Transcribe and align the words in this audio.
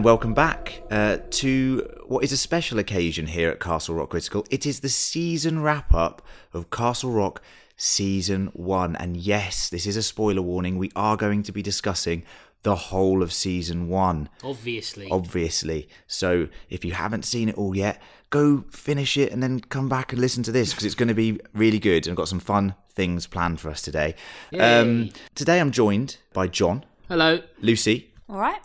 Hello, 0.00 0.08
and 0.08 0.16
welcome 0.16 0.32
back 0.32 0.82
uh, 0.90 1.18
to 1.28 1.86
what 2.06 2.24
is 2.24 2.32
a 2.32 2.36
special 2.38 2.78
occasion 2.78 3.26
here 3.26 3.50
at 3.50 3.60
Castle 3.60 3.96
Rock 3.96 4.08
Critical. 4.08 4.46
It 4.48 4.64
is 4.64 4.80
the 4.80 4.88
season 4.88 5.60
wrap 5.60 5.92
up 5.92 6.22
of 6.54 6.70
Castle 6.70 7.10
Rock 7.10 7.42
Season 7.76 8.46
1. 8.54 8.96
And 8.96 9.18
yes, 9.18 9.68
this 9.68 9.86
is 9.86 9.98
a 9.98 10.02
spoiler 10.02 10.40
warning. 10.40 10.78
We 10.78 10.90
are 10.96 11.18
going 11.18 11.42
to 11.42 11.52
be 11.52 11.60
discussing 11.60 12.22
the 12.62 12.76
whole 12.76 13.22
of 13.22 13.30
Season 13.30 13.88
1. 13.90 14.30
Obviously. 14.42 15.10
Obviously. 15.10 15.86
So 16.06 16.48
if 16.70 16.82
you 16.82 16.92
haven't 16.92 17.26
seen 17.26 17.50
it 17.50 17.58
all 17.58 17.76
yet, 17.76 18.00
go 18.30 18.64
finish 18.70 19.18
it 19.18 19.30
and 19.30 19.42
then 19.42 19.60
come 19.60 19.90
back 19.90 20.12
and 20.14 20.20
listen 20.22 20.42
to 20.44 20.52
this 20.52 20.70
because 20.70 20.86
it's 20.86 20.94
going 20.94 21.08
to 21.08 21.14
be 21.14 21.38
really 21.52 21.78
good 21.78 22.06
and 22.06 22.12
I've 22.12 22.16
got 22.16 22.28
some 22.28 22.40
fun 22.40 22.74
things 22.94 23.26
planned 23.26 23.60
for 23.60 23.68
us 23.68 23.82
today. 23.82 24.14
Um, 24.58 25.02
Yay. 25.02 25.12
today 25.34 25.60
I'm 25.60 25.70
joined 25.72 26.16
by 26.32 26.46
John, 26.46 26.86
Hello. 27.06 27.40
Lucy, 27.60 28.10
All 28.30 28.38
right. 28.38 28.62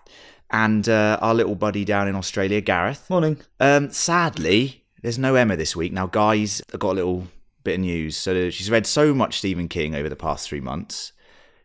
And 0.51 0.87
uh, 0.87 1.17
our 1.21 1.33
little 1.33 1.55
buddy 1.55 1.85
down 1.85 2.07
in 2.07 2.15
Australia, 2.15 2.61
Gareth. 2.61 3.09
Morning. 3.09 3.37
Um, 3.59 3.91
sadly, 3.91 4.83
there's 5.01 5.17
no 5.19 5.35
Emma 5.35 5.55
this 5.55 5.75
week. 5.75 5.91
Now, 5.93 6.07
guys, 6.07 6.61
I've 6.73 6.79
got 6.79 6.91
a 6.91 6.93
little 6.93 7.27
bit 7.63 7.75
of 7.75 7.79
news. 7.81 8.15
So 8.17 8.49
she's 8.49 8.69
read 8.69 8.85
so 8.85 9.13
much 9.13 9.37
Stephen 9.39 9.67
King 9.67 9.95
over 9.95 10.09
the 10.09 10.15
past 10.15 10.47
three 10.47 10.61
months. 10.61 11.11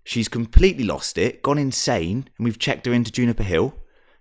She's 0.05 0.29
completely 0.29 0.85
lost 0.85 1.19
it, 1.19 1.43
gone 1.43 1.59
insane, 1.59 2.29
and 2.39 2.45
we've 2.45 2.59
checked 2.59 2.87
her 2.87 2.93
into 2.93 3.13
Juniper 3.13 3.43
Hill. 3.43 3.75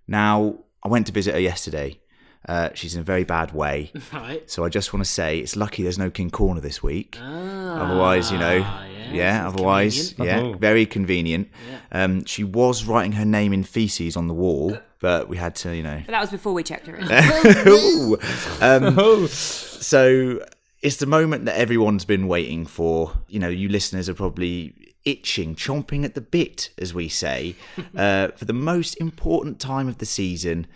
Now, 0.07 0.59
I 0.83 0.87
went 0.89 1.07
to 1.07 1.13
visit 1.13 1.33
her 1.33 1.39
yesterday. 1.39 1.99
Uh, 2.47 2.69
she's 2.73 2.95
in 2.95 3.01
a 3.01 3.03
very 3.03 3.23
bad 3.23 3.53
way. 3.53 3.91
Right. 4.13 4.49
So 4.49 4.63
I 4.65 4.69
just 4.69 4.93
want 4.93 5.05
to 5.05 5.09
say 5.09 5.39
it's 5.39 5.55
lucky 5.55 5.83
there's 5.83 5.97
no 5.99 6.09
King 6.09 6.29
Corner 6.31 6.61
this 6.61 6.81
week. 6.83 7.17
Ah, 7.19 7.85
Otherwise, 7.85 8.31
you 8.31 8.37
know, 8.37 8.55
yes, 8.57 8.88
yeah. 9.11 9.47
Otherwise, 9.47 10.13
convenient. 10.13 10.43
yeah, 10.45 10.49
Oh. 10.49 10.57
very 10.57 10.85
convenient. 10.85 11.49
Um, 11.91 12.25
she 12.25 12.43
was 12.43 12.85
writing 12.85 13.13
her 13.13 13.25
name 13.25 13.53
in 13.53 13.63
feces 13.63 14.15
on 14.17 14.27
the 14.27 14.33
wall, 14.33 14.77
but 14.99 15.27
we 15.29 15.37
had 15.37 15.55
to, 15.55 15.75
you 15.75 15.83
know. 15.83 16.01
But 16.05 16.11
that 16.11 16.21
was 16.21 16.29
before 16.31 16.53
we 16.53 16.63
checked 16.63 16.87
her 16.87 16.95
in. 16.95 17.07
Um, 18.61 18.95
Oh, 18.99 19.25
so 19.27 20.39
it's 20.81 20.97
the 20.97 21.05
moment 21.05 21.45
that 21.45 21.57
everyone's 21.57 22.05
been 22.05 22.27
waiting 22.27 22.65
for. 22.65 23.13
You 23.27 23.39
know, 23.39 23.49
you 23.49 23.69
listeners 23.69 24.07
are 24.09 24.13
probably 24.13 24.73
itching, 25.05 25.55
chomping 25.55 26.03
at 26.03 26.13
the 26.15 26.21
bit, 26.21 26.69
as 26.77 26.93
we 26.93 27.07
say, 27.09 27.55
uh, 27.97 28.29
for 28.29 28.45
the 28.45 28.53
most 28.53 28.95
important 28.95 29.59
time 29.59 29.87
of 29.87 29.97
the 29.97 30.05
season. 30.05 30.67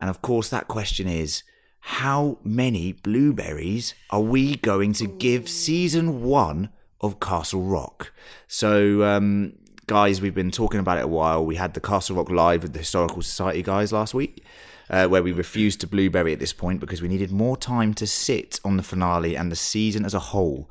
And 0.00 0.08
of 0.10 0.22
course, 0.22 0.48
that 0.48 0.66
question 0.68 1.06
is 1.06 1.42
how 1.80 2.38
many 2.42 2.92
blueberries 2.92 3.94
are 4.10 4.20
we 4.20 4.56
going 4.56 4.92
to 4.94 5.06
give 5.06 5.48
season 5.48 6.22
one 6.22 6.70
of 7.00 7.20
Castle 7.20 7.62
Rock? 7.62 8.12
So, 8.48 9.02
um, 9.04 9.54
guys, 9.86 10.20
we've 10.20 10.34
been 10.34 10.50
talking 10.50 10.80
about 10.80 10.98
it 10.98 11.04
a 11.04 11.08
while. 11.08 11.44
We 11.44 11.56
had 11.56 11.74
the 11.74 11.80
Castle 11.80 12.16
Rock 12.16 12.30
Live 12.30 12.62
with 12.62 12.72
the 12.72 12.80
Historical 12.80 13.22
Society 13.22 13.62
guys 13.62 13.92
last 13.92 14.14
week. 14.14 14.44
Uh, 14.88 15.06
where 15.06 15.22
we 15.22 15.30
refused 15.30 15.80
to 15.80 15.86
blueberry 15.86 16.32
at 16.32 16.40
this 16.40 16.52
point 16.52 16.80
because 16.80 17.00
we 17.00 17.06
needed 17.06 17.30
more 17.30 17.56
time 17.56 17.94
to 17.94 18.08
sit 18.08 18.58
on 18.64 18.76
the 18.76 18.82
finale 18.82 19.36
and 19.36 19.52
the 19.52 19.54
season 19.54 20.04
as 20.04 20.14
a 20.14 20.18
whole. 20.18 20.68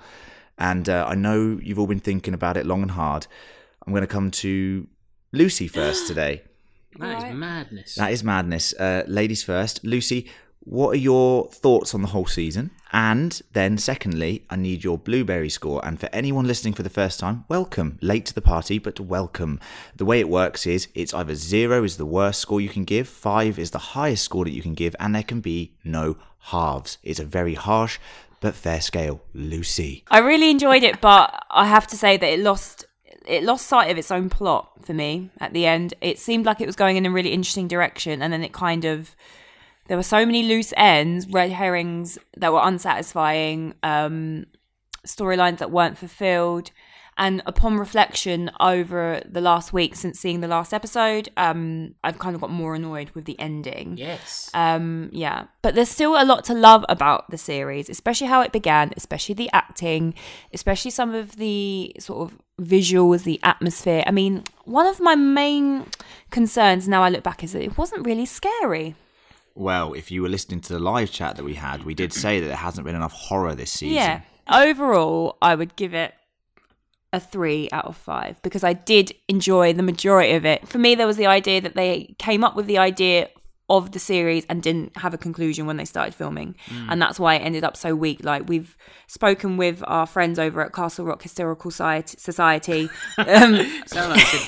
And 0.57 0.89
uh, 0.89 1.05
I 1.07 1.15
know 1.15 1.57
you've 1.63 1.79
all 1.79 1.87
been 1.87 2.01
thinking 2.01 2.33
about 2.33 2.57
it 2.57 2.65
long 2.65 2.81
and 2.81 2.91
hard. 2.91 3.27
I'm 3.87 3.93
going 3.93 4.01
to 4.01 4.07
come 4.07 4.29
to 4.29 4.87
Lucy 5.31 5.69
first 5.69 6.05
today. 6.07 6.43
That 6.97 7.29
is 7.29 7.33
madness. 7.33 7.95
That 7.95 8.11
is 8.11 8.23
madness. 8.23 8.73
Uh, 8.73 9.03
ladies 9.07 9.41
first. 9.41 9.85
Lucy, 9.85 10.29
what 10.69 10.91
are 10.91 10.99
your 10.99 11.47
thoughts 11.49 11.95
on 11.95 12.03
the 12.03 12.09
whole 12.09 12.27
season? 12.27 12.69
And 12.91 13.41
then, 13.53 13.79
secondly, 13.79 14.45
I 14.51 14.55
need 14.55 14.83
your 14.83 14.99
blueberry 14.99 15.49
score. 15.49 15.83
And 15.83 15.99
for 15.99 16.09
anyone 16.13 16.45
listening 16.45 16.75
for 16.75 16.83
the 16.83 16.91
first 16.91 17.19
time, 17.19 17.45
welcome. 17.49 17.97
Late 18.03 18.27
to 18.27 18.35
the 18.35 18.41
party, 18.41 18.77
but 18.77 18.99
welcome. 18.99 19.59
The 19.95 20.05
way 20.05 20.19
it 20.19 20.29
works 20.29 20.67
is 20.67 20.87
it's 20.93 21.13
either 21.13 21.33
zero 21.33 21.83
is 21.83 21.97
the 21.97 22.05
worst 22.05 22.39
score 22.39 22.61
you 22.61 22.69
can 22.69 22.83
give, 22.83 23.07
five 23.07 23.57
is 23.57 23.71
the 23.71 23.79
highest 23.79 24.23
score 24.23 24.45
that 24.45 24.51
you 24.51 24.61
can 24.61 24.75
give, 24.75 24.95
and 24.99 25.15
there 25.15 25.23
can 25.23 25.41
be 25.41 25.73
no 25.83 26.17
halves. 26.51 26.99
It's 27.01 27.19
a 27.19 27.25
very 27.25 27.55
harsh 27.55 27.97
but 28.39 28.53
fair 28.53 28.79
scale. 28.79 29.21
Lucy. 29.33 30.03
I 30.09 30.19
really 30.19 30.51
enjoyed 30.51 30.83
it, 30.83 31.01
but 31.01 31.45
I 31.49 31.65
have 31.65 31.87
to 31.87 31.97
say 31.97 32.15
that 32.15 32.27
it 32.27 32.39
lost 32.39 32.85
it 33.27 33.43
lost 33.43 33.67
sight 33.67 33.91
of 33.91 33.97
its 33.97 34.11
own 34.11 34.29
plot 34.29 34.85
for 34.85 34.93
me 34.93 35.31
at 35.39 35.53
the 35.53 35.65
end. 35.65 35.95
It 35.99 36.19
seemed 36.19 36.45
like 36.45 36.61
it 36.61 36.65
was 36.67 36.75
going 36.75 36.95
in 36.95 37.05
a 37.07 37.11
really 37.11 37.31
interesting 37.31 37.67
direction, 37.67 38.21
and 38.21 38.31
then 38.31 38.43
it 38.43 38.53
kind 38.53 38.85
of 38.85 39.15
there 39.89 39.97
were 39.97 40.03
so 40.03 40.23
many 40.23 40.43
loose 40.43 40.71
ends, 40.77 41.27
red 41.27 41.51
herrings 41.51 42.19
that 42.37 42.53
were 42.53 42.61
unsatisfying, 42.61 43.73
um, 43.81 44.45
storylines 45.05 45.57
that 45.57 45.71
weren't 45.71 45.97
fulfilled. 45.97 46.69
And 47.17 47.41
upon 47.47 47.77
reflection 47.77 48.49
over 48.61 49.21
the 49.27 49.41
last 49.41 49.73
week 49.73 49.95
since 49.95 50.19
seeing 50.19 50.39
the 50.39 50.47
last 50.47 50.73
episode, 50.73 51.29
um, 51.35 51.95
I've 52.03 52.19
kind 52.19 52.35
of 52.35 52.39
got 52.39 52.51
more 52.51 52.75
annoyed 52.75 53.09
with 53.09 53.25
the 53.25 53.37
ending. 53.39 53.97
yes. 53.97 54.49
Um, 54.53 55.09
yeah, 55.11 55.47
but 55.63 55.73
there's 55.73 55.89
still 55.89 56.13
a 56.15 56.23
lot 56.23 56.45
to 56.45 56.53
love 56.53 56.85
about 56.87 57.29
the 57.31 57.37
series, 57.37 57.89
especially 57.89 58.27
how 58.27 58.41
it 58.41 58.53
began, 58.53 58.93
especially 58.95 59.35
the 59.35 59.49
acting, 59.51 60.13
especially 60.53 60.91
some 60.91 61.13
of 61.13 61.35
the 61.37 61.93
sort 61.99 62.31
of 62.31 62.39
visuals, 62.61 63.23
the 63.23 63.39
atmosphere. 63.43 64.03
I 64.05 64.11
mean, 64.11 64.43
one 64.65 64.85
of 64.85 65.01
my 65.01 65.15
main 65.15 65.87
concerns 66.29 66.87
now 66.87 67.03
I 67.03 67.09
look 67.09 67.23
back 67.23 67.43
is 67.43 67.53
that 67.53 67.63
it 67.63 67.77
wasn't 67.77 68.05
really 68.05 68.27
scary. 68.27 68.95
Well, 69.55 69.93
if 69.93 70.11
you 70.11 70.21
were 70.21 70.29
listening 70.29 70.61
to 70.61 70.73
the 70.73 70.79
live 70.79 71.11
chat 71.11 71.35
that 71.35 71.43
we 71.43 71.55
had, 71.55 71.83
we 71.83 71.93
did 71.93 72.13
say 72.13 72.39
that 72.39 72.47
there 72.47 72.55
hasn't 72.55 72.85
been 72.85 72.95
enough 72.95 73.13
horror 73.13 73.55
this 73.55 73.71
season. 73.71 73.95
Yeah. 73.95 74.21
Overall, 74.49 75.37
I 75.41 75.55
would 75.55 75.75
give 75.75 75.93
it 75.93 76.13
a 77.11 77.19
three 77.19 77.69
out 77.71 77.85
of 77.85 77.97
five 77.97 78.41
because 78.41 78.63
I 78.63 78.73
did 78.73 79.13
enjoy 79.27 79.73
the 79.73 79.83
majority 79.83 80.33
of 80.33 80.45
it. 80.45 80.67
For 80.67 80.77
me, 80.77 80.95
there 80.95 81.07
was 81.07 81.17
the 81.17 81.27
idea 81.27 81.61
that 81.61 81.75
they 81.75 82.15
came 82.19 82.43
up 82.43 82.55
with 82.55 82.67
the 82.67 82.77
idea 82.77 83.29
of 83.69 83.91
the 83.91 83.99
series 83.99 84.45
and 84.49 84.63
didn't 84.63 84.97
have 84.97 85.13
a 85.13 85.17
conclusion 85.17 85.65
when 85.65 85.77
they 85.77 85.85
started 85.85 86.15
filming. 86.15 86.55
And 86.89 87.01
that's 87.01 87.19
why 87.19 87.35
it 87.35 87.39
ended 87.39 87.63
up 87.63 87.77
so 87.77 87.95
weak. 87.95 88.23
Like 88.23 88.49
we've 88.49 88.75
spoken 89.07 89.57
with 89.57 89.83
our 89.87 90.05
friends 90.07 90.39
over 90.39 90.61
at 90.61 90.73
Castle 90.73 91.05
Rock 91.05 91.21
Historical 91.21 91.71
Society. 91.71 92.17
Society. 92.17 92.89
Um, 93.17 93.55
Sound 93.85 94.11
like 94.11 94.21
a 94.21 94.37
hysterical, 94.37 94.47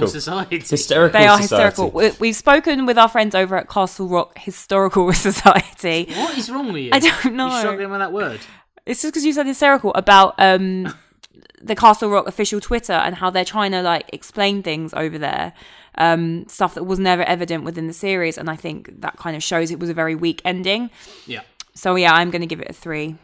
Hysterical. 0.00 0.06
society. 0.08 0.58
hysterical. 0.60 1.18
they 1.20 1.26
are 1.26 1.40
society. 1.40 1.64
hysterical. 1.64 1.90
We- 1.90 2.10
We've 2.20 2.36
spoken 2.36 2.84
with 2.86 2.98
our 2.98 3.08
friends 3.08 3.34
over 3.34 3.56
at 3.56 3.68
Castle 3.68 4.08
Rock 4.08 4.36
Historical 4.38 5.12
Society. 5.12 6.12
What 6.14 6.36
is 6.36 6.50
wrong 6.50 6.72
with 6.72 6.82
you? 6.82 6.90
I 6.92 6.98
don't 6.98 7.34
know. 7.34 7.48
You're 7.50 7.60
struggling 7.60 7.90
with 7.90 8.00
that 8.00 8.12
word. 8.12 8.40
It's 8.84 9.00
just 9.02 9.12
because 9.14 9.24
you 9.24 9.32
said 9.32 9.46
hysterical 9.46 9.92
about 9.94 10.34
um 10.38 10.92
the 11.62 11.76
Castle 11.76 12.10
Rock 12.10 12.26
official 12.26 12.60
Twitter 12.60 12.92
and 12.92 13.14
how 13.14 13.30
they're 13.30 13.44
trying 13.44 13.70
to 13.72 13.82
like 13.82 14.10
explain 14.12 14.62
things 14.62 14.92
over 14.94 15.16
there, 15.18 15.52
um 15.98 16.46
stuff 16.48 16.74
that 16.74 16.84
was 16.84 16.98
never 16.98 17.22
evident 17.22 17.64
within 17.64 17.86
the 17.86 17.92
series, 17.92 18.38
and 18.38 18.48
I 18.50 18.56
think 18.56 19.00
that 19.00 19.16
kind 19.16 19.36
of 19.36 19.42
shows 19.42 19.70
it 19.70 19.78
was 19.78 19.90
a 19.90 19.94
very 19.94 20.14
weak 20.14 20.40
ending. 20.44 20.90
Yeah. 21.26 21.42
So 21.74 21.94
yeah, 21.96 22.12
I'm 22.12 22.30
going 22.30 22.42
to 22.42 22.46
give 22.46 22.60
it 22.60 22.68
a 22.70 22.72
three. 22.72 23.16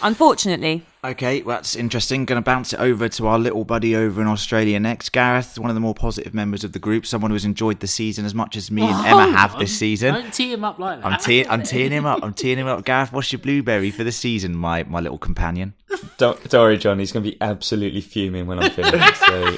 Unfortunately, 0.00 0.84
Okay, 1.04 1.42
well, 1.42 1.56
that's 1.56 1.76
interesting. 1.76 2.24
Going 2.24 2.42
to 2.42 2.44
bounce 2.44 2.72
it 2.72 2.80
over 2.80 3.08
to 3.08 3.26
our 3.28 3.38
little 3.38 3.64
buddy 3.64 3.94
over 3.94 4.20
in 4.20 4.26
Australia 4.26 4.80
next. 4.80 5.10
Gareth, 5.10 5.56
one 5.56 5.70
of 5.70 5.74
the 5.74 5.80
more 5.80 5.94
positive 5.94 6.34
members 6.34 6.64
of 6.64 6.72
the 6.72 6.80
group, 6.80 7.06
someone 7.06 7.30
who 7.30 7.36
has 7.36 7.44
enjoyed 7.44 7.78
the 7.78 7.86
season 7.86 8.24
as 8.24 8.34
much 8.34 8.56
as 8.56 8.68
me 8.68 8.82
and 8.82 9.06
Emma 9.06 9.30
have 9.30 9.56
this 9.60 9.78
season. 9.78 10.14
Don't 10.14 10.34
tee 10.34 10.52
him 10.52 10.64
up 10.64 10.80
like 10.80 11.00
that. 11.00 11.06
I'm 11.06 11.20
teeing, 11.20 11.48
I'm 11.48 11.62
teeing 11.62 11.92
him 11.92 12.04
up. 12.04 12.18
I'm 12.24 12.34
teeing 12.34 12.58
him 12.58 12.66
up. 12.66 12.84
Gareth, 12.84 13.12
what's 13.12 13.30
your 13.32 13.38
blueberry 13.38 13.92
for 13.92 14.02
the 14.02 14.10
season, 14.10 14.56
my 14.56 14.82
my 14.84 14.98
little 14.98 15.18
companion? 15.18 15.74
Don't, 16.16 16.48
don't 16.50 16.62
worry, 16.62 16.78
John. 16.78 16.98
He's 16.98 17.12
going 17.12 17.24
to 17.24 17.30
be 17.30 17.36
absolutely 17.40 18.00
fuming 18.00 18.48
when 18.48 18.58
I'm 18.58 18.70
finished. 18.72 19.16
so, 19.20 19.56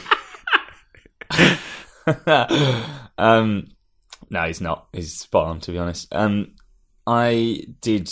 um, 3.18 3.68
no, 4.30 4.46
he's 4.46 4.60
not. 4.60 4.88
He's 4.92 5.18
spot 5.18 5.46
on, 5.48 5.60
to 5.60 5.72
be 5.72 5.78
honest. 5.78 6.08
Um, 6.12 6.54
I 7.06 7.64
did. 7.80 8.10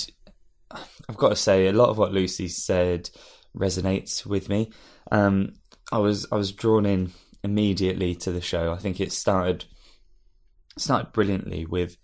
I've 1.08 1.16
got 1.16 1.30
to 1.30 1.36
say, 1.36 1.66
a 1.66 1.72
lot 1.72 1.88
of 1.88 1.98
what 1.98 2.12
Lucy 2.12 2.48
said 2.48 3.10
resonates 3.56 4.26
with 4.26 4.48
me. 4.48 4.70
Um, 5.10 5.54
I 5.90 5.98
was 5.98 6.26
I 6.30 6.36
was 6.36 6.52
drawn 6.52 6.86
in 6.86 7.12
immediately 7.42 8.14
to 8.16 8.32
the 8.32 8.40
show. 8.40 8.72
I 8.72 8.76
think 8.76 9.00
it 9.00 9.12
started 9.12 9.64
started 10.76 11.12
brilliantly 11.12 11.66
with 11.66 11.96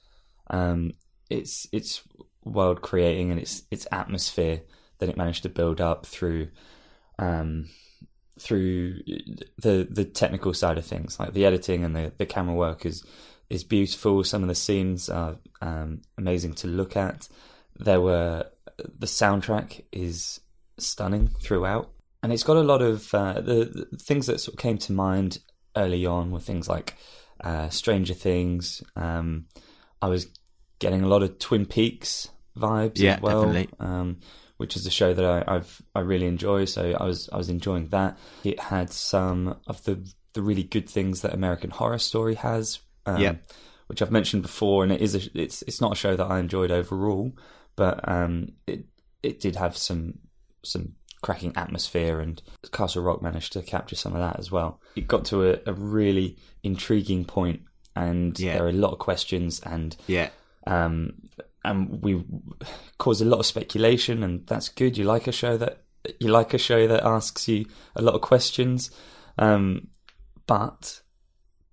um, 0.50 0.92
its 1.30 1.66
its 1.72 2.02
world 2.44 2.82
creating 2.82 3.30
and 3.30 3.40
its 3.40 3.62
its 3.70 3.86
atmosphere 3.90 4.62
that 4.98 5.08
it 5.08 5.16
managed 5.16 5.42
to 5.42 5.48
build 5.48 5.80
up 5.80 6.06
through 6.06 6.48
um, 7.18 7.68
through 8.38 9.00
the 9.58 9.86
the 9.90 10.04
technical 10.04 10.52
side 10.54 10.78
of 10.78 10.84
things, 10.84 11.18
like 11.20 11.32
the 11.34 11.44
editing 11.46 11.84
and 11.84 11.94
the, 11.94 12.12
the 12.18 12.26
camera 12.26 12.54
work 12.54 12.84
is 12.84 13.04
is 13.50 13.64
beautiful. 13.64 14.24
Some 14.24 14.42
of 14.42 14.48
the 14.48 14.54
scenes 14.54 15.08
are 15.08 15.36
um, 15.60 16.02
amazing 16.18 16.54
to 16.54 16.66
look 16.66 16.96
at. 16.96 17.28
There 17.78 18.00
were 18.00 18.46
the 18.76 19.06
soundtrack 19.06 19.84
is 19.92 20.40
stunning 20.78 21.28
throughout, 21.40 21.90
and 22.22 22.32
it's 22.32 22.42
got 22.42 22.56
a 22.56 22.62
lot 22.62 22.82
of 22.82 23.14
uh, 23.14 23.34
the, 23.40 23.86
the 23.90 23.98
things 23.98 24.26
that 24.26 24.40
sort 24.40 24.54
of 24.54 24.58
came 24.60 24.78
to 24.78 24.92
mind 24.92 25.38
early 25.76 26.06
on 26.06 26.30
were 26.30 26.40
things 26.40 26.68
like 26.68 26.94
uh, 27.42 27.68
Stranger 27.68 28.14
Things. 28.14 28.82
Um, 28.96 29.46
I 30.02 30.08
was 30.08 30.26
getting 30.80 31.02
a 31.02 31.08
lot 31.08 31.22
of 31.22 31.38
Twin 31.38 31.66
Peaks 31.66 32.28
vibes 32.56 32.98
Yeah, 32.98 33.14
as 33.16 33.20
well, 33.20 33.42
definitely. 33.52 33.68
um, 33.80 34.18
which 34.64 34.76
is 34.76 34.86
a 34.86 34.90
show 34.90 35.12
that 35.12 35.24
I, 35.24 35.56
I've 35.56 35.82
I 35.94 36.00
really 36.00 36.26
enjoy. 36.26 36.64
So 36.64 36.96
I 36.98 37.04
was 37.04 37.28
I 37.30 37.36
was 37.36 37.50
enjoying 37.50 37.88
that. 37.88 38.16
It 38.44 38.58
had 38.58 38.90
some 38.90 39.60
of 39.66 39.84
the 39.84 39.94
the 40.32 40.40
really 40.40 40.62
good 40.62 40.88
things 40.88 41.20
that 41.20 41.34
American 41.34 41.68
Horror 41.70 41.98
Story 41.98 42.34
has. 42.36 42.78
Um, 43.06 43.20
Yep. 43.20 43.42
which 43.88 44.00
I've 44.00 44.10
mentioned 44.10 44.42
before, 44.42 44.82
and 44.82 44.90
it 44.90 45.02
is 45.02 45.14
a, 45.14 45.20
it's 45.38 45.60
it's 45.68 45.80
not 45.82 45.92
a 45.92 45.94
show 45.94 46.16
that 46.16 46.24
I 46.24 46.38
enjoyed 46.38 46.70
overall, 46.70 47.32
but 47.76 47.96
um, 48.08 48.52
it 48.66 48.86
it 49.22 49.40
did 49.40 49.56
have 49.56 49.76
some 49.76 50.20
some 50.62 50.94
cracking 51.20 51.52
atmosphere, 51.56 52.18
and 52.20 52.40
Castle 52.72 53.02
Rock 53.02 53.20
managed 53.20 53.52
to 53.52 53.62
capture 53.62 53.96
some 53.96 54.14
of 54.14 54.20
that 54.20 54.38
as 54.38 54.50
well. 54.50 54.80
It 54.96 55.06
got 55.06 55.26
to 55.26 55.50
a, 55.50 55.58
a 55.66 55.74
really 55.74 56.38
intriguing 56.62 57.26
point, 57.26 57.60
and 57.94 58.40
Yeah. 58.40 58.54
there 58.54 58.64
are 58.64 58.70
a 58.70 58.82
lot 58.86 58.92
of 58.92 58.98
questions, 58.98 59.60
and 59.60 59.94
Yeah. 60.06 60.30
um, 60.66 61.12
and 61.64 62.02
we 62.02 62.24
cause 62.98 63.20
a 63.20 63.24
lot 63.24 63.40
of 63.40 63.46
speculation, 63.46 64.22
and 64.22 64.46
that's 64.46 64.68
good. 64.68 64.98
You 64.98 65.04
like 65.04 65.26
a 65.26 65.32
show 65.32 65.56
that 65.56 65.82
you 66.20 66.28
like 66.28 66.52
a 66.52 66.58
show 66.58 66.86
that 66.86 67.02
asks 67.02 67.48
you 67.48 67.66
a 67.96 68.02
lot 68.02 68.14
of 68.14 68.20
questions, 68.20 68.90
um, 69.38 69.88
but 70.46 71.00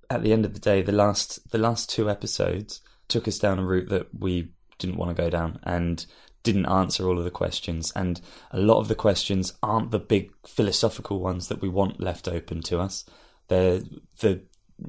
at 0.10 0.24
the 0.24 0.34
end 0.34 0.46
of 0.46 0.54
the 0.54 0.60
day, 0.60 0.82
the 0.82 0.92
last 0.92 1.52
the 1.52 1.58
last 1.58 1.90
two 1.90 2.10
episodes 2.10 2.82
took 3.08 3.28
us 3.28 3.40
down 3.40 3.60
a 3.60 3.66
route 3.66 3.90
that 3.90 4.08
we 4.18 4.54
didn't 4.80 4.98
want 4.98 5.16
to 5.16 5.22
go 5.22 5.30
down, 5.30 5.60
and 5.64 6.06
didn't 6.44 6.66
answer 6.66 7.08
all 7.08 7.20
of 7.20 7.24
the 7.24 7.32
questions, 7.32 7.92
and 7.96 8.22
a 8.52 8.60
lot 8.60 8.80
of 8.80 8.88
the 8.88 8.96
questions 8.96 9.54
aren't 9.62 9.92
the 9.92 10.00
big 10.00 10.32
philosophical 10.48 11.20
ones 11.20 11.48
that 11.50 11.62
we 11.62 11.70
want 11.70 12.00
left 12.00 12.28
open 12.28 12.62
to 12.62 12.80
us. 12.80 13.06
They're 13.48 13.82
the 14.22 14.44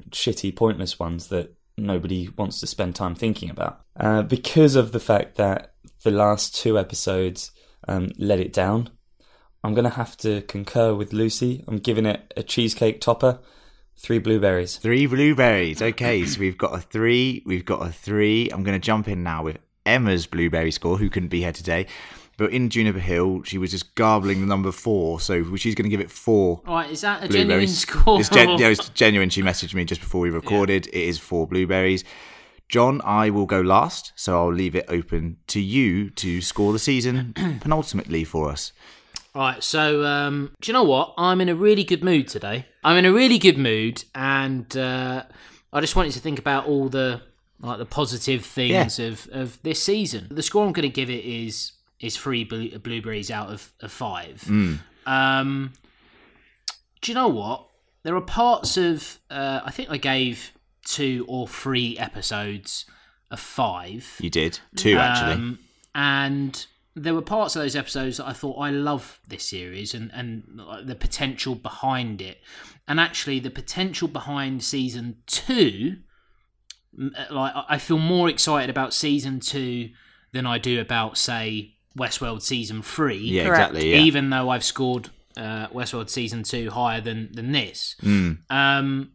shitty, 0.09 0.55
pointless 0.55 0.97
ones 0.97 1.27
that 1.27 1.53
nobody 1.77 2.29
wants 2.37 2.59
to 2.59 2.67
spend 2.67 2.95
time 2.95 3.15
thinking 3.15 3.49
about. 3.49 3.81
Uh, 3.97 4.21
because 4.21 4.75
of 4.75 4.91
the 4.91 4.99
fact 4.99 5.35
that 5.35 5.73
the 6.03 6.11
last 6.11 6.55
two 6.55 6.77
episodes 6.77 7.51
um, 7.87 8.11
let 8.17 8.39
it 8.39 8.53
down, 8.53 8.89
I'm 9.63 9.73
going 9.73 9.85
to 9.85 9.91
have 9.91 10.17
to 10.17 10.41
concur 10.41 10.93
with 10.93 11.13
Lucy. 11.13 11.63
I'm 11.67 11.77
giving 11.77 12.05
it 12.05 12.33
a 12.35 12.43
cheesecake 12.43 12.99
topper, 12.99 13.39
three 13.95 14.19
blueberries. 14.19 14.77
Three 14.77 15.05
blueberries. 15.05 15.81
Okay, 15.81 16.25
so 16.25 16.39
we've 16.39 16.57
got 16.57 16.75
a 16.75 16.79
three. 16.79 17.43
We've 17.45 17.65
got 17.65 17.85
a 17.85 17.91
three. 17.91 18.49
I'm 18.51 18.63
going 18.63 18.79
to 18.79 18.85
jump 18.85 19.07
in 19.07 19.23
now 19.23 19.43
with 19.43 19.59
Emma's 19.85 20.27
blueberry 20.27 20.71
score, 20.71 20.97
who 20.97 21.09
couldn't 21.09 21.29
be 21.29 21.41
here 21.41 21.51
today. 21.51 21.87
But 22.37 22.51
in 22.51 22.69
Juniper 22.69 22.99
Hill, 22.99 23.43
she 23.43 23.57
was 23.57 23.71
just 23.71 23.93
garbling 23.95 24.41
the 24.41 24.47
number 24.47 24.71
four, 24.71 25.19
so 25.19 25.55
she's 25.55 25.75
going 25.75 25.85
to 25.85 25.89
give 25.89 25.99
it 25.99 26.09
four 26.09 26.61
All 26.65 26.75
right, 26.75 26.89
is 26.89 27.01
that 27.01 27.23
a 27.23 27.27
genuine 27.27 27.67
score? 27.67 28.19
It's, 28.19 28.29
gen- 28.29 28.57
yeah, 28.57 28.69
it's 28.69 28.89
genuine. 28.89 29.29
She 29.29 29.43
messaged 29.43 29.75
me 29.75 29.85
just 29.85 30.01
before 30.01 30.21
we 30.21 30.29
recorded. 30.29 30.87
It 30.87 30.95
is 30.95 31.19
four 31.19 31.47
blueberries. 31.47 32.03
John, 32.69 33.01
I 33.03 33.29
will 33.29 33.45
go 33.45 33.61
last, 33.61 34.13
so 34.15 34.35
I'll 34.35 34.53
leave 34.53 34.75
it 34.75 34.85
open 34.87 35.37
to 35.47 35.59
you 35.59 36.09
to 36.11 36.41
score 36.41 36.73
the 36.73 36.79
season 36.79 37.33
penultimately 37.61 38.23
for 38.23 38.49
us. 38.49 38.73
Right, 39.35 39.63
so 39.63 40.03
um, 40.03 40.55
do 40.59 40.71
you 40.71 40.73
know 40.73 40.83
what? 40.83 41.13
I'm 41.17 41.39
in 41.39 41.49
a 41.49 41.55
really 41.55 41.83
good 41.83 42.03
mood 42.03 42.27
today. 42.27 42.65
I'm 42.83 42.97
in 42.97 43.05
a 43.05 43.13
really 43.13 43.37
good 43.37 43.59
mood, 43.59 44.03
and 44.15 44.75
uh, 44.75 45.23
I 45.71 45.81
just 45.81 45.95
wanted 45.95 46.13
to 46.13 46.19
think 46.19 46.39
about 46.39 46.65
all 46.65 46.89
the 46.89 47.21
like 47.59 47.77
the 47.77 47.85
positive 47.85 48.43
things 48.43 48.99
of, 48.99 49.29
of 49.31 49.61
this 49.63 49.81
season. 49.81 50.27
The 50.29 50.43
score 50.43 50.65
I'm 50.65 50.73
going 50.73 50.87
to 50.87 50.93
give 50.93 51.09
it 51.09 51.23
is 51.23 51.71
is 52.03 52.17
three 52.17 52.43
blue- 52.43 52.77
blueberries 52.79 53.31
out 53.31 53.49
of, 53.49 53.71
of 53.79 53.91
five. 53.91 54.43
Um, 55.05 55.73
do 57.01 57.11
you 57.11 57.15
know 57.15 57.29
what? 57.29 57.67
There 58.03 58.15
are 58.15 58.21
parts 58.21 58.75
of 58.77 59.19
uh, 59.31 59.61
I 59.63 59.71
think 59.71 59.89
I 59.89 59.97
gave 59.97 60.51
two 60.85 61.25
or 61.29 61.47
three 61.47 61.97
episodes 61.97 62.85
of 63.31 63.39
five. 63.39 64.17
You 64.19 64.29
did 64.29 64.59
two 64.75 64.97
actually. 64.97 65.33
Um, 65.33 65.59
and 65.95 66.65
there 66.95 67.13
were 67.13 67.21
parts 67.21 67.55
of 67.55 67.61
those 67.61 67.75
episodes 67.75 68.17
that 68.17 68.27
I 68.27 68.33
thought 68.33 68.57
I 68.59 68.69
love 68.69 69.19
this 69.27 69.49
series 69.49 69.93
and 69.93 70.11
and 70.13 70.59
the 70.83 70.95
potential 70.95 71.55
behind 71.55 72.21
it, 72.21 72.39
and 72.87 72.99
actually 72.99 73.39
the 73.39 73.49
potential 73.49 74.07
behind 74.09 74.63
season 74.63 75.17
two. 75.25 75.97
Like 77.31 77.53
I 77.69 77.77
feel 77.77 77.97
more 77.97 78.29
excited 78.29 78.69
about 78.69 78.93
season 78.93 79.39
two 79.39 79.89
than 80.33 80.45
I 80.45 80.57
do 80.57 80.79
about 80.81 81.17
say 81.17 81.72
Westworld 81.97 82.41
season 82.41 82.81
three. 82.81 83.17
yeah, 83.17 83.45
Correct. 83.45 83.71
exactly. 83.71 83.91
Yeah. 83.91 83.97
Even 83.99 84.29
though 84.29 84.49
I've 84.49 84.63
scored 84.63 85.09
uh, 85.37 85.67
Westworld 85.67 86.09
season 86.09 86.43
two 86.43 86.71
higher 86.71 87.01
than 87.01 87.31
than 87.33 87.51
this. 87.51 87.95
Mm. 88.01 88.39
Um, 88.49 89.11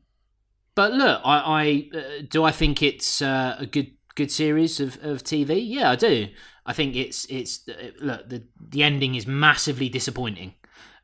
but 0.75 0.93
look, 0.93 1.21
I, 1.25 1.89
I 1.93 1.99
uh, 1.99 2.03
do 2.29 2.45
I 2.45 2.53
think 2.53 2.83
it's 2.83 3.21
uh, 3.21 3.57
a 3.59 3.67
good 3.67 3.93
good 4.15 4.31
series 4.31 4.81
of, 4.81 4.99
of 5.03 5.23
TV. 5.23 5.61
Yeah, 5.65 5.91
I 5.91 5.97
do. 5.97 6.29
I 6.67 6.73
think 6.73 6.97
it's 6.97 7.25
it's 7.27 7.69
uh, 7.69 7.91
look 8.01 8.29
the 8.29 8.45
the 8.61 8.83
ending 8.83 9.15
is 9.15 9.27
massively 9.27 9.89
disappointing, 9.89 10.55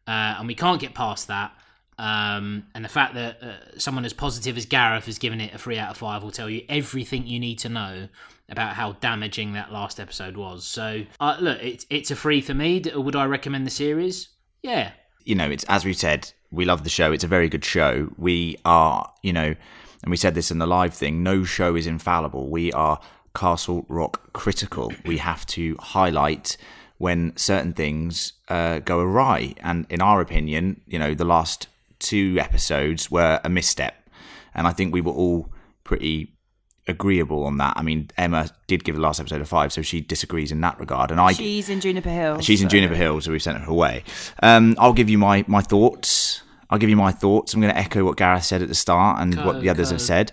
uh, 0.07 0.37
and 0.39 0.47
we 0.47 0.55
can't 0.55 0.81
get 0.81 0.95
past 0.95 1.29
that. 1.29 1.53
Um, 1.99 2.67
and 2.75 2.85
the 2.85 2.89
fact 2.89 3.15
that 3.15 3.43
uh, 3.43 3.79
someone 3.79 4.05
as 4.05 4.13
positive 4.13 4.57
as 4.57 4.67
Gareth 4.67 5.07
has 5.07 5.19
given 5.19 5.41
it 5.41 5.55
a 5.55 5.59
three 5.59 5.79
out 5.79 5.91
of 5.91 5.97
five 5.97 6.23
will 6.23 6.31
tell 6.31 6.51
you 6.51 6.63
everything 6.69 7.27
you 7.27 7.39
need 7.39 7.59
to 7.61 7.69
know 7.69 8.09
about 8.49 8.75
how 8.75 8.93
damaging 8.93 9.53
that 9.53 9.73
last 9.73 10.01
episode 10.01 10.37
was. 10.37 10.65
So, 10.65 11.05
uh, 11.21 11.37
look, 11.41 11.63
it's 11.63 11.87
it's 11.91 12.11
a 12.11 12.17
free 12.17 12.41
for 12.41 12.55
me. 12.55 12.83
Would 12.95 13.17
I 13.17 13.25
recommend 13.27 13.67
the 13.67 13.71
series? 13.71 14.29
Yeah, 14.63 14.93
you 15.25 15.35
know, 15.35 15.51
it's 15.51 15.65
as 15.65 15.85
we 15.85 15.93
said, 15.93 16.33
we 16.51 16.65
love 16.65 16.85
the 16.85 16.91
show. 16.91 17.13
It's 17.13 17.25
a 17.25 17.29
very 17.29 17.49
good 17.49 17.65
show. 17.65 18.13
We 18.17 18.57
are, 18.65 19.11
you 19.23 19.33
know, 19.33 19.55
and 20.03 20.11
we 20.11 20.17
said 20.17 20.35
this 20.35 20.51
in 20.51 20.59
the 20.59 20.67
live 20.67 20.95
thing. 20.95 21.23
No 21.23 21.45
show 21.45 21.75
is 21.75 21.87
infallible. 21.87 22.49
We 22.51 22.73
are 22.73 23.01
Castle 23.35 23.87
Rock 23.89 24.33
critical. 24.33 24.93
We 25.05 25.19
have 25.19 25.47
to 25.47 25.77
highlight 25.81 26.57
when 26.99 27.37
certain 27.37 27.73
things 27.73 28.35
uh, 28.49 28.79
go 28.81 29.01
awry. 29.01 29.55
And 29.61 29.87
in 29.91 30.01
our 30.01 30.21
opinion, 30.21 30.83
you 30.87 30.99
know, 30.99 31.15
the 31.15 31.25
last 31.25 31.67
two 32.05 32.37
episodes 32.39 33.11
were 33.11 33.41
a 33.43 33.49
misstep, 33.49 33.95
and 34.55 34.67
I 34.67 34.73
think 34.73 34.93
we 34.93 35.01
were 35.01 35.13
all 35.13 35.53
pretty 35.83 36.35
agreeable 36.87 37.45
on 37.45 37.57
that. 37.59 37.75
I 37.77 37.83
mean, 37.83 38.11
Emma 38.17 38.49
did 38.67 38.85
give 38.85 38.95
the 38.95 39.01
last 39.01 39.19
episode 39.21 39.41
a 39.41 39.47
five, 39.47 39.73
so 39.73 39.83
she 39.83 40.01
disagrees 40.01 40.53
in 40.53 40.61
that 40.61 40.79
regard, 40.79 41.11
and 41.11 41.21
I 41.21 41.33
She's 41.33 41.69
in 41.69 41.81
Juniper 41.81 42.11
Hill. 42.11 42.41
She's 42.41 42.63
in 42.63 42.69
Juniper 42.69 42.95
Hill, 42.95 43.21
so 43.21 43.33
we've 43.33 43.43
sent 43.43 43.59
her 43.59 43.71
away. 43.71 44.05
Um, 44.43 44.77
I'll 44.79 44.93
give 44.93 45.09
you 45.09 45.19
my, 45.19 45.45
my 45.49 45.63
thoughts. 45.63 46.43
I'll 46.71 46.79
give 46.79 46.91
you 46.91 46.97
my 46.97 47.13
thoughts. 47.13 47.55
I'm 47.55 47.61
going 47.61 47.73
to 47.73 47.79
echo 47.79 48.05
what 48.05 48.17
Gareth 48.17 48.45
said 48.45 48.63
at 48.63 48.69
the 48.69 48.75
start 48.75 49.21
and 49.21 49.35
what 49.45 49.61
the 49.61 49.69
others 49.69 49.89
go. 49.89 49.95
have 49.95 50.01
said. 50.01 50.33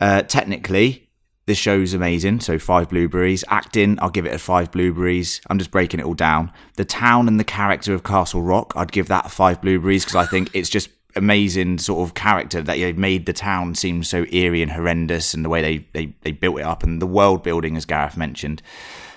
Uh, 0.00 0.22
technically, 0.22 1.08
this 1.46 1.58
show's 1.58 1.94
amazing. 1.94 2.40
So 2.40 2.58
five 2.58 2.88
blueberries. 2.90 3.44
Acting, 3.48 3.98
I'll 4.00 4.10
give 4.10 4.26
it 4.26 4.32
a 4.32 4.38
five 4.38 4.70
blueberries. 4.70 5.40
I'm 5.48 5.58
just 5.58 5.70
breaking 5.70 5.98
it 5.98 6.06
all 6.06 6.14
down. 6.14 6.52
The 6.76 6.84
town 6.84 7.28
and 7.28 7.40
the 7.40 7.44
character 7.44 7.92
of 7.92 8.04
Castle 8.04 8.42
Rock, 8.42 8.72
I'd 8.76 8.92
give 8.92 9.08
that 9.08 9.30
five 9.30 9.60
blueberries 9.60 10.04
because 10.04 10.16
I 10.16 10.26
think 10.26 10.50
it's 10.54 10.68
just 10.68 10.90
amazing 11.16 11.78
sort 11.78 12.06
of 12.08 12.14
character 12.14 12.62
that 12.62 12.76
they've 12.76 12.96
made 12.98 13.26
the 13.26 13.32
town 13.32 13.74
seem 13.74 14.02
so 14.04 14.24
eerie 14.30 14.62
and 14.62 14.72
horrendous 14.72 15.34
and 15.34 15.44
the 15.44 15.48
way 15.48 15.60
they, 15.62 15.86
they, 15.92 16.14
they 16.22 16.32
built 16.32 16.58
it 16.58 16.64
up 16.64 16.82
and 16.82 17.00
the 17.02 17.06
world 17.06 17.42
building, 17.42 17.76
as 17.76 17.84
Gareth 17.84 18.16
mentioned. 18.16 18.62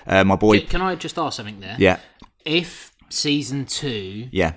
Uh, 0.06 0.24
my 0.24 0.36
boy, 0.36 0.60
Can, 0.60 0.68
can 0.68 0.82
I 0.82 0.94
just 0.96 1.18
ask 1.18 1.36
something 1.36 1.60
there? 1.60 1.76
yeah, 1.78 1.98
If 2.44 2.92
season 3.08 3.64
two 3.66 4.28
yeah. 4.32 4.54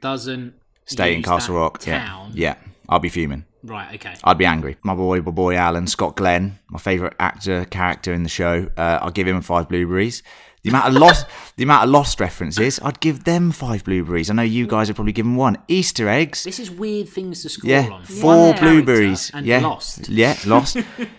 doesn't 0.00 0.54
stay 0.86 1.14
in 1.14 1.22
Castle 1.22 1.56
Rock. 1.56 1.78
town, 1.78 2.32
Yeah, 2.34 2.54
yeah. 2.60 2.68
I'll 2.88 2.98
be 3.00 3.08
fuming. 3.10 3.44
right? 3.62 3.94
Okay. 3.96 4.14
I'd 4.24 4.38
be 4.38 4.46
angry. 4.46 4.76
My 4.82 4.94
boy, 4.94 5.20
my 5.20 5.30
boy 5.30 5.56
Alan 5.56 5.86
Scott 5.86 6.16
Glenn, 6.16 6.58
my 6.70 6.78
favourite 6.78 7.14
actor 7.20 7.64
character 7.66 8.14
in 8.14 8.22
the 8.22 8.28
show. 8.30 8.70
Uh, 8.78 8.98
I'll 9.02 9.10
give 9.10 9.26
him 9.28 9.40
five 9.42 9.68
blueberries. 9.68 10.22
The 10.64 10.70
amount 10.70 10.88
of 10.88 10.94
lost, 10.94 11.26
the 11.56 11.62
amount 11.62 11.84
of 11.84 11.90
lost 11.90 12.18
references, 12.20 12.80
I'd 12.82 12.98
give 13.00 13.24
them 13.24 13.52
five 13.52 13.84
blueberries. 13.84 14.28
I 14.28 14.34
know 14.34 14.42
you 14.42 14.66
guys 14.66 14.88
have 14.88 14.96
probably 14.96 15.12
given 15.12 15.36
one. 15.36 15.56
Easter 15.68 16.08
eggs, 16.08 16.42
This 16.44 16.58
is 16.58 16.70
weird 16.70 17.08
things 17.08 17.42
to 17.42 17.48
score 17.48 17.70
yeah, 17.70 17.88
on. 17.88 18.04
four 18.04 18.24
One 18.24 18.52
character 18.54 18.64
blueberries. 18.64 19.30
and 19.32 19.46
yeah, 19.46 19.60
lost. 19.60 20.08
Yeah, 20.08 20.36
lost. 20.44 20.76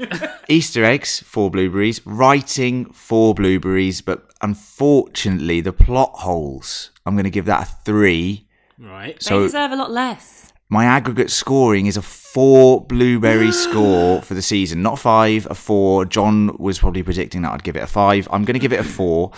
Easter 0.49 0.83
eggs, 0.83 1.21
four 1.21 1.49
blueberries. 1.49 2.05
Writing, 2.05 2.91
four 2.91 3.33
blueberries. 3.33 4.01
But 4.01 4.29
unfortunately, 4.41 5.61
the 5.61 5.73
plot 5.73 6.11
holes, 6.15 6.91
I'm 7.05 7.15
going 7.15 7.23
to 7.23 7.29
give 7.29 7.45
that 7.45 7.63
a 7.67 7.71
three. 7.85 8.45
Right. 8.77 9.21
So, 9.21 9.41
They 9.41 9.47
So 9.47 9.47
deserve 9.47 9.71
a 9.71 9.75
lot 9.77 9.91
less. 9.91 10.48
My 10.69 10.85
aggregate 10.85 11.31
scoring 11.31 11.87
is 11.87 11.97
a 11.97 12.01
four 12.01 12.85
blueberry 12.85 13.51
score 13.65 14.21
for 14.21 14.35
the 14.35 14.41
season, 14.41 14.83
not 14.83 14.99
five, 14.99 15.47
a 15.49 15.55
four. 15.55 16.05
John 16.05 16.55
was 16.57 16.79
probably 16.79 17.01
predicting 17.01 17.41
that 17.41 17.51
I'd 17.51 17.63
give 17.63 17.75
it 17.75 17.83
a 17.83 17.87
five. 17.87 18.27
I'm 18.31 18.45
going 18.45 18.53
to 18.53 18.59
give 18.59 18.73
it 18.73 18.79
a 18.79 18.83
four, 18.97 19.31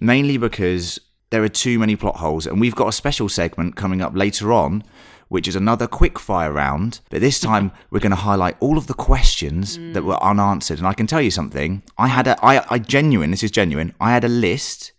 mainly 0.00 0.38
because 0.38 0.98
there 1.30 1.42
are 1.42 1.48
too 1.48 1.78
many 1.78 1.94
plot 1.94 2.16
holes, 2.16 2.46
and 2.46 2.58
we've 2.58 2.74
got 2.74 2.88
a 2.88 2.92
special 2.92 3.28
segment 3.28 3.76
coming 3.76 4.00
up 4.00 4.14
later 4.14 4.52
on. 4.52 4.82
Which 5.30 5.46
is 5.46 5.56
another 5.56 5.86
quick 5.86 6.18
fire 6.18 6.50
round, 6.50 7.00
but 7.10 7.20
this 7.20 7.38
time 7.38 7.70
we're 7.90 8.00
going 8.00 8.12
to 8.12 8.16
highlight 8.16 8.56
all 8.60 8.78
of 8.78 8.86
the 8.86 8.94
questions 8.94 9.76
that 9.92 10.02
were 10.02 10.16
unanswered. 10.24 10.78
And 10.78 10.86
I 10.86 10.94
can 10.94 11.06
tell 11.06 11.20
you 11.20 11.30
something. 11.30 11.82
I 11.98 12.08
had 12.08 12.26
a, 12.26 12.42
I, 12.42 12.64
I 12.70 12.78
genuine. 12.78 13.30
This 13.30 13.42
is 13.42 13.50
genuine. 13.50 13.94
I 14.00 14.12
had 14.12 14.24
a 14.24 14.28
list 14.28 14.92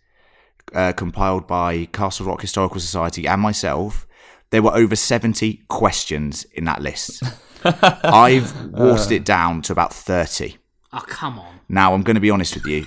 uh, 0.72 0.92
compiled 0.92 1.48
by 1.48 1.86
Castle 1.86 2.26
Rock 2.26 2.42
Historical 2.42 2.78
Society 2.78 3.26
and 3.26 3.42
myself, 3.42 4.06
there 4.50 4.62
were 4.62 4.74
over 4.74 4.96
70 4.96 5.62
questions 5.68 6.44
in 6.54 6.64
that 6.64 6.82
list. 6.82 7.22
I've 7.64 8.70
watered 8.70 9.12
it 9.12 9.24
down 9.24 9.62
to 9.62 9.72
about 9.72 9.92
30. 9.92 10.56
Oh 10.92 11.04
come 11.06 11.38
on. 11.38 11.60
Now, 11.68 11.94
I'm 11.94 12.02
going 12.02 12.16
to 12.16 12.20
be 12.20 12.30
honest 12.30 12.54
with 12.54 12.66
you. 12.66 12.86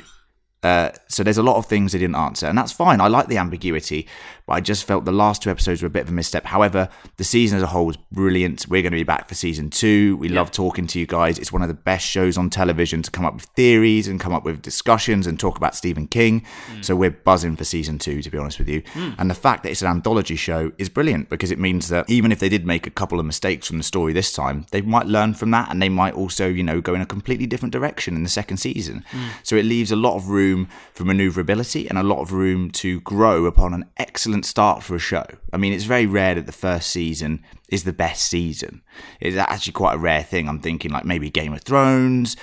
Uh, 0.62 0.92
so 1.10 1.24
there's 1.24 1.38
a 1.38 1.44
lot 1.44 1.58
of 1.58 1.66
things 1.66 1.92
they 1.92 2.00
didn't 2.00 2.16
answer, 2.16 2.48
and 2.48 2.58
that's 2.58 2.72
fine. 2.72 3.02
I 3.02 3.08
like 3.08 3.28
the 3.28 3.38
ambiguity, 3.38 4.08
but 4.46 4.54
I 4.54 4.60
just 4.60 4.86
felt 4.86 5.06
the 5.06 5.12
last 5.12 5.42
two 5.42 5.50
episodes 5.50 5.82
were 5.82 5.88
a 5.88 5.92
bit 5.92 6.04
of 6.04 6.10
a 6.10 6.12
misstep. 6.12 6.46
However, 6.46 6.90
the 7.18 7.24
season 7.24 7.58
as 7.58 7.64
a 7.64 7.68
whole 7.68 7.86
was 7.86 7.98
brilliant. 8.12 8.68
We're 8.68 8.82
going 8.82 8.92
to 8.92 8.98
be 8.98 9.04
back 9.04 9.30
for 9.30 9.36
season 9.36 9.70
two. 9.70 10.18
We 10.18 10.30
love 10.30 10.52
talking 10.52 10.86
to 10.88 11.00
you 11.00 11.06
guys. 11.06 11.40
It's 11.40 11.54
one 11.54 11.62
of 11.62 11.68
the 11.70 11.74
best 11.74 12.06
shows 12.06 12.38
on 12.38 12.50
television 12.50 13.02
to 13.04 13.12
come 13.12 13.26
up 13.26 13.36
with 13.36 13.46
theories 13.56 14.08
and 14.08 14.20
come 14.20 14.34
up 14.34 14.44
with 14.44 14.62
discussions 14.62 15.28
and 15.28 15.40
talk 15.40 15.58
about 15.58 15.76
Stephen 15.76 16.08
King. 16.08 16.46
Mm. 16.72 16.84
So 16.84 16.96
we're 16.96 17.12
buzzing 17.12 17.56
for 17.56 17.64
season 17.64 18.00
two, 18.00 18.22
to 18.22 18.30
be 18.30 18.38
honest 18.38 18.60
with 18.60 18.68
you. 18.68 18.82
Mm. 18.82 19.16
And 19.18 19.30
the 19.30 19.36
fact 19.36 19.64
that 19.64 19.72
it's 19.72 19.82
an 19.82 19.88
anthology 19.88 20.36
show 20.36 20.72
is 20.78 20.90
brilliant 20.90 21.30
because 21.30 21.52
it 21.52 21.60
means 21.60 21.88
that 21.90 22.10
even 22.10 22.32
if 22.32 22.40
they 22.40 22.50
did 22.50 22.66
make 22.66 22.86
a 22.86 22.92
couple 22.92 23.20
of 23.20 23.26
mistakes 23.26 23.68
from 23.68 23.78
the 23.78 23.84
story 23.84 24.12
this 24.12 24.34
time, 24.34 24.66
they 24.72 24.82
might 24.82 25.06
learn 25.06 25.34
from 25.34 25.52
that 25.52 25.72
and 25.72 25.82
they 25.82 25.90
might 25.90 26.16
also, 26.16 26.48
you 26.48 26.64
know, 26.64 26.82
go 26.82 26.94
in 26.94 27.02
a 27.02 27.06
completely 27.06 27.46
different 27.46 27.72
direction 27.72 28.16
in 28.16 28.24
the 28.24 28.30
second 28.30 28.58
season. 28.58 29.06
Mm. 29.12 29.30
So 29.44 29.56
it 29.56 29.64
leaves 29.64 29.92
a 29.92 29.96
lot 29.96 30.16
of 30.16 30.30
room 30.30 30.68
for 30.94 31.06
maneuverability 31.06 31.88
and 31.88 31.98
a 31.98 32.04
lot 32.04 32.20
of 32.20 32.34
room 32.34 32.72
to 32.72 33.00
grow 33.02 33.46
upon 33.46 33.74
an 33.74 33.86
excellent 33.98 34.33
start 34.42 34.82
for 34.82 34.96
a 34.96 35.00
show. 35.00 35.26
I 35.52 35.58
mean, 35.58 35.74
it's 35.74 35.84
very 35.84 36.08
rare 36.08 36.34
that 36.34 36.48
the 36.48 36.52
first 36.52 36.90
season 36.90 37.44
is 37.70 37.84
the 37.84 37.94
best 37.94 38.28
season. 38.28 38.82
It's 39.20 39.38
actually 39.38 39.74
quite 39.74 39.94
a 39.94 39.98
rare 40.00 40.24
thing. 40.24 40.50
I'm 40.50 40.60
thinking 40.60 40.90
like 40.90 41.06
maybe 41.06 41.30
Game 41.30 41.54
of 41.54 41.62
Thrones, 41.62 42.36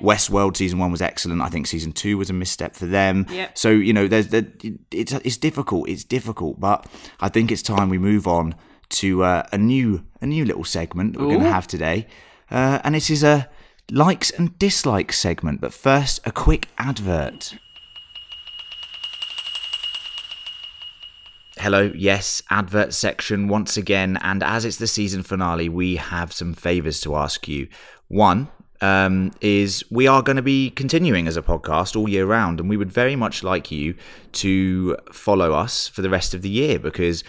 Westworld 0.00 0.56
season 0.56 0.78
one 0.78 0.90
was 0.90 1.02
excellent. 1.02 1.40
I 1.40 1.48
think 1.48 1.66
season 1.66 1.92
two 1.92 2.18
was 2.18 2.30
a 2.30 2.32
misstep 2.32 2.74
for 2.74 2.86
them. 2.86 3.26
Yep. 3.30 3.56
So 3.56 3.70
you 3.70 3.92
know, 3.92 4.08
there's 4.08 4.28
there, 4.28 4.46
it's 4.90 5.12
it's 5.12 5.36
difficult. 5.36 5.88
It's 5.88 6.04
difficult, 6.04 6.58
but 6.58 6.86
I 7.20 7.28
think 7.28 7.52
it's 7.52 7.62
time 7.62 7.88
we 7.88 7.98
move 7.98 8.26
on 8.26 8.54
to 8.90 9.22
uh, 9.22 9.46
a 9.52 9.58
new 9.58 10.04
a 10.20 10.26
new 10.26 10.44
little 10.44 10.64
segment 10.64 11.12
that 11.12 11.20
we're 11.20 11.28
going 11.28 11.40
to 11.40 11.52
have 11.52 11.66
today, 11.66 12.06
uh, 12.50 12.80
and 12.82 12.94
this 12.94 13.10
is 13.10 13.22
a 13.22 13.48
likes 13.90 14.30
and 14.30 14.58
dislikes 14.58 15.18
segment. 15.18 15.60
But 15.60 15.72
first, 15.72 16.20
a 16.24 16.32
quick 16.32 16.68
advert. 16.78 17.54
Hello, 21.70 21.92
yes, 21.94 22.42
advert 22.48 22.94
section 22.94 23.46
once 23.46 23.76
again. 23.76 24.16
And 24.22 24.42
as 24.42 24.64
it's 24.64 24.78
the 24.78 24.86
season 24.86 25.22
finale, 25.22 25.68
we 25.68 25.96
have 25.96 26.32
some 26.32 26.54
favours 26.54 26.98
to 27.02 27.14
ask 27.14 27.46
you. 27.46 27.68
One 28.06 28.48
um, 28.80 29.32
is 29.42 29.84
we 29.90 30.06
are 30.06 30.22
going 30.22 30.36
to 30.36 30.42
be 30.42 30.70
continuing 30.70 31.28
as 31.28 31.36
a 31.36 31.42
podcast 31.42 31.94
all 31.94 32.08
year 32.08 32.24
round, 32.24 32.58
and 32.58 32.70
we 32.70 32.78
would 32.78 32.90
very 32.90 33.16
much 33.16 33.42
like 33.42 33.70
you 33.70 33.96
to 34.32 34.96
follow 35.12 35.52
us 35.52 35.86
for 35.86 36.00
the 36.00 36.08
rest 36.08 36.32
of 36.32 36.40
the 36.40 36.48
year 36.48 36.78
because 36.78 37.22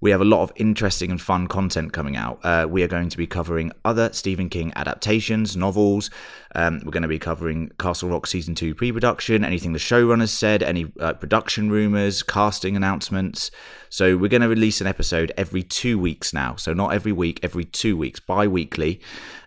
we 0.00 0.10
have 0.10 0.20
a 0.20 0.24
lot 0.24 0.42
of 0.42 0.52
interesting 0.56 1.10
and 1.10 1.20
fun 1.20 1.46
content 1.46 1.92
coming 1.92 2.16
out. 2.16 2.38
Uh, 2.42 2.66
we 2.68 2.82
are 2.82 2.88
going 2.88 3.08
to 3.08 3.16
be 3.16 3.26
covering 3.26 3.72
other 3.84 4.12
Stephen 4.12 4.48
King 4.48 4.72
adaptations, 4.76 5.56
novels. 5.56 6.10
Um, 6.54 6.80
we're 6.84 6.92
going 6.92 7.02
to 7.02 7.08
be 7.08 7.18
covering 7.18 7.70
Castle 7.78 8.10
Rock 8.10 8.26
season 8.26 8.54
two 8.54 8.74
pre-production, 8.74 9.44
anything 9.44 9.72
the 9.72 9.78
showrunners 9.78 10.28
said, 10.28 10.62
any 10.62 10.92
uh, 11.00 11.14
production 11.14 11.70
rumors, 11.70 12.22
casting 12.22 12.76
announcements. 12.76 13.50
So 13.88 14.16
we're 14.16 14.28
going 14.28 14.42
to 14.42 14.48
release 14.48 14.80
an 14.80 14.86
episode 14.86 15.32
every 15.36 15.62
two 15.62 15.98
weeks 15.98 16.32
now. 16.32 16.56
So 16.56 16.72
not 16.72 16.92
every 16.92 17.12
week, 17.12 17.40
every 17.42 17.64
two 17.64 17.96
weeks, 17.96 18.20
bi-weekly. 18.20 19.00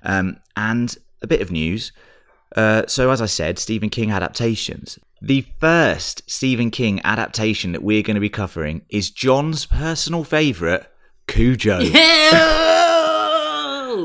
Um, 0.04 0.38
and 0.56 0.96
a 1.22 1.28
bit 1.28 1.42
of 1.42 1.52
news. 1.52 1.92
Uh, 2.56 2.84
so, 2.88 3.12
as 3.12 3.22
I 3.22 3.26
said, 3.26 3.60
Stephen 3.60 3.90
King 3.90 4.12
adaptations. 4.12 4.98
The 5.22 5.46
first 5.60 6.22
Stephen 6.30 6.70
King 6.70 7.02
adaptation 7.04 7.72
that 7.72 7.82
we're 7.82 8.04
going 8.04 8.16
to 8.16 8.22
be 8.22 8.30
covering 8.30 8.84
is 8.90 9.10
John's 9.10 9.66
personal 9.66 10.24
favourite, 10.24 10.86
Cujo. 11.28 11.80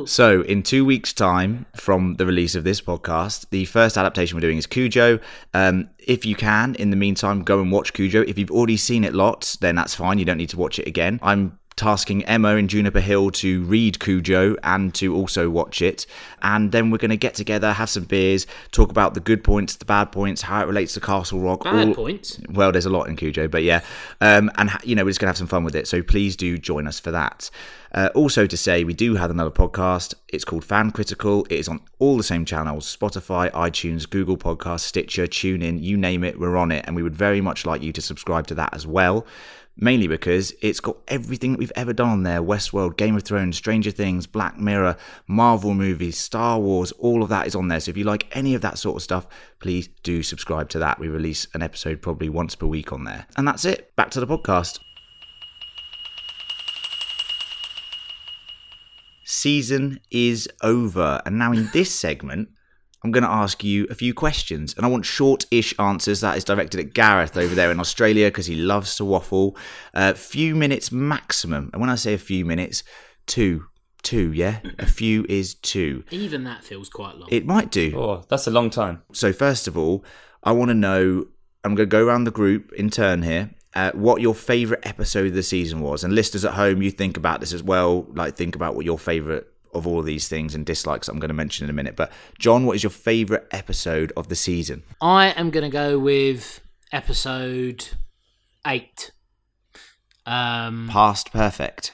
So, 0.07 0.42
in 0.42 0.62
two 0.62 0.85
weeks' 0.85 1.12
time 1.12 1.66
from 1.76 2.14
the 2.14 2.26
release 2.26 2.54
of 2.54 2.64
this 2.64 2.81
podcast, 2.81 3.49
the 3.50 3.64
first 3.66 3.97
adaptation 3.97 4.37
we're 4.37 4.40
doing 4.40 4.59
is 4.59 4.66
Cujo. 4.66 5.21
Um, 5.54 5.90
if 5.99 6.26
you 6.26 6.35
can, 6.35 6.75
in 6.76 6.90
the 6.90 6.97
meantime, 6.97 7.42
go 7.42 7.61
and 7.61 7.71
watch 7.71 7.92
Cujo. 7.92 8.23
If 8.23 8.38
you've 8.38 8.50
already 8.50 8.76
seen 8.76 9.04
it 9.04 9.14
lots, 9.14 9.57
then 9.57 9.76
that's 9.76 9.95
fine. 9.95 10.19
You 10.19 10.25
don't 10.25 10.38
need 10.38 10.49
to 10.50 10.59
watch 10.59 10.78
it 10.78 10.88
again. 10.88 11.21
I'm 11.23 11.59
tasking 11.76 12.25
Emma 12.25 12.57
in 12.57 12.69
Juniper 12.69 13.00
Hill 13.00 13.31
to 13.33 13.62
read 13.64 13.99
Cujo 14.00 14.57
and 14.62 14.95
to 14.95 15.14
also 15.14 15.50
watch 15.50 15.83
it. 15.83 16.07
And 16.43 16.73
then 16.73 16.91
we're 16.91 16.99
going 16.99 17.11
to 17.11 17.17
get 17.17 17.35
together, 17.35 17.73
have 17.73 17.91
some 17.91 18.05
beers, 18.05 18.47
talk 18.71 18.91
about 18.91 19.14
the 19.14 19.21
good 19.21 19.43
points, 19.45 19.76
the 19.76 19.85
bad 19.85 20.07
points, 20.12 20.43
how 20.43 20.62
it 20.62 20.67
relates 20.67 20.95
to 20.95 21.00
Castle 21.00 21.41
Rock. 21.41 21.64
Bad 21.64 21.88
all- 21.88 21.95
points. 21.95 22.41
well, 22.50 22.73
there's 22.73 22.87
a 22.87 22.91
lot 22.91 23.09
in 23.09 23.17
Cujo, 23.17 23.49
but 23.49 23.62
yeah, 23.62 23.83
um, 24.21 24.50
and 24.57 24.71
you 24.85 24.95
know 24.95 25.05
we're 25.05 25.11
just 25.11 25.21
gonna 25.21 25.29
have 25.31 25.37
some 25.37 25.47
fun 25.47 25.64
with 25.64 25.75
it. 25.76 25.87
So 25.88 26.02
please 26.02 26.37
do 26.37 26.59
join 26.59 26.87
us 26.87 26.99
for 27.00 27.11
that. 27.11 27.50
Uh, 27.95 28.09
also 28.14 28.47
to 28.47 28.57
say, 28.57 28.85
we 28.85 28.95
do 28.95 29.17
have 29.17 29.31
another 29.31 29.50
podcast. 29.50 30.14
It's 30.29 30.47
called 30.47 30.64
Fan 30.64 30.93
Critical. 30.93 31.45
It 31.50 31.59
is 31.59 31.69
on 31.69 31.81
all 31.99 32.17
the 32.17 32.23
same 32.23 32.45
channels: 32.45 32.97
Spotify, 32.97 33.50
iTunes, 33.50 34.09
Google 34.09 34.38
Podcasts, 34.38 34.81
Stitcher, 34.81 35.26
TuneIn, 35.26 35.83
you 35.83 35.97
name 35.99 36.25
it, 36.25 36.38
we're 36.41 36.57
on 36.57 36.73
it, 36.73 36.85
and 36.87 36.97
we 36.97 37.02
would 37.02 37.14
very 37.14 37.41
much 37.41 37.67
like 37.67 37.83
you 37.83 37.93
to 37.93 38.00
subscribe 38.00 38.47
to 38.47 38.55
that 38.55 38.73
as 38.73 38.87
well. 38.87 39.26
Mainly 39.76 40.07
because 40.07 40.52
it's 40.61 40.81
got 40.81 40.99
everything 41.09 41.52
that 41.52 41.59
we've 41.59 41.73
ever 41.75 41.93
done 41.93 42.11
on 42.11 42.23
there 42.23 42.43
Westworld, 42.43 42.97
Game 42.97 43.17
of 43.17 43.23
Thrones, 43.23 43.57
Stranger 43.57 43.91
Things, 43.91 44.26
Black 44.26 44.59
Mirror, 44.59 44.97
Marvel 45.26 45.75
movies, 45.75 46.19
Star 46.19 46.59
Wars, 46.59 46.93
all 46.93 47.23
of 47.23 47.31
that 47.31 47.47
is 47.47 47.55
on 47.55 47.69
there. 47.69 47.81
So 47.81 47.91
if 47.91 47.97
you 47.97 48.05
like 48.05 48.35
any 48.37 48.55
of 48.55 48.61
that 48.61 48.79
sort 48.79 48.97
of 48.97 49.02
stuff, 49.02 49.26
please 49.61 49.88
do 50.02 50.23
subscribe 50.23 50.69
to 50.71 50.79
that. 50.81 50.99
We 50.99 51.09
release 51.09 51.47
an 51.55 51.62
episode 51.62 52.02
probably 52.02 52.29
once 52.29 52.55
per 52.55 52.67
week 52.67 52.93
on 52.93 53.05
there. 53.05 53.26
And 53.37 53.49
that's 53.49 53.64
it. 53.64 53.97
Back 53.97 54.11
to 54.11 54.21
the 54.21 54.26
podcast. 54.26 54.79
Season 59.25 59.99
is 60.11 60.49
over. 60.61 61.23
And 61.25 61.38
now 61.38 61.52
in 61.52 61.71
this 61.73 61.95
segment, 61.95 62.50
I'm 63.04 63.11
going 63.11 63.25
to 63.25 63.30
ask 63.30 63.64
you 63.64 63.87
a 63.90 63.94
few 63.94 64.14
questions, 64.14 64.75
and 64.76 64.87
I 64.87 64.88
want 64.88 65.04
short-ish 65.04 65.75
answers. 65.78 66.21
That 66.21 66.37
is 66.37 66.44
directed 66.44 66.80
at 66.80 66.94
Gareth 66.94 67.37
over 67.37 67.54
there 67.54 67.71
in 67.71 67.80
Australia 67.80 68.28
because 68.28 68.47
he 68.47 68.54
loves 68.54 68.97
to 68.97 69.04
waffle. 69.04 69.56
A 69.92 70.14
few 70.14 70.54
minutes 70.54 70.92
maximum, 70.92 71.71
and 71.73 71.80
when 71.80 71.90
I 71.90 71.97
say 71.97 72.14
a 72.14 72.18
few 72.18 72.44
minutes, 72.44 72.85
two, 73.26 73.66
two, 74.02 74.32
yeah, 74.32 74.61
a 74.78 74.87
few 74.87 75.26
is 75.28 75.54
two. 75.54 76.04
Even 76.11 76.44
that 76.44 76.62
feels 76.62 76.88
quite 76.88 77.16
long. 77.16 77.28
It 77.30 77.44
might 77.44 77.71
do. 77.71 77.92
Oh, 77.97 78.25
that's 78.28 78.47
a 78.47 78.52
long 78.52 78.71
time. 78.71 79.02
So 79.12 79.32
first 79.32 79.66
of 79.66 79.76
all, 79.76 80.04
I 80.42 80.52
want 80.52 80.68
to 80.71 80.75
know. 80.75 81.26
I'm 81.64 81.75
going 81.76 81.88
to 81.88 81.97
go 81.97 82.04
around 82.04 82.25
the 82.25 82.32
group 82.32 82.73
in 82.73 82.90
turn 82.90 83.23
here. 83.23 83.50
Uh, 83.75 83.90
what 83.92 84.21
your 84.21 84.35
favourite 84.35 84.87
episode 84.87 85.28
of 85.28 85.35
the 85.35 85.42
season 85.42 85.80
was, 85.80 86.04
and 86.04 86.14
listeners 86.14 86.44
at 86.44 86.54
home, 86.54 86.82
you 86.82 86.90
think 86.90 87.16
about 87.16 87.40
this 87.40 87.52
as 87.52 87.62
well. 87.62 88.06
Like 88.14 88.37
think 88.37 88.54
about 88.54 88.75
what 88.76 88.85
your 88.85 88.99
favourite 88.99 89.44
of 89.75 89.87
all 89.87 89.99
of 90.00 90.07
these 90.07 90.29
things 90.29 90.55
and 90.55 90.64
dislikes 90.67 91.09
I'm 91.09 91.19
going 91.19 91.29
to 91.29 91.35
mention 91.35 91.64
in 91.64 91.71
a 91.71 91.73
minute. 91.73 91.97
But 91.97 92.12
John, 92.38 92.67
what 92.67 92.76
is 92.76 92.83
your 92.83 92.91
favourite 92.91 93.45
episode 93.50 94.12
of 94.17 94.29
the 94.29 94.35
season? 94.37 94.83
I 95.00 95.29
am 95.31 95.50
going 95.50 95.64
to 95.64 95.71
go 95.71 95.99
with 95.99 96.61
episode 96.93 97.88
eight. 98.67 99.12
Um, 100.26 100.88
Past 100.91 101.33
perfect. 101.33 101.93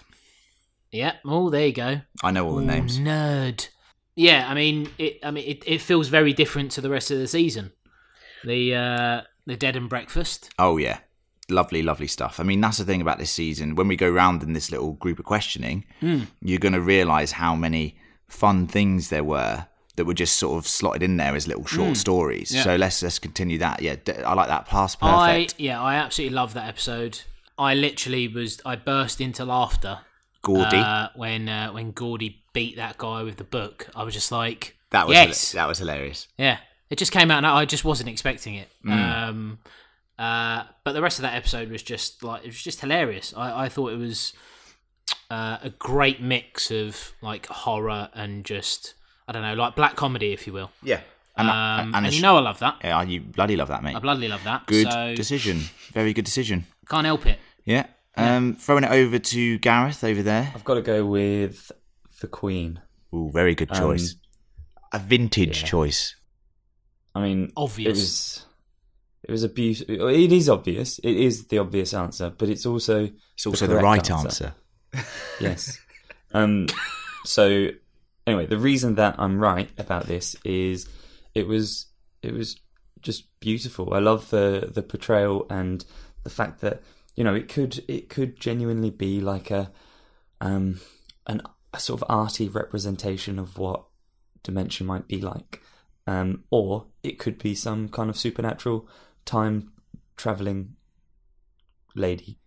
yeah. 0.92 1.14
Oh, 1.24 1.50
there 1.50 1.66
you 1.66 1.72
go. 1.72 2.00
I 2.22 2.30
know 2.30 2.46
all 2.46 2.56
the 2.56 2.64
names. 2.64 2.98
Nerd. 2.98 3.68
Yeah, 4.16 4.46
I 4.48 4.54
mean, 4.54 4.90
it. 4.98 5.18
I 5.22 5.30
mean, 5.30 5.44
it, 5.48 5.62
it 5.66 5.80
feels 5.80 6.08
very 6.08 6.32
different 6.32 6.72
to 6.72 6.80
the 6.80 6.90
rest 6.90 7.10
of 7.10 7.18
the 7.18 7.28
season. 7.28 7.72
The 8.44 8.74
uh, 8.74 9.20
the 9.46 9.56
Dead 9.56 9.76
and 9.76 9.88
Breakfast. 9.88 10.50
Oh 10.58 10.76
yeah, 10.76 10.98
lovely, 11.48 11.82
lovely 11.82 12.06
stuff. 12.06 12.40
I 12.40 12.42
mean, 12.42 12.60
that's 12.60 12.78
the 12.78 12.84
thing 12.84 13.00
about 13.00 13.18
this 13.18 13.30
season. 13.30 13.74
When 13.74 13.88
we 13.88 13.96
go 13.96 14.10
round 14.10 14.42
in 14.42 14.52
this 14.52 14.70
little 14.70 14.92
group 14.92 15.18
of 15.18 15.24
questioning, 15.24 15.84
you're 16.42 16.58
going 16.58 16.72
to 16.74 16.80
realise 16.80 17.32
how 17.32 17.54
many 17.54 17.96
fun 18.28 18.66
things 18.66 19.08
there 19.08 19.24
were 19.24 19.66
that 19.96 20.04
were 20.04 20.14
just 20.14 20.36
sort 20.36 20.58
of 20.58 20.68
slotted 20.68 21.02
in 21.02 21.16
there 21.16 21.34
as 21.34 21.48
little 21.48 21.66
short 21.66 21.96
stories. 21.96 22.54
Yeah. 22.54 22.62
So 22.62 22.76
let's 22.76 23.02
let's 23.02 23.18
continue 23.18 23.58
that. 23.58 23.82
Yeah, 23.82 23.96
I 24.24 24.34
like 24.34 24.48
that. 24.48 24.66
Past 24.66 24.98
I 25.02 25.32
perfect. 25.32 25.54
yeah, 25.58 25.80
I 25.82 25.96
absolutely 25.96 26.34
love 26.36 26.54
that 26.54 26.68
episode. 26.68 27.22
I 27.58 27.74
literally 27.74 28.28
was 28.28 28.60
I 28.64 28.76
burst 28.76 29.20
into 29.20 29.44
laughter 29.44 30.00
Gordy. 30.42 30.76
uh, 30.76 31.08
when 31.16 31.48
uh, 31.48 31.72
when 31.72 31.90
Gordy 31.90 32.42
beat 32.52 32.76
that 32.76 32.96
guy 32.98 33.22
with 33.22 33.36
the 33.36 33.44
book. 33.44 33.88
I 33.96 34.04
was 34.04 34.14
just 34.14 34.30
like, 34.30 34.76
that 34.90 35.06
was 35.08 35.14
yes, 35.14 35.52
that 35.52 35.66
was 35.66 35.78
hilarious. 35.78 36.28
yeah. 36.38 36.58
It 36.90 36.96
just 36.96 37.12
came 37.12 37.30
out, 37.30 37.38
and 37.38 37.46
I 37.46 37.66
just 37.66 37.84
wasn't 37.84 38.08
expecting 38.08 38.54
it. 38.54 38.68
Mm. 38.82 39.28
Um, 39.28 39.58
uh, 40.18 40.64
but 40.84 40.92
the 40.92 41.02
rest 41.02 41.18
of 41.18 41.22
that 41.22 41.34
episode 41.34 41.70
was 41.70 41.82
just 41.82 42.22
like 42.22 42.42
it 42.44 42.48
was 42.48 42.62
just 42.62 42.80
hilarious. 42.80 43.32
I, 43.36 43.64
I 43.64 43.68
thought 43.68 43.92
it 43.92 43.98
was 43.98 44.32
uh, 45.30 45.58
a 45.62 45.70
great 45.70 46.20
mix 46.20 46.70
of 46.70 47.12
like 47.22 47.46
horror 47.46 48.10
and 48.14 48.44
just 48.44 48.94
I 49.26 49.32
don't 49.32 49.42
know, 49.42 49.54
like 49.54 49.76
black 49.76 49.94
comedy, 49.96 50.32
if 50.32 50.46
you 50.46 50.52
will. 50.52 50.70
Yeah, 50.82 51.00
and, 51.36 51.48
Um, 51.48 51.94
and 51.94 52.06
and 52.06 52.14
you 52.14 52.22
know 52.22 52.36
I 52.36 52.40
love 52.40 52.58
that. 52.60 52.78
yeah, 52.82 53.02
you 53.02 53.20
bloody 53.20 53.56
love 53.56 53.68
that, 53.68 53.82
mate. 53.82 53.94
I 53.96 54.00
bloody 54.00 54.28
love 54.28 54.44
that. 54.44 54.66
Good 54.66 54.90
so 54.90 55.14
decision. 55.14 55.60
Very 55.92 56.12
good 56.12 56.24
decision. 56.24 56.66
can't 56.88 57.06
help 57.06 57.26
it. 57.26 57.38
Yeah. 57.64 57.86
Um, 58.16 58.56
throwing 58.56 58.82
it 58.82 58.90
over 58.90 59.20
to 59.20 59.58
Gareth 59.58 60.02
over 60.02 60.22
there. 60.22 60.50
I've 60.52 60.64
got 60.64 60.74
to 60.74 60.82
go 60.82 61.06
with 61.06 61.70
the 62.20 62.26
Queen. 62.26 62.80
Ooh, 63.14 63.30
very 63.32 63.54
good 63.54 63.72
choice. 63.72 64.16
a 64.92 64.98
vintage 64.98 65.60
yeah. 65.62 65.68
choice. 65.68 66.16
I 67.14 67.22
mean, 67.22 67.52
Obvious. 67.56 68.44
It 69.28 69.32
was. 69.32 69.44
A 69.44 69.48
beautiful. 69.48 70.08
It 70.08 70.32
is 70.32 70.48
obvious. 70.48 70.98
It 71.00 71.16
is 71.16 71.46
the 71.48 71.58
obvious 71.58 71.94
answer, 71.94 72.32
but 72.36 72.48
it's 72.48 72.66
also 72.66 73.10
It's 73.34 73.46
also 73.46 73.66
the, 73.66 73.74
correct 73.74 73.84
right 73.84 74.10
answer. 74.10 74.54
answer. 74.94 75.06
yes. 75.40 75.78
Um. 76.32 76.66
So 77.24 77.68
anyway, 78.26 78.46
the 78.46 78.58
reason 78.58 78.94
that 78.96 79.16
I'm 79.18 79.38
right 79.38 79.70
about 79.78 80.06
this 80.06 80.34
is 80.44 80.88
it 81.34 81.46
was 81.46 81.86
it 82.22 82.32
was 82.32 82.58
just 83.02 83.24
beautiful. 83.40 83.94
I 83.94 83.98
love 83.98 84.30
the 84.30 84.70
the 84.72 84.82
portrayal 84.82 85.46
and 85.50 85.84
the 86.24 86.30
fact 86.30 86.60
that 86.62 86.82
you 87.14 87.24
know 87.24 87.34
it 87.34 87.48
could 87.48 87.84
it 87.88 88.08
could 88.08 88.40
genuinely 88.40 88.90
be 88.90 89.20
like 89.20 89.50
a 89.50 89.70
um 90.40 90.80
an 91.26 91.42
a 91.74 91.78
sort 91.80 92.00
of 92.00 92.06
arty 92.08 92.48
representation 92.48 93.38
of 93.38 93.58
what 93.58 93.84
dementia 94.42 94.86
might 94.86 95.06
be 95.06 95.20
like, 95.20 95.60
um, 96.06 96.44
or 96.50 96.86
it 97.02 97.18
could 97.18 97.38
be 97.38 97.54
some 97.54 97.88
kind 97.88 98.08
of 98.08 98.16
supernatural 98.16 98.88
time 99.28 99.72
traveling 100.16 100.74
lady. 101.94 102.38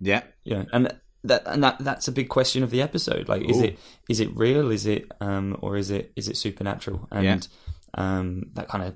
Yeah. 0.00 0.22
Yeah. 0.44 0.64
and 0.72 0.94
that 1.24 1.42
and 1.46 1.64
that 1.64 1.78
that's 1.80 2.06
a 2.06 2.12
big 2.12 2.28
question 2.28 2.62
of 2.62 2.70
the 2.70 2.82
episode. 2.82 3.28
Like, 3.28 3.42
is 3.42 3.58
Ooh. 3.58 3.64
it 3.64 3.78
is 4.08 4.20
it 4.20 4.34
real? 4.36 4.70
Is 4.70 4.86
it 4.86 5.10
um 5.20 5.56
or 5.60 5.76
is 5.76 5.90
it 5.90 6.12
is 6.16 6.28
it 6.28 6.36
supernatural? 6.36 7.08
And 7.10 7.46
um 7.94 8.44
that 8.54 8.68
kind 8.68 8.84
of 8.84 8.94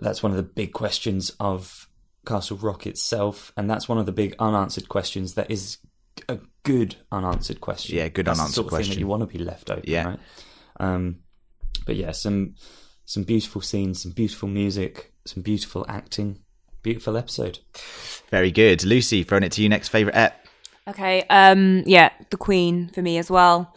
that's 0.00 0.22
one 0.22 0.32
of 0.32 0.36
the 0.36 0.42
big 0.42 0.72
questions 0.72 1.32
of 1.40 1.88
Castle 2.26 2.56
Rock 2.56 2.86
itself, 2.86 3.52
and 3.56 3.68
that's 3.68 3.88
one 3.88 3.98
of 3.98 4.06
the 4.06 4.12
big 4.12 4.34
unanswered 4.38 4.88
questions. 4.88 5.34
That 5.34 5.50
is 5.50 5.78
a 6.28 6.38
good 6.62 6.96
unanswered 7.12 7.60
question. 7.60 7.96
Yeah, 7.96 8.08
good 8.08 8.26
That's 8.26 8.38
unanswered 8.38 8.54
sort 8.54 8.66
of 8.66 8.70
question. 8.70 8.94
that 8.94 9.00
you 9.00 9.06
want 9.06 9.20
to 9.22 9.26
be 9.26 9.42
left 9.42 9.70
open. 9.70 9.84
Yeah. 9.86 10.06
Right? 10.08 10.20
Um, 10.80 11.20
but 11.86 11.96
yeah, 11.96 12.12
some 12.12 12.54
some 13.04 13.24
beautiful 13.24 13.60
scenes, 13.60 14.02
some 14.02 14.12
beautiful 14.12 14.48
music, 14.48 15.12
some 15.26 15.42
beautiful 15.42 15.84
acting, 15.88 16.40
beautiful 16.82 17.16
episode. 17.16 17.58
Very 18.30 18.50
good. 18.50 18.84
Lucy, 18.84 19.22
throwing 19.22 19.44
it 19.44 19.52
to 19.52 19.62
you 19.62 19.68
next. 19.68 19.88
Favourite 19.88 20.16
ep? 20.16 20.46
Okay. 20.88 21.22
Um. 21.30 21.82
Yeah, 21.86 22.10
the 22.30 22.36
Queen 22.36 22.88
for 22.88 23.02
me 23.02 23.18
as 23.18 23.30
well. 23.30 23.74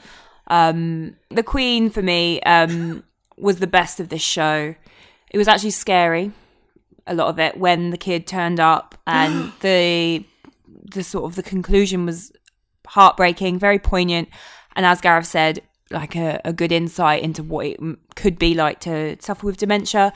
Um. 0.47 1.15
The 1.29 1.43
Queen 1.43 1.89
for 1.89 2.01
me 2.01 2.41
um 2.41 3.03
was 3.37 3.59
the 3.59 3.67
best 3.67 3.99
of 3.99 4.09
this 4.09 4.21
show. 4.21 4.75
It 5.29 5.37
was 5.37 5.47
actually 5.47 5.71
scary, 5.71 6.31
a 7.05 7.13
lot 7.13 7.27
of 7.27 7.39
it 7.39 7.57
when 7.57 7.89
the 7.91 7.97
kid 7.97 8.27
turned 8.27 8.59
up 8.59 8.99
and 9.07 9.51
the 9.61 10.25
the 10.67 11.03
sort 11.03 11.25
of 11.25 11.35
the 11.35 11.43
conclusion 11.43 12.05
was 12.05 12.31
heartbreaking, 12.87 13.59
very 13.59 13.79
poignant, 13.79 14.29
and 14.75 14.85
as 14.85 15.01
Gareth 15.01 15.25
said, 15.25 15.61
like 15.91 16.15
a, 16.15 16.39
a 16.45 16.53
good 16.53 16.71
insight 16.71 17.23
into 17.23 17.43
what 17.43 17.65
it 17.65 17.79
could 18.15 18.37
be 18.39 18.53
like 18.53 18.79
to 18.81 19.17
suffer 19.19 19.45
with 19.45 19.57
dementia. 19.57 20.13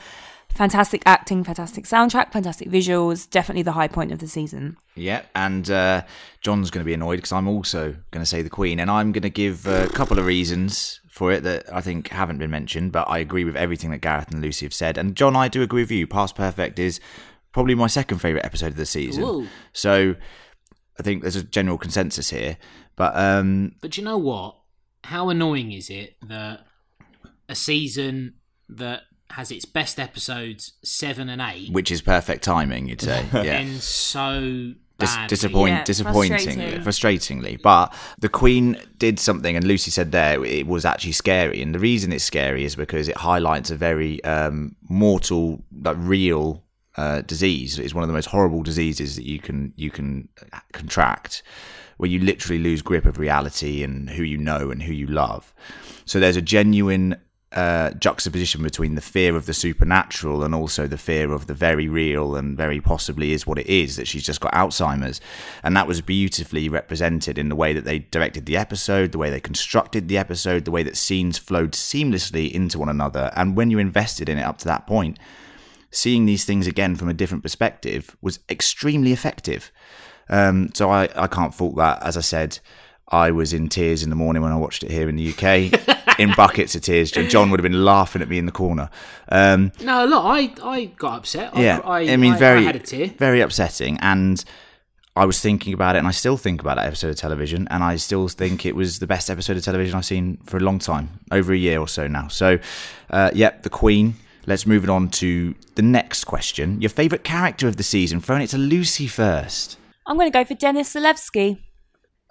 Fantastic 0.54 1.02
acting, 1.06 1.44
fantastic 1.44 1.84
soundtrack, 1.84 2.30
fantastic 2.32 2.68
visuals. 2.68 3.28
Definitely 3.28 3.62
the 3.62 3.72
high 3.72 3.88
point 3.88 4.12
of 4.12 4.18
the 4.18 4.28
season. 4.28 4.76
Yeah, 4.94 5.22
and 5.34 5.70
uh, 5.70 6.02
John's 6.42 6.70
going 6.70 6.84
to 6.84 6.86
be 6.86 6.92
annoyed 6.94 7.16
because 7.16 7.32
I'm 7.32 7.48
also 7.48 7.96
going 8.10 8.22
to 8.22 8.26
say 8.26 8.42
the 8.42 8.50
Queen, 8.50 8.78
and 8.78 8.90
I'm 8.90 9.12
going 9.12 9.22
to 9.22 9.30
give 9.30 9.66
a 9.66 9.88
couple 9.88 10.18
of 10.18 10.26
reasons 10.26 11.00
for 11.08 11.32
it 11.32 11.42
that 11.42 11.72
I 11.72 11.80
think 11.80 12.08
haven't 12.08 12.38
been 12.38 12.50
mentioned, 12.50 12.92
but 12.92 13.08
I 13.08 13.18
agree 13.18 13.44
with 13.44 13.56
everything 13.56 13.90
that 13.90 13.98
Gareth 13.98 14.30
and 14.30 14.42
Lucy 14.42 14.66
have 14.66 14.74
said. 14.74 14.98
And 14.98 15.16
John, 15.16 15.36
I 15.36 15.48
do 15.48 15.62
agree 15.62 15.82
with 15.82 15.90
you. 15.90 16.06
Past 16.06 16.34
Perfect 16.34 16.78
is 16.78 17.00
probably 17.52 17.74
my 17.74 17.86
second 17.86 18.18
favourite 18.18 18.44
episode 18.44 18.68
of 18.68 18.76
the 18.76 18.86
season. 18.86 19.24
Ooh. 19.24 19.46
So 19.72 20.16
I 20.98 21.02
think 21.02 21.22
there's 21.22 21.36
a 21.36 21.42
general 21.42 21.78
consensus 21.78 22.30
here. 22.30 22.56
But 22.96 23.16
um, 23.16 23.72
But 23.80 23.96
you 23.96 24.04
know 24.04 24.18
what? 24.18 24.56
How 25.04 25.30
annoying 25.30 25.72
is 25.72 25.90
it 25.90 26.16
that 26.22 26.66
a 27.48 27.54
season 27.54 28.34
that 28.68 29.02
has 29.32 29.50
its 29.50 29.64
best 29.64 29.98
episodes 30.00 30.72
seven 30.82 31.28
and 31.28 31.40
eight 31.42 31.72
which 31.72 31.90
is 31.90 32.00
perfect 32.02 32.42
timing, 32.44 32.88
you'd 32.88 33.00
say. 33.00 33.24
Yeah. 33.32 33.42
ends 33.54 33.84
so 33.84 34.72
Dis- 34.98 35.16
disappoint, 35.26 35.72
Yeah, 35.72 35.84
disappointingly, 35.84 36.78
frustrating. 36.80 37.40
frustratingly. 37.56 37.62
But 37.62 37.92
the 38.20 38.28
Queen 38.28 38.76
did 38.98 39.18
something, 39.18 39.56
and 39.56 39.66
Lucy 39.66 39.90
said 39.90 40.12
there 40.12 40.44
it 40.44 40.66
was 40.68 40.84
actually 40.84 41.12
scary. 41.12 41.60
And 41.60 41.74
the 41.74 41.80
reason 41.80 42.12
it's 42.12 42.22
scary 42.22 42.64
is 42.64 42.76
because 42.76 43.08
it 43.08 43.16
highlights 43.16 43.70
a 43.72 43.76
very 43.76 44.22
um, 44.22 44.76
mortal, 44.88 45.64
like 45.82 45.96
real 45.98 46.62
uh, 46.96 47.22
disease. 47.22 47.80
It's 47.80 47.94
one 47.94 48.04
of 48.04 48.08
the 48.08 48.14
most 48.14 48.26
horrible 48.26 48.62
diseases 48.62 49.16
that 49.16 49.26
you 49.26 49.40
can 49.40 49.72
you 49.76 49.90
can 49.90 50.28
contract, 50.72 51.42
where 51.96 52.08
you 52.10 52.20
literally 52.20 52.62
lose 52.62 52.80
grip 52.82 53.04
of 53.04 53.18
reality 53.18 53.82
and 53.82 54.10
who 54.10 54.22
you 54.22 54.36
know 54.38 54.70
and 54.70 54.82
who 54.84 54.92
you 54.92 55.06
love. 55.08 55.52
So 56.04 56.20
there's 56.20 56.36
a 56.36 56.42
genuine 56.42 57.16
uh, 57.54 57.90
juxtaposition 57.92 58.62
between 58.62 58.94
the 58.94 59.00
fear 59.00 59.36
of 59.36 59.46
the 59.46 59.54
supernatural 59.54 60.42
and 60.42 60.54
also 60.54 60.86
the 60.86 60.98
fear 60.98 61.32
of 61.32 61.46
the 61.46 61.54
very 61.54 61.88
real 61.88 62.34
and 62.34 62.56
very 62.56 62.80
possibly 62.80 63.32
is 63.32 63.46
what 63.46 63.58
it 63.58 63.66
is 63.66 63.96
that 63.96 64.08
she's 64.08 64.24
just 64.24 64.40
got 64.40 64.52
Alzheimer's. 64.52 65.20
And 65.62 65.76
that 65.76 65.86
was 65.86 66.00
beautifully 66.00 66.68
represented 66.68 67.38
in 67.38 67.48
the 67.48 67.56
way 67.56 67.72
that 67.72 67.84
they 67.84 68.00
directed 68.00 68.46
the 68.46 68.56
episode, 68.56 69.12
the 69.12 69.18
way 69.18 69.30
they 69.30 69.40
constructed 69.40 70.08
the 70.08 70.18
episode, 70.18 70.64
the 70.64 70.70
way 70.70 70.82
that 70.82 70.96
scenes 70.96 71.38
flowed 71.38 71.72
seamlessly 71.72 72.50
into 72.50 72.78
one 72.78 72.88
another. 72.88 73.30
And 73.36 73.56
when 73.56 73.70
you 73.70 73.78
invested 73.78 74.28
in 74.28 74.38
it 74.38 74.44
up 74.44 74.58
to 74.58 74.64
that 74.66 74.86
point, 74.86 75.18
seeing 75.90 76.26
these 76.26 76.44
things 76.44 76.66
again 76.66 76.96
from 76.96 77.08
a 77.08 77.14
different 77.14 77.42
perspective 77.42 78.16
was 78.20 78.40
extremely 78.48 79.12
effective. 79.12 79.70
Um, 80.28 80.70
so 80.74 80.90
I, 80.90 81.08
I 81.14 81.26
can't 81.26 81.54
fault 81.54 81.76
that. 81.76 82.02
As 82.02 82.16
I 82.16 82.22
said, 82.22 82.58
I 83.08 83.30
was 83.30 83.52
in 83.52 83.68
tears 83.68 84.02
in 84.02 84.10
the 84.10 84.16
morning 84.16 84.42
when 84.42 84.52
I 84.52 84.56
watched 84.56 84.82
it 84.82 84.90
here 84.90 85.08
in 85.08 85.16
the 85.16 85.28
UK, 85.28 85.86
in 86.18 86.32
buckets 86.36 86.74
of 86.74 86.82
tears. 86.82 87.10
John 87.10 87.50
would 87.50 87.60
have 87.60 87.70
been 87.70 87.84
laughing 87.84 88.22
at 88.22 88.28
me 88.28 88.38
in 88.38 88.46
the 88.46 88.52
corner. 88.52 88.90
Um, 89.28 89.72
No, 89.80 90.04
look, 90.04 90.24
I, 90.24 90.52
I 90.62 90.84
got 90.86 91.18
upset. 91.18 91.56
yeah, 91.56 91.80
I, 91.84 92.12
I, 92.12 92.16
mean, 92.16 92.36
very, 92.36 92.60
I 92.60 92.62
had 92.62 92.76
a 92.76 92.80
tear. 92.80 93.08
very 93.08 93.40
upsetting. 93.40 93.98
And 94.00 94.44
I 95.14 95.26
was 95.26 95.40
thinking 95.40 95.74
about 95.74 95.96
it, 95.96 95.98
and 95.98 96.08
I 96.08 96.12
still 96.12 96.36
think 96.36 96.60
about 96.62 96.76
that 96.76 96.86
episode 96.86 97.10
of 97.10 97.16
television, 97.16 97.68
and 97.70 97.84
I 97.84 97.96
still 97.96 98.28
think 98.28 98.64
it 98.64 98.74
was 98.74 98.98
the 98.98 99.06
best 99.06 99.28
episode 99.28 99.56
of 99.58 99.62
television 99.62 99.94
I've 99.96 100.06
seen 100.06 100.38
for 100.44 100.56
a 100.56 100.60
long 100.60 100.78
time, 100.78 101.20
over 101.30 101.52
a 101.52 101.56
year 101.56 101.80
or 101.80 101.88
so 101.88 102.06
now. 102.06 102.28
So, 102.28 102.58
uh, 103.10 103.30
yep, 103.34 103.62
the 103.62 103.70
Queen. 103.70 104.14
Let's 104.46 104.66
move 104.66 104.82
it 104.82 104.90
on 104.90 105.08
to 105.10 105.54
the 105.76 105.82
next 105.82 106.24
question. 106.24 106.80
Your 106.80 106.88
favourite 106.88 107.22
character 107.22 107.68
of 107.68 107.76
the 107.76 107.84
season? 107.84 108.20
Throwing 108.20 108.42
it 108.42 108.48
to 108.48 108.58
Lucy 108.58 109.06
first. 109.06 109.78
I'm 110.04 110.16
going 110.16 110.32
to 110.32 110.36
go 110.36 110.44
for 110.44 110.54
Dennis 110.54 110.94
Zalewski. 110.94 111.58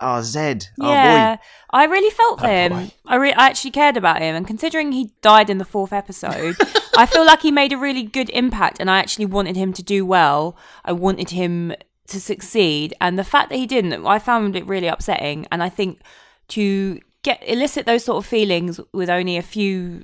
Oh, 0.01 0.21
Zed. 0.21 0.67
Yeah, 0.77 1.37
I 1.69 1.85
really 1.85 2.09
felt 2.09 2.39
for 2.39 2.47
Oh, 2.47 2.49
him. 2.49 2.71
boy. 2.71 2.91
I, 3.05 3.15
re- 3.17 3.33
I 3.33 3.45
actually 3.47 3.71
cared 3.71 3.97
about 3.97 4.19
him, 4.21 4.35
and 4.35 4.47
considering 4.47 4.91
he 4.91 5.11
died 5.21 5.49
in 5.49 5.57
the 5.59 5.65
fourth 5.65 5.93
episode, 5.93 6.55
I 6.97 7.05
feel 7.05 7.25
like 7.25 7.41
he 7.43 7.51
made 7.51 7.71
a 7.71 7.77
really 7.77 8.03
good 8.03 8.29
impact, 8.31 8.77
and 8.79 8.89
I 8.89 8.97
actually 8.99 9.25
wanted 9.27 9.55
him 9.55 9.71
to 9.73 9.83
do 9.83 10.05
well. 10.05 10.57
I 10.83 10.91
wanted 10.91 11.29
him 11.29 11.73
to 12.07 12.19
succeed, 12.19 12.93
and 12.99 13.17
the 13.17 13.23
fact 13.23 13.49
that 13.49 13.57
he 13.57 13.67
didn't, 13.67 14.05
I 14.05 14.17
found 14.19 14.55
it 14.55 14.65
really 14.65 14.87
upsetting. 14.87 15.45
And 15.51 15.61
I 15.63 15.69
think 15.69 16.01
to 16.49 16.99
get 17.23 17.41
elicit 17.47 17.85
those 17.85 18.03
sort 18.03 18.17
of 18.17 18.25
feelings 18.27 18.79
with 18.91 19.09
only 19.09 19.37
a 19.37 19.41
few 19.43 20.03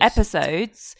episodes 0.00 0.96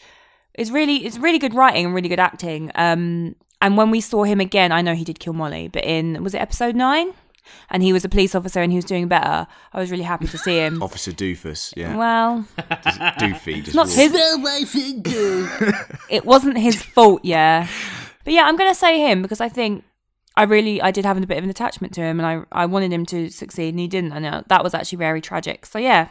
is 0.57 0.71
really 0.71 0.97
it's 1.05 1.17
really 1.17 1.39
good 1.39 1.53
writing 1.53 1.85
and 1.85 1.95
really 1.95 2.09
good 2.09 2.19
acting. 2.19 2.71
Um, 2.75 3.35
and 3.61 3.77
when 3.77 3.89
we 3.91 4.01
saw 4.01 4.23
him 4.23 4.39
again, 4.39 4.71
I 4.71 4.81
know 4.81 4.93
he 4.93 5.03
did 5.03 5.19
kill 5.19 5.33
Molly, 5.33 5.67
but 5.67 5.83
in 5.83 6.23
was 6.23 6.33
it 6.33 6.39
episode 6.41 6.75
nine? 6.75 7.13
And 7.69 7.83
he 7.83 7.93
was 7.93 8.05
a 8.05 8.09
police 8.09 8.35
officer 8.35 8.61
and 8.61 8.71
he 8.71 8.77
was 8.77 8.85
doing 8.85 9.07
better. 9.07 9.47
I 9.73 9.79
was 9.79 9.91
really 9.91 10.03
happy 10.03 10.27
to 10.27 10.37
see 10.37 10.57
him. 10.57 10.81
Officer 10.87 11.11
Doofus. 11.11 11.73
Yeah. 11.75 11.95
Well, 11.95 12.45
Just 12.83 12.99
Doofy. 12.99 13.63
Just 13.63 13.75
not 13.75 13.87
walks. 13.87 13.95
his. 13.95 14.13
It 16.09 16.25
wasn't 16.25 16.57
his 16.57 16.81
fault, 16.81 17.23
yeah. 17.23 17.67
But 18.23 18.33
yeah, 18.33 18.43
I'm 18.43 18.55
gonna 18.55 18.75
say 18.75 18.99
him 18.99 19.21
because 19.21 19.41
I 19.41 19.49
think 19.49 19.83
I 20.37 20.43
really 20.43 20.81
I 20.81 20.91
did 20.91 21.05
have 21.05 21.17
a 21.17 21.25
bit 21.25 21.37
of 21.37 21.43
an 21.43 21.49
attachment 21.49 21.93
to 21.93 22.01
him, 22.01 22.19
and 22.19 22.27
I 22.27 22.63
I 22.63 22.65
wanted 22.65 22.91
him 22.91 23.05
to 23.07 23.29
succeed, 23.29 23.69
and 23.69 23.79
he 23.79 23.87
didn't, 23.87 24.11
and 24.11 24.25
uh, 24.25 24.41
that 24.47 24.63
was 24.63 24.73
actually 24.73 24.97
very 24.97 25.21
tragic. 25.21 25.65
So 25.65 25.79
yeah, 25.79 26.09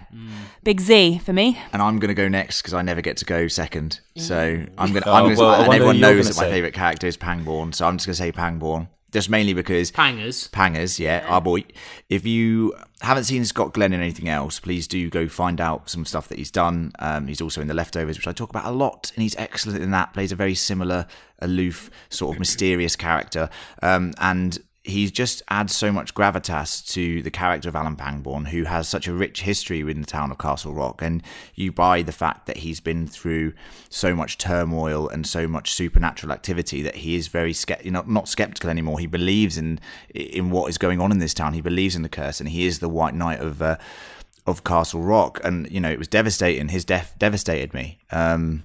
big 0.62 0.80
Z 0.80 1.18
for 1.18 1.32
me. 1.32 1.58
and 1.72 1.82
I'm 1.82 1.98
going 1.98 2.08
to 2.08 2.14
go 2.14 2.28
next 2.28 2.62
because 2.62 2.72
I 2.74 2.82
never 2.82 3.02
get 3.02 3.16
to 3.18 3.24
go 3.24 3.48
second. 3.48 4.00
So 4.16 4.64
I'm 4.78 4.92
going 4.92 5.02
to. 5.02 5.08
Oh, 5.08 5.12
I'm 5.12 5.24
going 5.24 5.36
to. 5.36 5.42
well, 5.42 5.62
and 5.64 5.72
everyone 5.74 6.00
knows 6.00 6.24
gonna 6.26 6.34
that 6.34 6.40
my 6.46 6.50
favourite 6.50 6.74
character 6.74 7.06
is 7.06 7.16
Pangborn, 7.16 7.72
so 7.74 7.86
I'm 7.86 7.96
just 7.98 8.06
going 8.06 8.14
to 8.14 8.18
say 8.22 8.32
Pangborn. 8.32 8.88
Just 9.14 9.30
mainly 9.30 9.54
because 9.54 9.92
Pangers. 9.92 10.48
Pangers, 10.48 10.98
yeah, 10.98 11.24
our 11.28 11.40
boy. 11.40 11.62
If 12.08 12.26
you 12.26 12.74
haven't 13.00 13.22
seen 13.22 13.44
Scott 13.44 13.72
Glenn 13.72 13.92
in 13.92 14.00
anything 14.00 14.28
else, 14.28 14.58
please 14.58 14.88
do 14.88 15.08
go 15.08 15.28
find 15.28 15.60
out 15.60 15.88
some 15.88 16.04
stuff 16.04 16.26
that 16.26 16.38
he's 16.38 16.50
done. 16.50 16.90
Um, 16.98 17.28
he's 17.28 17.40
also 17.40 17.60
in 17.60 17.68
The 17.68 17.74
Leftovers, 17.74 18.18
which 18.18 18.26
I 18.26 18.32
talk 18.32 18.50
about 18.50 18.64
a 18.64 18.72
lot, 18.72 19.12
and 19.14 19.22
he's 19.22 19.36
excellent 19.36 19.80
in 19.80 19.92
that. 19.92 20.14
Plays 20.14 20.32
a 20.32 20.34
very 20.34 20.56
similar, 20.56 21.06
aloof, 21.38 21.92
sort 22.08 22.34
of 22.34 22.40
mysterious 22.40 22.96
character, 22.96 23.50
um, 23.82 24.14
and 24.18 24.58
he 24.84 25.10
just 25.10 25.42
adds 25.48 25.74
so 25.74 25.90
much 25.90 26.14
gravitas 26.14 26.86
to 26.92 27.22
the 27.22 27.30
character 27.30 27.70
of 27.70 27.74
Alan 27.74 27.96
Pangborn, 27.96 28.44
who 28.44 28.64
has 28.64 28.86
such 28.86 29.08
a 29.08 29.14
rich 29.14 29.40
history 29.40 29.82
within 29.82 30.02
the 30.02 30.06
town 30.06 30.30
of 30.30 30.36
Castle 30.36 30.74
Rock, 30.74 31.00
and 31.00 31.22
you 31.54 31.72
buy 31.72 32.02
the 32.02 32.12
fact 32.12 32.44
that 32.46 32.58
he's 32.58 32.80
been 32.80 33.06
through 33.06 33.54
so 33.88 34.14
much 34.14 34.36
turmoil 34.36 35.08
and 35.08 35.26
so 35.26 35.48
much 35.48 35.72
supernatural 35.72 36.32
activity 36.32 36.82
that 36.82 36.96
he 36.96 37.14
is 37.14 37.28
very 37.28 37.54
you 37.82 37.90
know, 37.90 38.04
not 38.06 38.28
skeptical 38.28 38.68
anymore. 38.68 38.98
He 38.98 39.06
believes 39.06 39.56
in 39.56 39.80
in 40.14 40.50
what 40.50 40.68
is 40.68 40.76
going 40.76 41.00
on 41.00 41.10
in 41.10 41.18
this 41.18 41.32
town. 41.32 41.54
He 41.54 41.62
believes 41.62 41.96
in 41.96 42.02
the 42.02 42.10
curse, 42.10 42.38
and 42.38 42.50
he 42.50 42.66
is 42.66 42.80
the 42.80 42.88
White 42.88 43.14
Knight 43.14 43.40
of. 43.40 43.60
Uh, 43.60 43.78
of 44.46 44.62
Castle 44.62 45.00
Rock, 45.00 45.40
and 45.42 45.70
you 45.72 45.80
know 45.80 45.90
it 45.90 45.98
was 45.98 46.06
devastating. 46.06 46.68
His 46.68 46.84
death 46.84 47.14
devastated 47.18 47.72
me, 47.72 47.98
um, 48.10 48.64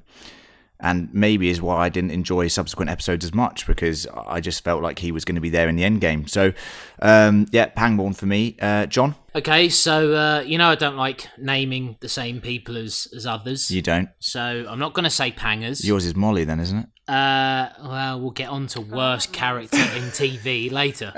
and 0.80 1.14
maybe 1.14 1.50
is 1.50 1.62
why 1.62 1.86
I 1.86 1.90
didn't 1.90 2.12
enjoy 2.12 2.48
subsequent 2.48 2.90
episodes 2.90 3.26
as 3.26 3.34
much 3.34 3.68
because 3.68 4.08
I 4.08 4.40
just 4.40 4.64
felt 4.64 4.82
like 4.82 5.00
he 5.00 5.12
was 5.12 5.26
going 5.26 5.36
to 5.36 5.42
be 5.42 5.50
there 5.50 5.68
in 5.68 5.76
the 5.76 5.84
end 5.84 6.00
game. 6.02 6.28
So, 6.28 6.54
um, 7.02 7.48
yeah, 7.52 7.66
Pangborn 7.68 8.14
for 8.14 8.26
me. 8.26 8.56
Uh, 8.62 8.86
John, 8.86 9.16
Okay, 9.36 9.70
so 9.70 10.14
uh, 10.16 10.42
you 10.42 10.58
know 10.58 10.70
I 10.70 10.76
don't 10.76 10.98
like 10.98 11.28
naming 11.38 11.98
the 12.00 12.10
same 12.10 12.42
people 12.42 12.78
as 12.78 13.08
as 13.16 13.26
others. 13.28 13.70
you 13.70 13.82
don't. 13.82 14.10
So 14.20 14.66
I'm 14.68 14.80
not 14.80 14.94
going 14.94 15.04
to 15.04 15.10
say 15.10 15.32
Pangers. 15.32 15.86
Yours 15.86 16.06
is 16.06 16.16
Molly, 16.16 16.46
then, 16.46 16.60
isn't 16.60 16.78
it? 16.80 16.86
Uh, 17.08 17.70
well, 17.84 18.20
we'll 18.22 18.32
get 18.32 18.50
on 18.50 18.68
to 18.68 18.82
worst 18.82 19.32
character 19.34 19.78
in 19.78 20.04
TV 20.12 20.72
later. 20.72 21.12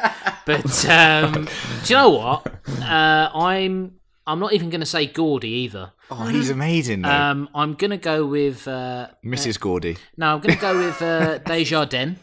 But 0.46 0.86
um, 0.90 1.48
do 1.84 1.94
you 1.94 1.96
know 1.96 2.10
what? 2.10 2.48
Uh, 2.82 3.30
I'm 3.34 3.94
I'm 4.28 4.40
not 4.40 4.54
even 4.54 4.70
going 4.70 4.82
to 4.82 4.86
say 4.86 5.08
Gordy 5.08 5.50
either. 5.50 5.94
Oh, 6.10 6.26
he's 6.28 6.50
amazing, 6.50 7.02
though. 7.02 7.10
Um, 7.10 7.50
I'm 7.56 7.74
going 7.74 7.92
to 7.92 7.98
go 7.98 8.26
with 8.26 8.68
uh, 8.68 9.08
Mrs. 9.26 9.60
Gordy. 9.60 9.98
no. 10.18 10.36
I'm 10.36 10.42
going 10.42 10.56
to 10.56 10.62
go 10.62 10.78
with 10.78 11.02
uh, 11.02 11.38
Desjardins. 11.46 12.20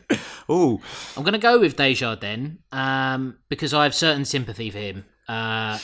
Oh, 0.49 0.81
I'm 1.17 1.25
going 1.25 1.33
to 1.33 1.39
go 1.39 1.59
with 1.59 1.77
Desjardins 1.77 2.59
um, 2.73 3.39
because 3.49 3.75
I 3.75 3.85
have 3.85 3.95
certain 3.95 4.25
sympathy 4.25 4.71
for 4.71 4.79
him. 4.79 5.05
Uh, 5.27 5.79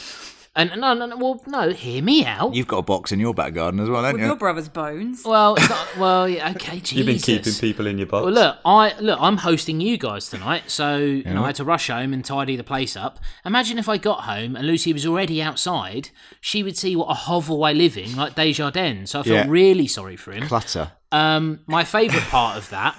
and 0.57 0.71
no, 0.81 0.95
no, 0.95 1.07
no, 1.07 1.17
well, 1.17 1.43
no, 1.47 1.71
hear 1.71 2.03
me 2.03 2.25
out. 2.25 2.55
you've 2.55 2.67
got 2.69 2.79
a 2.79 2.83
box 2.83 3.11
in 3.13 3.19
your 3.21 3.35
back 3.35 3.55
garden 3.55 3.81
as 3.81 3.89
well, 3.89 4.03
haven't 4.03 4.15
With 4.15 4.23
you? 4.23 4.27
your 4.29 4.37
brother's 4.37 4.69
bones. 4.69 5.23
Well, 5.25 5.57
it's 5.57 5.69
not, 5.69 5.97
well, 5.97 6.29
yeah, 6.29 6.51
okay, 6.51 6.81
Jesus. 6.81 6.93
You've 6.97 7.07
been 7.07 7.19
keeping 7.19 7.53
people 7.55 7.87
in 7.87 7.99
your 7.99 8.07
box. 8.07 8.25
Well, 8.25 8.33
look, 8.35 8.57
I 8.65 8.95
look. 9.01 9.19
I'm 9.21 9.39
hosting 9.39 9.81
you 9.81 9.97
guys 9.99 10.29
tonight, 10.29 10.71
so 10.71 10.97
you 10.99 11.25
know 11.25 11.43
I 11.43 11.47
had 11.47 11.57
to 11.57 11.65
rush 11.65 11.89
home 11.89 12.13
and 12.13 12.25
tidy 12.25 12.57
the 12.57 12.65
place 12.65 12.97
up. 12.97 13.19
Imagine 13.45 13.79
if 13.79 13.89
I 13.89 13.97
got 13.99 14.21
home 14.23 14.55
and 14.57 14.67
Lucy 14.67 14.93
was 14.93 15.05
already 15.05 15.43
outside. 15.43 16.11
She 16.41 16.63
would 16.63 16.77
see 16.77 16.95
what 16.97 17.07
a 17.11 17.15
hovel 17.15 17.65
I 17.65 17.73
live 17.73 17.97
in, 17.99 18.15
like 18.17 18.35
Desjardins. 18.35 19.11
So 19.11 19.21
I 19.21 19.23
felt 19.25 19.35
Yeah. 19.35 19.47
really 19.49 19.87
sorry 19.87 20.17
for 20.17 20.33
him. 20.33 20.47
Clutter. 20.47 20.93
Um, 21.13 21.61
my 21.67 21.85
favourite 21.85 22.25
part 22.27 22.57
of 22.59 22.71
that, 22.71 22.97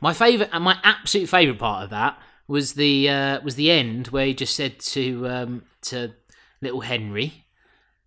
my 0.00 0.12
favourite, 0.12 0.50
and 0.52 0.62
my 0.64 0.78
absolute 0.84 1.28
favourite 1.28 1.58
part 1.58 1.84
of 1.84 1.90
that 1.90 2.18
was 2.48 2.74
the 2.74 3.08
uh, 3.08 3.40
was 3.42 3.54
the 3.56 3.70
end 3.70 4.08
where 4.08 4.26
he 4.26 4.34
just 4.34 4.54
said 4.56 4.78
to 4.80 5.28
um, 5.28 5.62
to 5.82 6.12
little 6.60 6.80
Henry, 6.80 7.44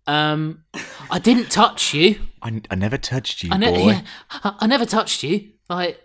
um, 0.06 0.64
"I 1.10 1.18
didn't 1.18 1.50
touch 1.50 1.94
you." 1.94 2.20
I, 2.42 2.60
I 2.70 2.74
never 2.74 2.96
touched 2.98 3.42
you, 3.42 3.50
I, 3.52 3.56
ne- 3.58 3.72
boy. 3.72 3.90
yeah, 3.90 4.02
I, 4.30 4.54
I 4.60 4.66
never 4.66 4.86
touched 4.86 5.22
you. 5.22 5.50
Like, 5.68 6.00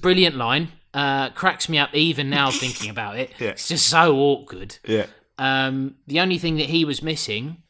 brilliant 0.00 0.36
line. 0.36 0.68
Uh, 0.94 1.28
cracks 1.30 1.68
me 1.68 1.76
up 1.78 1.94
even 1.94 2.30
now 2.30 2.50
thinking 2.62 2.88
about 2.90 3.18
it. 3.18 3.30
Yeah. 3.38 3.50
It's 3.50 3.68
just 3.68 3.86
so 3.88 4.16
awkward. 4.16 4.78
Yeah. 4.86 5.06
Um, 5.38 5.96
the 6.06 6.20
only 6.20 6.38
thing 6.38 6.56
that 6.56 6.70
he 6.70 6.84
was 6.86 7.02
missing, 7.02 7.62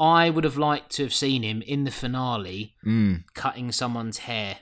I 0.00 0.30
would 0.30 0.44
have 0.44 0.56
liked 0.56 0.90
to 0.92 1.02
have 1.02 1.12
seen 1.12 1.42
him 1.42 1.60
in 1.62 1.84
the 1.84 1.90
finale 1.90 2.74
Mm. 2.86 3.24
cutting 3.34 3.70
someone's 3.72 4.18
hair. 4.20 4.60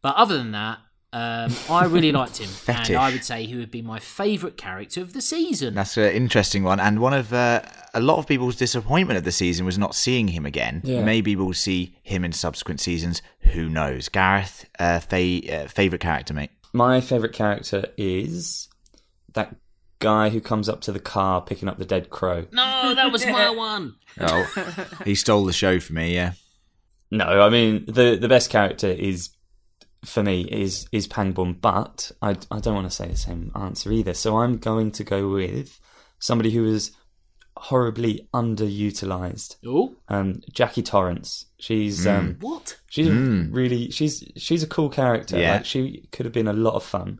But 0.00 0.14
other 0.14 0.38
than 0.38 0.52
that, 0.52 0.78
um, 1.12 1.52
I 1.70 1.86
really 1.86 2.12
liked 2.12 2.38
him, 2.38 2.48
Fetish. 2.48 2.88
and 2.90 2.98
I 2.98 3.10
would 3.10 3.24
say 3.24 3.44
he 3.46 3.56
would 3.56 3.70
be 3.70 3.80
my 3.82 3.98
favourite 3.98 4.56
character 4.56 5.00
of 5.00 5.12
the 5.14 5.20
season. 5.22 5.74
That's 5.74 5.96
an 5.96 6.12
interesting 6.12 6.64
one, 6.64 6.80
and 6.80 7.00
one 7.00 7.14
of 7.14 7.32
uh, 7.32 7.62
a 7.94 8.00
lot 8.00 8.18
of 8.18 8.26
people's 8.26 8.56
disappointment 8.56 9.16
of 9.16 9.24
the 9.24 9.32
season 9.32 9.64
was 9.64 9.78
not 9.78 9.94
seeing 9.94 10.28
him 10.28 10.44
again. 10.44 10.82
Yeah. 10.84 11.02
Maybe 11.02 11.34
we'll 11.34 11.54
see 11.54 11.96
him 12.02 12.24
in 12.24 12.32
subsequent 12.32 12.80
seasons. 12.80 13.22
Who 13.52 13.68
knows? 13.68 14.08
Gareth, 14.08 14.66
uh, 14.78 15.00
fa- 15.00 15.40
uh, 15.64 15.68
favorite 15.68 16.00
character, 16.02 16.34
mate. 16.34 16.50
My 16.72 17.00
favourite 17.00 17.34
character 17.34 17.86
is 17.96 18.68
that 19.32 19.56
guy 20.00 20.28
who 20.28 20.40
comes 20.40 20.68
up 20.68 20.80
to 20.82 20.92
the 20.92 21.00
car 21.00 21.40
picking 21.40 21.68
up 21.68 21.78
the 21.78 21.84
dead 21.84 22.10
crow. 22.10 22.46
no, 22.52 22.94
that 22.94 23.10
was 23.10 23.24
my 23.26 23.48
one. 23.70 23.96
Oh, 24.20 24.84
he 25.04 25.14
stole 25.14 25.44
the 25.44 25.52
show 25.52 25.80
for 25.80 25.94
me. 25.94 26.14
Yeah. 26.14 26.32
No, 27.10 27.24
I 27.24 27.48
mean 27.48 27.86
the 27.86 28.16
the 28.20 28.28
best 28.28 28.50
character 28.50 28.88
is 28.88 29.30
for 30.04 30.22
me 30.22 30.42
is 30.42 30.86
is 30.92 31.08
Pangbum, 31.08 31.60
but 31.60 32.12
I 32.22 32.30
I 32.50 32.60
don't 32.60 32.74
want 32.74 32.88
to 32.90 32.94
say 32.96 33.08
the 33.08 33.16
same 33.16 33.50
answer 33.54 33.90
either. 33.92 34.14
So 34.14 34.38
I'm 34.38 34.56
going 34.58 34.90
to 34.92 35.04
go 35.04 35.28
with 35.28 35.80
somebody 36.18 36.50
who 36.50 36.64
is 36.64 36.92
horribly 37.56 38.28
underutilized. 38.32 39.56
Oh, 39.66 39.96
Um, 40.08 40.40
Jackie 40.52 40.82
Torrance. 40.82 41.46
She's 41.58 42.06
um 42.06 42.36
what? 42.40 42.78
she's 42.88 43.08
really 43.08 43.90
she's 43.90 44.24
she's 44.36 44.62
a 44.62 44.66
cool 44.68 44.88
character. 44.88 45.38
Yeah. 45.38 45.54
Like 45.54 45.64
she 45.64 46.08
could 46.12 46.24
have 46.26 46.32
been 46.32 46.48
a 46.48 46.52
lot 46.52 46.74
of 46.74 46.84
fun, 46.84 47.18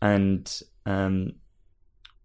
and 0.00 0.50
um, 0.86 1.32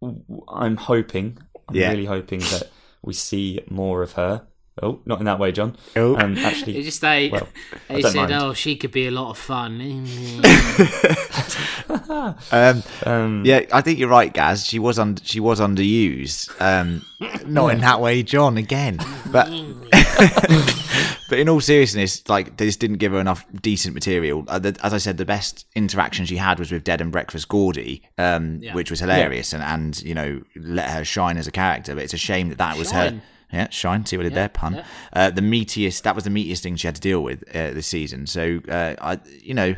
w- 0.01 0.23
I'm 0.47 0.77
hoping, 0.77 1.37
I'm 1.67 1.75
Yeah. 1.75 1.89
really 1.89 2.05
hoping 2.05 2.39
that 2.39 2.69
we 3.01 3.13
see 3.13 3.59
more 3.69 4.01
of 4.03 4.13
her. 4.13 4.47
Oh, 4.81 4.99
not 5.05 5.19
in 5.19 5.25
that 5.25 5.37
way, 5.39 5.51
John. 5.51 5.75
Oh. 5.95 6.15
Um, 6.17 6.35
It 6.37 6.43
actually, 6.43 6.81
just 6.83 7.01
they 7.01 7.29
Well, 7.29 7.47
they 7.87 8.01
said, 8.01 8.15
mind. 8.15 8.31
"Oh, 8.33 8.53
she 8.53 8.75
could 8.75 8.91
be 8.91 9.05
a 9.07 9.11
lot 9.11 9.29
of 9.29 9.37
fun." 9.37 9.79
Um, 12.51 12.83
um, 13.05 13.43
yeah, 13.45 13.61
I 13.71 13.81
think 13.81 13.99
you're 13.99 14.09
right, 14.09 14.31
Gaz. 14.33 14.65
She 14.65 14.79
was 14.79 14.97
un- 14.99 15.17
she 15.23 15.39
was 15.39 15.59
underused. 15.59 16.49
Um, 16.61 17.03
not 17.45 17.67
in 17.69 17.81
that 17.81 17.99
way, 18.01 18.23
John. 18.23 18.57
Again, 18.57 18.97
but 19.31 19.49
but 21.29 21.39
in 21.39 21.49
all 21.49 21.59
seriousness, 21.61 22.27
like 22.29 22.57
they 22.57 22.65
just 22.65 22.79
didn't 22.79 22.97
give 22.97 23.11
her 23.11 23.19
enough 23.19 23.45
decent 23.61 23.93
material. 23.93 24.43
Uh, 24.47 24.71
as 24.83 24.93
I 24.93 24.97
said, 24.97 25.17
the 25.17 25.25
best 25.25 25.65
interaction 25.75 26.25
she 26.25 26.37
had 26.37 26.59
was 26.59 26.71
with 26.71 26.83
Dead 26.83 27.01
and 27.01 27.11
Breakfast 27.11 27.47
Gordy, 27.49 28.03
um, 28.17 28.59
Yeah. 28.61 28.73
which 28.73 28.89
was 28.89 28.99
hilarious, 28.99 29.53
and 29.53 29.63
and 29.63 30.01
you 30.03 30.13
know 30.15 30.41
let 30.55 30.89
her 30.91 31.03
shine 31.05 31.37
as 31.37 31.47
a 31.47 31.51
character. 31.51 31.93
But 31.95 32.03
it's 32.03 32.13
a 32.13 32.17
shame 32.17 32.49
that 32.49 32.57
that 32.59 32.77
was 32.77 32.91
her. 32.91 33.21
Yeah, 33.51 33.69
shine. 33.69 34.05
See 34.05 34.17
what 34.17 34.25
I 34.25 34.29
did 34.29 34.35
there, 34.35 34.49
pun. 34.49 34.75
yeah. 34.75 34.85
Uh, 35.13 35.29
the 35.29 35.41
meatiest. 35.41 36.03
That 36.03 36.15
was 36.15 36.23
the 36.23 36.29
meatiest 36.29 36.61
thing 36.61 36.75
she 36.75 36.87
had 36.87 36.95
to 36.95 37.01
deal 37.01 37.21
with 37.21 37.43
uh, 37.49 37.71
this 37.71 37.87
season. 37.87 38.27
So 38.27 38.61
uh, 38.69 38.95
I, 39.01 39.19
you 39.41 39.53
know, 39.53 39.75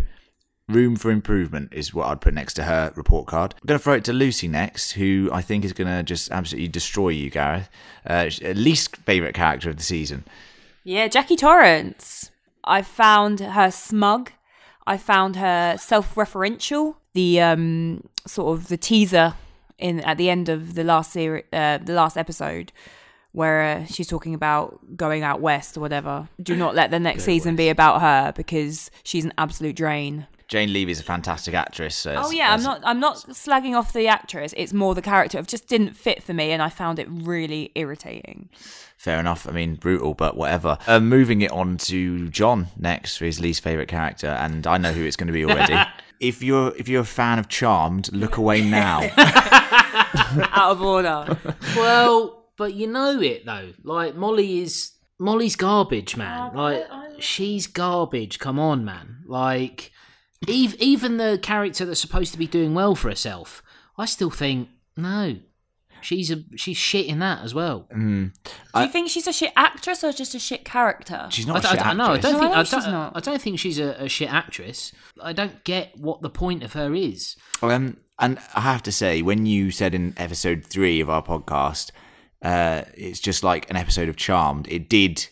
room 0.70 0.96
for 0.96 1.12
improvement 1.12 1.74
is 1.74 1.94
what 1.94 2.08
I'd 2.08 2.22
put 2.22 2.34
next 2.34 2.54
to 2.56 2.64
her 2.64 2.94
report 2.96 3.28
card. 3.28 3.56
I'm 3.62 3.66
going 3.68 3.80
to 3.80 3.84
throw 3.84 3.94
it 3.94 4.04
to 4.06 4.14
Lucy 4.14 4.48
next, 4.48 4.92
who 4.92 5.30
I 5.34 5.42
think 5.42 5.66
is 5.66 5.74
going 5.74 5.88
to 5.88 6.04
just 6.04 6.32
absolutely 6.32 6.68
destroy 6.70 7.10
you, 7.10 7.30
Gareth. 7.30 7.70
Uh, 8.06 8.30
least 8.56 8.98
favourite 8.98 9.34
character 9.34 9.70
of 9.70 9.78
the 9.78 9.84
season. 9.84 10.24
Yeah, 10.84 11.08
Jackie 11.08 11.36
Torrance. 11.36 12.32
I 12.64 12.82
found 12.82 13.40
her 13.40 13.72
smug. 13.72 14.32
I 14.86 14.98
found 14.98 15.36
her 15.38 15.78
self-referential. 15.78 16.96
The 17.14 17.42
um 17.42 18.10
sort 18.26 18.58
of 18.58 18.70
the 18.70 18.78
teaser 18.78 19.36
in 19.78 20.00
at 20.02 20.18
the 20.18 20.30
end 20.30 20.50
of 20.50 20.76
the 20.76 20.84
last 20.84 21.12
series, 21.12 21.44
uh, 21.54 21.78
the 21.78 21.94
last 21.94 22.18
episode, 22.18 22.72
where 23.34 23.62
uh, 23.62 23.86
she's 23.86 24.08
talking 24.08 24.34
about 24.34 24.80
going 24.96 25.24
out 25.24 25.42
west 25.42 25.76
or 25.76 25.82
whatever. 25.82 26.30
Do 26.42 26.56
not 26.56 26.76
let 26.76 26.92
the 26.92 27.00
next 27.00 27.24
season 27.26 27.56
be 27.56 27.70
about 27.70 28.02
her 28.02 28.32
because 28.32 28.90
she's 29.04 29.26
an 29.26 29.34
absolute 29.38 29.76
drain. 29.76 30.28
Jane 30.48 30.72
Levy's 30.72 31.00
a 31.00 31.04
fantastic 31.04 31.56
actress. 31.56 31.96
So 31.96 32.14
Oh 32.16 32.30
yeah, 32.30 32.54
I'm 32.54 32.62
not. 32.62 32.82
I'm 32.84 33.00
not 33.00 33.16
slagging 33.16 33.76
off 33.76 33.92
the 33.92 34.08
actress. 34.08 34.54
It's 34.56 34.72
more 34.72 34.94
the 34.94 35.02
character. 35.02 35.40
It 35.40 35.48
just 35.48 35.68
didn't 35.68 35.96
fit 35.96 36.22
for 36.22 36.34
me, 36.34 36.52
and 36.52 36.62
I 36.62 36.70
found 36.70 37.00
it 37.00 37.08
really 37.10 37.72
irritating. 37.74 38.50
Fair 38.96 39.20
enough. 39.20 39.48
I 39.48 39.52
mean, 39.52 39.76
brutal, 39.76 40.14
but 40.14 40.38
whatever. 40.38 40.78
Uh, 40.86 41.00
moving 41.00 41.42
it 41.42 41.52
on 41.52 41.78
to 41.78 42.30
John 42.30 42.68
next 42.78 43.18
for 43.18 43.26
his 43.26 43.40
least 43.40 43.64
favourite 43.64 43.88
character, 43.88 44.28
and 44.28 44.68
I 44.68 44.78
know 44.78 44.92
who 44.92 45.04
it's 45.04 45.16
going 45.16 45.28
to 45.28 45.34
be 45.34 45.44
already. 45.44 45.76
if 46.20 46.44
you're 46.44 46.76
if 46.78 46.88
you're 46.88 47.02
a 47.02 47.06
fan 47.06 47.40
of 47.40 47.50
Charmed, 47.50 48.12
look 48.14 48.38
away 48.38 48.62
now. 48.62 49.02
Out 49.18 50.72
of 50.72 50.82
order. 50.82 51.38
well, 51.76 52.43
but 52.58 52.74
you 52.74 52.88
know 52.88 53.20
it 53.22 53.46
though. 53.46 53.74
Like 53.84 54.16
Molly 54.16 54.60
is 54.62 54.92
Molly's 55.20 55.56
garbage, 55.56 56.16
man. 56.18 56.54
Like 56.56 56.86
she's 57.20 57.68
garbage. 57.68 58.40
Come 58.40 58.60
on, 58.60 58.84
man. 58.86 59.24
Like 59.28 59.92
ev- 60.48 60.76
even 60.80 61.18
the 61.18 61.40
character 61.42 61.86
that's 61.86 62.00
supposed 62.02 62.32
to 62.34 62.40
be 62.40 62.48
doing 62.48 62.74
well 62.74 62.96
for 62.96 63.10
herself, 63.10 63.62
I 63.98 64.06
still 64.06 64.30
think 64.32 64.70
no. 64.98 65.38
She's 66.02 66.30
a 66.30 66.44
she's 66.58 66.76
shit 66.76 67.06
in 67.06 67.20
that 67.20 67.44
as 67.44 67.54
well. 67.56 67.88
Do 67.90 68.30
you 68.76 68.88
think 68.90 69.10
she's 69.10 69.26
a 69.26 69.32
shit 69.32 69.54
actress 69.56 70.04
or 70.04 70.12
just 70.12 70.36
a 70.36 70.40
shit 70.40 70.66
character? 70.66 71.28
She's 71.32 71.48
I, 71.48 71.54
not. 71.54 71.64
a 71.64 71.68
I, 71.70 71.72
shit 71.72 71.86
I, 71.88 71.94
no, 71.94 72.04
I 72.04 72.18
don't 72.20 72.34
No, 72.34 72.40
think 72.40 72.52
I 72.52 72.54
I 72.54 72.58
know 72.58 72.64
she's 72.66 72.84
don't, 72.84 72.92
not. 72.92 73.12
I 73.16 73.20
don't 73.22 73.42
think 73.42 73.60
she's 73.60 73.80
a, 73.80 74.04
a 74.04 74.10
shit 74.10 74.30
actress. 74.32 74.92
I 75.22 75.32
don't 75.32 75.64
get 75.64 75.98
what 75.98 76.22
the 76.22 76.30
point 76.30 76.62
of 76.62 76.74
her 76.74 76.94
is. 76.94 77.38
Um, 77.62 77.96
and 78.20 78.38
I 78.54 78.60
have 78.62 78.84
to 78.84 78.92
say, 78.92 79.22
when 79.22 79.46
you 79.46 79.72
said 79.72 79.96
in 79.96 80.14
episode 80.18 80.66
three 80.66 81.00
of 81.00 81.10
our 81.10 81.24
podcast, 81.24 81.92
uh, 82.44 82.84
it's 82.96 83.20
just 83.20 83.44
like 83.44 83.70
an 83.70 83.76
episode 83.76 84.10
of 84.10 84.16
Charmed. 84.18 84.68
It 84.70 84.90
did, 84.90 85.26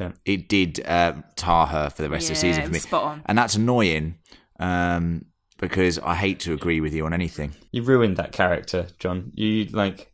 Yeah. 0.00 0.12
it 0.24 0.48
did 0.48 0.84
uh, 0.86 1.14
tar 1.36 1.66
her 1.66 1.90
for 1.90 2.02
the 2.02 2.10
rest 2.10 2.24
of 2.30 2.36
the 2.36 2.40
season 2.40 2.64
for 2.64 2.72
me, 2.72 2.78
spot 2.78 3.04
on. 3.04 3.22
and 3.26 3.36
that's 3.38 3.54
annoying 3.54 4.16
um, 4.58 5.26
because 5.58 5.98
I 5.98 6.14
hate 6.14 6.40
to 6.40 6.52
agree 6.54 6.80
with 6.80 6.94
you 6.94 7.04
on 7.06 7.12
anything. 7.12 7.52
You 7.70 7.82
ruined 7.82 8.16
that 8.16 8.32
character, 8.32 8.88
John. 8.98 9.30
You 9.34 9.66
like 9.66 10.12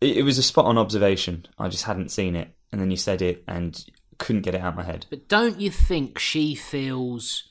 it, 0.00 0.18
it 0.18 0.22
was 0.22 0.38
a 0.38 0.42
spot 0.42 0.66
on 0.66 0.76
observation. 0.78 1.46
I 1.58 1.68
just 1.68 1.84
hadn't 1.84 2.10
seen 2.10 2.36
it, 2.36 2.48
and 2.70 2.80
then 2.80 2.90
you 2.90 2.96
said 2.96 3.22
it 3.22 3.42
and 3.48 3.82
couldn't 4.18 4.42
get 4.42 4.54
it 4.54 4.60
out 4.60 4.68
of 4.70 4.76
my 4.76 4.82
head. 4.84 5.06
But 5.10 5.28
don't 5.28 5.60
you 5.60 5.70
think 5.70 6.18
she 6.18 6.54
feels 6.54 7.44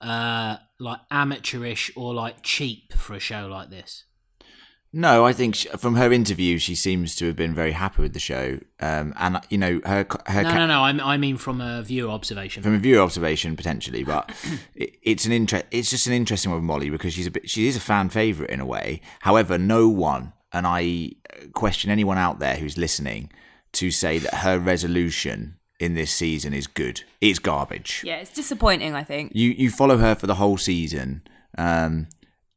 uh, 0.00 0.56
like 0.80 1.00
amateurish 1.10 1.92
or 1.96 2.12
like 2.14 2.42
cheap 2.42 2.92
for 2.94 3.14
a 3.14 3.20
show 3.20 3.46
like 3.46 3.70
this? 3.70 4.04
No, 4.94 5.24
I 5.24 5.32
think 5.32 5.54
she, 5.54 5.68
from 5.70 5.94
her 5.96 6.12
interview, 6.12 6.58
she 6.58 6.74
seems 6.74 7.16
to 7.16 7.26
have 7.26 7.36
been 7.36 7.54
very 7.54 7.72
happy 7.72 8.02
with 8.02 8.12
the 8.12 8.18
show, 8.20 8.58
um, 8.78 9.14
and 9.16 9.40
you 9.48 9.56
know 9.56 9.80
her 9.86 10.06
her 10.26 10.42
No, 10.42 10.50
ca- 10.50 10.58
no, 10.58 10.66
no. 10.66 10.82
I, 10.82 11.14
I 11.14 11.16
mean 11.16 11.38
from 11.38 11.62
a 11.62 11.82
viewer 11.82 12.10
observation. 12.10 12.62
from 12.62 12.74
a 12.74 12.78
viewer 12.78 13.00
observation 13.02 13.56
potentially, 13.56 14.04
but 14.04 14.30
it, 14.74 14.96
it's 15.02 15.24
an 15.24 15.32
interest. 15.32 15.64
It's 15.70 15.88
just 15.90 16.06
an 16.06 16.12
interesting 16.12 16.50
one 16.50 16.60
with 16.60 16.66
Molly 16.66 16.90
because 16.90 17.14
she's 17.14 17.26
a 17.26 17.30
bit. 17.30 17.48
She 17.48 17.68
is 17.68 17.76
a 17.76 17.80
fan 17.80 18.10
favorite 18.10 18.50
in 18.50 18.60
a 18.60 18.66
way. 18.66 19.00
However, 19.20 19.56
no 19.56 19.88
one, 19.88 20.34
and 20.52 20.66
I 20.66 21.12
question 21.54 21.90
anyone 21.90 22.18
out 22.18 22.38
there 22.38 22.56
who's 22.56 22.76
listening, 22.76 23.30
to 23.72 23.90
say 23.90 24.18
that 24.18 24.34
her 24.34 24.58
resolution 24.58 25.56
in 25.80 25.94
this 25.94 26.12
season 26.12 26.52
is 26.52 26.66
good. 26.66 27.02
It's 27.22 27.38
garbage. 27.38 28.02
Yeah, 28.04 28.16
it's 28.16 28.32
disappointing. 28.32 28.94
I 28.94 29.04
think. 29.04 29.32
You 29.34 29.50
you 29.50 29.70
follow 29.70 29.96
her 29.96 30.14
for 30.14 30.26
the 30.26 30.34
whole 30.34 30.58
season. 30.58 31.22
Um, 31.56 32.08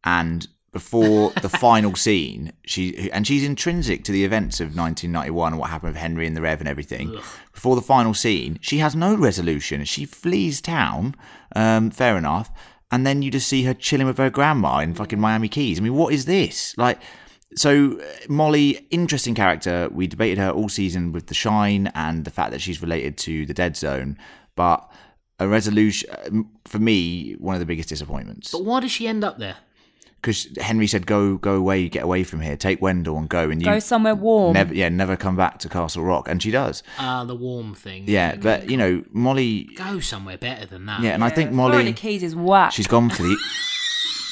and 0.04 0.48
before 0.76 1.32
the 1.42 1.48
final 1.48 1.96
scene, 1.96 2.52
she 2.66 3.10
and 3.12 3.26
she's 3.26 3.46
intrinsic 3.46 4.04
to 4.04 4.12
the 4.12 4.26
events 4.26 4.60
of 4.60 4.76
1991 4.76 5.54
and 5.54 5.58
what 5.58 5.70
happened 5.70 5.94
with 5.94 6.02
Henry 6.02 6.28
and 6.28 6.36
the 6.36 6.42
Rev 6.42 6.60
and 6.60 6.68
everything. 6.68 7.18
Before 7.54 7.78
the 7.78 7.82
final 7.82 8.14
scene, 8.14 8.60
she 8.60 8.80
has 8.80 8.94
no 8.94 9.16
resolution. 9.16 9.86
She 9.86 10.04
flees 10.04 10.60
town. 10.60 11.16
Um, 11.56 11.92
fair 11.92 12.18
enough. 12.18 12.52
And 12.92 13.08
then 13.08 13.22
you 13.22 13.32
just 13.32 13.48
see 13.48 13.64
her 13.64 13.74
chilling 13.74 14.06
with 14.06 14.18
her 14.18 14.30
grandma 14.30 14.80
in 14.80 14.94
fucking 14.96 15.18
Miami 15.18 15.48
Keys. 15.48 15.80
I 15.80 15.82
mean, 15.82 15.96
what 15.96 16.14
is 16.14 16.26
this? 16.26 16.78
Like, 16.78 17.00
so 17.56 17.98
uh, 17.98 18.04
Molly, 18.28 18.86
interesting 18.92 19.34
character. 19.34 19.88
We 19.94 20.08
debated 20.08 20.40
her 20.40 20.50
all 20.50 20.68
season 20.68 21.14
with 21.14 21.28
the 21.28 21.34
Shine 21.34 21.90
and 21.96 22.26
the 22.26 22.32
fact 22.32 22.52
that 22.52 22.60
she's 22.60 22.82
related 22.82 23.18
to 23.20 23.46
the 23.46 23.54
Dead 23.54 23.78
Zone, 23.78 24.18
but 24.58 24.92
a 25.40 25.48
resolution 25.48 26.10
uh, 26.10 26.44
for 26.66 26.80
me 26.80 27.34
one 27.40 27.56
of 27.56 27.60
the 27.60 27.66
biggest 27.66 27.90
disappointments 27.90 28.52
But 28.52 28.64
why 28.64 28.80
does 28.80 28.92
she 28.92 29.06
end 29.06 29.24
up 29.24 29.38
there? 29.38 29.58
Because 30.26 30.48
Henry 30.60 30.88
said, 30.88 31.06
"Go, 31.06 31.38
go 31.38 31.56
away, 31.56 31.88
get 31.90 32.04
away 32.04 32.24
from 32.24 32.42
here, 32.42 32.58
take 32.58 32.82
Wendell 32.82 33.18
and 33.18 33.30
go." 33.30 33.50
And 33.50 33.62
you 33.62 33.66
Go 33.68 33.80
somewhere 33.80 34.16
warm. 34.16 34.54
never, 34.54 34.74
yeah, 34.74 34.90
never 34.90 35.16
come 35.16 35.36
back 35.36 35.60
to 35.60 35.70
Castle 35.70 36.04
Rock, 36.04 36.28
and 36.28 36.42
she 36.42 36.50
does. 36.52 36.82
Ah, 36.98 37.24
the 37.24 37.36
warm 37.36 37.76
thing. 37.76 38.06
Yeah, 38.08 38.36
but 38.36 38.70
you 38.70 38.78
know, 38.78 39.04
Molly. 39.12 39.70
Go 39.76 40.00
somewhere 40.00 40.38
better 40.38 40.66
than 40.66 40.86
that. 40.88 41.02
Yeah, 41.02 41.12
and 41.14 41.24
I 41.24 41.30
think 41.30 41.52
Molly 41.52 41.72
Florida 41.74 41.84
Molly, 41.92 41.94
Keys 41.94 42.24
is 42.24 42.36
whack. 42.36 42.72
she's 42.72 42.88
gone 42.88 43.10
for 43.10 43.24
the. 43.24 43.38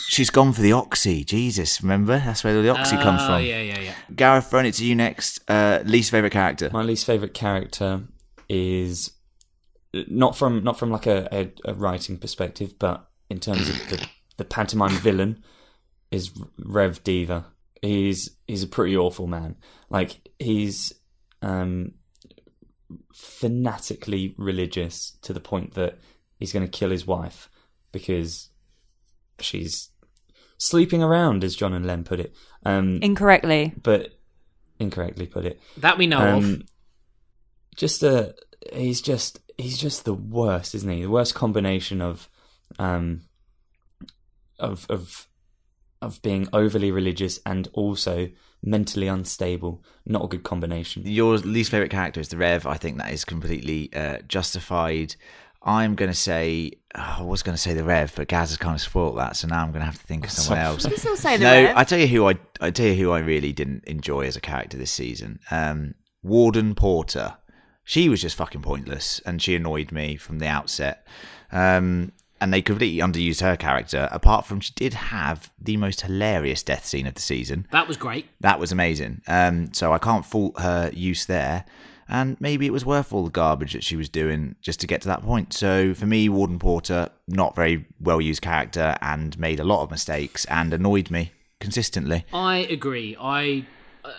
She's 0.09 0.29
gone 0.29 0.53
for 0.53 0.61
the 0.61 0.73
oxy. 0.73 1.23
Jesus, 1.23 1.81
remember 1.81 2.19
that's 2.19 2.43
where 2.43 2.61
the 2.61 2.69
oxy 2.69 2.97
comes 2.97 3.21
Oh, 3.23 3.25
from. 3.37 3.43
yeah, 3.45 3.61
yeah, 3.61 3.79
yeah. 3.79 3.93
Gareth, 4.15 4.45
throwing 4.45 4.67
it 4.67 4.73
to 4.75 4.85
you 4.85 4.93
next. 4.93 5.39
Uh, 5.49 5.79
least 5.85 6.11
favorite 6.11 6.33
character. 6.33 6.69
My 6.71 6.83
least 6.83 7.05
favorite 7.07 7.33
character 7.33 8.01
is 8.47 9.11
not 9.93 10.35
from 10.37 10.63
not 10.63 10.77
from 10.77 10.91
like 10.91 11.07
a, 11.07 11.27
a, 11.31 11.51
a 11.65 11.73
writing 11.73 12.17
perspective, 12.17 12.77
but 12.77 13.09
in 13.29 13.39
terms 13.39 13.67
of 13.69 13.75
the, 13.89 14.07
the 14.37 14.45
pantomime 14.45 14.91
villain 14.91 15.43
is 16.13 16.31
Rev 16.57 17.03
Deaver. 17.03 17.45
He's 17.81 18.29
he's 18.47 18.63
a 18.63 18.67
pretty 18.67 18.95
awful 18.95 19.27
man. 19.27 19.55
Like 19.89 20.29
he's 20.39 20.93
um, 21.41 21.93
fanatically 23.13 24.35
religious 24.37 25.17
to 25.23 25.33
the 25.33 25.39
point 25.39 25.73
that 25.73 25.97
he's 26.39 26.53
going 26.53 26.65
to 26.65 26.71
kill 26.71 26.91
his 26.91 27.05
wife 27.05 27.49
because 27.91 28.49
she's 29.39 29.89
sleeping 30.57 31.03
around, 31.03 31.43
as 31.43 31.55
John 31.55 31.73
and 31.73 31.85
Len 31.85 32.03
put 32.03 32.19
it. 32.19 32.33
Um, 32.65 32.99
Incorrectly. 33.01 33.73
but 33.81 34.11
incorrectly 34.79 35.27
put 35.27 35.45
it. 35.45 35.59
That 35.77 35.97
we 35.97 36.07
know 36.07 36.37
of. 36.37 36.43
Um, 36.43 36.65
just 37.75 38.03
a 38.03 38.35
he's 38.71 39.01
just 39.01 39.39
he's 39.57 39.77
just 39.77 40.05
the 40.05 40.13
worst, 40.13 40.75
isn't 40.75 40.89
he? 40.89 41.01
The 41.01 41.09
worst 41.09 41.33
combination 41.35 42.01
of 42.01 42.29
um 42.79 43.21
of 44.59 44.85
of 44.89 45.27
of 46.03 46.21
being 46.21 46.47
overly 46.53 46.91
religious 46.91 47.39
and 47.45 47.67
also 47.73 48.29
mentally 48.61 49.07
unstable. 49.07 49.83
Not 50.05 50.23
a 50.23 50.27
good 50.27 50.43
combination. 50.43 51.03
Your 51.05 51.37
least 51.37 51.71
favorite 51.71 51.91
character 51.91 52.19
is 52.19 52.29
the 52.29 52.37
Rev. 52.37 52.65
I 52.65 52.75
think 52.75 52.97
that 52.97 53.11
is 53.11 53.25
completely 53.25 53.93
uh, 53.93 54.19
justified. 54.27 55.15
I'm 55.65 55.95
going 55.95 56.11
to 56.11 56.17
say, 56.17 56.71
oh, 56.95 57.15
I 57.19 57.21
was 57.21 57.41
going 57.41 57.55
to 57.55 57.61
say 57.61 57.73
the 57.73 57.85
Rev, 57.85 58.13
but 58.15 58.27
Gaz 58.27 58.49
has 58.49 58.57
kind 58.57 58.75
of 58.75 58.81
spoilt 58.81 59.15
that, 59.15 59.37
so 59.37 59.47
now 59.47 59.63
I'm 59.63 59.71
going 59.71 59.79
to 59.79 59.85
have 59.85 59.99
to 59.99 60.07
think 60.07 60.25
of 60.25 60.31
someone 60.31 60.63
else. 60.63 60.83
You 60.83 60.89
can 60.89 60.99
still 60.99 61.15
say 61.15 61.37
the 61.37 61.43
no, 61.43 61.63
Rev. 61.63 61.77
I 61.77 61.83
tell 61.85 61.99
you 61.99 62.07
who 62.07 62.27
I 62.27 62.35
I 62.59 62.69
tell 62.71 62.87
you 62.87 62.95
who 62.95 63.11
I 63.11 63.19
really 63.19 63.53
didn't 63.53 63.85
enjoy 63.85 64.25
as 64.25 64.35
a 64.35 64.41
character 64.41 64.77
this 64.77 64.91
season. 64.91 65.39
Um, 65.51 65.95
Warden 66.21 66.75
Porter. 66.75 67.37
She 67.85 68.07
was 68.07 68.21
just 68.21 68.37
fucking 68.37 68.61
pointless, 68.61 69.21
and 69.25 69.41
she 69.41 69.55
annoyed 69.55 69.91
me 69.91 70.15
from 70.15 70.39
the 70.39 70.47
outset. 70.47 71.05
Um, 71.51 72.13
and 72.43 72.53
they 72.53 72.61
completely 72.61 72.99
underused 72.99 73.39
her 73.39 73.55
character. 73.55 74.09
Apart 74.11 74.45
from 74.45 74.59
she 74.59 74.73
did 74.75 74.93
have 74.93 75.49
the 75.57 75.77
most 75.77 76.01
hilarious 76.01 76.61
death 76.61 76.85
scene 76.85 77.07
of 77.07 77.13
the 77.13 77.21
season. 77.21 77.65
that 77.71 77.87
was 77.87 77.95
great. 77.95 78.27
That 78.41 78.59
was 78.59 78.73
amazing. 78.73 79.21
Um, 79.27 79.71
so 79.71 79.93
I 79.93 79.97
can't 79.97 80.25
fault 80.25 80.59
her 80.59 80.91
use 80.93 81.25
there. 81.25 81.63
And 82.09 82.35
maybe 82.41 82.65
it 82.65 82.73
was 82.73 82.85
worth 82.85 83.13
all 83.13 83.23
the 83.23 83.31
garbage 83.31 83.71
that 83.71 83.83
she 83.85 83.95
was 83.95 84.09
doing 84.09 84.57
just 84.61 84.81
to 84.81 84.87
get 84.87 85.01
to 85.03 85.07
that 85.07 85.21
point. 85.21 85.53
So 85.53 85.93
for 85.93 86.05
me, 86.05 86.27
Warden 86.27 86.59
Porter, 86.59 87.07
not 87.29 87.55
very 87.55 87.85
well 88.01 88.19
used 88.19 88.41
character 88.41 88.97
and 89.01 89.39
made 89.39 89.61
a 89.61 89.63
lot 89.63 89.81
of 89.83 89.89
mistakes 89.89 90.43
and 90.45 90.73
annoyed 90.73 91.09
me 91.09 91.31
consistently. 91.61 92.25
I 92.33 92.57
agree. 92.57 93.15
I 93.17 93.65
uh, 94.03 94.11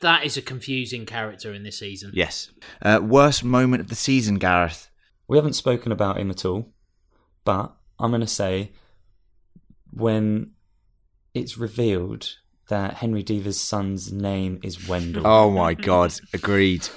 that 0.00 0.24
is 0.24 0.38
a 0.38 0.42
confusing 0.42 1.04
character 1.04 1.52
in 1.52 1.62
this 1.62 1.78
season. 1.78 2.10
Yes. 2.14 2.50
Uh, 2.80 3.00
worst 3.02 3.44
moment 3.44 3.82
of 3.82 3.88
the 3.88 3.94
season, 3.94 4.36
Gareth. 4.38 4.88
We 5.28 5.36
haven't 5.36 5.54
spoken 5.54 5.92
about 5.92 6.18
him 6.18 6.30
at 6.30 6.44
all, 6.44 6.73
but 7.44 7.74
I'm 7.98 8.10
going 8.10 8.20
to 8.20 8.26
say 8.26 8.72
when 9.92 10.52
it's 11.34 11.58
revealed 11.58 12.36
that 12.68 12.94
Henry 12.94 13.22
Deaver's 13.22 13.60
son's 13.60 14.12
name 14.12 14.58
is 14.62 14.88
Wendell. 14.88 15.26
Oh 15.26 15.50
my 15.50 15.74
God. 15.74 16.14
Agreed. 16.32 16.88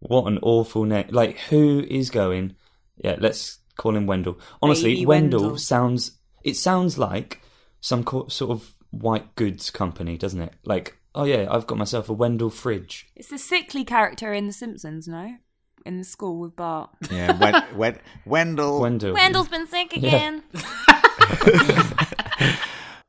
What 0.00 0.26
an 0.26 0.38
awful 0.42 0.84
name! 0.84 1.06
Like, 1.10 1.38
who 1.48 1.80
is 1.88 2.10
going? 2.10 2.56
Yeah, 2.98 3.16
let's 3.18 3.60
call 3.78 3.96
him 3.96 4.06
Wendell. 4.06 4.38
Honestly, 4.60 5.06
Wendell, 5.06 5.40
Wendell. 5.40 5.58
sounds. 5.58 6.18
It 6.42 6.56
sounds 6.58 6.98
like 6.98 7.40
some 7.80 8.04
co- 8.04 8.28
sort 8.28 8.50
of 8.50 8.74
white 8.90 9.34
goods 9.34 9.70
company, 9.70 10.18
doesn't 10.18 10.42
it? 10.42 10.52
Like, 10.64 10.98
oh 11.14 11.24
yeah, 11.24 11.46
I've 11.50 11.66
got 11.66 11.78
myself 11.78 12.10
a 12.10 12.12
Wendell 12.12 12.50
fridge. 12.50 13.06
It's 13.16 13.28
the 13.28 13.38
sickly 13.38 13.82
character 13.82 14.34
in 14.34 14.46
The 14.46 14.52
Simpsons, 14.52 15.08
no? 15.08 15.36
In 15.84 15.98
the 15.98 16.04
school 16.04 16.38
with 16.38 16.56
Bart. 16.56 16.90
Yeah. 17.10 17.36
Wen- 17.38 17.64
Wen- 17.76 17.98
Wendell. 18.24 18.80
Wendell. 18.80 19.12
Wendell's 19.14 19.48
been 19.48 19.66
sick 19.66 19.94
again. 19.94 20.42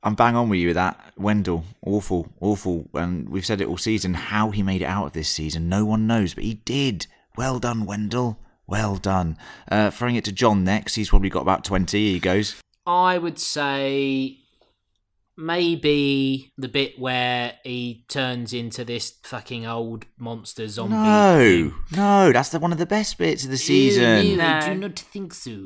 I'm 0.04 0.14
bang 0.14 0.36
on 0.36 0.50
with 0.50 0.60
you 0.60 0.68
with 0.68 0.76
that. 0.76 1.14
Wendell, 1.18 1.64
awful, 1.84 2.28
awful. 2.40 2.88
And 2.94 3.28
we've 3.30 3.46
said 3.46 3.60
it 3.60 3.68
all 3.68 3.78
season. 3.78 4.14
How 4.14 4.52
he 4.52 4.62
made 4.62 4.84
it 4.84 4.86
out 4.86 5.08
of 5.08 5.14
this 5.14 5.30
season, 5.30 5.68
no 5.68 5.84
one 5.84 6.06
knows, 6.06 6.36
but 6.36 6.44
he 6.44 6.56
did. 6.56 7.08
Well 7.36 7.58
done, 7.60 7.86
Wendell. 7.86 8.38
Well 8.68 8.98
done. 8.98 9.38
Uh, 9.72 9.90
throwing 9.90 10.16
it 10.16 10.24
to 10.26 10.32
John 10.32 10.64
next. 10.64 10.94
He's 10.96 11.10
probably 11.10 11.30
got 11.30 11.42
about 11.42 11.64
20. 11.64 11.98
Here 11.98 12.14
he 12.14 12.20
goes. 12.20 12.56
I 12.86 13.18
would 13.18 13.40
say 13.40 14.38
maybe 15.38 16.54
the 16.58 16.68
bit 16.68 17.00
where 17.00 17.54
he 17.64 18.06
turns 18.08 18.54
into 18.54 18.84
this 18.86 19.14
fucking 19.24 19.66
old 19.66 20.06
monster 20.18 20.68
zombie. 20.68 20.96
No, 20.96 21.38
thing. 21.40 21.74
no, 21.98 22.32
that's 22.32 22.50
the, 22.50 22.60
one 22.60 22.72
of 22.72 22.78
the 22.78 22.86
best 22.86 23.18
bits 23.18 23.44
of 23.44 23.50
the 23.52 23.58
season. 23.58 24.26
Ew, 24.26 24.38
No. 24.38 24.46
I 24.48 24.70
do 24.74 24.76
not 24.76 25.00
think 25.00 25.34
so. 25.34 25.64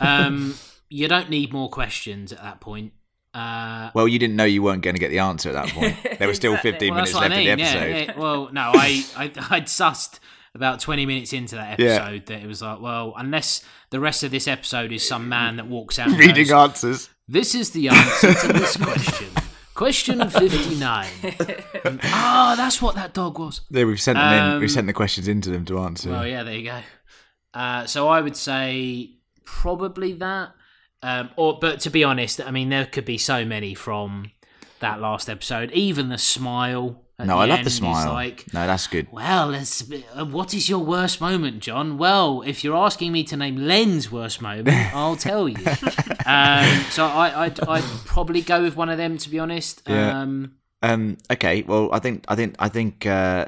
um, 0.00 0.54
you 0.88 1.08
don't 1.08 1.30
need 1.30 1.52
more 1.52 1.68
questions 1.68 2.32
at 2.32 2.42
that 2.42 2.60
point. 2.60 2.92
Uh, 3.34 3.90
Well, 3.94 4.08
you 4.08 4.18
didn't 4.18 4.36
know 4.36 4.44
you 4.44 4.62
weren't 4.62 4.82
going 4.82 4.94
to 4.94 5.00
get 5.00 5.10
the 5.10 5.18
answer 5.18 5.50
at 5.50 5.54
that 5.54 5.68
point. 5.74 5.96
There 6.18 6.26
were 6.28 6.34
still 6.34 6.56
15 6.58 6.88
well, 6.88 6.96
minutes 6.96 7.14
left 7.14 7.26
I 7.26 7.28
mean. 7.38 7.50
of 7.50 7.58
the 7.58 7.62
episode. 7.64 7.88
Yeah, 7.90 7.96
yeah. 8.12 8.18
Well, 8.18 8.50
no, 8.52 8.72
I, 8.74 9.04
I, 9.16 9.24
I'd 9.50 9.66
sussed 9.66 10.18
about 10.54 10.80
20 10.80 11.06
minutes 11.06 11.32
into 11.32 11.56
that 11.56 11.78
Yeah. 11.78 11.96
episode 11.96 12.26
that 12.26 12.40
it 12.42 12.46
was 12.46 12.62
like, 12.62 12.80
well, 12.80 13.12
unless 13.16 13.62
the 13.90 14.00
rest 14.00 14.22
of 14.22 14.30
this 14.30 14.48
episode 14.48 14.92
is 14.92 15.06
some 15.06 15.28
man 15.28 15.56
that 15.56 15.66
walks 15.68 15.98
out 15.98 16.08
and 16.08 16.18
Reading 16.18 16.44
goes, 16.46 16.52
answers. 16.52 17.10
This 17.28 17.54
is 17.54 17.70
the 17.70 17.88
answer 17.88 18.32
to 18.32 18.52
this 18.52 18.76
question. 18.76 19.28
Question 19.74 20.28
59. 20.28 21.06
Ah, 22.04 22.54
that's 22.56 22.80
what 22.82 22.94
that 22.96 23.12
dog 23.14 23.38
was. 23.38 23.60
Yeah, 23.70 23.84
we've 23.84 24.00
sent 24.00 24.16
them 24.18 24.32
in. 24.32 24.54
Um, 24.54 24.60
We've 24.60 24.70
sent 24.70 24.86
the 24.86 24.92
questions 24.92 25.28
into 25.28 25.50
them 25.50 25.64
to 25.66 25.78
answer. 25.80 26.10
Well, 26.10 26.26
yeah, 26.26 26.42
there 26.42 26.54
you 26.54 26.64
go. 26.64 26.80
Uh, 27.54 27.86
so 27.86 28.08
I 28.08 28.20
would 28.20 28.36
say 28.36 29.18
probably 29.44 30.14
that. 30.14 30.54
Um, 31.02 31.30
or, 31.36 31.58
but 31.60 31.80
to 31.80 31.90
be 31.90 32.02
honest, 32.02 32.40
I 32.40 32.50
mean, 32.50 32.70
there 32.70 32.86
could 32.86 33.04
be 33.04 33.18
so 33.18 33.44
many 33.44 33.74
from 33.74 34.32
that 34.80 35.00
last 35.00 35.28
episode. 35.28 35.70
Even 35.72 36.08
the 36.08 36.18
smile. 36.18 37.04
No, 37.20 37.38
I 37.38 37.46
love 37.46 37.64
the 37.64 37.70
smile. 37.70 38.12
Like, 38.12 38.44
no, 38.54 38.66
that's 38.66 38.86
good. 38.86 39.08
well, 39.10 39.52
what 40.30 40.54
is 40.54 40.68
your 40.68 40.78
worst 40.78 41.20
moment, 41.20 41.60
John? 41.60 41.98
Well, 41.98 42.42
if 42.46 42.62
you're 42.62 42.76
asking 42.76 43.10
me 43.10 43.24
to 43.24 43.36
name 43.36 43.56
Len's 43.56 44.10
worst 44.10 44.40
moment, 44.40 44.68
I'll 44.94 45.16
tell 45.16 45.48
you. 45.48 45.56
um, 46.26 46.64
so 46.90 47.06
I, 47.06 47.46
I'd, 47.46 47.60
I'd 47.68 47.82
probably 48.04 48.40
go 48.40 48.62
with 48.62 48.76
one 48.76 48.88
of 48.88 48.98
them, 48.98 49.18
to 49.18 49.28
be 49.28 49.38
honest. 49.40 49.82
Yeah. 49.88 50.20
Um, 50.20 50.52
Um, 50.80 51.16
okay, 51.28 51.62
well, 51.62 51.88
I 51.92 51.98
think 51.98 52.24
I 52.28 52.36
think 52.36 52.54
I 52.60 52.68
think 52.68 53.04
uh, 53.04 53.46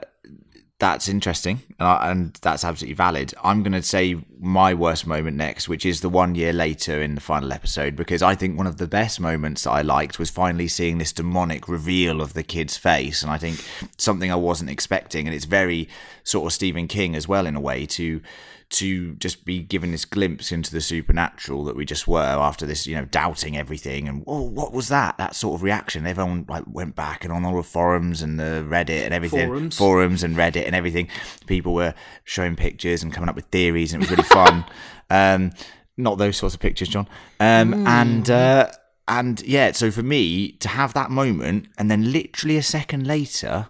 that's 0.81 1.09
interesting, 1.09 1.62
and, 1.79 1.87
I, 1.87 2.11
and 2.11 2.35
that's 2.43 2.64
absolutely 2.64 2.95
valid. 2.95 3.33
I'm 3.45 3.62
going 3.62 3.75
to 3.75 3.83
say 3.83 4.16
my 4.40 4.75
worst 4.75 5.07
moment 5.07 5.37
next, 5.37 5.69
which 5.69 5.87
is 5.87 6.01
the 6.01 6.09
one 6.09 6.35
year 6.35 6.53
later 6.53 7.01
in 7.01 7.14
the 7.14 7.21
final 7.21 7.53
episode, 7.53 7.95
because 7.95 8.23
I 8.23 8.35
think 8.35 8.59
one 8.59 8.66
of 8.66 8.79
the 8.79 8.88
best 8.88 9.21
moments 9.21 9.64
that 9.64 9.71
I 9.71 9.83
liked 9.83 10.19
was 10.19 10.31
finally 10.31 10.66
seeing 10.66 10.99
this 10.99 11.12
demonic 11.12 11.69
reveal 11.69 12.21
of 12.21 12.33
the 12.33 12.43
kid's 12.43 12.77
face, 12.77 13.23
and 13.23 13.31
I 13.31 13.38
think 13.38 13.64
something 13.99 14.33
I 14.33 14.37
wasn't 14.37 14.71
expecting, 14.71 15.27
and 15.27 15.35
it's 15.35 15.45
very 15.45 15.88
sort 16.25 16.47
of 16.47 16.53
Stephen 16.53 16.88
King 16.88 17.14
as 17.14 17.29
well 17.29 17.47
in 17.47 17.55
a 17.55 17.61
way 17.61 17.87
to 17.87 18.21
to 18.70 19.14
just 19.16 19.44
be 19.44 19.61
given 19.61 19.90
this 19.90 20.04
glimpse 20.04 20.52
into 20.52 20.70
the 20.70 20.80
supernatural 20.80 21.64
that 21.64 21.74
we 21.74 21.85
just 21.85 22.06
were 22.06 22.20
after 22.20 22.64
this, 22.64 22.87
you 22.87 22.94
know, 22.94 23.04
doubting 23.04 23.56
everything 23.56 24.09
and 24.09 24.22
oh, 24.28 24.42
what 24.42 24.72
was 24.72 24.88
that? 24.88 25.18
That 25.18 25.35
sort 25.35 25.56
of 25.56 25.62
reaction. 25.62 26.06
Everyone 26.06 26.46
like 26.48 26.64
went 26.66 26.94
back 26.94 27.24
and 27.24 27.33
on 27.33 27.44
all 27.44 27.56
the 27.56 27.64
forums 27.64 28.22
and 28.22 28.38
the 28.38 28.64
Reddit 28.68 29.04
and 29.04 29.12
everything, 29.12 29.48
Forums. 29.48 29.76
forums 29.76 30.22
and 30.22 30.37
Reddit 30.37 30.66
and 30.66 30.76
everything. 30.76 31.09
People 31.46 31.74
were 31.74 31.94
showing 32.24 32.54
pictures 32.54 33.02
and 33.02 33.12
coming 33.12 33.28
up 33.28 33.35
with 33.35 33.46
theories, 33.46 33.92
and 33.92 34.02
it 34.02 34.09
was 34.09 34.16
really 34.16 34.28
fun. 34.28 34.64
um, 35.11 35.50
not 35.96 36.18
those 36.18 36.37
sorts 36.37 36.54
of 36.54 36.61
pictures, 36.61 36.88
John. 36.88 37.09
Um, 37.40 37.87
and 37.87 38.30
uh, 38.30 38.70
and 39.09 39.42
yeah, 39.42 39.72
so 39.72 39.90
for 39.90 40.04
me 40.04 40.52
to 40.52 40.68
have 40.68 40.94
that 40.94 41.11
moment 41.11 41.66
and 41.76 41.90
then 41.90 42.12
literally 42.12 42.56
a 42.56 42.62
second 42.62 43.06
later, 43.06 43.66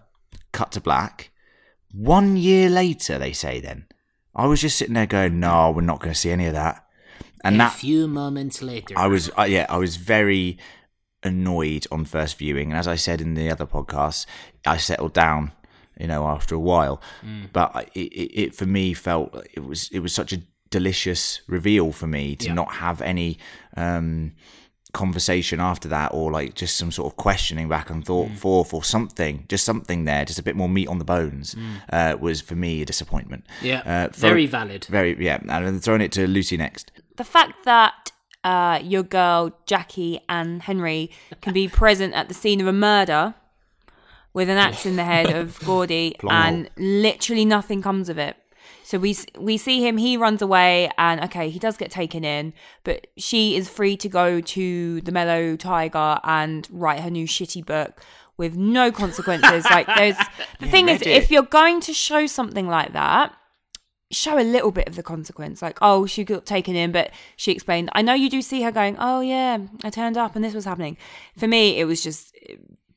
cut 0.53 0.73
to 0.73 0.81
black, 0.81 1.31
one 1.93 2.37
year 2.37 2.69
later, 2.69 3.19
they 3.19 3.33
say 3.33 3.61
then, 3.61 3.87
I 4.35 4.47
was 4.47 4.61
just 4.61 4.77
sitting 4.79 4.95
there 4.95 5.07
going, 5.07 5.41
no, 5.41 5.71
we're 5.71 5.81
not 5.83 6.01
going 6.01 6.13
to 6.15 6.19
see 6.19 6.31
any 6.31 6.47
of 6.47 6.53
that. 6.55 6.85
And 7.43 7.59
that 7.59 7.67
a 7.69 7.71
that, 7.71 7.79
few 7.79 8.07
moments 8.07 8.63
later. 8.63 8.95
I 8.97 9.07
was, 9.07 9.31
uh, 9.39 9.43
yeah, 9.43 9.67
I 9.69 9.79
was 9.79 9.97
very 9.97 10.59
annoyed 11.23 11.87
on 11.91 12.05
first 12.05 12.39
viewing. 12.39 12.71
And 12.71 12.79
as 12.79 12.87
I 12.89 12.97
said 12.97 13.21
in 13.21 13.35
the 13.35 13.51
other 13.51 13.67
podcast, 13.67 14.27
I 14.67 14.77
settled 14.77 15.13
down, 15.15 15.53
you 15.99 16.07
know, 16.07 16.27
after 16.27 16.55
a 16.55 16.59
while. 16.61 17.01
But 17.53 17.91
it, 17.95 18.01
it, 18.01 18.41
it, 18.41 18.55
for 18.55 18.67
me, 18.67 18.95
felt 18.95 19.35
it 19.53 19.65
was, 19.65 19.89
it 19.93 20.01
was 20.01 20.15
such 20.15 20.33
a 20.33 20.43
delicious 20.71 21.41
reveal 21.49 21.93
for 21.93 22.07
me 22.07 22.37
to 22.37 22.47
Yeah. 22.47 22.55
not 22.55 22.75
have 22.75 23.01
any, 23.03 23.39
um, 23.77 24.33
conversation 24.93 25.61
after 25.61 25.89
that 25.89 26.13
or 26.13 26.31
like 26.31 26.55
just 26.55 26.77
some 26.77 26.91
sort 26.91 27.13
of 27.13 27.17
questioning 27.17 27.69
back 27.69 27.91
and 27.91 28.05
thought 28.05 28.31
forth 28.33 28.75
or 28.75 28.83
something 28.83 29.45
just 29.49 29.65
something 29.65 30.05
there 30.05 30.25
just 30.25 30.39
a 30.39 30.43
bit 30.43 30.57
more 30.57 30.69
meat 30.69 30.89
on 30.89 30.99
the 30.99 31.05
bones 31.05 31.55
uh, 31.93 32.17
was 32.21 32.41
for 32.41 32.55
me 32.55 32.83
a 32.83 32.85
disappointment. 32.85 33.45
Yeah, 33.63 33.81
uh, 33.87 34.09
throw- 34.09 34.31
very 34.31 34.47
valid. 34.47 34.85
very 34.87 35.17
yeah. 35.25 35.39
And 35.41 35.51
I'm 35.51 35.81
throwing 35.81 36.01
it 36.01 36.13
to 36.13 36.27
lucy 36.27 36.57
next. 36.57 36.91
The 37.17 37.25
fact 37.25 37.65
that 37.65 38.13
uh, 38.43 38.81
your 38.83 39.03
girl 39.03 39.57
Jackie 39.67 40.21
and 40.29 40.63
Henry 40.63 41.11
can 41.41 41.53
be 41.53 41.69
present 41.69 42.15
at 42.15 42.29
the 42.29 42.35
scene 42.35 42.61
of 42.61 42.67
a 42.67 42.73
murder 42.73 43.35
with 44.33 44.49
an 44.49 44.57
axe 44.59 44.87
in 44.87 44.97
the 44.97 45.05
head 45.05 45.31
of 45.31 45.59
Gordy, 45.65 46.17
and 46.29 46.71
literally 46.77 47.45
nothing 47.45 47.83
comes 47.83 48.09
of 48.09 48.17
it. 48.19 48.37
So 48.91 48.99
we 48.99 49.17
we 49.39 49.57
see 49.57 49.87
him. 49.87 49.99
He 49.99 50.17
runs 50.17 50.43
away, 50.43 50.91
and 50.99 51.23
okay, 51.27 51.49
he 51.49 51.61
does 51.61 51.77
get 51.77 51.93
taken 51.93 52.25
in, 52.25 52.53
but 52.83 53.07
she 53.17 53.55
is 53.55 53.69
free 53.69 53.97
to 53.99 54.09
go 54.09 54.41
to 54.41 55.01
the 55.03 55.13
Mellow 55.13 55.55
Tiger 55.55 56.19
and 56.25 56.67
write 56.73 56.99
her 56.99 57.09
new 57.09 57.25
shitty 57.25 57.65
book 57.65 58.03
with 58.37 58.57
no 58.57 58.91
consequences. 58.91 59.65
like 59.67 59.87
there's 59.87 60.17
the 60.59 60.67
thing 60.67 60.89
is, 60.89 61.03
if 61.03 61.31
you're 61.31 61.45
going 61.45 61.81
to 61.83 61.93
show 61.93 62.27
something 62.27 62.67
like 62.67 62.93
that, 62.93 63.33
show 64.11 64.37
a 64.37 64.43
little 64.43 64.73
bit 64.73 64.89
of 64.89 64.97
the 64.97 65.05
consequence. 65.05 65.63
Like, 65.63 65.79
oh, 65.81 66.05
she 66.07 66.25
got 66.25 66.45
taken 66.45 66.75
in, 66.75 66.91
but 66.91 67.13
she 67.37 67.53
explained. 67.53 67.91
I 67.93 68.03
know 68.03 68.15
you 68.15 68.29
do 68.29 68.43
see 68.43 68.63
her 68.63 68.73
going, 68.73 68.97
oh, 68.99 69.21
yeah, 69.21 69.59
I 69.85 69.91
turned 69.91 70.17
up 70.17 70.35
and 70.35 70.45
this 70.45 70.53
was 70.53 70.65
happening. 70.65 70.97
For 71.37 71.47
me, 71.47 71.79
it 71.79 71.85
was 71.85 72.03
just, 72.03 72.37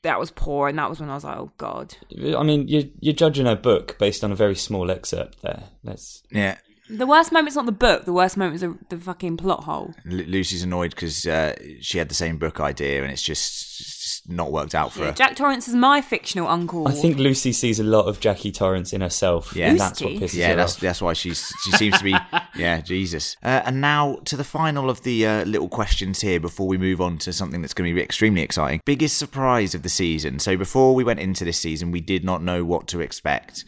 that 0.04 0.20
was 0.20 0.32
poor. 0.32 0.70
And 0.70 0.78
that 0.78 0.90
was 0.90 1.00
when 1.00 1.10
I 1.10 1.16
was 1.16 1.24
like, 1.24 1.38
oh, 1.38 1.52
God. 1.58 1.96
I 2.12 2.44
mean, 2.44 2.68
you're, 2.68 2.84
you're 3.00 3.14
judging 3.14 3.48
a 3.48 3.56
book 3.56 3.98
based 3.98 4.24
on 4.24 4.32
a 4.32 4.36
very 4.36 4.56
small 4.56 4.92
excerpt 4.92 5.42
there. 5.42 5.64
That's 5.84 6.24
yeah 6.32 6.58
The 6.90 7.08
worst 7.08 7.32
moment's 7.32 7.56
not 7.56 7.66
the 7.66 7.72
book, 7.72 8.06
the 8.06 8.12
worst 8.14 8.36
moment 8.36 8.56
is 8.56 8.62
the, 8.62 8.78
the 8.90 8.98
fucking 8.98 9.38
plot 9.38 9.64
hole. 9.64 9.94
Lu- 10.06 10.26
lucy's 10.26 10.64
annoyed 10.64 10.92
because 10.92 11.26
uh, 11.26 11.56
she 11.80 11.98
had 11.98 12.10
the 12.10 12.14
same 12.16 12.38
book 12.38 12.60
idea 12.60 13.02
and 13.04 13.12
it's 13.12 13.22
just, 13.24 13.80
it's 13.80 14.00
just 14.02 14.30
not 14.30 14.52
worked 14.52 14.76
out 14.76 14.92
for 14.92 15.06
her 15.06 15.12
Jack 15.14 15.36
Torrance 15.38 15.68
is 15.70 15.76
my 15.76 16.02
fictional 16.02 16.48
uncle. 16.48 16.86
I 16.88 16.92
think 16.92 17.18
Lucy 17.18 17.54
sees 17.54 17.80
a 17.80 17.84
lot 17.84 18.06
of 18.08 18.20
Jackie 18.20 18.52
Torrance 18.52 18.92
in 18.92 19.00
herself. 19.02 19.56
Yeah. 19.56 19.70
and 19.70 19.80
that's 19.80 20.02
what 20.02 20.12
pisses 20.14 20.34
Yeah, 20.36 20.50
her 20.50 20.56
that's 20.58 20.76
off. 20.76 20.80
that's 20.82 21.02
why 21.02 21.14
she's 21.14 21.54
she 21.64 21.72
seems 21.72 21.98
to 22.00 22.04
be 22.04 22.16
yeah 22.56 22.82
Jesus. 22.82 23.38
Uh, 23.42 23.62
and 23.66 23.80
now 23.80 24.18
to 24.26 24.36
the 24.36 24.44
final 24.44 24.90
of 24.90 25.04
the 25.04 25.26
uh, 25.26 25.46
little 25.46 25.70
questions 25.70 26.20
here 26.20 26.40
before 26.40 26.68
we 26.68 26.78
move 26.78 27.00
on 27.00 27.18
to 27.20 27.32
something 27.32 27.62
that's 27.62 27.74
going 27.74 27.90
to 27.90 27.96
be 27.96 28.02
extremely 28.02 28.42
exciting. 28.42 28.82
Biggest 28.86 29.18
surprise 29.18 29.74
of 29.74 29.84
the 29.84 29.90
season. 29.90 30.38
So 30.40 30.58
before 30.58 30.94
we 30.96 31.04
went 31.06 31.22
into 31.22 31.46
this 31.46 31.58
season, 31.60 31.92
we 31.92 32.02
did 32.02 32.26
not 32.26 32.44
know 32.44 32.66
what 32.66 32.88
to 32.90 33.00
expect. 33.00 33.64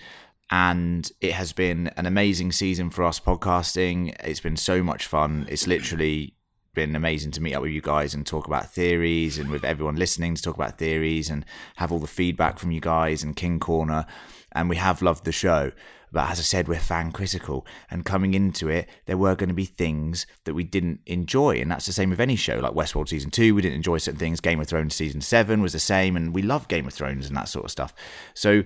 And 0.52 1.12
it 1.22 1.34
has 1.34 1.54
been 1.54 1.88
an 1.98 2.06
amazing 2.06 2.52
season 2.52 2.90
for 2.90 3.04
us 3.04 3.20
podcasting. 3.20 4.16
It's 4.24 4.40
been 4.40 4.58
so 4.58 4.84
much 4.84 5.08
fun. 5.08 5.48
It's 5.50 5.66
literally 5.68 6.36
been 6.76 6.96
amazing 6.96 7.32
to 7.32 7.42
meet 7.42 7.56
up 7.56 7.64
with 7.64 7.72
you 7.72 7.82
guys 7.82 8.14
and 8.14 8.26
talk 8.26 8.46
about 8.46 8.70
theories 8.70 9.40
and 9.40 9.50
with 9.50 9.64
everyone 9.64 9.96
listening 9.96 10.36
to 10.36 10.42
talk 10.42 10.56
about 10.56 10.78
theories 10.78 11.30
and 11.30 11.46
have 11.78 11.92
all 11.92 12.00
the 12.00 12.06
feedback 12.06 12.60
from 12.60 12.72
you 12.72 12.82
guys 12.82 13.24
and 13.24 13.36
King 13.36 13.60
Corner. 13.60 14.06
And 14.52 14.70
we 14.70 14.76
have 14.76 15.02
loved 15.02 15.26
the 15.26 15.32
show. 15.32 15.72
But 16.12 16.30
as 16.30 16.40
I 16.40 16.44
said, 16.44 16.70
we're 16.70 16.80
fan 16.80 17.12
critical. 17.12 17.66
And 17.92 18.06
coming 18.06 18.36
into 18.36 18.70
it, 18.70 18.88
there 19.06 19.18
were 19.18 19.36
going 19.36 19.50
to 19.50 19.56
be 19.56 19.66
things 19.66 20.26
that 20.46 20.54
we 20.54 20.64
didn't 20.64 21.02
enjoy. 21.06 21.58
And 21.58 21.70
that's 21.70 21.88
the 21.88 21.92
same 21.92 22.10
with 22.10 22.22
any 22.22 22.38
show, 22.38 22.60
like 22.60 22.72
Westworld 22.72 23.10
season 23.10 23.32
two. 23.32 23.54
We 23.54 23.62
didn't 23.62 23.76
enjoy 23.76 23.98
certain 23.98 24.20
things. 24.20 24.40
Game 24.40 24.62
of 24.62 24.68
Thrones 24.68 24.96
season 24.96 25.20
seven 25.20 25.62
was 25.62 25.74
the 25.74 25.80
same. 25.80 26.16
And 26.16 26.34
we 26.34 26.42
love 26.42 26.70
Game 26.70 26.88
of 26.88 26.94
Thrones 26.94 27.28
and 27.28 27.36
that 27.36 27.50
sort 27.50 27.66
of 27.66 27.72
stuff. 27.72 27.94
So 28.34 28.64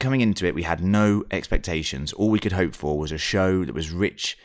coming 0.00 0.20
into 0.20 0.46
it, 0.46 0.54
we 0.54 0.62
had 0.62 0.82
no 0.82 1.24
expectations. 1.30 2.12
All 2.12 2.30
we 2.30 2.38
could 2.38 2.52
hope 2.52 2.74
for 2.74 2.98
was 2.98 3.12
a 3.12 3.18
show 3.18 3.64
that 3.64 3.74
was 3.74 3.90
rich 3.90 4.36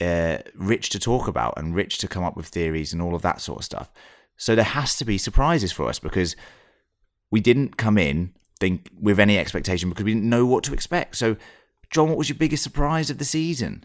uh, 0.00 0.38
rich 0.54 0.88
to 0.90 0.98
talk 0.98 1.28
about 1.28 1.54
and 1.56 1.74
rich 1.74 1.98
to 1.98 2.08
come 2.08 2.24
up 2.24 2.36
with 2.36 2.46
theories 2.46 2.92
and 2.92 3.02
all 3.02 3.14
of 3.14 3.22
that 3.22 3.40
sort 3.40 3.58
of 3.58 3.64
stuff. 3.64 3.90
So 4.36 4.54
there 4.54 4.64
has 4.64 4.96
to 4.96 5.04
be 5.04 5.18
surprises 5.18 5.72
for 5.72 5.88
us 5.88 5.98
because 5.98 6.36
we 7.30 7.40
didn't 7.40 7.76
come 7.76 7.98
in 7.98 8.32
think 8.58 8.88
with 8.98 9.20
any 9.20 9.38
expectation 9.38 9.88
because 9.88 10.04
we 10.04 10.14
didn't 10.14 10.28
know 10.28 10.46
what 10.46 10.64
to 10.64 10.72
expect. 10.72 11.16
So, 11.16 11.36
John, 11.90 12.08
what 12.08 12.18
was 12.18 12.28
your 12.28 12.38
biggest 12.38 12.62
surprise 12.62 13.10
of 13.10 13.18
the 13.18 13.24
season? 13.24 13.84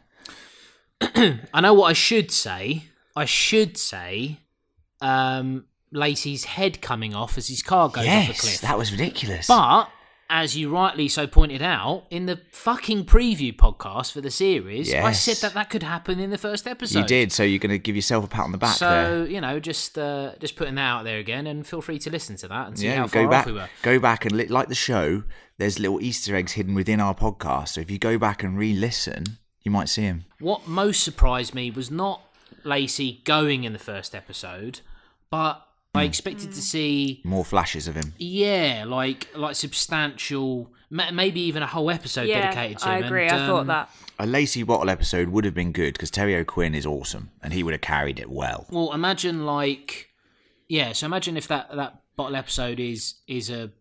I 1.02 1.62
know 1.62 1.74
what 1.74 1.88
I 1.88 1.94
should 1.94 2.32
say. 2.32 2.84
I 3.16 3.26
should 3.26 3.78
say, 3.78 4.40
um, 5.02 5.66
Lacey's 5.92 6.46
head 6.46 6.82
coming 6.82 7.16
off 7.16 7.38
as 7.38 7.48
his 7.48 7.62
car 7.62 7.90
goes 7.90 8.08
off 8.08 8.30
a 8.30 8.34
cliff. 8.34 8.62
that 8.62 8.78
was 8.78 8.92
ridiculous. 8.92 9.48
But 9.48 9.90
as 10.30 10.58
you 10.58 10.70
rightly 10.74 11.08
so 11.08 11.28
pointed 11.28 11.62
out 11.62 12.06
in 12.10 12.26
the 12.26 12.40
fucking 12.52 13.06
preview 13.06 13.56
podcast 13.56 14.12
for 14.12 14.22
the 14.22 14.32
series, 14.32 14.92
I 14.94 15.12
said 15.12 15.38
that 15.38 15.54
that 15.54 15.70
could 15.70 15.84
happen 15.84 16.20
in 16.20 16.32
the 16.32 16.38
first 16.38 16.66
episode. 16.68 17.00
you 17.00 17.06
did, 17.06 17.32
so 17.32 17.44
you're 17.44 17.60
going 17.60 17.70
to 17.70 17.78
give 17.78 17.96
yourself 17.96 18.26
a 18.26 18.28
pat 18.28 18.46
on 18.46 18.52
the 18.52 18.58
back 18.58 18.76
So 18.76 18.90
there. 18.90 19.28
you 19.28 19.40
know, 19.40 19.60
just 19.60 19.98
uh, 19.98 20.32
just 20.40 20.56
putting 20.56 20.76
that 20.76 20.82
out 20.82 21.04
there 21.04 21.20
again, 21.20 21.46
and 21.48 21.66
feel 21.66 21.82
free 21.82 22.00
to 22.00 22.10
listen 22.10 22.36
to 22.38 22.48
that 22.48 22.68
and 22.68 22.80
see 22.80 22.86
Yeah, 22.88 22.96
how 22.98 23.08
far 23.08 23.24
go 23.24 23.30
back, 23.30 23.40
off 23.42 23.46
we 23.46 23.52
were. 23.54 23.70
go 23.84 24.00
back 24.00 24.26
and 24.26 24.36
li- 24.36 24.48
like 24.48 24.68
the 24.68 24.76
show. 24.76 25.24
There's 25.58 25.80
little 25.80 26.02
Easter 26.02 26.36
eggs 26.36 26.54
hidden 26.54 26.74
within 26.76 27.00
our 27.00 27.14
podcast. 27.16 27.70
So 27.70 27.82
if 27.82 27.90
you 27.92 27.98
go 28.00 28.18
back 28.18 28.44
and 28.44 28.58
re-listen, 28.58 29.24
you 29.64 29.72
might 29.72 29.88
see 29.90 30.02
them. 30.02 30.26
What 30.40 30.68
most 30.68 31.04
surprised 31.04 31.54
me 31.56 31.72
was 31.72 31.90
not 31.92 32.22
Lacey 32.66 33.22
going 33.26 33.64
in 33.64 33.72
the 33.74 33.80
first 33.80 34.14
episode, 34.16 34.82
but 35.30 35.66
I 35.96 36.04
Hmm. 36.04 36.08
expected 36.10 36.52
to 36.54 36.62
see 36.62 37.22
More 37.24 37.46
flashes 37.46 37.88
of 37.88 37.96
him. 37.96 38.14
yeah, 38.18 38.84
like 38.88 39.28
like 39.36 39.56
substantial, 39.56 40.72
maybe 40.90 41.40
even 41.42 41.64
a 41.64 41.68
whole 41.68 41.90
episode 41.90 42.28
dedicated 42.28 42.80
to 42.80 42.88
I 42.90 42.98
him. 42.98 43.04
I 43.04 43.08
agree. 43.08 43.28
and, 43.28 43.40
I 43.42 43.48
thought 43.48 43.62
um, 43.62 43.68
that. 43.68 43.90
A 44.20 44.26
Lacey 44.26 44.64
Bottle 44.64 44.90
episode 44.90 45.30
would 45.30 45.44
have 45.46 45.54
been 45.54 45.72
good 45.74 45.94
because 45.94 46.10
Terry 46.12 46.36
O'Quinn 46.36 46.74
is 46.76 46.86
awesome 46.86 47.32
and 47.44 47.52
he 47.54 47.64
would 47.64 47.74
have 47.74 47.82
carried 47.82 48.20
it 48.20 48.30
well. 48.30 48.66
Well, 48.72 48.94
imagine 48.94 49.46
like 49.46 50.10
yeah. 50.68 50.94
So 50.94 51.06
imagine 51.06 51.36
if 51.38 51.48
that 51.50 51.76
that 51.76 52.02
bottle 52.16 52.36
episode 52.36 52.80
is 52.80 53.16
is 53.28 53.50
a 53.50 53.72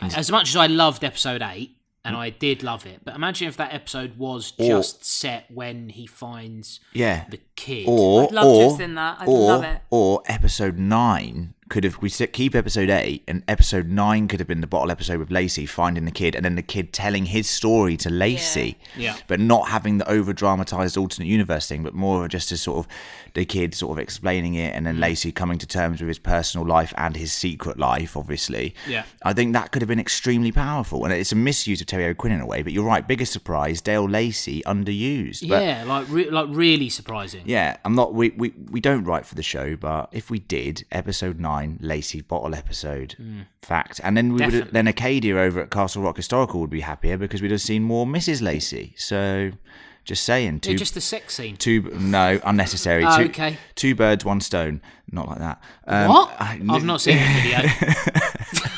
as 0.00 0.30
much 0.30 0.48
as 0.50 0.56
I 0.56 0.66
loved 0.66 1.02
episode 1.04 1.42
eight 1.42 1.76
and 2.04 2.16
I 2.16 2.30
did 2.30 2.62
love 2.62 2.86
it, 2.86 3.00
but 3.04 3.14
imagine 3.14 3.46
if 3.48 3.56
that 3.58 3.74
episode 3.74 4.16
was 4.16 4.52
Or- 4.58 4.66
just 4.66 5.04
set 5.04 5.50
when 5.50 5.90
he 5.90 6.06
finds 6.06 6.80
Yeah. 6.94 7.24
the 7.28 7.40
kid. 7.56 7.84
Or 7.88 8.22
I'd 8.24 8.32
love 8.32 8.56
to 8.56 8.62
have 8.68 8.76
seen 8.78 8.94
that. 8.94 9.20
I'd 9.20 9.28
or, 9.28 9.48
love 9.48 9.64
it. 9.64 9.82
Or 9.90 10.22
episode 10.26 10.78
nine 10.78 11.54
could 11.70 11.84
have 11.84 11.96
we 12.02 12.10
keep 12.10 12.54
episode 12.54 12.90
eight 12.90 13.22
and 13.26 13.42
episode 13.48 13.88
nine 13.88 14.28
could 14.28 14.40
have 14.40 14.46
been 14.48 14.60
the 14.60 14.66
bottle 14.66 14.90
episode 14.90 15.18
with 15.18 15.30
Lacey 15.30 15.64
finding 15.64 16.04
the 16.04 16.10
kid 16.10 16.34
and 16.34 16.44
then 16.44 16.56
the 16.56 16.62
kid 16.62 16.92
telling 16.92 17.24
his 17.26 17.48
story 17.48 17.96
to 17.96 18.10
Lacey. 18.10 18.76
Yeah. 18.96 19.16
But 19.26 19.40
not 19.40 19.68
having 19.68 19.96
the 19.98 20.08
over 20.10 20.32
dramatized 20.34 20.98
alternate 20.98 21.28
universe 21.28 21.66
thing, 21.66 21.82
but 21.82 21.94
more 21.94 22.24
of 22.24 22.30
just 22.30 22.52
a 22.52 22.56
sort 22.58 22.78
of 22.84 22.92
the 23.34 23.44
kid 23.44 23.74
sort 23.74 23.92
of 23.96 23.98
explaining 24.02 24.54
it 24.54 24.74
and 24.74 24.84
then 24.86 24.96
Mm. 24.96 25.00
Lacey 25.00 25.30
coming 25.32 25.56
to 25.58 25.66
terms 25.66 26.00
with 26.00 26.08
his 26.08 26.18
personal 26.18 26.66
life 26.66 26.92
and 26.98 27.16
his 27.16 27.32
secret 27.32 27.78
life, 27.78 28.16
obviously. 28.16 28.74
Yeah. 28.88 29.04
I 29.24 29.32
think 29.32 29.52
that 29.52 29.70
could 29.70 29.80
have 29.82 29.88
been 29.88 30.00
extremely 30.00 30.50
powerful. 30.50 31.04
And 31.04 31.12
it's 31.14 31.30
a 31.30 31.36
misuse 31.36 31.80
of 31.80 31.86
Terry 31.86 32.06
O'Quinn 32.06 32.32
in 32.32 32.40
a 32.40 32.46
way, 32.46 32.62
but 32.62 32.72
you're 32.72 32.84
right, 32.84 33.06
biggest 33.06 33.32
surprise, 33.32 33.80
Dale 33.80 34.08
Lacey 34.08 34.62
underused. 34.66 35.48
But 35.48 35.62
yeah, 35.62 35.84
like 35.84 36.06
re- 36.08 36.28
like 36.30 36.48
really 36.50 36.88
surprising. 36.88 37.42
yeah, 37.46 37.76
I'm 37.84 37.94
not. 37.94 38.12
We, 38.14 38.30
we 38.30 38.52
we 38.70 38.80
don't 38.80 39.04
write 39.04 39.24
for 39.26 39.36
the 39.36 39.42
show, 39.44 39.76
but 39.76 40.08
if 40.10 40.28
we 40.30 40.40
did, 40.40 40.84
episode 40.90 41.38
nine, 41.38 41.59
Lacey 41.80 42.20
bottle 42.20 42.54
episode, 42.54 43.16
fact, 43.62 44.00
and 44.02 44.16
then 44.16 44.32
we 44.34 44.44
would 44.44 44.68
then 44.72 44.86
Acadia 44.86 45.36
over 45.38 45.60
at 45.60 45.70
Castle 45.70 46.02
Rock 46.02 46.16
Historical 46.16 46.60
would 46.60 46.70
be 46.70 46.80
happier 46.80 47.16
because 47.16 47.40
we'd 47.42 47.50
have 47.50 47.60
seen 47.60 47.82
more 47.82 48.06
Mrs. 48.06 48.42
Lacey. 48.42 48.94
So, 48.96 49.52
just 50.04 50.22
saying, 50.24 50.60
two 50.60 50.72
Yeah, 50.72 50.76
just 50.78 50.94
the 50.94 51.00
sex 51.00 51.34
scene. 51.34 51.56
two 51.56 51.82
no 51.98 52.40
unnecessary. 52.44 53.04
Oh, 53.04 53.16
two, 53.22 53.24
okay. 53.24 53.56
two 53.74 53.94
birds, 53.94 54.24
one 54.24 54.40
stone. 54.40 54.80
Not 55.12 55.28
like 55.28 55.38
that. 55.38 55.62
Um, 55.86 56.08
what? 56.08 56.30
I- 56.40 56.60
I've 56.68 56.84
not 56.84 57.00
seen 57.00 57.16
the 57.18 57.24
video. 57.42 58.70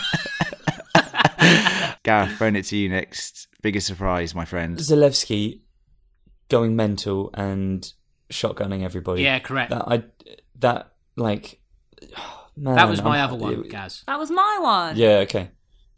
Gareth, 2.04 2.36
throwing 2.36 2.56
it 2.56 2.64
to 2.66 2.76
you 2.76 2.88
next. 2.88 3.48
Biggest 3.62 3.86
surprise, 3.86 4.34
my 4.34 4.44
friend. 4.44 4.76
Zalewski 4.78 5.60
going 6.48 6.74
mental 6.74 7.30
and 7.34 7.92
shotgunning 8.30 8.82
everybody. 8.84 9.22
yeah, 9.22 9.38
correct. 9.38 9.70
That 9.70 9.84
I 9.86 10.02
that 10.58 10.92
like 11.16 11.60
man, 12.62 12.76
that 12.76 12.88
was 12.88 13.02
my 13.02 13.18
I'm- 13.18 13.28
other 13.28 13.36
one, 13.38 13.52
it- 13.64 13.70
Gaz. 13.70 14.02
That 14.06 14.18
was 14.18 14.30
my 14.30 14.58
one. 14.60 14.96
Yeah, 14.96 15.18
okay. 15.26 15.50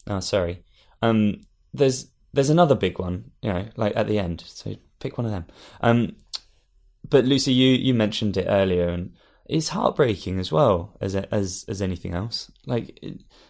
Oh, 0.07 0.21
sorry. 0.21 0.65
Um, 1.03 1.41
there's 1.73 2.11
there's 2.33 2.51
another 2.51 2.75
big 2.75 2.99
one, 2.99 3.31
you 3.43 3.53
know, 3.53 3.69
like 3.77 3.93
at 3.97 4.07
the 4.09 4.19
end. 4.19 4.43
So 4.47 4.75
pick 5.01 5.17
one 5.19 5.25
of 5.27 5.33
them. 5.33 5.47
Um, 5.81 6.17
but 7.09 7.25
Lucy, 7.25 7.53
you 7.53 7.75
you 7.75 7.95
mentioned 7.95 8.37
it 8.37 8.47
earlier, 8.49 8.89
and 8.89 9.13
it's 9.47 9.69
heartbreaking 9.69 10.39
as 10.41 10.51
well 10.51 10.97
as 11.01 11.15
as 11.15 11.65
as 11.69 11.81
anything 11.83 12.15
else. 12.15 12.51
Like 12.67 12.99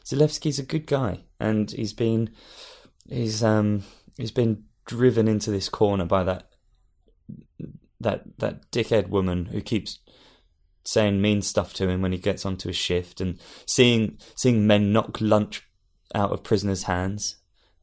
Zalewski's 0.04 0.58
a 0.58 0.64
good 0.64 0.86
guy, 0.86 1.20
and 1.40 1.70
he's 1.70 1.92
been 1.92 2.30
he's 3.08 3.42
um 3.44 3.84
he's 4.16 4.32
been 4.32 4.64
driven 4.86 5.28
into 5.28 5.50
this 5.50 5.68
corner 5.68 6.04
by 6.04 6.24
that 6.24 6.48
that 8.00 8.22
that 8.38 8.70
dickhead 8.70 9.08
woman 9.08 9.46
who 9.46 9.60
keeps 9.60 9.98
saying 10.84 11.20
mean 11.20 11.42
stuff 11.42 11.72
to 11.74 11.88
him 11.88 12.02
when 12.02 12.12
he 12.12 12.18
gets 12.18 12.44
onto 12.44 12.68
his 12.68 12.76
shift 12.76 13.20
and 13.20 13.38
seeing 13.66 14.18
seeing 14.34 14.66
men 14.66 14.92
knock 14.92 15.20
lunch 15.20 15.66
out 16.14 16.32
of 16.32 16.42
prisoners' 16.42 16.84
hands. 16.84 17.36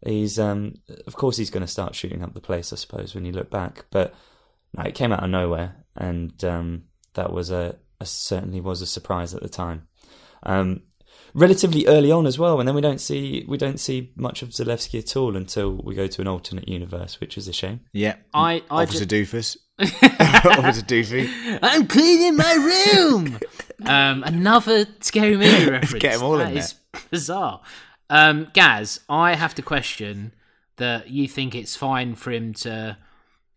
He's 0.06 0.40
um 0.40 0.76
of 1.08 1.16
course 1.16 1.38
he's 1.38 1.50
going 1.50 1.66
to 1.66 1.72
start 1.72 1.96
shooting 1.96 2.24
up 2.24 2.34
the 2.34 2.42
place, 2.42 2.74
I 2.74 2.76
suppose, 2.76 3.14
when 3.14 3.26
you 3.26 3.32
look 3.32 3.50
back. 3.50 3.86
But 3.92 4.14
no, 4.78 4.84
it 4.84 4.96
came 4.96 5.12
out 5.12 5.24
of 5.24 5.30
nowhere, 5.30 5.84
and 5.96 6.44
um, 6.44 6.84
that 7.14 7.34
was 7.34 7.52
a, 7.52 7.78
a, 8.00 8.06
certainly 8.06 8.62
was 8.62 8.82
a 8.82 8.86
surprise 8.88 9.34
at 9.34 9.42
the 9.42 9.50
time. 9.50 9.88
Um, 10.44 10.84
relatively 11.34 11.88
early 11.88 12.12
on 12.12 12.26
as 12.26 12.38
well, 12.40 12.60
and 12.60 12.68
then 12.68 12.76
we 12.76 12.82
don't 12.82 13.02
see 13.02 13.46
we 13.48 13.58
don't 13.58 13.80
see 13.80 14.12
much 14.16 14.42
of 14.42 14.50
Zalewski 14.50 15.00
at 15.00 15.16
all 15.16 15.36
until 15.36 15.72
we 15.72 15.96
go 15.96 16.08
to 16.08 16.22
an 16.22 16.28
alternate 16.28 16.68
universe, 16.68 17.20
which 17.20 17.38
is 17.38 17.48
a 17.48 17.54
shame. 17.54 17.82
Yeah, 17.94 18.16
I- 18.34 18.64
I 18.70 18.84
Officer 18.84 19.06
ju- 19.06 19.24
Doofus. 19.26 19.58
Officer 19.80 20.82
Doofy. 20.86 21.60
I'm 21.62 21.88
cleaning 21.88 22.36
my 22.38 22.54
room. 23.04 23.40
um, 23.86 24.24
another 24.24 24.86
scary 25.00 25.38
movie 25.38 25.70
reference. 25.72 26.02
Get 26.02 26.16
'em 26.16 26.24
all 26.24 26.38
That 26.38 26.52
in 26.52 26.58
is 26.58 26.76
bizarre. 27.10 27.62
Um, 28.10 28.48
Gaz, 28.54 29.00
I 29.10 29.36
have 29.36 29.56
to 29.56 29.62
question 29.62 30.34
that 30.78 31.10
you 31.10 31.28
think 31.28 31.56
it's 31.56 31.76
fine 31.76 32.16
for 32.16 32.32
him 32.32 32.54
to. 32.56 32.98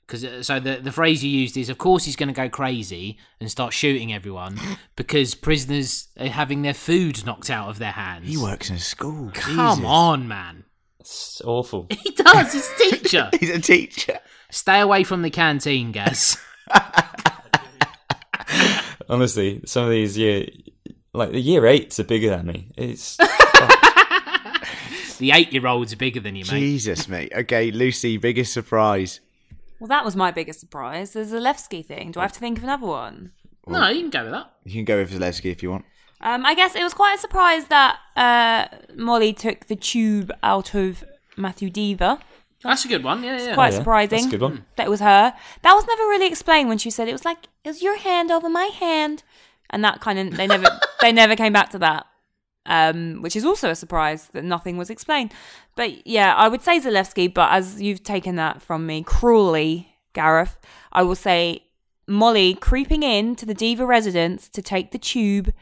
Because 0.06 0.24
uh, 0.24 0.42
so 0.42 0.60
the 0.60 0.76
the 0.76 0.92
phrase 0.92 1.24
you 1.24 1.30
used 1.30 1.56
is, 1.56 1.68
of 1.68 1.78
course, 1.78 2.04
he's 2.04 2.16
going 2.16 2.28
to 2.28 2.34
go 2.34 2.48
crazy 2.48 3.18
and 3.40 3.50
start 3.50 3.72
shooting 3.72 4.12
everyone 4.12 4.58
because 4.96 5.34
prisoners 5.34 6.08
are 6.18 6.26
having 6.26 6.62
their 6.62 6.74
food 6.74 7.24
knocked 7.24 7.50
out 7.50 7.68
of 7.68 7.78
their 7.78 7.92
hands. 7.92 8.28
He 8.28 8.36
works 8.36 8.70
in 8.70 8.76
a 8.76 8.80
school. 8.80 9.30
Come 9.32 9.76
Jesus. 9.76 9.84
on, 9.90 10.28
man. 10.28 10.64
It's 11.00 11.40
awful. 11.44 11.88
He 12.02 12.10
does. 12.10 12.52
He's 12.52 12.70
a 12.70 12.90
teacher. 12.90 13.30
He's 13.40 13.50
a 13.50 13.60
teacher. 13.60 14.18
Stay 14.50 14.80
away 14.80 15.04
from 15.04 15.22
the 15.22 15.30
canteen, 15.30 15.92
Gaz. 15.92 16.38
Honestly, 19.08 19.60
some 19.66 19.84
of 19.84 19.90
these 19.90 20.16
year 20.16 20.46
like 21.12 21.30
the 21.32 21.40
year 21.40 21.66
eights 21.66 22.00
are 22.00 22.04
bigger 22.04 22.30
than 22.30 22.46
me. 22.46 22.72
It's 22.76 23.18
The 25.18 25.30
eight 25.30 25.52
year 25.52 25.66
olds 25.66 25.92
are 25.92 25.96
bigger 25.96 26.20
than 26.20 26.36
you, 26.36 26.44
mate. 26.44 26.60
Jesus, 26.60 27.08
mate. 27.08 27.32
Okay, 27.34 27.70
Lucy, 27.70 28.16
biggest 28.16 28.52
surprise. 28.52 29.20
Well, 29.84 29.90
that 29.90 30.02
was 30.02 30.16
my 30.16 30.30
biggest 30.30 30.60
surprise. 30.60 31.12
The 31.12 31.24
Zalewski 31.24 31.84
thing. 31.84 32.10
Do 32.10 32.20
I 32.20 32.22
have 32.22 32.32
to 32.32 32.40
think 32.40 32.56
of 32.56 32.64
another 32.64 32.86
one? 32.86 33.32
No, 33.66 33.86
you 33.88 34.00
can 34.00 34.08
go 34.08 34.22
with 34.22 34.32
that. 34.32 34.54
You 34.64 34.72
can 34.72 34.86
go 34.86 34.96
with 34.96 35.12
Zalewski 35.12 35.52
if 35.52 35.62
you 35.62 35.72
want. 35.72 35.84
Um, 36.22 36.46
I 36.46 36.54
guess 36.54 36.74
it 36.74 36.82
was 36.82 36.94
quite 36.94 37.16
a 37.16 37.20
surprise 37.20 37.66
that 37.66 37.98
uh, 38.16 38.68
Molly 38.96 39.34
took 39.34 39.66
the 39.66 39.76
tube 39.76 40.32
out 40.42 40.74
of 40.74 41.04
Matthew 41.36 41.68
Deaver. 41.68 42.18
That's 42.62 42.86
a 42.86 42.88
good 42.88 43.04
one. 43.04 43.22
Yeah, 43.22 43.38
yeah. 43.38 43.52
Quite 43.52 43.72
yeah, 43.72 43.78
surprising. 43.78 44.20
that's 44.20 44.28
a 44.28 44.30
good 44.30 44.40
one. 44.40 44.64
That 44.76 44.86
it 44.86 44.90
was 44.90 45.00
her. 45.00 45.34
That 45.60 45.74
was 45.74 45.86
never 45.86 46.04
really 46.04 46.28
explained 46.28 46.70
when 46.70 46.78
she 46.78 46.88
said 46.88 47.06
it 47.06 47.12
was 47.12 47.26
like 47.26 47.48
it 47.62 47.68
was 47.68 47.82
your 47.82 47.98
hand 47.98 48.30
over 48.30 48.48
my 48.48 48.70
hand, 48.80 49.22
and 49.68 49.84
that 49.84 50.00
kind 50.00 50.18
of 50.18 50.38
they 50.38 50.46
never 50.46 50.66
they 51.02 51.12
never 51.12 51.36
came 51.36 51.52
back 51.52 51.68
to 51.72 51.78
that. 51.80 52.06
Um, 52.66 53.20
which 53.20 53.36
is 53.36 53.44
also 53.44 53.68
a 53.68 53.74
surprise 53.74 54.28
that 54.32 54.42
nothing 54.42 54.78
was 54.78 54.88
explained. 54.88 55.34
But 55.76 56.06
yeah, 56.06 56.34
I 56.34 56.48
would 56.48 56.62
say 56.62 56.80
Zalewski, 56.80 57.32
but 57.32 57.52
as 57.52 57.82
you've 57.82 58.02
taken 58.02 58.36
that 58.36 58.62
from 58.62 58.86
me 58.86 59.02
cruelly, 59.02 59.94
Gareth, 60.14 60.56
I 60.90 61.02
will 61.02 61.14
say 61.14 61.64
Molly 62.06 62.54
creeping 62.54 63.02
in 63.02 63.36
to 63.36 63.44
the 63.44 63.54
Deaver 63.54 63.86
residence 63.86 64.48
to 64.48 64.62
take 64.62 64.92
the 64.92 64.98
tube 64.98 65.52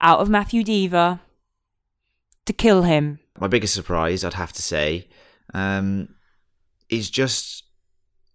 out 0.00 0.20
of 0.20 0.28
Matthew 0.28 0.62
Deaver 0.62 1.20
to 2.46 2.52
kill 2.52 2.82
him. 2.82 3.18
My 3.38 3.48
biggest 3.48 3.74
surprise, 3.74 4.24
I'd 4.24 4.34
have 4.34 4.52
to 4.52 4.62
say, 4.62 5.08
um, 5.52 6.14
is 6.88 7.10
just. 7.10 7.62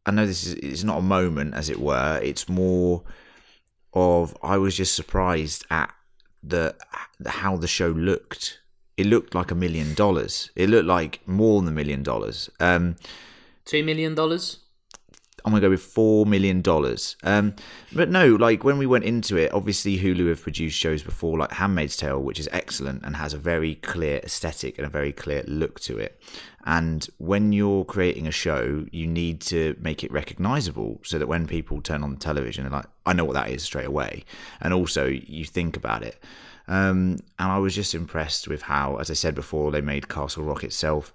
I 0.05 0.11
know 0.11 0.25
this 0.25 0.47
is 0.47 0.53
it's 0.55 0.83
not 0.83 0.97
a 0.97 1.03
moment, 1.03 1.53
as 1.53 1.69
it 1.69 1.79
were. 1.79 2.19
It's 2.23 2.49
more 2.49 3.03
of 3.93 4.35
I 4.41 4.57
was 4.57 4.75
just 4.75 4.95
surprised 4.95 5.65
at 5.69 5.93
the 6.43 6.75
how 7.25 7.57
the 7.57 7.67
show 7.67 7.89
looked. 7.89 8.59
It 8.97 9.05
looked 9.05 9.33
like 9.33 9.51
a 9.51 9.55
million 9.55 9.93
dollars. 9.93 10.49
It 10.55 10.69
looked 10.69 10.87
like 10.87 11.25
more 11.27 11.61
than 11.61 11.69
a 11.69 11.75
million 11.75 12.03
dollars. 12.03 12.49
Um, 12.59 12.95
Two 13.65 13.83
million 13.83 14.15
dollars. 14.15 14.57
I'm 15.43 15.51
gonna 15.51 15.61
go 15.61 15.69
with 15.69 15.81
four 15.81 16.25
million 16.25 16.61
dollars. 16.61 17.15
Um, 17.23 17.55
but 17.93 18.09
no, 18.09 18.35
like 18.35 18.63
when 18.63 18.77
we 18.77 18.85
went 18.85 19.03
into 19.03 19.37
it, 19.37 19.53
obviously 19.53 19.97
Hulu 19.97 20.29
have 20.29 20.41
produced 20.41 20.77
shows 20.77 21.03
before, 21.03 21.37
like 21.37 21.51
*Handmaid's 21.51 21.97
Tale*, 21.97 22.21
which 22.21 22.39
is 22.39 22.49
excellent 22.51 23.03
and 23.03 23.15
has 23.15 23.33
a 23.33 23.37
very 23.37 23.75
clear 23.75 24.19
aesthetic 24.23 24.77
and 24.77 24.85
a 24.85 24.89
very 24.89 25.11
clear 25.11 25.43
look 25.47 25.79
to 25.81 25.97
it. 25.97 26.21
And 26.65 27.07
when 27.17 27.53
you're 27.53 27.85
creating 27.85 28.27
a 28.27 28.31
show, 28.31 28.85
you 28.91 29.07
need 29.07 29.41
to 29.41 29.75
make 29.79 30.03
it 30.03 30.11
recognizable 30.11 30.99
so 31.03 31.17
that 31.17 31.27
when 31.27 31.47
people 31.47 31.81
turn 31.81 32.03
on 32.03 32.11
the 32.11 32.19
television, 32.19 32.63
they're 32.63 32.71
like, 32.71 32.87
"I 33.05 33.13
know 33.13 33.25
what 33.25 33.33
that 33.33 33.49
is 33.49 33.63
straight 33.63 33.87
away," 33.87 34.25
and 34.61 34.73
also 34.73 35.05
you 35.07 35.45
think 35.45 35.77
about 35.77 36.03
it. 36.03 36.21
Um, 36.67 37.17
and 37.39 37.51
I 37.51 37.57
was 37.57 37.73
just 37.73 37.95
impressed 37.95 38.47
with 38.47 38.63
how, 38.63 38.97
as 38.97 39.09
I 39.09 39.15
said 39.15 39.33
before, 39.33 39.71
they 39.71 39.81
made 39.81 40.07
Castle 40.07 40.43
Rock 40.43 40.63
itself 40.63 41.11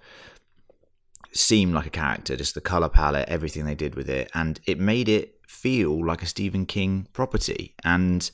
seem 1.35 1.73
like 1.73 1.85
a 1.85 1.91
character, 1.91 2.35
just 2.35 2.55
the 2.55 2.61
color 2.61 2.89
palette, 2.89 3.27
everything 3.27 3.65
they 3.65 3.75
did 3.75 3.95
with 3.95 4.09
it, 4.09 4.31
and 4.33 4.59
it 4.65 4.79
made 4.79 5.09
it 5.09 5.35
feel 5.47 6.05
like 6.05 6.23
a 6.23 6.27
Stephen 6.27 6.65
King 6.65 7.07
property. 7.13 7.75
And 7.83 8.29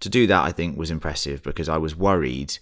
to 0.00 0.08
do 0.08 0.26
that, 0.26 0.44
I 0.44 0.52
think 0.52 0.76
was 0.76 0.90
impressive 0.90 1.42
because 1.42 1.68
I 1.68 1.78
was 1.78 1.96
worried 1.96 2.58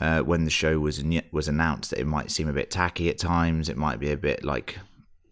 uh, 0.00 0.20
when 0.20 0.44
the 0.44 0.50
show 0.50 0.78
was 0.78 1.02
was 1.30 1.48
announced 1.48 1.90
that 1.90 2.00
it 2.00 2.06
might 2.06 2.30
seem 2.30 2.48
a 2.48 2.52
bit 2.52 2.70
tacky 2.70 3.08
at 3.08 3.18
times. 3.18 3.68
It 3.68 3.76
might 3.76 4.00
be 4.00 4.10
a 4.10 4.16
bit 4.16 4.44
like 4.44 4.78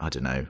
I 0.00 0.08
don't 0.08 0.22
know, 0.22 0.46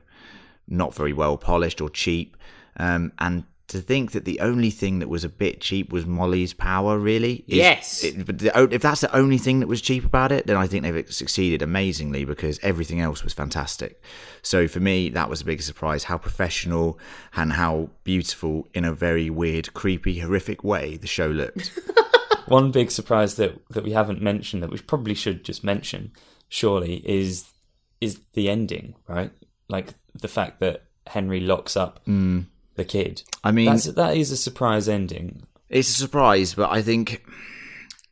not 0.67 0.95
very 0.95 1.13
well 1.13 1.37
polished 1.37 1.81
or 1.81 1.89
cheap. 1.89 2.37
Um, 2.77 3.13
and 3.19 3.45
to 3.69 3.81
think 3.81 4.13
that 4.13 4.25
the 4.25 4.41
only 4.41 4.71
thing 4.71 4.99
that 4.99 5.09
was 5.09 5.25
a 5.25 5.29
bit 5.29 5.61
cheap 5.61 5.93
was 5.93 6.07
Molly's 6.07 6.55
power, 6.55 6.99
really. 6.99 7.45
is- 7.47 7.57
Yes. 7.59 8.03
it- 8.05 8.25
but 8.27 8.39
the, 8.39 8.69
if 8.73 8.81
that's 8.83 9.03
the 9.03 9.15
only 9.15 9.37
thing 9.39 9.61
that 9.61 9.67
was 9.67 9.81
cheap 9.83 10.05
about 10.05 10.33
it, 10.33 10.47
then 10.47 10.57
I 10.57 10.67
think 10.67 10.83
they've 10.85 11.13
succeeded 11.13 11.61
amazingly 11.63 12.25
because 12.25 12.59
everything 12.63 13.01
else 13.01 13.23
was 13.23 13.35
fantastic. 13.35 14.03
So 14.43 14.69
for 14.69 14.81
me, 14.81 15.11
that 15.11 15.29
was 15.29 15.43
a 15.43 15.45
big 15.45 15.61
surprise 15.63 16.05
how 16.05 16.17
professional 16.19 16.99
and 17.37 17.53
how 17.53 17.91
beautiful, 18.05 18.69
in 18.73 18.85
a 18.87 18.93
very 18.95 19.29
weird, 19.29 19.75
creepy, 19.75 20.19
horrific 20.21 20.65
way, 20.65 20.97
the 20.97 21.07
show 21.07 21.27
looked. 21.29 21.79
One 22.49 22.71
big 22.71 22.91
surprise 22.91 23.35
that 23.37 23.61
that 23.71 23.85
we 23.85 23.93
haven't 23.93 24.23
mentioned 24.23 24.63
that 24.63 24.71
we 24.71 24.79
probably 24.79 25.15
should 25.15 25.45
just 25.45 25.63
mention, 25.63 26.13
surely, 26.49 27.03
is 27.07 27.45
is 28.01 28.21
the 28.33 28.49
ending, 28.49 28.95
right? 29.07 29.31
Like 29.69 29.89
the 30.15 30.29
fact 30.29 30.61
that 30.61 30.85
Henry 31.07 31.41
locks 31.41 31.77
up 31.77 32.01
mm. 32.07 32.47
The 32.79 32.85
kid. 32.87 33.23
I 33.45 33.51
mean, 33.53 33.67
That's 33.67 33.85
that 33.85 34.17
is 34.17 34.31
a 34.31 34.37
surprise 34.37 34.89
ending. 34.89 35.43
it's 35.69 35.91
a 35.91 35.93
surprise, 35.95 36.55
but 36.55 36.71
I 36.71 36.81
think. 36.83 37.23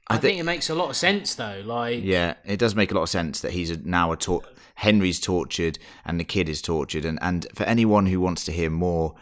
I 0.09 0.19
think 0.19 0.39
it 0.39 0.45
makes 0.45 0.71
a 0.71 0.75
lot 0.75 0.91
of 0.91 0.97
sense 0.97 1.35
though. 1.35 1.63
Like, 1.65 2.05
Yeah, 2.05 2.35
it 2.45 2.59
does 2.59 2.75
make 2.77 2.93
a 2.93 2.95
lot 2.95 3.03
of 3.03 3.09
sense 3.09 3.41
that 3.41 3.51
he's 3.53 3.77
now 3.85 4.13
a 4.13 4.17
tor- 4.17 4.43
Henry's 4.77 5.19
tortured 5.19 5.81
and 6.05 6.21
the 6.21 6.25
kid 6.25 6.49
is 6.49 6.63
tortured, 6.63 7.05
and 7.05 7.19
and 7.23 7.47
for 7.55 7.65
anyone 7.65 8.07
who 8.07 8.21
wants 8.21 8.45
to 8.45 8.53
hear 8.53 8.71
more 8.71 9.15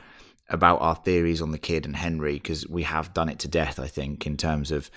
about 0.50 0.82
our 0.82 0.94
theories 0.96 1.40
on 1.40 1.52
the 1.52 1.58
kid 1.58 1.86
and 1.86 1.96
Henry, 1.96 2.34
because 2.34 2.68
we 2.68 2.82
have 2.82 3.14
done 3.14 3.30
it 3.30 3.38
to 3.38 3.48
death, 3.48 3.78
I 3.80 3.86
think, 3.86 4.26
in 4.26 4.36
terms 4.36 4.70
of 4.70 4.90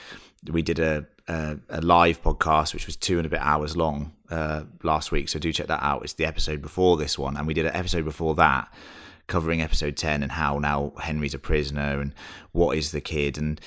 we 0.52 0.62
did 0.62 0.80
a 0.80 1.06
a, 1.30 1.58
a 1.70 1.82
live 1.82 2.22
podcast 2.22 2.74
which 2.74 2.86
was 2.86 2.96
two 2.98 3.18
and 3.18 3.26
a 3.26 3.30
bit 3.30 3.40
hours 3.42 3.76
long 3.78 4.12
uh, 4.30 4.64
last 4.84 5.12
week, 5.12 5.30
so 5.30 5.40
do 5.40 5.54
check 5.54 5.68
that 5.68 5.84
out. 5.84 6.04
It's 6.04 6.14
the 6.14 6.26
episode 6.26 6.62
before 6.62 6.98
this 6.98 7.18
one, 7.18 7.38
and 7.38 7.48
we 7.48 7.54
did 7.54 7.66
an 7.66 7.76
episode 7.76 8.04
before 8.04 8.36
that 8.36 8.68
covering 9.28 9.62
episode 9.62 9.98
10 9.98 10.24
and 10.24 10.32
how 10.32 10.58
now 10.58 10.94
Henry's 11.00 11.34
a 11.34 11.40
prisoner 11.40 12.00
and 12.00 12.14
what 12.52 12.78
is 12.78 12.92
the 12.92 13.02
kid 13.02 13.38
and 13.38 13.60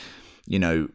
you 0.47 0.59
know 0.59 0.89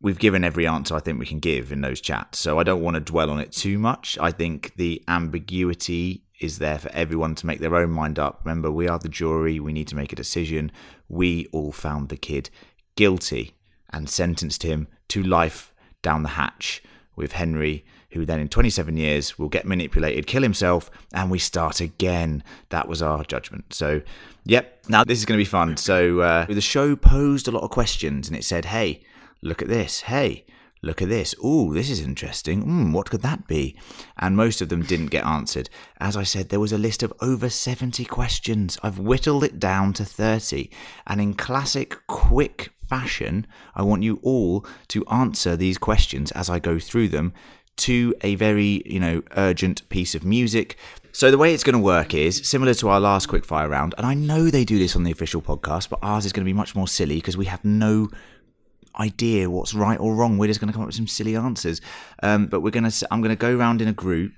we've 0.00 0.18
given 0.18 0.44
every 0.44 0.66
answer 0.66 0.94
I 0.94 1.00
think 1.00 1.18
we 1.18 1.26
can 1.26 1.38
give 1.38 1.72
in 1.72 1.80
those 1.80 2.00
chats. 2.00 2.38
So 2.38 2.58
I 2.58 2.62
don't 2.62 2.82
want 2.82 2.94
to 2.94 3.00
dwell 3.00 3.30
on 3.30 3.40
it 3.40 3.52
too 3.52 3.78
much. 3.78 4.18
I 4.20 4.30
think 4.30 4.74
the 4.76 5.02
ambiguity 5.08 6.24
is 6.40 6.58
there 6.58 6.78
for 6.78 6.90
everyone 6.92 7.34
to 7.36 7.46
make 7.46 7.60
their 7.60 7.74
own 7.74 7.90
mind 7.90 8.18
up. 8.18 8.42
Remember, 8.44 8.70
we 8.70 8.86
are 8.86 8.98
the 8.98 9.08
jury. 9.08 9.58
We 9.58 9.72
need 9.72 9.88
to 9.88 9.96
make 9.96 10.12
a 10.12 10.16
decision. 10.16 10.70
We 11.08 11.46
all 11.52 11.72
found 11.72 12.10
the 12.10 12.18
kid 12.18 12.50
guilty 12.96 13.54
and 13.90 14.10
sentenced 14.10 14.62
him 14.62 14.88
to 15.08 15.22
life 15.22 15.72
down 16.02 16.22
the 16.22 16.30
hatch 16.30 16.82
with 17.16 17.32
Henry, 17.32 17.84
who 18.14 18.24
then 18.24 18.40
in 18.40 18.48
27 18.48 18.96
years 18.96 19.38
will 19.38 19.48
get 19.48 19.66
manipulated, 19.66 20.26
kill 20.26 20.42
himself, 20.42 20.90
and 21.12 21.30
we 21.30 21.38
start 21.38 21.80
again. 21.80 22.42
That 22.70 22.88
was 22.88 23.02
our 23.02 23.24
judgment. 23.24 23.74
So, 23.74 24.02
yep, 24.44 24.84
now 24.88 25.04
this 25.04 25.18
is 25.18 25.24
going 25.24 25.36
to 25.36 25.40
be 25.40 25.44
fun. 25.44 25.76
So, 25.76 26.20
uh, 26.20 26.46
the 26.46 26.60
show 26.60 26.96
posed 26.96 27.48
a 27.48 27.50
lot 27.50 27.64
of 27.64 27.70
questions 27.70 28.28
and 28.28 28.36
it 28.36 28.44
said, 28.44 28.66
hey, 28.66 29.02
look 29.42 29.60
at 29.60 29.68
this. 29.68 30.02
Hey, 30.02 30.46
look 30.80 31.02
at 31.02 31.08
this. 31.08 31.34
Ooh, 31.44 31.74
this 31.74 31.90
is 31.90 32.00
interesting. 32.00 32.62
Hmm, 32.62 32.92
what 32.92 33.10
could 33.10 33.22
that 33.22 33.48
be? 33.48 33.76
And 34.16 34.36
most 34.36 34.60
of 34.60 34.68
them 34.68 34.82
didn't 34.82 35.10
get 35.10 35.26
answered. 35.26 35.68
As 35.98 36.16
I 36.16 36.22
said, 36.22 36.48
there 36.48 36.60
was 36.60 36.72
a 36.72 36.78
list 36.78 37.02
of 37.02 37.12
over 37.20 37.48
70 37.48 38.04
questions. 38.04 38.78
I've 38.82 39.00
whittled 39.00 39.42
it 39.42 39.58
down 39.58 39.92
to 39.94 40.04
30. 40.04 40.70
And 41.06 41.20
in 41.20 41.34
classic, 41.34 42.06
quick 42.06 42.70
fashion, 42.88 43.46
I 43.74 43.82
want 43.82 44.04
you 44.04 44.20
all 44.22 44.64
to 44.88 45.04
answer 45.06 45.56
these 45.56 45.78
questions 45.78 46.30
as 46.32 46.48
I 46.48 46.58
go 46.60 46.78
through 46.78 47.08
them 47.08 47.32
to 47.76 48.14
a 48.22 48.34
very, 48.36 48.82
you 48.86 49.00
know, 49.00 49.22
urgent 49.36 49.88
piece 49.88 50.14
of 50.14 50.24
music. 50.24 50.76
So 51.12 51.30
the 51.30 51.38
way 51.38 51.54
it's 51.54 51.62
going 51.62 51.74
to 51.74 51.82
work 51.82 52.12
is 52.12 52.48
similar 52.48 52.74
to 52.74 52.88
our 52.88 52.98
last 53.00 53.28
quickfire 53.28 53.70
round, 53.70 53.94
and 53.96 54.06
I 54.06 54.14
know 54.14 54.50
they 54.50 54.64
do 54.64 54.78
this 54.78 54.96
on 54.96 55.04
the 55.04 55.12
official 55.12 55.40
podcast, 55.40 55.88
but 55.88 56.00
ours 56.02 56.26
is 56.26 56.32
going 56.32 56.44
to 56.44 56.48
be 56.48 56.52
much 56.52 56.74
more 56.74 56.88
silly 56.88 57.16
because 57.16 57.36
we 57.36 57.46
have 57.46 57.64
no 57.64 58.08
idea 58.98 59.50
what's 59.50 59.74
right 59.74 59.98
or 59.98 60.14
wrong. 60.14 60.38
We're 60.38 60.46
just 60.46 60.60
going 60.60 60.68
to 60.68 60.72
come 60.72 60.82
up 60.82 60.86
with 60.86 60.96
some 60.96 61.06
silly 61.06 61.36
answers. 61.36 61.80
Um, 62.22 62.46
but 62.46 62.60
we're 62.60 62.70
going 62.70 62.88
to, 62.88 63.08
I'm 63.10 63.20
going 63.20 63.30
to 63.30 63.36
go 63.36 63.56
around 63.56 63.80
in 63.82 63.88
a 63.88 63.92
group. 63.92 64.32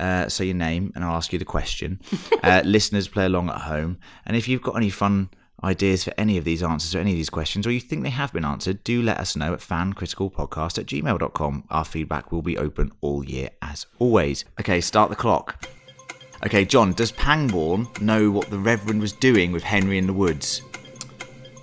Uh, 0.00 0.28
say 0.28 0.46
your 0.46 0.56
name, 0.56 0.92
and 0.94 1.04
I'll 1.04 1.16
ask 1.16 1.32
you 1.32 1.38
the 1.38 1.44
question. 1.44 2.00
Uh, 2.42 2.60
listeners, 2.62 3.08
play 3.08 3.24
along 3.24 3.48
at 3.48 3.62
home, 3.62 3.96
and 4.26 4.36
if 4.36 4.48
you've 4.48 4.60
got 4.60 4.76
any 4.76 4.90
fun 4.90 5.30
ideas 5.64 6.04
for 6.04 6.12
any 6.16 6.38
of 6.38 6.44
these 6.44 6.62
answers 6.62 6.94
or 6.94 6.98
any 6.98 7.12
of 7.12 7.16
these 7.16 7.30
questions, 7.30 7.66
or 7.66 7.72
you 7.72 7.80
think 7.80 8.02
they 8.02 8.10
have 8.10 8.32
been 8.32 8.44
answered, 8.44 8.84
do 8.84 9.02
let 9.02 9.18
us 9.18 9.34
know 9.34 9.52
at 9.52 9.60
fancriticalpodcast 9.60 10.78
at 10.78 10.86
gmail.com. 10.86 11.64
Our 11.70 11.84
feedback 11.84 12.30
will 12.30 12.42
be 12.42 12.58
open 12.58 12.92
all 13.00 13.24
year 13.24 13.50
as 13.62 13.86
always. 13.98 14.44
Okay, 14.60 14.80
start 14.80 15.10
the 15.10 15.16
clock. 15.16 15.66
Okay, 16.44 16.64
John, 16.64 16.92
does 16.92 17.10
Pangborn 17.12 17.88
know 18.00 18.30
what 18.30 18.50
the 18.50 18.58
Reverend 18.58 19.00
was 19.00 19.12
doing 19.12 19.50
with 19.50 19.62
Henry 19.62 19.96
in 19.96 20.06
the 20.06 20.12
woods? 20.12 20.60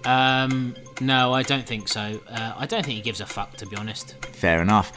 Um, 0.05 0.75
no, 1.01 1.33
I 1.33 1.43
don't 1.43 1.65
think 1.65 1.87
so. 1.87 2.19
Uh, 2.29 2.53
I 2.57 2.65
don't 2.65 2.85
think 2.85 2.95
he 2.95 3.01
gives 3.01 3.19
a 3.19 3.25
fuck, 3.25 3.57
to 3.57 3.65
be 3.65 3.75
honest. 3.75 4.15
Fair 4.27 4.61
enough. 4.61 4.93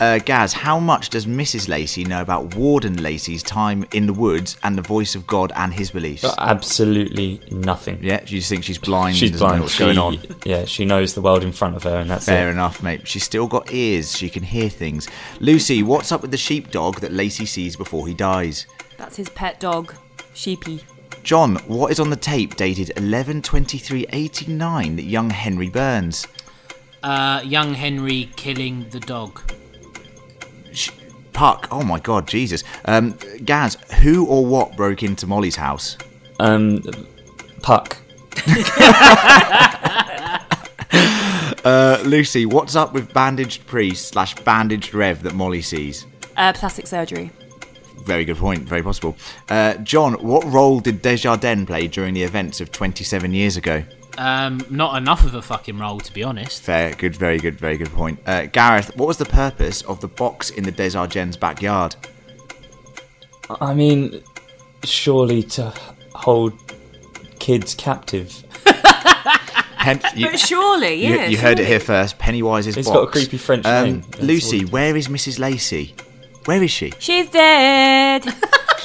Uh, 0.00 0.18
Gaz, 0.18 0.52
how 0.52 0.78
much 0.78 1.10
does 1.10 1.26
Mrs. 1.26 1.68
Lacey 1.68 2.04
know 2.04 2.22
about 2.22 2.54
Warden 2.54 3.02
Lacey's 3.02 3.42
time 3.42 3.84
in 3.92 4.06
the 4.06 4.12
woods 4.12 4.56
and 4.62 4.78
the 4.78 4.82
voice 4.82 5.14
of 5.14 5.26
God 5.26 5.52
and 5.54 5.74
his 5.74 5.90
beliefs? 5.90 6.24
Absolutely 6.38 7.40
nothing. 7.50 7.98
Yeah, 8.02 8.20
do 8.24 8.34
you 8.34 8.42
think 8.42 8.64
she's 8.64 8.78
blind? 8.78 9.16
She's 9.16 9.30
and 9.30 9.38
doesn't 9.40 9.46
know 9.46 9.50
blind. 9.50 9.62
what's 9.62 9.74
She, 9.74 9.84
going 9.84 9.98
on? 9.98 10.18
Yeah, 10.44 10.64
she 10.64 10.84
knows 10.84 11.14
the 11.14 11.20
world 11.22 11.42
in 11.44 11.52
front 11.52 11.76
of 11.76 11.82
her, 11.84 11.98
and 11.98 12.08
that's 12.10 12.26
Fair 12.26 12.48
it. 12.48 12.52
enough, 12.52 12.82
mate. 12.82 13.06
She's 13.08 13.24
still 13.24 13.46
got 13.46 13.72
ears. 13.72 14.16
She 14.16 14.28
can 14.30 14.42
hear 14.42 14.68
things. 14.68 15.08
Lucy, 15.40 15.82
what's 15.82 16.12
up 16.12 16.22
with 16.22 16.30
the 16.30 16.36
sheepdog 16.36 17.00
that 17.00 17.12
Lacey 17.12 17.46
sees 17.46 17.76
before 17.76 18.06
he 18.06 18.14
dies? 18.14 18.66
That's 18.96 19.16
his 19.16 19.28
pet 19.28 19.60
dog, 19.60 19.94
Sheepy. 20.34 20.80
John, 21.22 21.56
what 21.66 21.90
is 21.92 22.00
on 22.00 22.10
the 22.10 22.16
tape 22.16 22.56
dated 22.56 22.88
11.23.89 22.96 24.96
that 24.96 25.02
young 25.02 25.30
Henry 25.30 25.68
burns? 25.68 26.26
Uh, 27.02 27.40
young 27.44 27.74
Henry 27.74 28.30
killing 28.36 28.88
the 28.90 29.00
dog. 29.00 29.40
Sh- 30.72 30.90
Puck, 31.32 31.68
oh 31.70 31.82
my 31.82 32.00
god, 32.00 32.26
Jesus. 32.26 32.64
Um, 32.84 33.16
Gaz, 33.44 33.76
who 34.02 34.26
or 34.26 34.44
what 34.44 34.76
broke 34.76 35.02
into 35.02 35.26
Molly's 35.26 35.56
house? 35.56 35.96
Um, 36.40 36.82
Puck. 37.62 37.98
Uh, 41.64 42.00
Lucy, 42.04 42.46
what's 42.46 42.76
up 42.76 42.94
with 42.94 43.12
bandaged 43.12 43.66
priest 43.66 44.08
slash 44.08 44.34
bandaged 44.36 44.94
rev 44.94 45.22
that 45.22 45.34
Molly 45.34 45.60
sees? 45.60 46.06
Uh, 46.36 46.52
plastic 46.54 46.86
surgery. 46.86 47.30
Very 48.08 48.24
good 48.24 48.38
point, 48.38 48.62
very 48.62 48.82
possible. 48.82 49.18
Uh, 49.50 49.74
John, 49.74 50.14
what 50.14 50.42
role 50.46 50.80
did 50.80 51.02
Desjardins 51.02 51.66
play 51.66 51.88
during 51.88 52.14
the 52.14 52.22
events 52.22 52.58
of 52.62 52.72
27 52.72 53.34
years 53.34 53.58
ago? 53.58 53.84
Um, 54.16 54.64
not 54.70 54.96
enough 54.96 55.24
of 55.26 55.34
a 55.34 55.42
fucking 55.42 55.78
role, 55.78 56.00
to 56.00 56.10
be 56.14 56.22
honest. 56.22 56.62
Fair, 56.62 56.94
good, 56.94 57.14
very 57.14 57.36
good, 57.36 57.56
very 57.58 57.76
good 57.76 57.90
point. 57.90 58.18
Uh, 58.26 58.46
Gareth, 58.46 58.96
what 58.96 59.06
was 59.08 59.18
the 59.18 59.26
purpose 59.26 59.82
of 59.82 60.00
the 60.00 60.08
box 60.08 60.48
in 60.48 60.64
the 60.64 60.70
Desjardins 60.72 61.36
backyard? 61.36 61.96
I 63.60 63.74
mean, 63.74 64.22
surely 64.84 65.42
to 65.42 65.74
hold 66.14 66.54
kids 67.38 67.74
captive. 67.74 68.42
Pen- 69.78 70.00
you, 70.16 70.30
But 70.30 70.40
surely, 70.40 70.94
you- 70.94 71.14
yeah. 71.14 71.26
you 71.26 71.36
heard 71.36 71.60
it 71.60 71.66
here 71.66 71.78
first. 71.80 72.18
Pennywise's 72.18 72.76
It's 72.78 72.88
box. 72.88 72.96
got 72.98 73.08
a 73.08 73.10
creepy 73.10 73.36
French 73.36 73.66
um, 73.66 73.84
name. 73.84 74.00
That's 74.12 74.22
Lucy, 74.22 74.64
all. 74.64 74.70
where 74.70 74.96
is 74.96 75.08
Mrs. 75.08 75.38
Lacey? 75.38 75.94
Where 76.48 76.62
is 76.62 76.70
she? 76.70 76.94
She's 76.98 77.28
dead. 77.28 78.24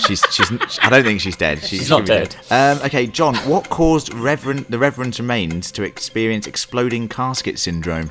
She's, 0.05 0.21
she's. 0.31 0.51
I 0.81 0.89
don't 0.89 1.03
think 1.03 1.21
she's 1.21 1.37
dead. 1.37 1.59
She's, 1.59 1.79
She's 1.79 1.89
not 1.89 2.05
she'll 2.05 2.25
be 2.25 2.35
Um, 2.51 2.79
okay, 2.79 3.07
John, 3.07 3.35
what 3.47 3.69
caused 3.69 4.13
Reverend 4.13 4.65
the 4.67 4.77
Reverend's 4.77 5.17
remains 5.17 5.71
to 5.73 5.83
experience 5.83 6.45
exploding 6.45 7.07
casket 7.07 7.57
syndrome? 7.59 8.09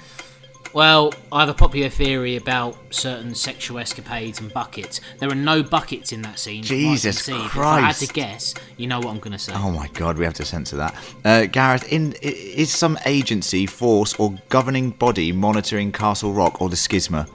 Well, 0.72 1.12
I 1.30 1.40
have 1.40 1.50
a 1.50 1.54
popular 1.54 1.90
theory 1.90 2.36
about 2.36 2.78
certain 2.94 3.34
sexual 3.34 3.78
escapades 3.78 4.40
and 4.40 4.50
buckets. 4.54 5.02
There 5.18 5.30
are 5.30 5.34
no 5.34 5.62
buckets 5.62 6.12
in 6.12 6.22
that 6.22 6.38
scene. 6.38 6.62
from 6.62 6.76
I 6.76 6.78
Jesus 6.78 7.18
see, 7.18 7.32
but 7.32 7.44
If 7.44 7.56
I 7.58 7.80
had 7.80 7.80
Christ. 7.82 8.06
to 8.06 8.14
guess, 8.14 8.54
you 8.78 8.86
know 8.86 9.00
what 9.00 9.08
I'm 9.08 9.18
going 9.18 9.32
to 9.32 9.38
say. 9.38 9.52
Oh 9.54 9.70
my 9.70 9.88
God, 9.88 10.16
we 10.16 10.24
have 10.24 10.34
to 10.34 10.46
censor 10.46 10.76
that. 10.76 10.94
Uh, 11.26 11.44
Gareth, 11.44 11.92
in 11.92 12.14
is 12.22 12.70
some 12.70 12.96
agency, 13.04 13.66
force, 13.66 14.14
or 14.18 14.34
governing 14.48 14.92
body 14.92 15.30
monitoring 15.30 15.92
Castle 15.92 16.32
Rock 16.32 16.62
or 16.62 16.70
the 16.70 16.76
Schisma? 16.76 17.28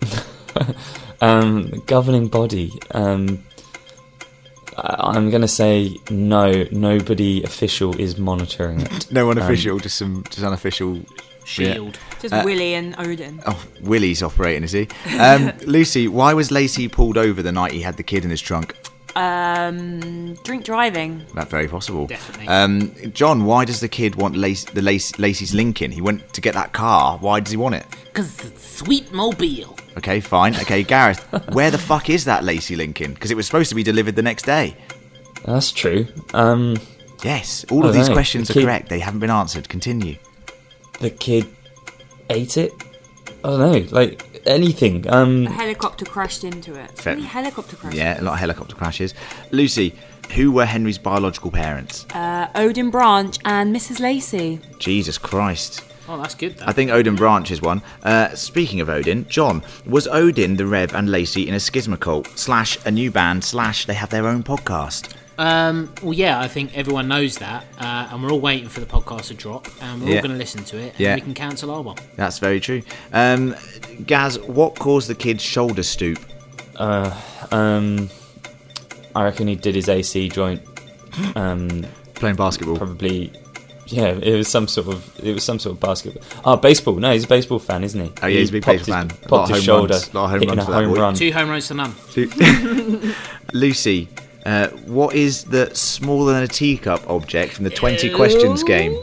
Um, 1.22 1.82
governing 1.86 2.28
body. 2.28 2.72
Um, 2.90 3.42
I- 4.76 4.96
I'm 5.16 5.30
going 5.30 5.42
to 5.42 5.48
say 5.48 5.96
no. 6.10 6.64
Nobody 6.72 7.42
official 7.44 7.98
is 8.00 8.18
monitoring 8.18 8.80
it. 8.80 9.06
No 9.12 9.26
one 9.26 9.38
unofficial, 9.38 9.78
just 9.78 9.96
some 9.98 10.24
just 10.30 10.42
unofficial. 10.44 11.00
Shield. 11.44 11.98
Just 12.20 12.32
Uh, 12.32 12.42
Willie 12.44 12.74
and 12.74 12.94
Odin. 12.98 13.40
Oh, 13.46 13.60
Willie's 13.82 14.22
operating, 14.22 14.62
is 14.62 14.70
he? 14.72 14.86
Um, 15.18 15.52
Lucy, 15.66 16.06
why 16.06 16.34
was 16.34 16.50
Lacey 16.52 16.86
pulled 16.88 17.18
over 17.18 17.42
the 17.42 17.50
night 17.50 17.72
he 17.72 17.82
had 17.82 17.96
the 17.96 18.04
kid 18.04 18.24
in 18.24 18.30
his 18.30 18.40
trunk? 18.40 18.76
Um, 19.16 20.34
drink 20.44 20.64
driving. 20.64 21.22
That's 21.34 21.50
very 21.50 21.66
possible. 21.68 22.06
Definitely. 22.06 22.46
Um, 22.48 23.12
John, 23.12 23.44
why 23.44 23.64
does 23.64 23.80
the 23.80 23.88
kid 23.88 24.14
want 24.14 24.36
Lace, 24.36 24.64
the 24.64 24.82
Lace, 24.82 25.18
Lacey's 25.18 25.52
Lincoln? 25.52 25.90
He 25.90 26.00
went 26.00 26.32
to 26.32 26.40
get 26.40 26.54
that 26.54 26.72
car. 26.72 27.18
Why 27.18 27.40
does 27.40 27.50
he 27.50 27.56
want 27.56 27.74
it? 27.74 27.86
Because 28.04 28.44
it's 28.44 28.64
sweet 28.78 29.12
mobile. 29.12 29.76
Okay, 29.98 30.20
fine. 30.20 30.54
Okay, 30.56 30.82
Gareth, 30.82 31.20
where 31.52 31.70
the 31.70 31.78
fuck 31.78 32.08
is 32.10 32.24
that 32.24 32.44
Lacey 32.44 32.76
Lincoln? 32.76 33.12
Because 33.14 33.30
it 33.30 33.36
was 33.36 33.46
supposed 33.46 33.68
to 33.68 33.74
be 33.74 33.82
delivered 33.82 34.16
the 34.16 34.22
next 34.22 34.44
day. 34.44 34.76
That's 35.44 35.72
true. 35.72 36.06
Um, 36.34 36.76
Yes, 37.24 37.64
all 37.70 37.86
of 37.86 37.94
these 37.94 38.08
know. 38.08 38.14
questions 38.14 38.48
The 38.48 38.52
are 38.52 38.54
kid- 38.54 38.64
correct. 38.64 38.88
They 38.88 38.98
haven't 38.98 39.20
been 39.20 39.30
answered. 39.30 39.68
Continue. 39.68 40.16
the 41.00 41.10
kid 41.10 41.46
ate 42.30 42.56
it. 42.56 42.72
I 43.44 43.48
don't 43.48 43.60
know, 43.60 43.86
like 43.96 44.42
anything. 44.46 45.08
Um, 45.08 45.46
A 45.46 45.50
helicopter 45.50 46.04
crashed 46.04 46.42
into 46.44 46.74
it. 46.74 46.90
Fair- 46.98 47.12
How 47.14 47.16
many 47.18 47.26
helicopter 47.28 47.76
crashes? 47.76 47.98
Yeah, 47.98 48.20
a 48.20 48.22
lot 48.22 48.32
of 48.34 48.38
helicopter 48.40 48.74
crashes. 48.74 49.14
Lucy, 49.52 49.94
who 50.34 50.50
were 50.52 50.64
Henry's 50.64 50.98
biological 50.98 51.50
parents? 51.52 52.06
Uh, 52.14 52.48
Odin 52.56 52.90
Branch 52.90 53.36
and 53.44 53.74
Mrs. 53.74 54.00
Lacey. 54.00 54.60
Jesus 54.80 55.16
Christ. 55.18 55.82
Oh, 56.08 56.16
that's 56.20 56.34
good, 56.34 56.56
though. 56.58 56.66
I 56.66 56.72
think 56.72 56.90
Odin 56.90 57.14
Branch 57.16 57.50
is 57.50 57.62
one. 57.62 57.80
Uh, 58.02 58.34
speaking 58.34 58.80
of 58.80 58.88
Odin, 58.88 59.26
John, 59.28 59.62
was 59.86 60.06
Odin 60.08 60.56
the 60.56 60.66
Rev 60.66 60.94
and 60.94 61.10
Lacey 61.10 61.46
in 61.48 61.54
a 61.54 61.58
schisma 61.58 61.98
cult 61.98 62.26
slash 62.38 62.76
a 62.84 62.90
new 62.90 63.10
band 63.10 63.44
slash 63.44 63.84
they 63.86 63.94
have 63.94 64.10
their 64.10 64.26
own 64.26 64.42
podcast? 64.42 65.14
Um, 65.38 65.92
well, 66.02 66.12
yeah, 66.12 66.38
I 66.40 66.48
think 66.48 66.76
everyone 66.76 67.08
knows 67.08 67.38
that, 67.38 67.64
uh, 67.78 68.08
and 68.10 68.22
we're 68.22 68.30
all 68.32 68.40
waiting 68.40 68.68
for 68.68 68.80
the 68.80 68.86
podcast 68.86 69.28
to 69.28 69.34
drop, 69.34 69.66
and 69.80 70.02
we're 70.02 70.08
Yeah. 70.10 70.16
all 70.16 70.22
going 70.22 70.32
to 70.32 70.38
listen 70.38 70.62
to 70.64 70.76
it, 70.76 70.90
and 70.92 71.00
Yeah. 71.00 71.14
we 71.14 71.20
can 71.22 71.34
cancel 71.34 71.70
our 71.70 71.80
one. 71.82 71.96
That's 72.16 72.38
very 72.38 72.60
true. 72.60 72.82
Um, 73.12 73.54
Gaz, 74.06 74.38
what 74.40 74.78
caused 74.78 75.08
the 75.08 75.14
kid's 75.14 75.42
shoulder 75.42 75.82
stoop? 75.82 76.18
um, 77.50 78.08
I 79.14 79.24
reckon 79.24 79.46
he 79.46 79.54
did 79.56 79.74
his 79.74 79.88
AC 79.88 80.28
joint. 80.28 80.62
Um, 81.36 81.86
Playing 82.14 82.36
basketball. 82.36 82.76
probably, 82.76 83.32
yeah. 83.92 84.12
It 84.22 84.34
was 84.36 84.48
some 84.48 84.66
sort 84.68 84.88
of, 84.88 85.20
it 85.24 85.32
was 85.32 85.44
some 85.44 85.58
sort 85.58 85.74
of 85.74 85.80
basketball. 85.80 86.22
Oh, 86.44 86.56
baseball. 86.56 86.94
No, 86.96 87.12
he's 87.12 87.24
a 87.24 87.28
baseball 87.28 87.58
fan, 87.58 87.84
isn't 87.84 88.00
he? 88.00 88.12
Oh, 88.22 88.26
yeah, 88.26 88.38
he's 88.38 88.48
a 88.48 88.52
big 88.52 88.64
baseball 88.64 88.94
fan. 88.94 89.06
A 89.06 89.12
lot 89.12 89.28
Popped 89.28 89.48
his 89.50 89.58
home 89.58 89.64
shoulder, 89.64 89.92
runs. 89.94 90.08
A 90.08 90.16
lot 90.16 90.24
of 90.24 90.30
home 90.30 90.40
hitting 90.40 90.56
runs 90.56 90.62
a 90.62 90.66
for 90.66 90.72
home 90.72 90.94
run. 90.94 91.14
Two 91.14 91.32
home 91.32 91.48
runs 91.50 91.68
to 91.68 91.74
none. 91.74 91.94
Lucy, 93.52 94.08
uh, 94.46 94.68
what 94.86 95.14
is 95.14 95.44
the 95.44 95.74
smaller 95.74 96.32
than 96.32 96.42
a 96.42 96.48
teacup 96.48 97.08
object 97.08 97.54
from 97.54 97.64
the 97.64 97.70
20 97.70 98.10
questions 98.14 98.62
game? 98.64 98.96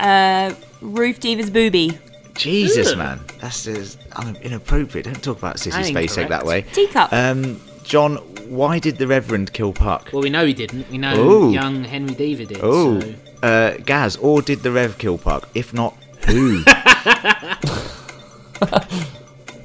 Uh, 0.00 0.54
Ruth 0.80 1.20
Deaver's 1.20 1.50
booby. 1.50 1.98
Jesus, 2.34 2.92
Ugh. 2.92 2.98
man. 2.98 3.20
That's 3.40 3.64
just 3.64 3.98
inappropriate. 4.42 5.04
Don't 5.06 5.22
talk 5.22 5.38
about 5.38 5.56
Sissy's 5.56 5.90
face 5.90 6.18
ache 6.18 6.28
that 6.28 6.44
way. 6.44 6.62
Teacup. 6.62 7.12
Um, 7.12 7.60
John, 7.84 8.16
why 8.48 8.78
did 8.78 8.96
the 8.98 9.06
Reverend 9.06 9.52
kill 9.52 9.72
Puck? 9.72 10.10
Well, 10.12 10.22
we 10.22 10.30
know 10.30 10.44
he 10.44 10.54
didn't. 10.54 10.90
We 10.90 10.98
know 10.98 11.16
Ooh. 11.20 11.52
young 11.52 11.84
Henry 11.84 12.14
Deaver 12.14 12.48
did. 12.48 12.58
Oh, 12.62 13.00
So. 13.00 13.14
Uh, 13.44 13.76
Gaz, 13.84 14.16
or 14.16 14.42
did 14.42 14.62
the 14.62 14.70
Rev 14.72 14.96
kill 14.98 15.18
Puck? 15.18 15.48
If 15.54 15.72
not, 15.74 15.94
who? 16.26 16.62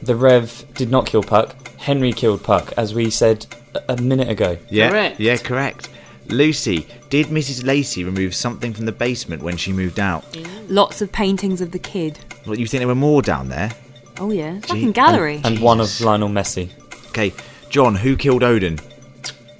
The 0.02 0.16
Rev 0.16 0.66
did 0.76 0.90
not 0.90 1.06
kill 1.06 1.22
Puck. 1.24 1.56
Henry 1.78 2.14
killed 2.14 2.42
Puck, 2.44 2.74
as 2.78 2.94
we 2.94 3.10
said 3.10 3.46
a 3.76 3.94
a 3.94 3.98
minute 4.02 4.30
ago. 4.30 4.58
yeah, 4.70 4.90
Correct. 4.90 5.20
yeah, 5.20 5.38
correct. 5.38 5.90
Lucy, 6.28 6.88
did 7.10 7.28
Mrs. 7.28 7.64
Lacey 7.66 8.04
remove 8.04 8.34
something 8.34 8.74
from 8.74 8.86
the 8.86 8.92
basement 8.92 9.44
when 9.44 9.58
she 9.58 9.72
moved 9.74 10.00
out? 10.00 10.24
Lots 10.70 11.02
of 11.02 11.12
paintings 11.12 11.60
of 11.62 11.72
the 11.72 11.80
kid. 11.80 12.20
Well, 12.46 12.58
you 12.58 12.66
think 12.66 12.80
there 12.80 12.88
were 12.88 12.96
more 12.96 13.22
down 13.22 13.50
there? 13.50 13.72
Oh 14.20 14.32
yeah, 14.32 14.56
Gee, 14.56 14.68
fucking 14.68 14.92
gallery. 14.94 15.42
And 15.44 15.60
one 15.60 15.80
of 15.80 16.00
Lionel 16.02 16.30
Messi. 16.30 16.70
Okay, 17.10 17.34
John, 17.70 17.96
who 17.96 18.16
killed 18.16 18.42
Odin? 18.44 18.80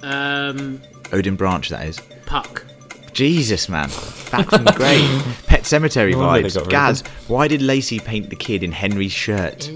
Um, 0.02 0.80
Odin 1.12 1.36
Branch, 1.36 1.68
that 1.68 1.86
is. 1.86 2.00
Puck. 2.26 2.64
Jesus, 3.12 3.68
man. 3.68 3.88
Back 4.30 4.48
from 4.50 4.64
the 4.64 4.72
grave. 4.72 5.36
Pet 5.46 5.62
Sematary 5.62 6.12
No 6.12 6.18
vibes. 6.18 6.54
got 6.54 6.62
of 6.64 6.68
Gaz, 6.68 7.02
why 7.28 7.48
did 7.48 7.60
Lacey 7.62 7.98
paint 7.98 8.30
the 8.30 8.36
kid 8.36 8.62
in 8.62 8.72
Henry's 8.72 9.12
shirt? 9.12 9.70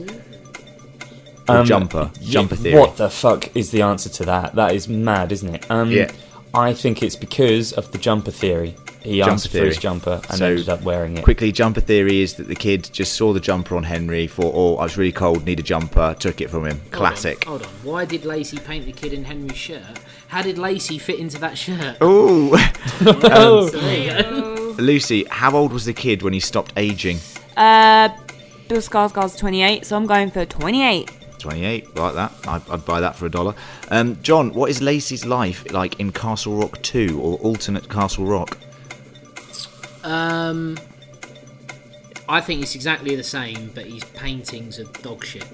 Or 1.48 1.58
Um, 1.58 1.66
jumper. 1.66 2.10
yeah, 2.20 2.32
Jumper 2.32 2.56
theory. 2.56 2.80
What 2.80 2.96
the 2.96 3.10
fuck 3.10 3.54
is 3.56 3.70
the 3.70 3.82
answer 3.82 4.08
to 4.08 4.24
that? 4.24 4.54
That 4.54 4.72
is 4.74 4.88
mad, 4.88 5.30
isn't 5.32 5.54
it? 5.54 5.70
Um, 5.70 5.90
Yeah. 5.90 6.10
I 6.54 6.72
think 6.72 7.02
it's 7.02 7.16
because 7.16 7.72
of 7.72 7.90
the 7.90 7.98
jumper 7.98 8.30
theory. 8.30 8.76
He 9.02 9.18
Jumper 9.18 9.32
asked 9.32 9.46
for 9.48 9.52
theory. 9.54 9.66
his 9.66 9.76
jumper 9.78 10.20
and 10.30 10.38
So, 10.38 10.46
ended 10.46 10.68
up 10.70 10.82
wearing 10.82 11.18
it. 11.18 11.24
Quickly, 11.24 11.52
jumper 11.52 11.80
theory 11.82 12.22
is 12.22 12.34
that 12.34 12.48
the 12.48 12.54
kid 12.54 12.88
just 12.92 13.12
saw 13.12 13.34
the 13.34 13.40
jumper 13.40 13.76
on 13.76 13.82
Henry, 13.82 14.26
thought, 14.28 14.52
oh, 14.54 14.76
I 14.76 14.84
was 14.84 14.96
really 14.96 15.12
cold, 15.12 15.44
need 15.44 15.60
a 15.60 15.62
jumper, 15.62 16.16
took 16.18 16.40
it 16.40 16.48
from 16.48 16.64
him. 16.64 16.80
Classic. 16.90 17.44
Hold 17.44 17.62
on. 17.62 17.68
Hold 17.68 17.76
on. 17.84 17.92
Why 17.92 18.04
did 18.06 18.24
Lacey 18.24 18.56
paint 18.58 18.86
the 18.86 18.92
kid 18.92 19.12
in 19.12 19.24
Henry's 19.24 19.58
shirt? 19.58 19.82
How 20.28 20.42
did 20.42 20.58
Lacey 20.58 20.98
fit 20.98 21.18
into 21.18 21.38
that 21.38 21.56
shirt? 21.56 21.96
Ooh. 22.02 22.56
So 22.98 23.70
there 23.70 24.16
you 24.16 24.22
go. 24.22 24.74
Lucy, 24.78 25.24
how 25.30 25.56
old 25.56 25.72
was 25.72 25.84
the 25.84 25.92
kid 25.92 26.22
when 26.22 26.32
he 26.32 26.40
stopped 26.40 26.72
aging? 26.76 27.18
Uh, 27.56 28.08
Bill 28.68 28.78
Skarsgård's 28.78 29.36
28, 29.36 29.84
so 29.86 29.96
I'm 29.96 30.06
going 30.06 30.30
for 30.30 30.44
28. 30.44 31.10
28, 31.38 31.94
like 31.96 32.14
that. 32.14 32.32
I'd, 32.48 32.68
I'd 32.70 32.84
buy 32.84 33.00
that 33.00 33.14
for 33.16 33.26
a 33.26 33.30
dollar. 33.30 33.54
Um, 33.90 34.20
John, 34.22 34.52
what 34.54 34.70
is 34.70 34.80
Lacey's 34.80 35.26
life 35.26 35.70
like 35.72 36.00
in 36.00 36.10
Castle 36.10 36.56
Rock 36.56 36.80
2 36.82 37.20
or 37.20 37.36
alternate 37.38 37.88
Castle 37.88 38.24
Rock? 38.24 38.56
Um, 40.02 40.78
I 42.28 42.40
think 42.40 42.62
it's 42.62 42.74
exactly 42.74 43.14
the 43.14 43.22
same, 43.22 43.70
but 43.74 43.86
his 43.86 44.04
paintings 44.04 44.78
are 44.80 44.84
dog 45.02 45.24
shit. 45.24 45.44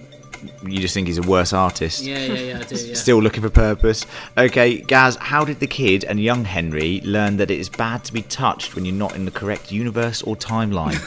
You 0.64 0.78
just 0.80 0.94
think 0.94 1.06
he's 1.06 1.18
a 1.18 1.22
worse 1.22 1.52
artist. 1.52 2.02
Yeah, 2.02 2.18
yeah, 2.18 2.32
yeah, 2.34 2.58
I 2.58 2.62
do. 2.62 2.74
Yeah. 2.76 2.94
Still 2.94 3.20
looking 3.20 3.42
for 3.42 3.50
purpose. 3.50 4.06
Okay, 4.38 4.78
Gaz, 4.78 5.16
how 5.16 5.44
did 5.44 5.60
the 5.60 5.66
kid 5.66 6.04
and 6.04 6.18
young 6.20 6.44
Henry 6.44 7.00
learn 7.02 7.36
that 7.38 7.50
it 7.50 7.58
is 7.58 7.68
bad 7.68 8.04
to 8.04 8.12
be 8.12 8.22
touched 8.22 8.74
when 8.74 8.84
you're 8.84 8.94
not 8.94 9.14
in 9.14 9.24
the 9.24 9.30
correct 9.30 9.70
universe 9.70 10.22
or 10.22 10.36
timeline? 10.36 10.98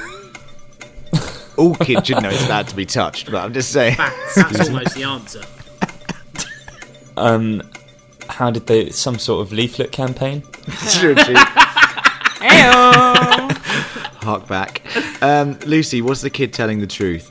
All 1.57 1.75
kids 1.75 2.07
should 2.07 2.21
know 2.21 2.29
it's 2.29 2.47
bad 2.47 2.67
to 2.69 2.75
be 2.75 2.86
touched, 2.86 3.31
but 3.31 3.43
I'm 3.43 3.53
just 3.53 3.71
saying. 3.71 3.95
Facts. 3.95 4.36
That's 4.36 4.69
almost 4.69 4.95
the 4.95 5.03
answer. 5.03 5.41
Um, 7.15 7.61
how 8.27 8.49
did 8.49 8.65
they? 8.65 8.89
Some 8.89 9.19
sort 9.19 9.45
of 9.45 9.53
leaflet 9.53 9.91
campaign? 9.91 10.41
True, 10.93 11.13
true. 11.13 11.36
Heyo! 12.41 13.51
Hark 14.23 14.47
back. 14.47 14.81
Um, 15.21 15.59
Lucy, 15.67 16.01
was 16.01 16.21
the 16.21 16.31
kid 16.31 16.53
telling 16.53 16.79
the 16.79 16.88
truth? 16.88 17.29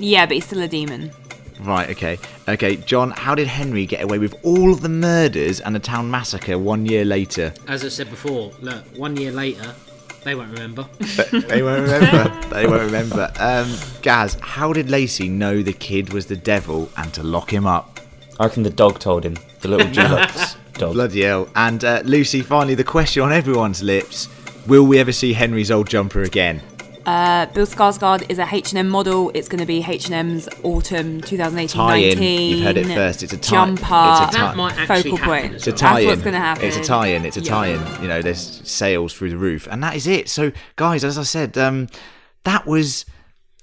yeah, 0.00 0.26
but 0.26 0.34
he's 0.34 0.44
still 0.46 0.60
a 0.62 0.66
demon. 0.68 1.12
Right, 1.60 1.90
okay. 1.90 2.18
Okay, 2.48 2.76
John, 2.76 3.10
how 3.12 3.34
did 3.34 3.46
Henry 3.46 3.86
get 3.86 4.02
away 4.02 4.18
with 4.18 4.34
all 4.42 4.72
of 4.72 4.80
the 4.80 4.88
murders 4.88 5.60
and 5.60 5.74
the 5.74 5.80
town 5.80 6.10
massacre 6.10 6.58
one 6.58 6.86
year 6.86 7.04
later? 7.04 7.54
As 7.68 7.84
I 7.84 7.88
said 7.88 8.10
before, 8.10 8.52
look, 8.60 8.84
one 8.96 9.16
year 9.16 9.30
later, 9.32 9.74
they 10.24 10.34
won't 10.34 10.50
remember. 10.52 10.88
They 10.98 11.62
won't 11.62 11.82
remember. 11.82 12.48
they 12.50 12.66
won't 12.66 12.82
remember. 12.82 13.32
Um, 13.38 13.74
Gaz, 14.02 14.36
how 14.40 14.72
did 14.72 14.90
Lacey 14.90 15.28
know 15.28 15.62
the 15.62 15.72
kid 15.72 16.12
was 16.12 16.26
the 16.26 16.36
devil 16.36 16.90
and 16.96 17.12
to 17.14 17.22
lock 17.22 17.52
him 17.52 17.66
up? 17.66 18.00
I 18.40 18.46
reckon 18.46 18.62
the 18.62 18.70
dog 18.70 18.98
told 18.98 19.24
him. 19.24 19.36
The 19.60 19.68
little 19.68 19.86
Dulux 19.92 20.56
dog. 20.74 20.94
Bloody 20.94 21.22
hell. 21.22 21.48
And 21.54 21.84
uh, 21.84 22.02
Lucy, 22.04 22.40
finally, 22.40 22.74
the 22.74 22.84
question 22.84 23.22
on 23.22 23.32
everyone's 23.32 23.82
lips 23.82 24.28
Will 24.66 24.84
we 24.84 24.98
ever 24.98 25.12
see 25.12 25.34
Henry's 25.34 25.70
old 25.70 25.88
jumper 25.88 26.22
again? 26.22 26.62
Uh, 27.06 27.46
Bill 27.46 27.66
Skarsgård 27.66 28.30
is 28.30 28.38
a 28.38 28.46
H&M 28.50 28.88
model. 28.88 29.30
It's 29.34 29.48
going 29.48 29.58
to 29.60 29.66
be 29.66 29.84
H&M's 29.86 30.48
autumn 30.62 31.20
2018-19. 31.20 31.68
Tie-in. 31.72 32.22
You've 32.22 32.64
heard 32.64 32.76
it 32.78 32.86
first. 32.86 33.22
It's 33.22 33.32
a 33.32 33.36
tie- 33.36 33.50
jumper. 33.50 33.82
it's 33.82 33.84
a 33.84 33.90
tie- 33.90 34.30
that 34.32 34.56
might 34.56 34.76
actually 34.78 35.10
focal 35.12 35.18
point. 35.18 35.44
as 35.46 35.54
It's 35.54 35.66
a 35.66 35.72
tie-in. 35.72 36.06
That's 36.06 36.16
what's 36.16 36.22
gonna 36.24 36.38
happen. 36.38 36.64
It's 36.64 36.76
a 36.76 36.82
tie-in. 36.84 37.24
It's 37.26 37.36
a 37.36 37.40
Yeah. 37.40 37.50
tie-in. 37.50 38.02
You 38.02 38.08
know, 38.08 38.22
there's 38.22 38.60
sales 38.64 39.12
through 39.12 39.30
the 39.30 39.36
roof, 39.36 39.68
and 39.70 39.82
that 39.82 39.96
is 39.96 40.06
it. 40.06 40.28
So, 40.30 40.52
guys, 40.76 41.04
as 41.04 41.18
I 41.18 41.22
said, 41.24 41.58
um, 41.58 41.88
that 42.44 42.66
was 42.66 43.04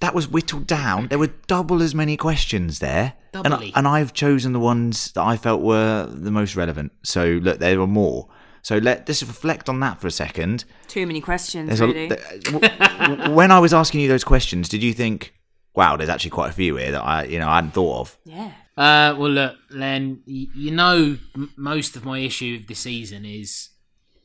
that 0.02 0.16
was 0.16 0.28
whittled 0.28 0.66
down. 0.66 1.08
There 1.10 1.20
were 1.20 1.30
double 1.46 1.84
as 1.84 1.94
many 1.94 2.18
questions 2.18 2.80
there, 2.80 3.14
and, 3.36 3.54
I, 3.54 3.72
and 3.76 3.88
I've 3.88 4.14
chosen 4.14 4.52
the 4.52 4.60
ones 4.60 5.12
that 5.12 5.22
I 5.22 5.38
felt 5.38 5.62
were 5.62 6.08
the 6.12 6.32
most 6.32 6.56
relevant. 6.56 6.92
So, 7.04 7.39
look, 7.44 7.60
there 7.60 7.80
were 7.80 7.86
more. 7.86 8.28
So 8.64 8.78
let 8.78 9.09
us 9.09 9.24
reflect 9.24 9.70
on 9.70 9.80
that 9.80 9.99
for 9.99 10.07
a 10.07 10.12
second. 10.12 10.66
Too 10.88 11.07
many 11.07 11.22
questions, 11.22 11.68
There's 11.68 11.82
really. 11.82 12.05
a, 12.05 12.16
th- 12.18 12.43
w- 12.45 12.78
w- 13.18 13.34
when 13.34 13.51
I 13.51 13.59
was 13.59 13.74
asking 13.74 14.01
you 14.01 14.07
those 14.07 14.24
questions, 14.24 14.70
did 14.70 14.84
you 14.84 14.93
think, 14.93 15.34
"Wow, 15.76 15.97
there's 15.97 16.09
actually 16.09 16.32
quite 16.32 16.49
a 16.51 16.53
few 16.53 16.76
here 16.76 16.91
that 16.91 17.03
I, 17.03 17.24
you 17.26 17.39
know, 17.39 17.47
I 17.49 17.55
hadn't 17.55 17.72
thought 17.72 17.99
of"? 18.01 18.18
yeah. 18.26 18.51
Uh, 18.78 19.14
well, 19.18 19.30
look, 19.30 19.55
Len, 19.70 20.22
you 20.26 20.72
know, 20.72 21.18
m- 21.36 21.51
most 21.57 21.95
of 21.97 22.05
my 22.05 22.20
issue 22.20 22.57
of 22.59 22.68
the 22.68 22.74
season 22.74 23.26
is 23.26 23.70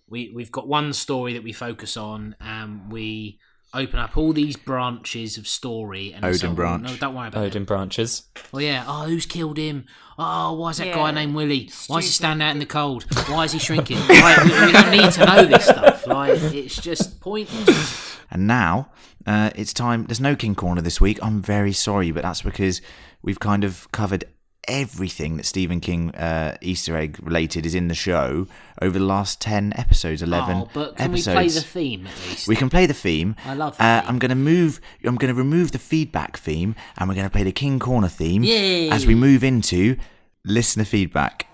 we 0.09 0.31
we've 0.35 0.53
got 0.53 0.69
one 0.69 0.93
story 0.93 1.33
that 1.33 1.43
we 1.43 1.53
focus 1.53 1.97
on, 1.97 2.37
and 2.41 2.91
we 2.93 3.39
open 3.77 3.99
up 3.99 4.17
all 4.17 4.33
these 4.33 4.57
branches 4.57 5.37
of 5.39 5.47
story. 5.47 6.13
And 6.13 6.25
Odin 6.25 6.39
so- 6.39 6.53
branch. 6.53 6.83
No, 6.85 6.97
don't 6.97 7.15
worry 7.15 7.29
about 7.29 7.45
Odin 7.45 7.65
branches. 7.65 8.23
Oh 8.53 8.59
yeah. 8.59 8.85
Oh, 8.87 9.05
who's 9.05 9.27
killed 9.27 9.59
him? 9.59 9.85
Oh, 10.19 10.55
why 10.55 10.71
is 10.71 10.79
that 10.79 10.89
Yeah. 10.89 10.95
guy 10.95 11.11
named 11.11 11.35
Willie? 11.35 11.71
Why 11.89 11.99
is 11.99 12.07
he 12.07 12.11
standing 12.11 12.47
out 12.47 12.53
in 12.53 12.59
the 12.59 12.67
cold? 12.67 13.05
Why 13.29 13.45
is 13.45 13.53
he 13.53 13.59
shrinking? 13.59 13.99
like, 14.09 14.45
we, 14.45 14.67
we 14.67 14.73
don't 14.73 14.91
need 14.91 15.11
to 15.13 15.27
know 15.27 15.45
this 15.45 15.65
stuff. 15.67 16.07
Like, 16.07 16.41
it's 16.55 16.81
just 16.81 17.21
pointless. 17.21 18.17
And 18.31 18.47
now 18.47 18.91
uh, 19.27 19.51
it's 19.55 19.73
time. 19.73 20.07
There's 20.07 20.21
no 20.21 20.35
King 20.35 20.55
Corner 20.55 20.81
this 20.81 21.01
week. 21.01 21.19
I'm 21.23 21.43
very 21.43 21.73
sorry, 21.73 22.11
but 22.11 22.23
that's 22.23 22.43
because 22.43 22.81
we've 23.23 23.39
kind 23.41 23.63
of 23.65 23.91
covered 23.93 24.25
everything 24.69 25.37
that 25.37 25.47
Stephen 25.47 25.81
King 25.81 26.15
uh, 26.15 26.57
Easter 26.61 26.97
egg 26.97 27.19
related 27.23 27.65
is 27.67 27.75
in 27.75 27.89
the 27.89 27.95
show 27.95 28.47
over 28.83 28.99
the 28.99 29.05
last 29.05 29.41
10 29.41 29.73
episodes, 29.77 30.23
11 30.23 30.57
Oh, 30.57 30.69
but 30.75 30.97
can 30.97 31.11
episodes. 31.13 31.27
we 31.29 31.33
play 31.35 31.49
the 31.49 31.61
theme 31.61 32.07
at 32.07 32.29
least? 32.29 32.49
We 32.49 32.57
can 32.57 32.69
play 32.71 32.87
the 32.87 32.95
theme. 32.95 33.37
I 33.45 33.55
love 33.55 33.77
the 33.77 33.85
Uh, 33.85 34.01
theme. 34.01 34.09
I'm 34.11 34.19
going 34.19 34.29
to 34.31 34.35
move. 34.35 34.81
I'm 35.05 35.17
going 35.17 35.33
to 35.35 35.39
remove 35.39 35.73
the 35.73 35.79
feedback 35.79 36.37
theme, 36.37 36.75
and 36.99 37.09
we're 37.09 37.15
going 37.15 37.27
to 37.27 37.33
play 37.33 37.45
the 37.45 37.53
King 37.53 37.79
Corner 37.79 38.09
theme 38.09 38.43
Yay. 38.45 38.91
as 38.91 39.07
we 39.07 39.15
move 39.15 39.43
into 39.45 39.97
listener 40.45 40.85
feedback. 40.85 41.47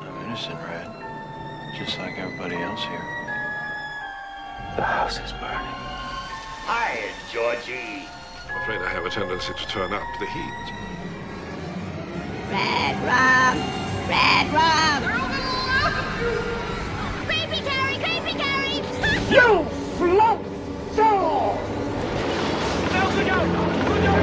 I'm 0.00 0.24
innocent, 0.26 0.54
Red. 0.60 0.86
Just 1.78 1.98
like 1.98 2.18
everybody 2.18 2.56
else 2.56 2.82
here. 2.84 3.06
The 4.76 4.82
house 4.82 5.18
is 5.18 5.32
burning. 5.32 5.76
Hi, 6.70 7.00
Georgie. 7.32 8.06
I'm 8.48 8.62
afraid 8.62 8.80
I 8.82 8.88
have 8.90 9.04
a 9.04 9.10
tendency 9.10 9.52
to 9.54 9.66
turn 9.66 9.92
up 9.92 10.02
the 10.20 10.26
heat. 10.26 10.72
Red 12.50 12.96
rum! 13.06 13.56
Red 14.08 14.46
rum! 14.52 15.02
Creepy 17.26 17.60
Carrie, 17.68 17.98
creepy 18.04 18.34
Carrie! 18.38 18.82
You 19.30 19.64
float 19.96 20.40
soul! 20.94 21.58
No, 22.92 23.00
good 23.14 23.26
job! 23.26 23.44
Good 23.86 24.02
job! 24.04 24.16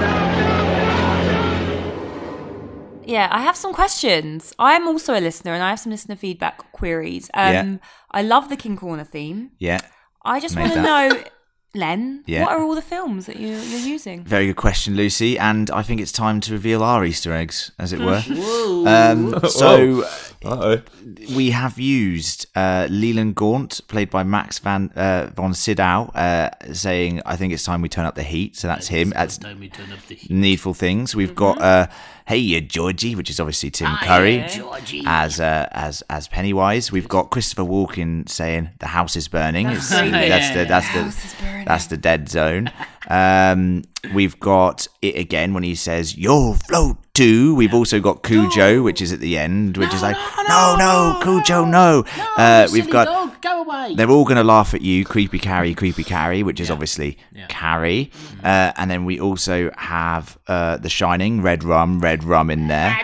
Yeah, 3.06 3.28
I 3.32 3.40
have 3.42 3.56
some 3.56 3.72
questions. 3.74 4.54
I'm 4.60 4.86
also 4.88 5.14
a 5.18 5.22
listener 5.22 5.54
and 5.54 5.64
I 5.64 5.70
have 5.70 5.80
some 5.80 5.92
listener 5.94 6.18
feedback 6.18 6.72
queries. 6.74 7.30
Um, 7.34 7.54
Yeah. 7.54 7.78
I 8.12 8.22
love 8.24 8.50
the 8.50 8.58
King 8.58 8.76
Corner 8.76 9.06
theme. 9.06 9.52
Yeah. 9.60 9.80
I 10.26 10.42
just 10.42 10.58
want 10.58 10.74
to 10.74 10.82
know, 10.82 11.10
Len, 11.78 12.24
Yeah. 12.26 12.44
what 12.44 12.52
are 12.54 12.62
all 12.62 12.76
the 12.76 12.82
films 12.82 13.26
that 13.28 13.38
you, 13.38 13.50
you're 13.50 13.80
using? 13.96 14.24
Very 14.24 14.48
good 14.48 14.56
question, 14.58 14.96
Lucy. 14.96 15.38
And 15.40 15.70
I 15.72 15.82
think 15.84 16.02
it's 16.02 16.12
time 16.12 16.42
to 16.42 16.52
reveal 16.52 16.84
our 16.84 17.06
Easter 17.06 17.34
eggs, 17.34 17.72
as 17.80 17.94
it 17.94 18.00
were. 18.00 18.22
Um, 18.88 19.40
so 19.50 20.04
Uh 20.46 20.50
oh. 20.78 20.82
we 21.36 21.50
have 21.50 21.80
used 21.80 22.46
uh, 22.56 22.88
Leland 22.92 23.36
Gaunt, 23.36 23.82
played 23.88 24.10
by 24.12 24.24
Max 24.24 24.60
Van 24.60 24.92
uh, 24.96 25.32
von 25.36 25.54
Sydow, 25.54 26.12
uh, 26.14 26.50
saying, 26.74 27.22
"I 27.26 27.36
think 27.36 27.54
it's 27.54 27.64
time 27.64 27.82
we 27.82 27.90
turn 27.90 28.06
up 28.06 28.16
the 28.16 28.24
heat." 28.24 28.56
So 28.56 28.68
that's 28.68 28.88
him. 28.88 29.10
That's 29.10 29.40
Don't 29.40 29.60
we 29.60 29.68
turn 29.70 29.92
up 29.92 30.00
the 30.08 30.16
heat? 30.16 30.30
needful 30.30 30.74
things. 30.76 31.16
We've 31.16 31.34
got 31.34 31.60
uh, 31.60 31.88
"Hey, 32.28 32.38
you 32.38 32.62
Georgie," 32.62 33.16
which 33.16 33.30
is 33.32 33.40
obviously 33.40 33.72
Tim 33.72 33.96
Curry 34.04 34.46
as 35.08 35.40
uh, 35.40 35.68
as 35.72 36.04
as 36.10 36.28
Pennywise. 36.28 36.92
We've 36.92 37.08
got 37.10 37.32
Christopher 37.32 37.64
Walken 37.64 38.30
saying, 38.30 38.70
"The 38.80 38.88
house 38.88 39.16
is 39.16 39.28
burning." 39.28 39.68
It's, 39.78 39.90
creepy. 39.90 40.12
that's 40.12 40.50
the 40.56 40.66
that's 40.66 40.86
house 40.88 41.34
the 41.34 41.44
burning. 41.44 41.66
that's 41.66 41.86
the 41.88 41.98
dead 41.98 42.30
zone. 42.30 42.72
Um, 43.10 43.84
we've 44.14 44.40
got 44.40 44.88
it 45.02 45.16
again 45.16 45.54
when 45.54 45.64
he 45.64 45.76
says, 45.76 46.18
"You'll 46.18 46.54
float 46.56 46.98
too." 47.14 47.56
We've 47.56 47.74
also 47.74 48.00
got 48.00 48.24
Cujo, 48.24 48.82
which 48.84 49.02
is 49.02 49.12
at 49.14 49.20
the 49.20 49.38
end, 49.38 49.78
which 49.78 49.94
is 49.94 50.02
like, 50.02 50.16
"No, 50.48 50.76
no, 50.78 51.20
Cujo, 51.22 51.66
no." 51.66 52.04
uh, 52.38 52.68
we've 52.72 52.90
got. 52.90 53.06
dog, 53.06 53.42
go 53.42 53.62
away. 53.62 53.96
They're 53.96 54.10
all 54.10 54.26
going 54.26 54.38
to 54.38 54.44
laugh 54.44 54.74
at 54.74 54.82
you, 54.82 55.06
creepy 55.06 55.40
Carrie, 55.40 55.74
creepy 55.74 56.04
Carrie, 56.04 56.44
which 56.44 56.60
is 56.60 56.70
obviously 56.70 57.18
Carrie. 57.48 58.12
Uh, 58.44 58.72
and 58.76 58.92
then 58.92 59.06
we 59.06 59.20
also 59.20 59.72
have 59.78 60.38
uh, 60.48 60.78
The 60.78 60.90
Shining, 60.90 61.42
Red 61.42 61.64
Rum, 61.64 62.00
Red 62.00 62.24
Rum 62.24 62.50
in 62.50 62.68
there. 62.68 62.98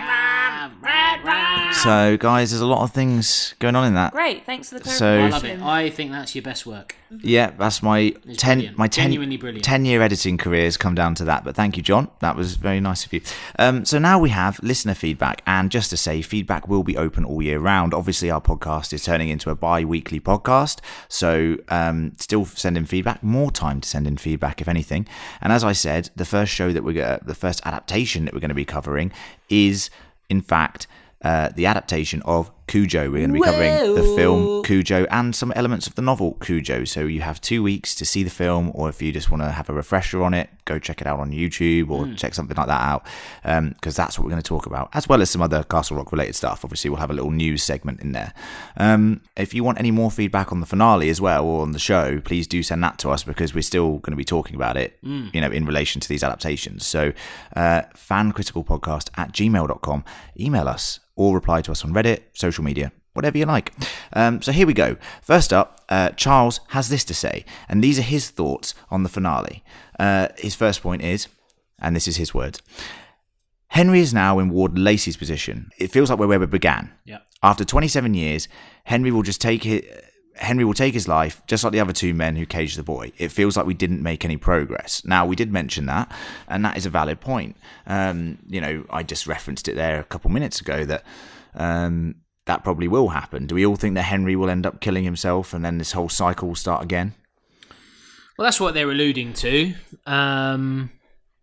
So, 1.84 2.18
guys, 2.18 2.52
there's 2.52 2.62
a 2.62 2.66
lot 2.66 2.84
of 2.84 2.92
things 2.92 3.56
going 3.60 3.76
on 3.76 3.86
in 3.86 3.94
that. 3.96 4.12
Great, 4.14 4.46
thanks 4.46 4.70
for 4.70 4.80
the 4.80 4.90
So- 4.90 5.20
I 5.26 5.30
love 5.30 5.44
it. 5.46 5.62
I 5.62 5.90
think 5.90 6.12
that's 6.12 6.36
your 6.36 6.42
best 6.44 6.66
work. 6.66 6.96
Yeah, 7.22 7.52
that's 7.58 7.84
my 7.84 8.10
ten 8.38 8.58
brilliant. 8.58 8.78
my 8.78 8.88
ten 8.88 9.04
Genuinely 9.06 9.38
brilliant. 9.38 9.64
ten 9.64 9.86
year 9.86 10.02
editing 10.02 10.38
career 10.38 10.64
has 10.64 10.78
come 10.78 10.96
down 10.96 11.14
to 11.16 11.26
that. 11.26 11.44
But 11.44 11.56
thank 11.56 11.78
you, 11.78 11.84
John. 11.84 12.08
That 12.22 12.36
was 12.36 12.56
very 12.56 12.80
nice 12.80 13.06
of 13.06 13.14
you. 13.14 13.22
Um, 13.60 13.86
so 13.86 14.00
now 14.00 14.18
we 14.18 14.30
have 14.32 14.60
listener 14.64 14.96
feedback, 14.96 15.42
and 15.46 15.70
just 15.70 15.90
to 15.92 15.98
say, 15.98 16.22
feedback 16.24 16.68
will 16.68 16.82
be 16.84 16.98
open 16.98 17.24
all 17.24 17.42
year 17.42 17.60
round. 17.60 17.94
Obviously, 17.94 18.32
our 18.32 18.42
podcast 18.42 18.94
is 18.94 19.04
turning 19.04 19.30
into 19.30 19.52
a 19.52 19.56
bi-weekly 19.56 20.20
podcast, 20.20 20.80
so 21.08 21.58
um, 21.70 22.14
still 22.18 22.46
send 22.46 22.78
in 22.78 22.86
feedback. 22.86 23.22
More 23.22 23.52
time 23.52 23.80
to 23.82 23.88
send 23.88 24.08
in 24.08 24.18
feedback, 24.18 24.60
if 24.60 24.68
anything. 24.68 25.08
And 25.40 25.54
as 25.54 25.64
I 25.64 25.74
said, 25.74 26.10
the 26.16 26.26
first 26.26 26.52
show 26.52 26.72
that 26.72 26.84
we're 26.84 26.94
gonna, 26.94 27.20
the 27.24 27.36
first 27.36 27.62
adaptation 27.64 28.26
that 28.26 28.34
we're 28.34 28.40
going 28.40 28.50
to 28.50 28.56
be 28.56 28.66
covering 28.66 29.12
is, 29.50 29.92
in 30.30 30.42
fact. 30.42 30.88
Uh, 31.24 31.48
the 31.56 31.66
adaptation 31.66 32.22
of 32.24 32.52
Cujo. 32.68 33.12
We're 33.12 33.28
going 33.28 33.34
to 33.34 33.40
be 33.40 33.42
covering 33.42 33.96
the 33.96 34.16
film 34.16 34.64
Cujo 34.64 35.06
and 35.12 35.36
some 35.36 35.52
elements 35.56 35.88
of 35.88 35.96
the 35.96 36.02
novel 36.02 36.34
Cujo. 36.42 36.86
So 36.86 37.02
you 37.02 37.22
have 37.22 37.42
two 37.42 37.62
weeks 37.64 37.96
to 37.96 38.06
see 38.06 38.24
the 38.24 38.30
film, 38.30 38.72
or 38.74 38.90
if 38.90 39.02
you 39.02 39.12
just 39.12 39.30
want 39.30 39.44
to 39.44 39.52
have 39.52 39.70
a 39.70 39.74
refresher 39.74 40.24
on 40.24 40.34
it, 40.34 40.50
go 40.66 40.80
check 40.80 41.02
it 41.02 41.08
out 41.08 41.20
on 41.20 41.32
YouTube 41.32 41.90
or 41.90 42.14
check 42.16 42.34
something 42.34 42.56
like 42.56 42.68
that 42.68 42.82
out, 42.82 43.06
because 43.74 43.96
that's 43.96 44.18
what 44.18 44.26
we're 44.26 44.32
going 44.32 44.42
to 44.42 44.48
talk 44.48 44.66
about, 44.66 44.90
as 44.94 45.08
well 45.08 45.22
as 45.22 45.30
some 45.30 45.42
other 45.42 45.64
Castle 45.64 45.98
Rock 45.98 46.12
related 46.12 46.36
stuff. 46.36 46.64
Obviously, 46.64 46.90
we'll 46.90 47.00
have 47.00 47.12
a 47.12 47.14
little 47.14 47.32
news 47.32 47.64
segment 47.64 48.00
in 48.02 48.12
there. 48.14 48.34
Um, 48.78 49.22
if 49.36 49.54
you 49.54 49.64
want 49.64 49.80
any 49.80 49.92
more 49.92 50.10
feedback 50.10 50.52
on 50.52 50.60
the 50.60 50.66
finale 50.66 51.10
as 51.10 51.20
well 51.20 51.46
or 51.46 51.62
on 51.62 51.72
the 51.72 51.80
show, 51.80 52.20
please 52.22 52.48
do 52.48 52.64
send 52.64 52.84
that 52.84 52.98
to 53.00 53.10
us 53.10 53.24
because 53.24 53.54
we're 53.54 53.62
still 53.62 53.98
going 53.98 54.12
to 54.12 54.18
be 54.18 54.24
talking 54.24 54.56
about 54.56 54.78
it, 54.78 54.98
you 55.02 55.42
know, 55.42 55.52
in 55.52 55.66
relation 55.66 56.00
to 56.02 56.08
these 56.08 56.24
adaptations. 56.24 56.86
So, 56.86 57.12
uh, 57.56 57.82
fancriticalpodcast 57.96 59.10
at 59.18 59.32
gmail.com. 59.34 60.06
Email 60.40 60.68
us 60.68 61.00
or 61.16 61.36
reply 61.36 61.62
to 61.62 61.72
us 61.72 61.84
on 61.86 61.94
Reddit, 61.94 62.22
social 62.34 62.53
media, 62.62 62.92
whatever 63.14 63.38
you 63.38 63.46
like. 63.46 63.74
Um, 64.14 64.42
so 64.42 64.52
here 64.52 64.68
we 64.68 64.74
go. 64.74 64.98
First 65.22 65.52
up, 65.52 65.82
uh, 65.90 66.10
Charles 66.10 66.60
has 66.70 66.90
this 66.90 67.04
to 67.06 67.14
say, 67.14 67.46
and 67.68 67.84
these 67.84 67.98
are 67.98 68.04
his 68.04 68.30
thoughts 68.30 68.76
on 68.92 69.02
the 69.02 69.10
finale. 69.10 69.64
Uh, 70.00 70.28
his 70.38 70.54
first 70.54 70.84
point 70.84 71.02
is, 71.02 71.28
and 71.80 71.96
this 71.96 72.08
is 72.08 72.18
his 72.18 72.34
words 72.34 72.62
Henry 73.74 74.02
is 74.02 74.14
now 74.14 74.38
in 74.38 74.50
Ward 74.50 74.78
Lacey's 74.78 75.18
position. 75.18 75.72
It 75.80 75.88
feels 75.88 76.12
like 76.12 76.20
we're 76.20 76.28
where 76.28 76.40
we 76.40 76.46
began. 76.46 76.92
Yeah. 77.06 77.18
After 77.42 77.66
27 77.66 78.14
years, 78.14 78.48
Henry 78.84 79.10
will 79.10 79.24
just 79.24 79.42
take 79.42 79.66
it. 79.66 80.12
Henry 80.36 80.64
will 80.64 80.76
take 80.76 80.94
his 80.94 81.08
life 81.08 81.42
just 81.48 81.64
like 81.64 81.74
the 81.74 81.80
other 81.80 81.92
two 81.92 82.14
men 82.14 82.36
who 82.36 82.46
caged 82.46 82.78
the 82.78 82.84
boy. 82.84 83.12
It 83.18 83.30
feels 83.30 83.58
like 83.58 83.66
we 83.66 83.74
didn't 83.74 84.04
make 84.04 84.24
any 84.24 84.38
progress. 84.38 85.04
Now 85.06 85.26
we 85.26 85.36
did 85.36 85.52
mention 85.52 85.88
that, 85.88 86.12
and 86.48 86.64
that 86.64 86.78
is 86.78 86.86
a 86.86 86.92
valid 86.92 87.20
point. 87.20 87.58
Um, 87.88 88.38
you 88.48 88.62
know, 88.62 88.86
I 88.92 89.02
just 89.02 89.26
referenced 89.26 89.68
it 89.68 89.76
there 89.76 90.00
a 90.00 90.04
couple 90.04 90.30
minutes 90.30 90.62
ago 90.62 90.86
that 90.86 91.04
um, 91.56 92.14
that 92.46 92.64
probably 92.64 92.88
will 92.88 93.10
happen. 93.10 93.48
Do 93.48 93.56
we 93.56 93.66
all 93.66 93.76
think 93.76 93.96
that 93.96 94.04
Henry 94.04 94.36
will 94.36 94.50
end 94.50 94.66
up 94.66 94.82
killing 94.82 95.04
himself, 95.04 95.54
and 95.54 95.64
then 95.64 95.78
this 95.78 95.94
whole 95.94 96.10
cycle 96.10 96.48
will 96.50 96.56
start 96.56 96.84
again? 96.84 97.14
Well, 98.38 98.46
that's 98.46 98.60
what 98.60 98.74
they're 98.74 98.90
alluding 98.90 99.34
to. 99.34 99.74
Um, 100.06 100.90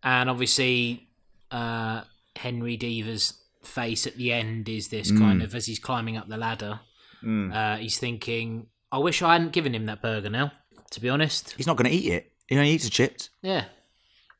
and 0.02 0.28
obviously, 0.28 1.08
uh, 1.50 2.02
Henry 2.36 2.76
Deaver's 2.76 3.34
face 3.62 4.06
at 4.06 4.16
the 4.16 4.32
end 4.32 4.68
is 4.68 4.88
this 4.88 5.10
kind 5.16 5.42
of 5.42 5.54
as 5.54 5.66
he's 5.66 5.78
climbing 5.78 6.16
up 6.16 6.28
the 6.28 6.36
ladder. 6.36 6.80
Uh, 7.22 7.76
he's 7.76 7.98
thinking, 7.98 8.66
"I 8.90 8.98
wish 8.98 9.20
I 9.22 9.34
hadn't 9.34 9.52
given 9.52 9.74
him 9.74 9.86
that 9.86 10.00
burger." 10.02 10.30
Now, 10.30 10.52
to 10.90 11.00
be 11.00 11.08
honest, 11.08 11.52
He's 11.56 11.66
not 11.66 11.76
going 11.76 11.90
to 11.90 11.96
eat 11.96 12.10
it. 12.12 12.32
He 12.48 12.56
only 12.56 12.70
eats 12.70 12.84
the 12.84 12.90
chips. 12.90 13.28
yeah. 13.42 13.66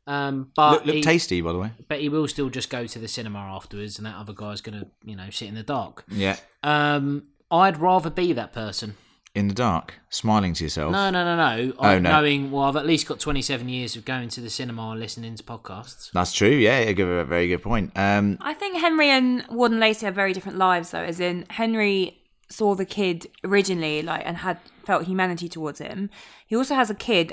Um, 0.06 0.50
but 0.56 0.72
Look, 0.72 0.86
look 0.86 0.94
he, 0.96 1.02
tasty, 1.02 1.40
by 1.40 1.52
the 1.52 1.58
way. 1.58 1.70
but 1.86 2.00
he 2.00 2.08
will 2.08 2.26
still 2.26 2.48
just 2.48 2.68
go 2.68 2.84
to 2.86 2.98
the 2.98 3.06
cinema 3.06 3.38
afterwards, 3.38 3.96
and 3.98 4.06
that 4.06 4.16
other 4.16 4.32
guy's 4.32 4.60
gonna, 4.60 4.86
you 5.04 5.14
know, 5.14 5.30
sit 5.30 5.46
in 5.48 5.54
the 5.54 5.62
dark. 5.62 6.04
Yeah, 6.08 6.36
Um, 6.62 7.24
I'd 7.50 7.78
rather 7.80 8.10
be 8.10 8.32
that 8.32 8.52
person. 8.52 8.94
in 9.32 9.46
the 9.46 9.54
dark, 9.54 9.94
smiling 10.08 10.54
to 10.54 10.64
yourself. 10.64 10.90
No, 10.92 11.08
no, 11.08 11.24
no, 11.24 11.36
no. 11.36 11.72
Oh, 11.78 11.84
I- 11.86 11.98
no. 12.00 12.10
Knowing, 12.10 12.50
well, 12.50 12.64
I've 12.64 12.74
at 12.74 12.84
least 12.84 13.06
got 13.06 13.20
27 13.20 13.68
years 13.68 13.94
of 13.94 14.04
going 14.04 14.28
to 14.30 14.40
the 14.40 14.50
cinema 14.50 14.90
and 14.90 14.98
listening 14.98 15.36
to 15.36 15.42
podcasts. 15.44 16.10
That's 16.12 16.32
true. 16.32 16.48
Yeah, 16.50 16.80
you 16.80 16.94
give 16.94 17.08
a 17.08 17.24
very 17.24 17.46
good 17.46 17.62
point. 17.62 17.92
Um, 17.94 18.38
I 18.40 18.54
think 18.54 18.80
Henry 18.80 19.08
and 19.08 19.44
Warden 19.48 19.78
Lacey 19.78 20.04
have 20.06 20.16
very 20.16 20.32
different 20.32 20.58
lives, 20.58 20.90
though. 20.90 21.04
As 21.04 21.20
in, 21.20 21.46
Henry 21.50 22.18
saw 22.48 22.74
the 22.74 22.84
kid 22.84 23.28
originally, 23.44 24.02
like, 24.02 24.22
and 24.26 24.38
had 24.38 24.58
felt 24.84 25.04
humanity 25.04 25.48
towards 25.48 25.78
him. 25.78 26.10
He 26.48 26.56
also 26.56 26.74
has 26.74 26.90
a 26.90 26.94
kid 26.96 27.32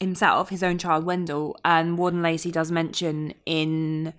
himself, 0.00 0.48
his 0.48 0.62
own 0.62 0.78
child, 0.78 1.04
Wendell, 1.04 1.58
and 1.62 1.98
Warden 1.98 2.22
Lacey 2.22 2.50
does 2.50 2.72
mention 2.72 3.34
in. 3.44 4.14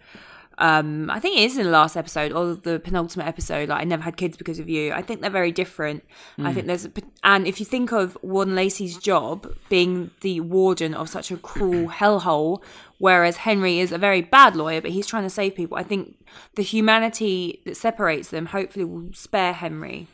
Um, 0.58 1.10
I 1.10 1.20
think 1.20 1.38
it 1.38 1.44
is 1.44 1.58
in 1.58 1.66
the 1.66 1.70
last 1.72 1.98
episode 1.98 2.32
or 2.32 2.56
the 2.56 2.80
penultimate 2.80 3.28
episode. 3.28 3.70
Like, 3.70 3.82
I 3.82 3.84
never 3.84 4.04
had 4.04 4.16
kids 4.16 4.38
because 4.38 4.58
of 4.58 4.70
you. 4.70 4.94
I 4.94 5.02
think 5.02 5.22
they're 5.22 5.30
very 5.30 5.52
different. 5.52 6.04
I 6.38 6.54
think 6.54 6.68
there's, 6.68 6.86
a, 6.86 6.92
and 7.24 7.46
if 7.46 7.60
you 7.60 7.66
think 7.66 7.92
of 7.92 8.18
Warden 8.22 8.56
Lacey's 8.56 8.98
job 8.98 9.54
being 9.70 10.12
the 10.22 10.40
warden 10.40 10.94
of 10.94 11.10
such 11.10 11.30
a 11.30 11.38
cruel 11.38 11.90
hellhole, 11.90 12.64
whereas 13.00 13.38
Henry 13.38 13.80
is 13.80 13.92
a 13.92 13.98
very 13.98 14.22
bad 14.22 14.56
lawyer, 14.56 14.80
but 14.80 14.92
he's 14.92 15.06
trying 15.06 15.24
to 15.24 15.30
save 15.30 15.56
people. 15.56 15.78
I 15.78 15.84
think 15.84 16.26
the 16.56 16.64
humanity 16.64 17.62
that 17.66 17.76
separates 17.76 18.30
them 18.30 18.46
hopefully 18.48 18.86
will 18.86 19.10
spare 19.14 19.52
Henry 19.54 20.08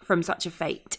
from 0.00 0.22
such 0.22 0.46
a 0.46 0.50
fate. 0.50 0.98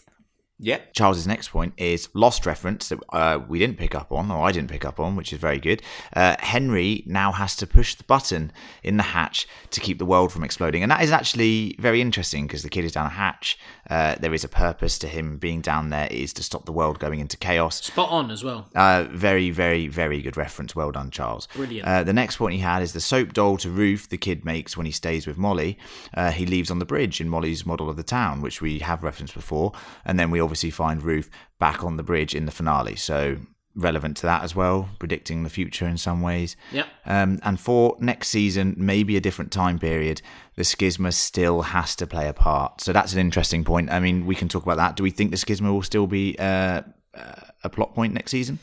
Yeah. 0.64 0.78
Charles's 0.92 1.26
next 1.26 1.48
point 1.48 1.74
is 1.76 2.08
lost 2.14 2.46
reference 2.46 2.88
that 2.90 3.00
uh, 3.12 3.40
we 3.48 3.58
didn't 3.58 3.78
pick 3.78 3.96
up 3.96 4.12
on, 4.12 4.30
or 4.30 4.46
I 4.46 4.52
didn't 4.52 4.70
pick 4.70 4.84
up 4.84 5.00
on, 5.00 5.16
which 5.16 5.32
is 5.32 5.40
very 5.40 5.58
good. 5.58 5.82
Uh, 6.14 6.36
Henry 6.38 7.02
now 7.04 7.32
has 7.32 7.56
to 7.56 7.66
push 7.66 7.96
the 7.96 8.04
button 8.04 8.52
in 8.84 8.96
the 8.96 9.02
hatch 9.02 9.48
to 9.70 9.80
keep 9.80 9.98
the 9.98 10.06
world 10.06 10.32
from 10.32 10.44
exploding, 10.44 10.82
and 10.84 10.92
that 10.92 11.02
is 11.02 11.10
actually 11.10 11.74
very 11.80 12.00
interesting 12.00 12.46
because 12.46 12.62
the 12.62 12.70
kid 12.70 12.84
is 12.84 12.92
down 12.92 13.06
a 13.06 13.10
hatch. 13.10 13.58
Uh, 13.92 14.16
there 14.20 14.32
is 14.32 14.42
a 14.42 14.48
purpose 14.48 14.98
to 14.98 15.06
him 15.06 15.36
being 15.36 15.60
down 15.60 15.90
there. 15.90 16.06
It 16.06 16.12
is 16.12 16.32
to 16.34 16.42
stop 16.42 16.64
the 16.64 16.72
world 16.72 16.98
going 16.98 17.20
into 17.20 17.36
chaos. 17.36 17.84
Spot 17.84 18.08
on 18.08 18.30
as 18.30 18.42
well. 18.42 18.66
Uh, 18.74 19.04
very, 19.10 19.50
very, 19.50 19.86
very 19.86 20.22
good 20.22 20.38
reference. 20.38 20.74
Well 20.74 20.92
done, 20.92 21.10
Charles. 21.10 21.46
Brilliant. 21.54 21.86
Uh, 21.86 22.02
the 22.02 22.14
next 22.14 22.38
point 22.38 22.54
he 22.54 22.60
had 22.60 22.82
is 22.82 22.94
the 22.94 23.02
soap 23.02 23.34
doll 23.34 23.58
to 23.58 23.68
roof 23.68 24.08
the 24.08 24.16
kid 24.16 24.46
makes 24.46 24.78
when 24.78 24.86
he 24.86 24.92
stays 24.92 25.26
with 25.26 25.36
Molly. 25.36 25.76
Uh, 26.14 26.30
he 26.30 26.46
leaves 26.46 26.70
on 26.70 26.78
the 26.78 26.86
bridge 26.86 27.20
in 27.20 27.28
Molly's 27.28 27.66
model 27.66 27.90
of 27.90 27.96
the 27.96 28.02
town, 28.02 28.40
which 28.40 28.62
we 28.62 28.78
have 28.78 29.02
referenced 29.02 29.34
before. 29.34 29.72
And 30.06 30.18
then 30.18 30.30
we 30.30 30.40
obviously 30.40 30.70
find 30.70 31.02
Ruth 31.02 31.28
back 31.58 31.84
on 31.84 31.98
the 31.98 32.02
bridge 32.02 32.34
in 32.34 32.46
the 32.46 32.50
finale. 32.50 32.96
So 32.96 33.36
relevant 33.74 34.16
to 34.18 34.22
that 34.26 34.42
as 34.42 34.54
well, 34.54 34.88
predicting 34.98 35.42
the 35.42 35.48
future 35.50 35.86
in 35.86 35.96
some 35.98 36.20
ways. 36.20 36.56
Yeah. 36.70 36.84
Um, 37.06 37.40
and 37.42 37.58
for 37.58 37.96
next 38.00 38.28
season, 38.28 38.74
maybe 38.76 39.16
a 39.16 39.20
different 39.20 39.50
time 39.52 39.78
period, 39.78 40.20
the 40.56 40.62
schisma 40.62 41.12
still 41.12 41.62
has 41.62 41.96
to 41.96 42.06
play 42.06 42.28
a 42.28 42.32
part. 42.34 42.80
So 42.80 42.92
that's 42.92 43.12
an 43.12 43.18
interesting 43.18 43.64
point. 43.64 43.90
I 43.90 44.00
mean, 44.00 44.26
we 44.26 44.34
can 44.34 44.48
talk 44.48 44.62
about 44.62 44.76
that. 44.76 44.96
Do 44.96 45.02
we 45.02 45.10
think 45.10 45.30
the 45.30 45.36
schisma 45.36 45.72
will 45.72 45.82
still 45.82 46.06
be 46.06 46.36
uh, 46.38 46.82
uh, 47.14 47.34
a 47.64 47.70
plot 47.70 47.94
point 47.94 48.12
next 48.12 48.30
season? 48.30 48.58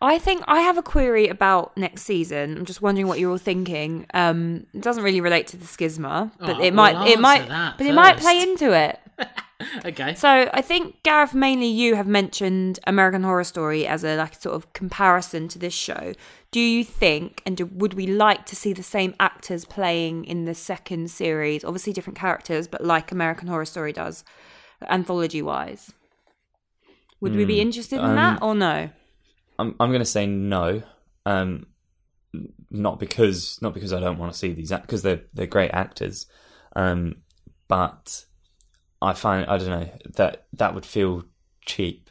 I 0.00 0.18
think 0.20 0.44
I 0.46 0.60
have 0.60 0.78
a 0.78 0.82
query 0.82 1.26
about 1.26 1.76
next 1.76 2.02
season. 2.02 2.56
I'm 2.58 2.64
just 2.64 2.80
wondering 2.80 3.08
what 3.08 3.18
you're 3.18 3.32
all 3.32 3.38
thinking. 3.38 4.06
Um, 4.14 4.66
it 4.72 4.80
doesn't 4.80 5.02
really 5.02 5.20
relate 5.20 5.48
to 5.48 5.56
the 5.56 5.64
schisma, 5.64 6.30
but 6.38 6.56
Oh, 6.58 6.62
it 6.62 6.72
well, 6.72 6.94
might, 6.94 7.08
it 7.08 7.18
might, 7.18 7.48
that 7.48 7.78
but 7.78 7.86
it 7.86 7.94
might 7.94 8.16
play 8.18 8.40
into 8.40 8.72
it. 8.72 9.00
Okay. 9.84 10.14
So 10.14 10.48
I 10.52 10.62
think 10.62 11.02
Gareth, 11.02 11.34
mainly 11.34 11.66
you 11.66 11.96
have 11.96 12.06
mentioned 12.06 12.78
American 12.86 13.24
Horror 13.24 13.44
Story 13.44 13.86
as 13.86 14.04
a 14.04 14.16
like 14.16 14.34
sort 14.34 14.54
of 14.54 14.72
comparison 14.72 15.48
to 15.48 15.58
this 15.58 15.74
show. 15.74 16.14
Do 16.52 16.60
you 16.60 16.84
think, 16.84 17.42
and 17.44 17.56
do, 17.56 17.66
would 17.66 17.94
we 17.94 18.06
like 18.06 18.46
to 18.46 18.56
see 18.56 18.72
the 18.72 18.82
same 18.82 19.14
actors 19.18 19.64
playing 19.64 20.24
in 20.26 20.44
the 20.44 20.54
second 20.54 21.10
series? 21.10 21.64
Obviously, 21.64 21.92
different 21.92 22.18
characters, 22.18 22.68
but 22.68 22.84
like 22.84 23.10
American 23.10 23.48
Horror 23.48 23.64
Story 23.64 23.92
does, 23.92 24.24
anthology 24.88 25.42
wise. 25.42 25.92
Would 27.20 27.34
we 27.34 27.44
be 27.44 27.60
interested 27.60 27.98
in 27.98 28.04
um, 28.04 28.16
that 28.16 28.42
or 28.42 28.54
no? 28.54 28.90
I'm 29.58 29.74
I'm 29.80 29.90
going 29.90 30.00
to 30.00 30.04
say 30.04 30.26
no. 30.26 30.82
Um, 31.26 31.66
not 32.70 33.00
because 33.00 33.58
not 33.60 33.74
because 33.74 33.92
I 33.92 34.00
don't 34.00 34.18
want 34.18 34.32
to 34.32 34.38
see 34.38 34.52
these 34.52 34.70
because 34.70 35.02
they're 35.02 35.22
they're 35.34 35.46
great 35.46 35.72
actors, 35.72 36.26
um, 36.76 37.16
but 37.66 38.24
I 39.00 39.12
find 39.12 39.46
I 39.46 39.58
don't 39.58 39.68
know 39.68 39.90
that 40.16 40.46
that 40.52 40.74
would 40.74 40.86
feel 40.86 41.24
cheap. 41.64 42.10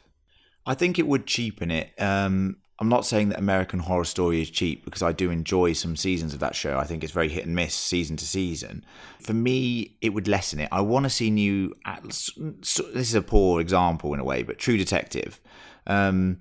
I 0.66 0.74
think 0.74 0.98
it 0.98 1.06
would 1.06 1.26
cheapen 1.26 1.70
it. 1.70 1.92
Um, 1.98 2.56
I'm 2.80 2.88
not 2.88 3.04
saying 3.04 3.30
that 3.30 3.38
American 3.38 3.80
Horror 3.80 4.04
Story 4.04 4.40
is 4.40 4.50
cheap 4.50 4.84
because 4.84 5.02
I 5.02 5.12
do 5.12 5.30
enjoy 5.30 5.72
some 5.72 5.96
seasons 5.96 6.32
of 6.32 6.40
that 6.40 6.54
show. 6.54 6.78
I 6.78 6.84
think 6.84 7.02
it's 7.02 7.12
very 7.12 7.28
hit 7.28 7.44
and 7.44 7.54
miss 7.54 7.74
season 7.74 8.16
to 8.18 8.24
season. 8.24 8.84
For 9.20 9.32
me, 9.32 9.96
it 10.00 10.10
would 10.10 10.28
lessen 10.28 10.60
it. 10.60 10.68
I 10.70 10.82
want 10.82 11.04
to 11.04 11.10
see 11.10 11.30
new. 11.30 11.74
This 12.04 12.80
is 12.94 13.14
a 13.14 13.22
poor 13.22 13.60
example 13.60 14.14
in 14.14 14.20
a 14.20 14.24
way, 14.24 14.44
but 14.44 14.58
True 14.58 14.76
Detective. 14.76 15.40
Um, 15.86 16.38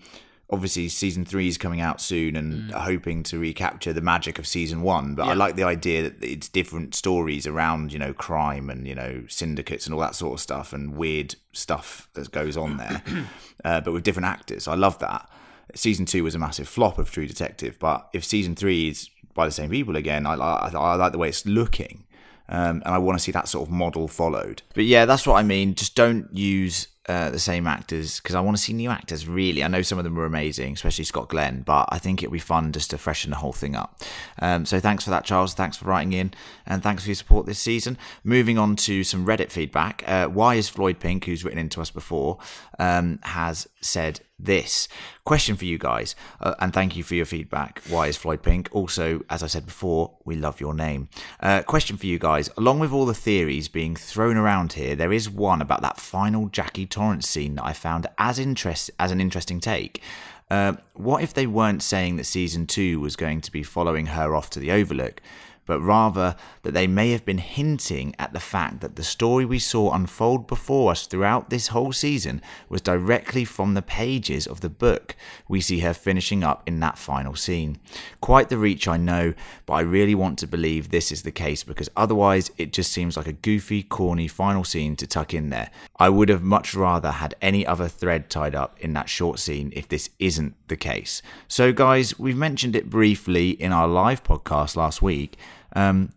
obviously, 0.49 0.87
season 0.89 1.25
three 1.25 1.47
is 1.47 1.57
coming 1.57 1.81
out 1.81 2.01
soon, 2.01 2.35
and 2.35 2.71
hoping 2.71 3.23
to 3.23 3.39
recapture 3.39 3.93
the 3.93 4.01
magic 4.01 4.39
of 4.39 4.47
season 4.47 4.81
one. 4.81 5.15
But 5.15 5.27
I 5.27 5.33
like 5.33 5.55
the 5.55 5.63
idea 5.63 6.03
that 6.03 6.23
it's 6.23 6.49
different 6.49 6.95
stories 6.95 7.45
around, 7.45 7.93
you 7.93 7.99
know, 7.99 8.13
crime 8.13 8.69
and 8.69 8.87
you 8.87 8.95
know 8.95 9.23
syndicates 9.27 9.85
and 9.85 9.93
all 9.93 10.01
that 10.01 10.15
sort 10.15 10.33
of 10.33 10.41
stuff, 10.41 10.73
and 10.73 10.95
weird 10.95 11.35
stuff 11.51 12.09
that 12.13 12.31
goes 12.31 12.57
on 12.57 12.77
there, 12.77 13.01
uh, 13.65 13.81
but 13.81 13.93
with 13.93 14.03
different 14.03 14.27
actors. 14.27 14.67
I 14.67 14.75
love 14.75 14.99
that. 14.99 15.29
Season 15.75 16.05
two 16.05 16.23
was 16.23 16.35
a 16.35 16.39
massive 16.39 16.67
flop 16.67 16.97
of 16.97 17.11
True 17.11 17.27
Detective, 17.27 17.77
but 17.79 18.09
if 18.13 18.23
season 18.23 18.55
three 18.55 18.89
is 18.89 19.09
by 19.33 19.45
the 19.45 19.51
same 19.51 19.69
people 19.69 19.95
again, 19.95 20.25
I, 20.25 20.33
I, 20.33 20.71
I 20.73 20.95
like 20.95 21.11
the 21.11 21.17
way 21.17 21.29
it's 21.29 21.45
looking. 21.45 22.05
Um, 22.49 22.81
and 22.85 22.95
I 22.95 22.97
want 22.97 23.17
to 23.17 23.23
see 23.23 23.33
that 23.33 23.49
sort 23.49 23.67
of 23.67 23.73
model 23.73 24.07
followed. 24.07 24.61
But 24.73 24.85
yeah, 24.85 25.05
that's 25.05 25.27
what 25.27 25.35
I 25.35 25.43
mean. 25.43 25.75
Just 25.75 25.95
don't 25.95 26.33
use 26.33 26.87
uh, 27.07 27.29
the 27.29 27.39
same 27.39 27.67
actors 27.67 28.19
because 28.19 28.35
I 28.35 28.41
want 28.41 28.57
to 28.57 28.63
see 28.63 28.73
new 28.73 28.89
actors. 28.89 29.27
Really, 29.27 29.63
I 29.63 29.67
know 29.67 29.81
some 29.81 29.97
of 29.97 30.03
them 30.03 30.15
were 30.15 30.25
amazing, 30.25 30.73
especially 30.73 31.05
Scott 31.05 31.29
Glenn, 31.29 31.61
but 31.61 31.87
I 31.89 31.99
think 31.99 32.21
it'll 32.21 32.33
be 32.33 32.39
fun 32.39 32.71
just 32.71 32.89
to 32.91 32.97
freshen 32.97 33.31
the 33.31 33.37
whole 33.37 33.53
thing 33.53 33.75
up. 33.75 34.01
Um, 34.39 34.65
so 34.65 34.79
thanks 34.79 35.03
for 35.03 35.09
that, 35.11 35.23
Charles. 35.25 35.53
Thanks 35.53 35.77
for 35.77 35.85
writing 35.85 36.13
in, 36.13 36.33
and 36.65 36.83
thanks 36.83 37.03
for 37.03 37.09
your 37.09 37.15
support 37.15 37.45
this 37.45 37.59
season. 37.59 37.97
Moving 38.23 38.57
on 38.57 38.75
to 38.77 39.03
some 39.03 39.25
Reddit 39.25 39.51
feedback. 39.51 40.03
Uh, 40.05 40.27
Why 40.27 40.55
is 40.55 40.69
Floyd 40.69 40.99
Pink, 40.99 41.25
who's 41.25 41.43
written 41.43 41.59
into 41.59 41.81
us 41.81 41.91
before, 41.91 42.39
um, 42.79 43.19
has 43.23 43.67
said 43.81 44.21
this 44.39 44.87
question 45.25 45.55
for 45.55 45.65
you 45.65 45.77
guys, 45.77 46.15
uh, 46.39 46.55
and 46.59 46.73
thank 46.73 46.95
you 46.95 47.03
for 47.03 47.15
your 47.15 47.25
feedback. 47.25 47.81
Why 47.89 48.07
is 48.07 48.17
Floyd 48.17 48.43
Pink? 48.43 48.69
Also, 48.71 49.23
as 49.29 49.41
I 49.41 49.47
said 49.47 49.65
before, 49.65 50.17
we 50.25 50.35
love 50.35 50.59
your 50.59 50.73
name. 50.73 51.09
Uh, 51.39 51.63
question 51.63 51.97
for 51.97 52.05
you 52.05 52.19
guys: 52.19 52.49
Along 52.57 52.79
with 52.79 52.91
all 52.91 53.05
the 53.05 53.13
theories 53.13 53.67
being 53.67 53.95
thrown 53.95 54.37
around 54.37 54.73
here, 54.73 54.95
there 54.95 55.13
is 55.13 55.29
one 55.29 55.61
about 55.61 55.81
that 55.81 55.99
final 55.99 56.49
Jackie 56.49 56.85
Torrance 56.85 57.27
scene 57.27 57.55
that 57.55 57.65
I 57.65 57.73
found 57.73 58.07
as 58.17 58.39
interest 58.39 58.91
as 58.99 59.11
an 59.11 59.21
interesting 59.21 59.59
take. 59.59 60.01
Uh, 60.49 60.73
what 60.93 61.23
if 61.23 61.33
they 61.33 61.45
weren't 61.45 61.83
saying 61.83 62.15
that 62.15 62.23
season 62.23 62.65
two 62.65 62.99
was 62.99 63.15
going 63.15 63.41
to 63.41 63.51
be 63.51 63.63
following 63.63 64.07
her 64.07 64.35
off 64.35 64.49
to 64.51 64.59
the 64.59 64.71
Overlook? 64.71 65.21
But 65.67 65.79
rather 65.79 66.35
that 66.63 66.73
they 66.73 66.87
may 66.87 67.11
have 67.11 67.23
been 67.23 67.37
hinting 67.37 68.15
at 68.17 68.33
the 68.33 68.39
fact 68.39 68.81
that 68.81 68.95
the 68.95 69.03
story 69.03 69.45
we 69.45 69.59
saw 69.59 69.93
unfold 69.93 70.47
before 70.47 70.91
us 70.91 71.05
throughout 71.05 71.51
this 71.51 71.67
whole 71.67 71.93
season 71.93 72.41
was 72.67 72.81
directly 72.81 73.45
from 73.45 73.75
the 73.75 73.81
pages 73.83 74.47
of 74.47 74.61
the 74.61 74.69
book 74.69 75.15
we 75.47 75.61
see 75.61 75.79
her 75.79 75.93
finishing 75.93 76.43
up 76.43 76.63
in 76.65 76.79
that 76.79 76.97
final 76.97 77.35
scene. 77.35 77.77
Quite 78.21 78.49
the 78.49 78.57
reach, 78.57 78.87
I 78.87 78.97
know, 78.97 79.33
but 79.65 79.73
I 79.73 79.81
really 79.81 80.15
want 80.15 80.39
to 80.39 80.47
believe 80.47 80.89
this 80.89 81.11
is 81.11 81.21
the 81.21 81.31
case 81.31 81.63
because 81.63 81.89
otherwise 81.95 82.51
it 82.57 82.73
just 82.73 82.91
seems 82.91 83.17
like 83.17 83.27
a 83.27 83.33
goofy, 83.33 83.83
corny 83.83 84.27
final 84.27 84.63
scene 84.63 84.95
to 84.95 85.07
tuck 85.07 85.33
in 85.33 85.49
there. 85.49 85.69
I 85.97 86.09
would 86.09 86.29
have 86.29 86.43
much 86.43 86.73
rather 86.73 87.11
had 87.11 87.35
any 87.41 87.65
other 87.65 87.87
thread 87.87 88.29
tied 88.29 88.55
up 88.55 88.79
in 88.79 88.93
that 88.93 89.09
short 89.09 89.39
scene 89.39 89.71
if 89.75 89.87
this 89.87 90.09
isn't 90.19 90.55
the 90.67 90.77
case. 90.77 91.21
So, 91.47 91.73
guys, 91.73 92.17
we've 92.17 92.37
mentioned 92.37 92.75
it 92.75 92.89
briefly 92.89 93.51
in 93.51 93.71
our 93.71 93.87
live 93.87 94.23
podcast 94.23 94.75
last 94.75 95.01
week. 95.01 95.37
Um, 95.77 96.11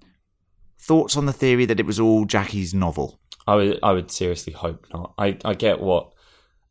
thoughts 0.79 1.17
on 1.17 1.27
the 1.27 1.33
theory 1.33 1.67
that 1.67 1.79
it 1.79 1.87
was 1.87 2.01
all 2.01 2.25
Jackie's 2.25 2.73
novel? 2.73 3.21
I 3.47 3.55
would, 3.55 3.79
I 3.83 3.93
would 3.93 4.11
seriously 4.11 4.53
hope 4.53 4.87
not. 4.93 5.13
I, 5.19 5.37
I 5.45 5.55
get 5.55 5.81
what, 5.81 6.13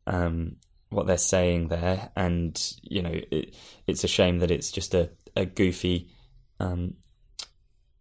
um, 0.06 0.56
what 0.88 1.06
they're 1.06 1.18
saying 1.18 1.68
there, 1.68 2.10
and 2.16 2.60
you 2.82 3.02
know, 3.02 3.14
it, 3.30 3.54
it's 3.86 4.04
a 4.04 4.08
shame 4.08 4.38
that 4.40 4.50
it's 4.50 4.72
just 4.72 4.94
a, 4.94 5.10
a 5.36 5.46
goofy, 5.46 6.10
um, 6.58 6.94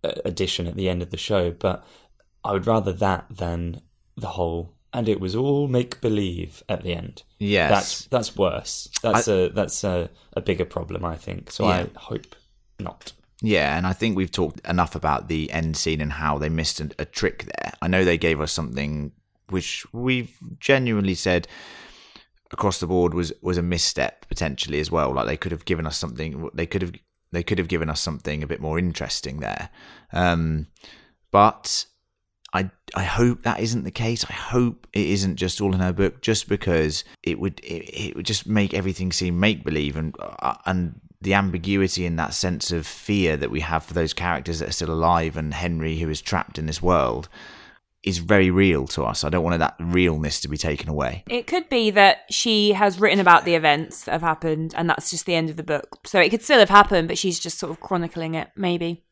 addition 0.04 0.66
at 0.66 0.76
the 0.76 0.90
end 0.90 1.02
of 1.02 1.12
the 1.12 1.18
show. 1.18 1.52
But 1.52 1.86
I 2.44 2.54
would 2.54 2.68
rather 2.68 2.94
that 2.94 3.26
than 3.30 3.82
the 4.18 4.28
whole. 4.28 4.74
And 4.92 5.08
it 5.08 5.20
was 5.20 5.36
all 5.36 5.68
make 5.68 6.02
believe 6.02 6.64
at 6.68 6.82
the 6.82 6.94
end. 6.94 7.22
Yes, 7.38 7.70
that's 7.70 8.06
that's 8.06 8.36
worse. 8.36 8.90
That's 9.04 9.28
I, 9.28 9.34
a 9.34 9.50
that's 9.50 9.84
a, 9.84 10.10
a 10.34 10.42
bigger 10.42 10.66
problem, 10.66 11.06
I 11.06 11.16
think. 11.16 11.52
So 11.52 11.68
yeah. 11.68 11.86
I 11.96 12.00
hope 12.00 12.36
not. 12.80 13.14
Yeah, 13.42 13.78
and 13.78 13.88
I 13.88 13.94
think 13.94 14.18
we've 14.18 14.32
talked 14.32 14.66
enough 14.68 14.96
about 14.96 15.28
the 15.28 15.52
end 15.52 15.78
scene 15.78 16.02
and 16.02 16.14
how 16.14 16.38
they 16.38 16.50
missed 16.50 16.82
a, 16.82 17.06
trick 17.06 17.46
there. 17.46 17.74
I 17.82 17.88
know 17.88 18.04
they 18.04 18.18
gave 18.18 18.42
us 18.42 18.52
something 18.52 19.14
which 19.50 19.86
we've 19.94 20.36
genuinely 20.60 21.16
said 21.16 21.48
across 22.52 22.80
the 22.80 22.88
board 22.88 23.14
was 23.14 23.32
was 23.42 23.58
a 23.58 23.64
misstep 23.64 24.28
potentially 24.28 24.80
as 24.80 24.92
well. 24.92 25.14
Like 25.14 25.28
they 25.28 25.38
could 25.38 25.52
have 25.52 25.66
given 25.66 25.88
us 25.88 25.98
something. 25.98 26.50
They 26.54 26.66
could 26.66 26.82
have 26.82 26.94
they 27.32 27.44
could 27.44 27.60
have 27.60 27.68
given 27.68 27.90
us 27.90 28.02
something 28.02 28.44
a 28.44 28.48
bit 28.48 28.60
more 28.60 28.78
interesting 28.78 29.40
there. 29.40 29.70
Um, 30.12 30.68
but 31.32 31.86
I 32.54 32.72
I 32.96 33.04
hope 33.04 33.44
that 33.44 33.60
isn't 33.60 33.84
the 33.84 33.92
case. 33.92 34.26
I 34.30 34.34
hope 34.34 34.88
it 34.94 35.08
isn't 35.08 35.38
just 35.38 35.62
all 35.62 35.74
in 35.74 35.80
her 35.80 35.94
book, 35.94 36.22
just 36.22 36.50
because 36.50 37.04
it 37.24 37.40
would 37.40 37.60
it, 37.62 38.10
it 38.10 38.16
would 38.16 38.26
just 38.26 38.48
make 38.48 38.74
everything 38.74 39.12
seem 39.12 39.40
make 39.40 39.64
believe 39.64 39.96
and 39.96 40.16
uh, 40.20 40.56
and 40.66 41.00
the 41.22 41.34
ambiguity 41.34 42.06
and 42.06 42.18
that 42.18 42.34
sense 42.34 42.72
of 42.72 42.88
fear 42.88 43.36
that 43.36 43.52
we 43.52 43.60
have 43.60 43.84
for 43.84 43.94
those 43.94 44.14
characters 44.14 44.60
that 44.60 44.70
are 44.70 44.74
still 44.74 44.92
alive 44.92 45.36
and 45.36 45.54
Henry 45.54 46.00
who 46.00 46.10
is 46.10 46.22
trapped 46.22 46.58
in 46.58 46.66
this 46.66 46.82
world 46.82 47.28
is 48.04 48.20
very 48.20 48.50
real 48.50 48.88
to 48.88 49.04
us. 49.04 49.26
I 49.26 49.30
don't 49.30 49.44
want 49.44 49.60
that 49.60 49.76
realness 49.80 50.40
to 50.42 50.48
be 50.48 50.56
taken 50.56 50.88
away. 50.88 51.26
It 51.30 51.48
could 51.48 51.68
be 51.68 51.90
that 51.92 52.20
she 52.30 52.72
has 52.72 53.00
written 53.00 53.20
about 53.20 53.44
the 53.44 53.56
events 53.56 54.06
that 54.06 54.14
have 54.14 54.22
happened 54.22 54.74
and 54.78 54.90
that's 54.90 55.10
just 55.10 55.26
the 55.26 55.36
end 55.36 55.50
of 55.50 55.58
the 55.58 55.64
book. 55.64 56.08
So 56.08 56.20
it 56.20 56.30
could 56.30 56.42
still 56.42 56.60
have 56.60 56.70
happened, 56.70 57.10
but 57.10 57.18
she's 57.18 57.40
just 57.40 57.60
sort 57.60 57.72
of 57.72 57.82
chronicling 57.82 58.36
it, 58.36 58.50
maybe. 58.56 59.04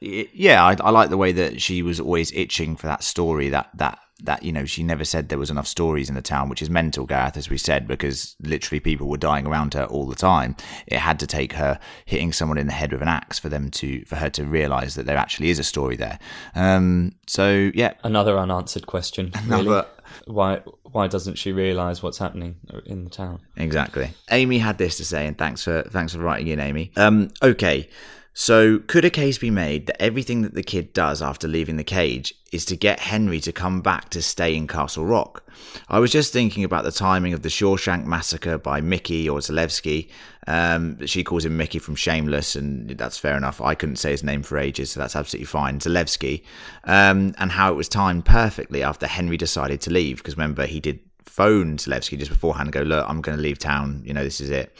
Yeah, 0.00 0.64
I, 0.64 0.76
I 0.80 0.90
like 0.90 1.10
the 1.10 1.16
way 1.16 1.32
that 1.32 1.62
she 1.62 1.82
was 1.82 2.00
always 2.00 2.32
itching 2.32 2.76
for 2.76 2.88
that 2.88 3.04
story, 3.04 3.48
that 3.50 3.70
that 3.76 4.00
that 4.22 4.42
you 4.42 4.52
know 4.52 4.64
she 4.64 4.82
never 4.82 5.04
said 5.04 5.28
there 5.28 5.38
was 5.38 5.50
enough 5.50 5.66
stories 5.66 6.08
in 6.08 6.14
the 6.14 6.22
town, 6.22 6.48
which 6.48 6.62
is 6.62 6.70
mental, 6.70 7.06
Gareth, 7.06 7.36
as 7.36 7.50
we 7.50 7.58
said, 7.58 7.86
because 7.86 8.36
literally 8.40 8.80
people 8.80 9.08
were 9.08 9.16
dying 9.16 9.46
around 9.46 9.74
her 9.74 9.84
all 9.84 10.06
the 10.06 10.14
time. 10.14 10.56
It 10.86 10.98
had 10.98 11.18
to 11.20 11.26
take 11.26 11.54
her 11.54 11.78
hitting 12.04 12.32
someone 12.32 12.58
in 12.58 12.66
the 12.66 12.72
head 12.72 12.92
with 12.92 13.02
an 13.02 13.08
axe 13.08 13.38
for 13.38 13.48
them 13.48 13.70
to 13.72 14.04
for 14.04 14.16
her 14.16 14.30
to 14.30 14.44
realise 14.44 14.94
that 14.94 15.06
there 15.06 15.16
actually 15.16 15.50
is 15.50 15.58
a 15.58 15.64
story 15.64 15.96
there. 15.96 16.18
Um, 16.54 17.12
so 17.26 17.70
yeah, 17.74 17.94
another 18.02 18.38
unanswered 18.38 18.86
question. 18.86 19.32
Another. 19.44 19.64
Really. 19.64 19.86
Why 20.26 20.60
why 20.82 21.08
doesn't 21.08 21.36
she 21.36 21.52
realise 21.52 22.02
what's 22.02 22.18
happening 22.18 22.56
in 22.84 23.04
the 23.04 23.10
town? 23.10 23.40
Exactly. 23.56 24.12
Amy 24.30 24.58
had 24.58 24.78
this 24.78 24.98
to 24.98 25.04
say, 25.04 25.26
and 25.26 25.36
thanks 25.36 25.64
for 25.64 25.82
thanks 25.82 26.12
for 26.12 26.18
writing 26.18 26.48
in, 26.48 26.60
Amy. 26.60 26.92
Um, 26.96 27.30
okay. 27.42 27.88
So, 28.34 28.78
could 28.78 29.04
a 29.04 29.10
case 29.10 29.36
be 29.36 29.50
made 29.50 29.86
that 29.86 30.00
everything 30.00 30.40
that 30.40 30.54
the 30.54 30.62
kid 30.62 30.94
does 30.94 31.20
after 31.20 31.46
leaving 31.46 31.76
the 31.76 31.84
cage 31.84 32.34
is 32.50 32.64
to 32.66 32.76
get 32.76 33.00
Henry 33.00 33.40
to 33.40 33.52
come 33.52 33.82
back 33.82 34.08
to 34.10 34.22
stay 34.22 34.56
in 34.56 34.66
Castle 34.66 35.04
Rock? 35.04 35.44
I 35.88 35.98
was 35.98 36.10
just 36.10 36.32
thinking 36.32 36.64
about 36.64 36.84
the 36.84 36.92
timing 36.92 37.34
of 37.34 37.42
the 37.42 37.50
Shawshank 37.50 38.06
massacre 38.06 38.56
by 38.56 38.80
Mickey 38.80 39.28
or 39.28 39.40
Zalewski. 39.40 40.08
Um, 40.46 41.06
she 41.06 41.22
calls 41.22 41.44
him 41.44 41.58
Mickey 41.58 41.78
from 41.78 41.94
Shameless, 41.94 42.56
and 42.56 42.90
that's 42.90 43.18
fair 43.18 43.36
enough. 43.36 43.60
I 43.60 43.74
couldn't 43.74 43.96
say 43.96 44.12
his 44.12 44.24
name 44.24 44.42
for 44.42 44.56
ages, 44.56 44.92
so 44.92 45.00
that's 45.00 45.14
absolutely 45.14 45.46
fine. 45.46 45.78
Zalewski, 45.78 46.42
um, 46.84 47.34
and 47.36 47.52
how 47.52 47.70
it 47.70 47.76
was 47.76 47.88
timed 47.88 48.24
perfectly 48.24 48.82
after 48.82 49.06
Henry 49.06 49.36
decided 49.36 49.82
to 49.82 49.92
leave. 49.92 50.16
Because 50.16 50.38
remember, 50.38 50.64
he 50.64 50.80
did 50.80 51.00
phone 51.22 51.76
Zalewski 51.76 52.18
just 52.18 52.30
beforehand 52.30 52.68
and 52.68 52.72
go, 52.72 52.82
Look, 52.82 53.08
I'm 53.08 53.20
going 53.20 53.36
to 53.36 53.42
leave 53.42 53.58
town. 53.58 54.02
You 54.06 54.14
know, 54.14 54.24
this 54.24 54.40
is 54.40 54.48
it. 54.48 54.74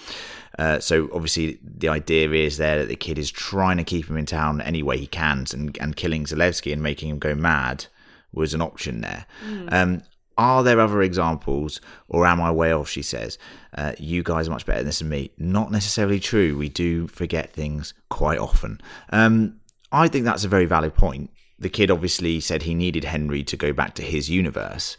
Uh, 0.59 0.79
so 0.79 1.09
obviously 1.13 1.59
the 1.63 1.89
idea 1.89 2.31
is 2.31 2.57
there 2.59 2.79
that 2.79 2.89
the 2.89 2.97
kid 2.97 3.19
is 3.19 3.31
trying 3.31 3.77
to 3.77 3.85
keep 3.85 4.09
him 4.09 4.17
in 4.17 4.27
town 4.27 4.61
any 4.61 4.83
way 4.83 4.99
he 4.99 5.07
can, 5.07 5.47
and, 5.53 5.77
and 5.81 5.97
killing 5.97 6.25
Zalewski 6.25 6.73
and 6.73 6.83
making 6.83 7.09
him 7.09 7.19
go 7.19 7.35
mad 7.35 7.87
was 8.33 8.55
an 8.55 8.63
option 8.63 9.01
there. 9.01 9.27
Mm. 9.47 9.73
Um, 9.73 10.03
are 10.39 10.63
there 10.63 10.81
other 10.81 11.03
examples, 11.03 11.81
or 12.09 12.27
am 12.27 12.41
I 12.41 12.51
way 12.51 12.73
off? 12.73 12.89
She 12.89 13.03
says, 13.03 13.39
uh, 13.75 13.93
"You 13.99 14.23
guys 14.23 14.49
are 14.49 14.51
much 14.51 14.65
better 14.65 14.79
than 14.79 14.87
this 14.87 15.01
than 15.01 15.11
me." 15.11 15.31
Not 15.37 15.71
necessarily 15.71 16.19
true. 16.19 16.57
We 16.57 16.69
do 16.69 17.07
forget 17.07 17.53
things 17.53 17.93
quite 18.09 18.39
often. 18.39 18.81
Um, 19.11 19.61
I 19.91 20.09
think 20.09 20.25
that's 20.25 20.45
a 20.45 20.49
very 20.49 20.65
valid 20.65 20.95
point. 20.95 21.31
The 21.59 21.69
kid 21.69 21.91
obviously 21.91 22.41
said 22.41 22.63
he 22.63 22.75
needed 22.75 23.05
Henry 23.05 23.43
to 23.45 23.57
go 23.57 23.73
back 23.73 23.95
to 23.97 24.03
his 24.03 24.31
universe 24.31 24.97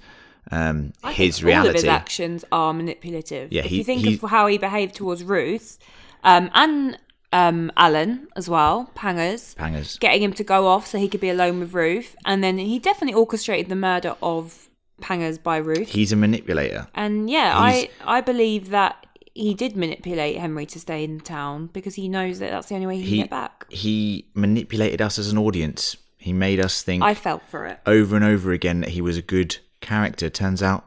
um, 0.51 0.93
his 1.07 1.43
reality. 1.43 1.69
All 1.69 1.75
of 1.75 1.75
his 1.75 1.85
actions 1.85 2.45
are 2.51 2.73
manipulative. 2.73 3.51
Yeah, 3.51 3.63
if 3.63 3.69
he, 3.69 3.77
you 3.77 3.83
think 3.83 4.01
he, 4.01 4.15
of 4.15 4.21
how 4.29 4.47
he 4.47 4.57
behaved 4.57 4.95
towards 4.95 5.23
Ruth 5.23 5.79
um, 6.23 6.49
and 6.53 6.97
um, 7.31 7.71
Alan 7.75 8.27
as 8.35 8.49
well, 8.49 8.91
Pangers, 8.95 9.55
Pangers, 9.55 9.97
getting 9.97 10.21
him 10.21 10.33
to 10.33 10.43
go 10.43 10.67
off 10.67 10.87
so 10.87 10.97
he 10.97 11.09
could 11.09 11.21
be 11.21 11.29
alone 11.29 11.59
with 11.59 11.73
Ruth, 11.73 12.15
and 12.25 12.43
then 12.43 12.57
he 12.57 12.79
definitely 12.79 13.15
orchestrated 13.15 13.69
the 13.69 13.75
murder 13.75 14.15
of 14.21 14.69
Pangers 15.01 15.37
by 15.37 15.57
Ruth. 15.57 15.89
He's 15.89 16.11
a 16.11 16.15
manipulator, 16.15 16.87
and 16.93 17.29
yeah, 17.29 17.71
He's... 17.71 17.89
I 18.05 18.17
I 18.17 18.21
believe 18.21 18.69
that 18.69 19.07
he 19.33 19.53
did 19.53 19.75
manipulate 19.75 20.37
Henry 20.37 20.65
to 20.67 20.79
stay 20.79 21.03
in 21.03 21.19
town 21.19 21.67
because 21.73 21.95
he 21.95 22.07
knows 22.07 22.39
that 22.39 22.51
that's 22.51 22.69
the 22.69 22.75
only 22.75 22.87
way 22.87 22.97
he, 22.97 23.01
he 23.01 23.09
can 23.09 23.23
get 23.23 23.29
back. 23.29 23.65
He 23.69 24.27
manipulated 24.35 25.01
us 25.01 25.17
as 25.17 25.31
an 25.31 25.37
audience. 25.37 25.97
He 26.17 26.33
made 26.33 26.59
us 26.59 26.83
think. 26.83 27.03
I 27.03 27.15
felt 27.15 27.41
for 27.49 27.65
it 27.65 27.79
over 27.85 28.15
and 28.15 28.23
over 28.23 28.51
again 28.51 28.81
that 28.81 28.91
he 28.91 29.01
was 29.01 29.17
a 29.17 29.21
good 29.21 29.57
character. 29.83 30.29
Turns 30.29 30.63
out, 30.63 30.85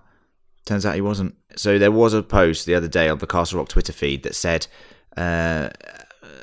turns 0.65 0.85
out 0.85 0.95
he 0.95 1.01
wasn't. 1.01 1.37
So 1.55 1.79
there 1.79 1.93
was 1.93 2.13
a 2.13 2.23
post 2.23 2.67
the 2.67 2.75
other 2.75 2.89
day 2.89 3.09
on 3.09 3.19
the 3.19 3.27
Castle 3.27 3.59
Rock 3.59 3.69
Twitter 3.69 3.93
feed 3.93 4.25
that 4.25 4.35
said, 4.35 4.67
uh, 5.17 5.71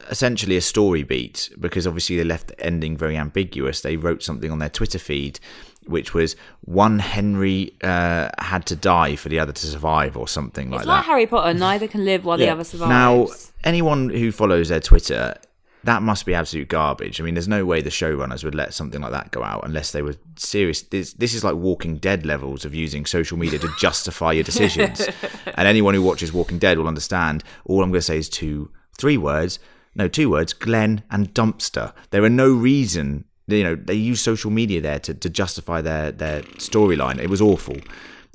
essentially 0.10 0.56
a 0.58 0.62
story 0.62 1.04
beat 1.04 1.50
because 1.60 1.86
obviously 1.86 2.18
they 2.18 2.24
left 2.24 2.48
the 2.48 2.60
ending 2.60 2.96
very 2.96 3.18
ambiguous. 3.18 3.82
They 3.82 3.98
wrote 3.98 4.24
something 4.24 4.52
on 4.52 4.60
their 4.60 4.70
Twitter 4.70 5.00
feed 5.00 5.40
which 5.88 6.14
was 6.14 6.36
one 6.62 7.00
Henry 7.00 7.74
uh, 7.84 8.30
had 8.40 8.66
to 8.68 8.76
die 8.76 9.16
for 9.16 9.30
the 9.30 9.40
other 9.40 9.52
to 9.52 9.68
survive, 9.68 10.18
or 10.18 10.28
something 10.28 10.68
it's 10.68 10.78
like, 10.80 10.86
like 10.86 11.04
that. 11.04 11.10
Harry 11.10 11.28
Potter, 11.28 11.54
neither 11.54 11.88
can 11.88 12.06
live 12.06 12.26
while 12.26 12.40
yeah. 12.40 12.48
the 12.48 12.52
other 12.54 12.64
survives. 12.64 12.90
Now, 12.90 13.28
anyone 13.64 14.10
who 14.10 14.32
follows 14.32 14.70
their 14.70 14.80
Twitter 14.80 15.36
that 15.84 16.02
must 16.02 16.26
be 16.26 16.34
absolute 16.34 16.70
garbage. 16.70 17.20
I 17.20 17.24
mean, 17.24 17.34
there's 17.34 17.48
no 17.48 17.66
way 17.66 17.82
the 17.82 17.90
showrunners 17.90 18.44
would 18.44 18.56
let 18.56 18.74
something 18.74 19.02
like 19.02 19.12
that 19.12 19.32
go 19.32 19.44
out 19.44 19.66
unless 19.66 19.92
they 19.92 20.02
were 20.02 20.16
serious. 20.36 20.82
This, 20.82 21.14
this 21.14 21.34
is 21.34 21.44
like 21.44 21.56
Walking 21.56 21.98
Dead 21.98 22.26
levels 22.26 22.64
of 22.64 22.74
using 22.74 23.06
social 23.06 23.38
media 23.38 23.60
to 23.60 23.70
justify 23.78 24.32
your 24.32 24.44
decisions. 24.44 25.02
and 25.46 25.68
anyone 25.68 25.94
who 25.94 26.02
watches 26.02 26.32
Walking 26.32 26.58
Dead 26.58 26.78
will 26.78 26.88
understand. 26.88 27.44
All 27.66 27.84
I'm 27.84 27.90
going 27.90 28.00
to 28.00 28.02
say 28.02 28.18
is 28.18 28.30
two, 28.30 28.72
three 28.98 29.18
words. 29.18 29.60
No, 29.96 30.08
two 30.08 30.30
words: 30.30 30.54
Glenn 30.54 31.04
and 31.12 31.34
dumpster. 31.34 31.94
There 32.10 32.24
are 32.24 32.30
no 32.30 32.52
reason 32.52 33.26
you 33.48 33.64
know 33.64 33.76
they 33.76 33.94
use 33.94 34.22
social 34.22 34.52
media 34.52 34.80
there 34.80 35.00
to, 35.00 35.14
to 35.14 35.30
justify 35.30 35.82
their 35.82 36.12
their 36.12 36.42
storyline. 36.58 37.20
It 37.20 37.30
was 37.30 37.42
awful. 37.42 37.78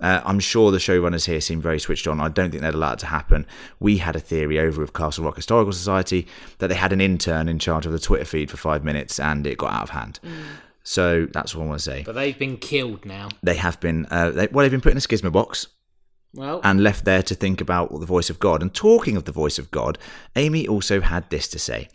Uh, 0.01 0.21
I'm 0.25 0.39
sure 0.39 0.71
the 0.71 0.79
showrunners 0.79 1.27
here 1.27 1.41
seem 1.41 1.61
very 1.61 1.81
switched 1.81 2.07
on. 2.07 2.21
I 2.21 2.29
don't 2.29 2.51
think 2.51 2.63
they'd 2.63 2.75
allow 2.75 2.93
it 2.93 3.01
to 3.01 3.07
happen. 3.07 3.47
We 3.81 3.99
had 3.99 4.15
a 4.15 4.21
theory 4.21 4.59
over 4.59 4.81
with 4.81 4.93
Castle 4.93 5.25
Rock 5.25 5.37
Historical 5.37 5.73
Society 5.73 6.29
that 6.59 6.69
they 6.69 6.77
had 6.77 6.93
an 6.93 7.01
intern 7.01 7.49
in 7.49 7.59
charge 7.59 7.85
of 7.85 7.93
the 7.93 7.99
Twitter 7.99 8.25
feed 8.25 8.51
for 8.51 8.57
five 8.57 8.85
minutes 8.85 9.19
and 9.19 9.47
it 9.47 9.59
got 9.59 9.73
out 9.73 9.83
of 9.83 9.91
hand. 9.91 10.21
So 10.85 11.27
that's 11.27 11.55
what 11.55 11.65
I 11.65 11.67
want 11.67 11.81
to 11.81 11.85
say. 11.85 12.03
But 12.05 12.15
they've 12.15 12.39
been 12.39 12.57
killed 12.59 13.05
now. 13.05 13.29
They 13.43 13.57
have 13.57 13.81
been, 13.81 14.07
uh, 14.11 14.31
they, 14.31 14.47
well, 14.47 14.63
they've 14.63 14.71
been 14.71 14.81
put 14.81 14.93
in 14.93 14.99
a 14.99 15.01
schisma 15.01 15.33
box 15.33 15.67
Well, 16.33 16.61
and 16.63 16.83
left 16.83 17.05
there 17.05 17.23
to 17.25 17.35
think 17.35 17.61
about 17.61 17.91
the 17.99 18.07
voice 18.07 18.31
of 18.31 18.39
God. 18.39 18.63
And 18.63 18.73
talking 18.73 19.17
of 19.17 19.25
the 19.25 19.33
voice 19.33 19.59
of 19.59 19.71
God, 19.73 19.99
Amy 20.37 20.67
also 20.67 21.01
had 21.01 21.29
this 21.29 21.49
to 21.49 21.59
say. 21.59 21.89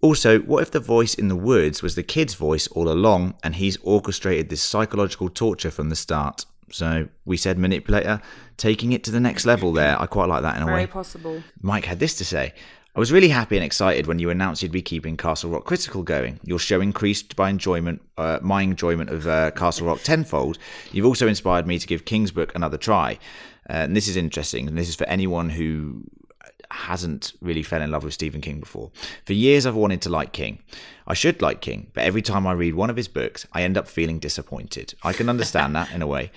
Also, 0.00 0.40
what 0.40 0.62
if 0.62 0.70
the 0.70 0.80
voice 0.80 1.14
in 1.14 1.28
the 1.28 1.36
woods 1.36 1.82
was 1.82 1.94
the 1.94 2.02
kid's 2.02 2.34
voice 2.34 2.66
all 2.68 2.88
along 2.90 3.34
and 3.44 3.56
he's 3.56 3.76
orchestrated 3.82 4.48
this 4.48 4.62
psychological 4.62 5.28
torture 5.28 5.70
from 5.70 5.90
the 5.90 5.96
start? 5.96 6.44
So 6.72 7.08
we 7.24 7.36
said 7.36 7.58
manipulator, 7.58 8.20
taking 8.56 8.92
it 8.92 9.04
to 9.04 9.10
the 9.10 9.20
next 9.20 9.44
level 9.44 9.72
there. 9.72 10.00
I 10.00 10.06
quite 10.06 10.28
like 10.28 10.42
that 10.42 10.56
in 10.56 10.62
a 10.62 10.66
Very 10.66 10.82
way. 10.82 10.86
possible. 10.86 11.42
Mike 11.60 11.84
had 11.84 11.98
this 11.98 12.14
to 12.16 12.24
say. 12.24 12.54
I 12.94 13.00
was 13.00 13.10
really 13.10 13.30
happy 13.30 13.56
and 13.56 13.64
excited 13.64 14.06
when 14.06 14.18
you 14.18 14.28
announced 14.28 14.62
you'd 14.62 14.70
be 14.70 14.82
keeping 14.82 15.16
Castle 15.16 15.48
Rock 15.48 15.64
Critical 15.64 16.02
going. 16.02 16.40
Your 16.44 16.58
show 16.58 16.80
increased 16.82 17.36
by 17.36 17.48
enjoyment, 17.48 18.02
uh, 18.18 18.38
my 18.42 18.60
enjoyment 18.60 19.08
of 19.08 19.26
uh, 19.26 19.50
Castle 19.52 19.86
Rock 19.86 20.02
tenfold. 20.02 20.58
You've 20.92 21.06
also 21.06 21.26
inspired 21.26 21.66
me 21.66 21.78
to 21.78 21.86
give 21.86 22.04
King's 22.04 22.32
Book 22.32 22.54
another 22.54 22.76
try. 22.76 23.18
Uh, 23.70 23.74
and 23.74 23.96
this 23.96 24.08
is 24.08 24.16
interesting, 24.16 24.68
and 24.68 24.76
this 24.76 24.90
is 24.90 24.94
for 24.94 25.04
anyone 25.04 25.48
who 25.48 26.04
hasn't 26.72 27.32
really 27.40 27.62
fell 27.62 27.82
in 27.82 27.90
love 27.90 28.04
with 28.04 28.14
Stephen 28.14 28.40
King 28.40 28.60
before. 28.60 28.90
For 29.24 29.32
years, 29.32 29.66
I've 29.66 29.74
wanted 29.74 30.02
to 30.02 30.08
like 30.08 30.32
King. 30.32 30.60
I 31.06 31.14
should 31.14 31.42
like 31.42 31.60
King, 31.60 31.90
but 31.94 32.04
every 32.04 32.22
time 32.22 32.46
I 32.46 32.52
read 32.52 32.74
one 32.74 32.90
of 32.90 32.96
his 32.96 33.08
books, 33.08 33.46
I 33.52 33.62
end 33.62 33.76
up 33.76 33.88
feeling 33.88 34.18
disappointed. 34.18 34.94
I 35.02 35.12
can 35.12 35.28
understand 35.28 35.74
that 35.76 35.90
in 35.92 36.02
a 36.02 36.06
way. 36.06 36.30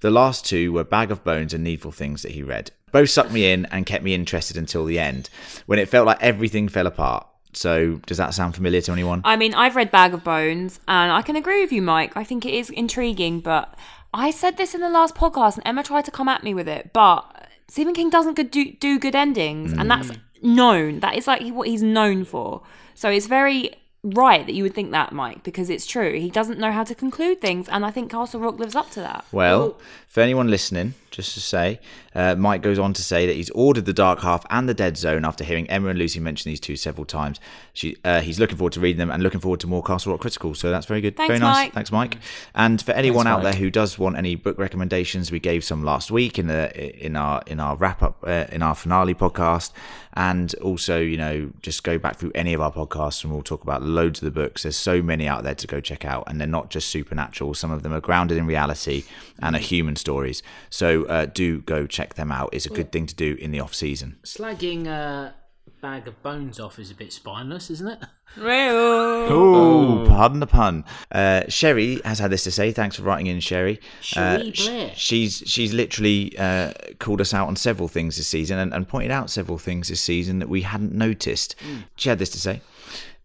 The 0.00 0.10
last 0.10 0.44
two 0.44 0.72
were 0.72 0.84
Bag 0.84 1.10
of 1.10 1.24
Bones 1.24 1.54
and 1.54 1.64
Needful 1.64 1.92
Things 1.92 2.22
that 2.22 2.32
he 2.32 2.42
read. 2.42 2.70
Both 2.92 3.10
sucked 3.10 3.32
me 3.32 3.50
in 3.50 3.66
and 3.66 3.86
kept 3.86 4.04
me 4.04 4.14
interested 4.14 4.56
until 4.56 4.84
the 4.84 4.98
end, 4.98 5.30
when 5.66 5.78
it 5.78 5.88
felt 5.88 6.06
like 6.06 6.22
everything 6.22 6.68
fell 6.68 6.86
apart. 6.86 7.26
So, 7.54 8.00
does 8.06 8.16
that 8.16 8.34
sound 8.34 8.54
familiar 8.54 8.80
to 8.82 8.92
anyone? 8.92 9.20
I 9.24 9.36
mean, 9.36 9.54
I've 9.54 9.76
read 9.76 9.90
Bag 9.90 10.14
of 10.14 10.24
Bones, 10.24 10.80
and 10.88 11.12
I 11.12 11.22
can 11.22 11.36
agree 11.36 11.60
with 11.60 11.72
you, 11.72 11.82
Mike. 11.82 12.16
I 12.16 12.24
think 12.24 12.46
it 12.46 12.54
is 12.54 12.70
intriguing, 12.70 13.40
but 13.40 13.74
I 14.14 14.30
said 14.30 14.56
this 14.56 14.74
in 14.74 14.80
the 14.80 14.90
last 14.90 15.14
podcast, 15.14 15.56
and 15.56 15.66
Emma 15.66 15.82
tried 15.82 16.04
to 16.06 16.10
come 16.10 16.28
at 16.28 16.44
me 16.44 16.54
with 16.54 16.68
it. 16.68 16.92
But 16.92 17.41
Stephen 17.68 17.94
King 17.94 18.10
doesn't 18.10 18.34
good 18.34 18.50
do, 18.50 18.72
do 18.72 18.98
good 18.98 19.14
endings, 19.14 19.72
and 19.72 19.90
that's 19.90 20.10
mm. 20.10 20.20
known. 20.42 21.00
That 21.00 21.16
is 21.16 21.26
like 21.26 21.42
what 21.52 21.68
he's 21.68 21.82
known 21.82 22.24
for. 22.24 22.62
So 22.94 23.08
it's 23.10 23.26
very 23.26 23.70
right 24.02 24.44
that 24.46 24.52
you 24.52 24.62
would 24.64 24.74
think 24.74 24.90
that, 24.90 25.12
Mike, 25.12 25.42
because 25.42 25.70
it's 25.70 25.86
true. 25.86 26.18
He 26.18 26.30
doesn't 26.30 26.58
know 26.58 26.72
how 26.72 26.84
to 26.84 26.94
conclude 26.94 27.40
things, 27.40 27.68
and 27.68 27.84
I 27.84 27.90
think 27.90 28.10
Castle 28.10 28.40
Rock 28.40 28.58
lives 28.58 28.74
up 28.74 28.90
to 28.90 29.00
that. 29.00 29.24
Well, 29.30 29.78
for 30.08 30.20
anyone 30.20 30.48
listening, 30.48 30.94
just 31.10 31.34
to 31.34 31.40
say, 31.40 31.78
uh, 32.14 32.34
Mike 32.34 32.62
goes 32.62 32.78
on 32.78 32.92
to 32.94 33.02
say 33.02 33.26
that 33.26 33.36
he's 33.36 33.50
ordered 33.50 33.84
the 33.84 33.92
Dark 33.92 34.20
Half 34.20 34.44
and 34.50 34.68
the 34.68 34.74
Dead 34.74 34.96
Zone 34.96 35.24
after 35.24 35.44
hearing 35.44 35.68
Emma 35.70 35.88
and 35.88 35.98
Lucy 35.98 36.20
mention 36.20 36.50
these 36.50 36.60
two 36.60 36.74
several 36.74 37.04
times. 37.04 37.38
She, 37.72 37.96
uh, 38.04 38.20
he's 38.20 38.40
looking 38.40 38.56
forward 38.56 38.72
to 38.74 38.80
reading 38.80 38.98
them 38.98 39.10
and 39.10 39.22
looking 39.22 39.40
forward 39.40 39.60
to 39.60 39.66
more 39.66 39.82
Castle 39.82 40.12
Rock 40.12 40.22
Critical. 40.22 40.54
So 40.54 40.70
that's 40.70 40.86
very 40.86 41.00
good. 41.00 41.16
Thanks, 41.16 41.28
very 41.28 41.38
nice. 41.38 41.66
Mike. 41.66 41.72
Thanks, 41.74 41.92
Mike. 41.92 42.18
And 42.54 42.82
for 42.82 42.92
anyone 42.92 43.24
Thanks, 43.24 43.32
out 43.32 43.42
Mike. 43.42 43.52
there 43.52 43.60
who 43.60 43.70
does 43.70 43.98
want 43.98 44.16
any 44.16 44.34
book 44.34 44.58
recommendations, 44.58 45.30
we 45.30 45.38
gave 45.38 45.64
some 45.64 45.84
last 45.84 46.10
week 46.10 46.38
in 46.38 46.46
the 46.48 47.04
in 47.04 47.14
our 47.16 47.42
in 47.46 47.60
our 47.60 47.76
wrap 47.76 48.02
up 48.02 48.24
uh, 48.26 48.46
in 48.50 48.62
our 48.62 48.74
finale 48.74 49.14
podcast. 49.14 49.72
And 50.14 50.54
also, 50.56 50.98
you 51.00 51.16
know, 51.16 51.52
just 51.62 51.84
go 51.84 51.98
back 51.98 52.16
through 52.16 52.32
any 52.34 52.52
of 52.52 52.60
our 52.60 52.70
podcasts 52.70 53.24
and 53.24 53.32
we'll 53.32 53.42
talk 53.42 53.62
about 53.62 53.82
loads 53.92 54.20
of 54.20 54.24
the 54.24 54.30
books. 54.40 54.62
There's 54.64 54.76
so 54.76 55.02
many 55.02 55.28
out 55.28 55.44
there 55.44 55.54
to 55.54 55.66
go 55.66 55.80
check 55.80 56.04
out, 56.04 56.24
and 56.26 56.40
they're 56.40 56.48
not 56.48 56.70
just 56.70 56.88
supernatural. 56.88 57.54
Some 57.54 57.70
of 57.70 57.82
them 57.82 57.92
are 57.92 58.00
grounded 58.00 58.38
in 58.38 58.46
reality 58.46 59.04
and 59.40 59.54
are 59.54 59.60
human 59.60 59.96
stories. 59.96 60.42
So 60.70 61.04
uh, 61.04 61.26
do 61.26 61.60
go 61.60 61.86
check 61.86 62.14
them 62.14 62.32
out. 62.32 62.50
It's 62.52 62.66
a 62.66 62.70
good 62.70 62.90
thing 62.92 63.06
to 63.06 63.14
do 63.14 63.36
in 63.40 63.50
the 63.52 63.60
off 63.60 63.74
season. 63.74 64.16
slagging 64.24 64.86
a 64.86 65.34
bag 65.80 66.06
of 66.08 66.20
bones 66.22 66.58
off 66.60 66.78
is 66.78 66.90
a 66.90 66.94
bit 66.94 67.12
spineless, 67.12 67.70
isn't 67.70 67.88
it? 67.88 67.98
Oh, 68.38 70.04
pardon 70.08 70.40
the 70.40 70.46
pun. 70.46 70.84
Uh, 71.10 71.42
Sherry 71.48 72.00
has 72.04 72.18
had 72.18 72.30
this 72.30 72.44
to 72.44 72.50
say. 72.50 72.72
Thanks 72.72 72.96
for 72.96 73.02
writing 73.02 73.26
in, 73.26 73.40
Sherry. 73.40 73.80
Sherry 74.00 74.48
Uh, 74.50 74.52
sh- 74.52 74.66
Blair. 74.66 74.90
she's 74.94 75.42
she's 75.46 75.72
literally 75.72 76.36
uh, 76.38 76.72
called 76.98 77.20
us 77.20 77.34
out 77.34 77.48
on 77.48 77.56
several 77.56 77.88
things 77.88 78.16
this 78.16 78.28
season 78.28 78.58
and, 78.58 78.72
and 78.72 78.88
pointed 78.88 79.10
out 79.10 79.28
several 79.30 79.58
things 79.58 79.88
this 79.88 80.00
season 80.00 80.38
that 80.38 80.48
we 80.48 80.62
hadn't 80.62 80.92
noticed. 80.92 81.54
She 81.96 82.08
had 82.08 82.18
this 82.18 82.30
to 82.30 82.38
say. 82.40 82.60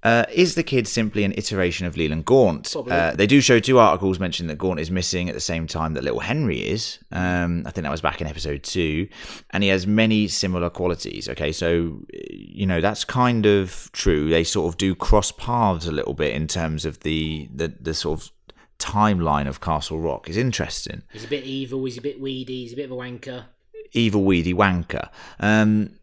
Uh, 0.04 0.26
is 0.32 0.56
the 0.56 0.64
kid 0.64 0.88
simply 0.88 1.24
an 1.24 1.34
iteration 1.38 1.86
of 1.88 1.98
Leland 1.98 2.24
Gaunt? 2.26 2.76
Uh, 2.76 3.14
they 3.16 3.28
do 3.28 3.42
show 3.42 3.60
two 3.60 3.80
articles 3.80 4.20
mentioning 4.20 4.48
that 4.48 4.58
Gaunt 4.58 4.80
is 4.80 4.92
missing 4.92 5.28
at 5.28 5.34
the 5.36 5.42
same 5.42 5.66
time 5.68 5.96
that 5.96 6.04
little 6.04 6.20
Henry 6.20 6.60
is. 6.60 7.00
Um, 7.12 7.64
I 7.66 7.72
think 7.72 7.84
that 7.84 7.92
was 7.92 8.02
back 8.02 8.22
in 8.22 8.28
episode 8.28 8.64
two, 8.64 9.08
and 9.50 9.64
he 9.64 9.70
has 9.70 9.88
many 9.88 10.28
similar 10.28 10.70
qualities. 10.70 11.28
Okay, 11.28 11.52
so 11.52 12.02
you 12.32 12.66
know 12.66 12.80
that's 12.80 13.04
kind 13.04 13.46
of 13.46 13.90
true. 13.92 14.30
They 14.30 14.44
sort 14.44 14.72
of 14.72 14.78
do 14.78 14.94
cross 14.96 15.32
paths 15.32 15.88
a 15.88 15.92
little 15.92 16.14
bit 16.14 16.34
in 16.36 16.48
terms 16.48 16.86
of 16.86 17.00
the 17.02 17.50
the, 17.54 17.74
the 17.80 17.94
sort 17.94 18.22
of 18.22 18.32
timeline 18.80 19.48
of 19.48 19.60
Castle 19.60 20.00
Rock. 20.00 20.30
is 20.30 20.38
interesting 20.38 21.02
He's 21.12 21.26
a 21.26 21.28
bit 21.28 21.44
evil. 21.44 21.84
He's 21.86 21.98
a 21.98 22.02
bit 22.02 22.22
weedy. 22.22 22.62
He's 22.62 22.74
a 22.74 22.76
bit 22.76 22.86
of 22.86 22.92
a 22.92 22.96
wanker. 22.96 23.46
evil 23.94 24.24
weedy 24.24 24.54
wanker. 24.54 25.10
Um, 25.40 25.98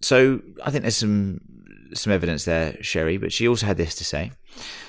so 0.00 0.40
I 0.64 0.70
think 0.70 0.82
there's 0.82 0.96
some 0.96 1.40
some 1.98 2.12
evidence 2.12 2.44
there, 2.44 2.82
Sherry. 2.82 3.16
But 3.16 3.32
she 3.32 3.48
also 3.48 3.66
had 3.66 3.76
this 3.76 3.94
to 3.96 4.04
say. 4.04 4.32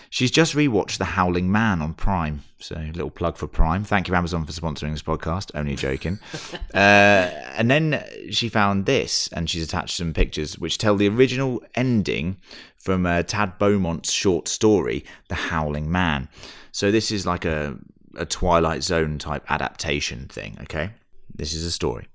She's 0.10 0.32
just 0.32 0.56
rewatched 0.56 1.00
The 1.00 1.06
Howling 1.06 1.52
Man 1.52 1.82
on 1.82 1.94
Prime. 1.94 2.44
So 2.60 2.76
a 2.76 2.92
little 2.94 3.10
plug 3.10 3.38
for 3.38 3.46
Prime. 3.46 3.84
Thank 3.84 4.08
you 4.08 4.16
Amazon 4.16 4.46
for 4.46 4.52
sponsoring 4.54 4.94
this 4.94 5.04
podcast. 5.04 5.52
Only 5.54 5.76
joking. 5.76 6.20
uh, 6.74 6.78
and 6.78 7.70
then 7.70 8.04
she 8.32 8.48
found 8.48 8.86
this, 8.86 9.28
and 9.34 9.50
she's 9.50 9.64
attached 9.64 9.98
some 9.98 10.14
pictures 10.14 10.58
which 10.58 10.78
tell 10.78 10.96
the 10.96 11.10
original 11.10 11.62
ending 11.76 12.38
from 12.78 13.06
uh, 13.06 13.24
Tad 13.24 13.60
Beaumont's 13.60 14.12
short 14.12 14.48
story, 14.48 15.04
The 15.28 15.36
Howling 15.36 15.92
Man. 15.92 16.30
So 16.72 16.90
this 16.92 17.12
is 17.12 17.26
like 17.26 17.44
a 17.44 17.78
a 18.18 18.26
Twilight 18.26 18.84
Zone 18.84 19.20
type 19.20 19.44
adaptation 19.50 20.28
thing. 20.28 20.58
Okay, 20.62 20.92
this 21.34 21.54
is 21.54 21.64
a 21.66 21.72
story. 21.72 22.08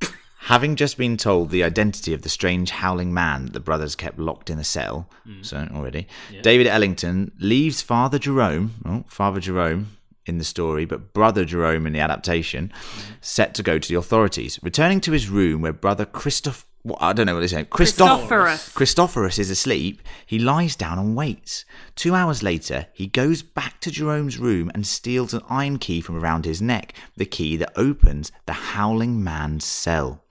Having 0.42 0.76
just 0.76 0.96
been 0.96 1.16
told 1.16 1.50
the 1.50 1.64
identity 1.64 2.14
of 2.14 2.22
the 2.22 2.28
strange 2.28 2.70
howling 2.70 3.12
man 3.12 3.46
that 3.46 3.52
the 3.52 3.60
brothers 3.60 3.96
kept 3.96 4.18
locked 4.18 4.48
in 4.48 4.58
a 4.58 4.64
cell, 4.64 5.08
mm. 5.26 5.44
so 5.44 5.68
already, 5.74 6.06
David 6.42 6.66
Ellington 6.66 7.32
leaves 7.38 7.82
Father 7.82 8.18
Jerome, 8.18 8.74
oh, 8.86 9.04
Father 9.08 9.40
Jerome 9.40 9.98
in 10.26 10.38
the 10.38 10.44
story, 10.44 10.84
but 10.84 11.12
Brother 11.12 11.44
Jerome 11.44 11.86
in 11.86 11.92
the 11.92 12.00
adaptation, 12.00 12.72
mm. 12.72 13.02
set 13.20 13.52
to 13.54 13.62
go 13.62 13.78
to 13.78 13.88
the 13.88 13.96
authorities. 13.96 14.58
Returning 14.62 15.00
to 15.02 15.12
his 15.12 15.28
room 15.28 15.62
where 15.62 15.72
Brother 15.72 16.06
Christoph, 16.06 16.66
what, 16.82 17.02
I 17.02 17.12
don't 17.12 17.26
know 17.26 17.34
what 17.34 17.42
he's 17.42 17.50
saying, 17.50 17.66
Christoph, 17.66 18.28
Christophorus. 18.28 18.74
Christophorus 18.74 19.38
is 19.38 19.50
asleep. 19.50 20.00
He 20.24 20.38
lies 20.38 20.76
down 20.76 20.98
and 20.98 21.16
waits. 21.16 21.64
Two 21.96 22.14
hours 22.14 22.42
later, 22.42 22.86
he 22.92 23.06
goes 23.06 23.42
back 23.42 23.80
to 23.80 23.90
Jerome's 23.90 24.38
room 24.38 24.70
and 24.72 24.86
steals 24.86 25.34
an 25.34 25.42
iron 25.48 25.78
key 25.78 26.00
from 26.00 26.16
around 26.16 26.44
his 26.44 26.62
neck, 26.62 26.94
the 27.16 27.26
key 27.26 27.56
that 27.56 27.72
opens 27.74 28.30
the 28.46 28.52
Howling 28.52 29.22
Man's 29.22 29.64
cell. 29.64 30.22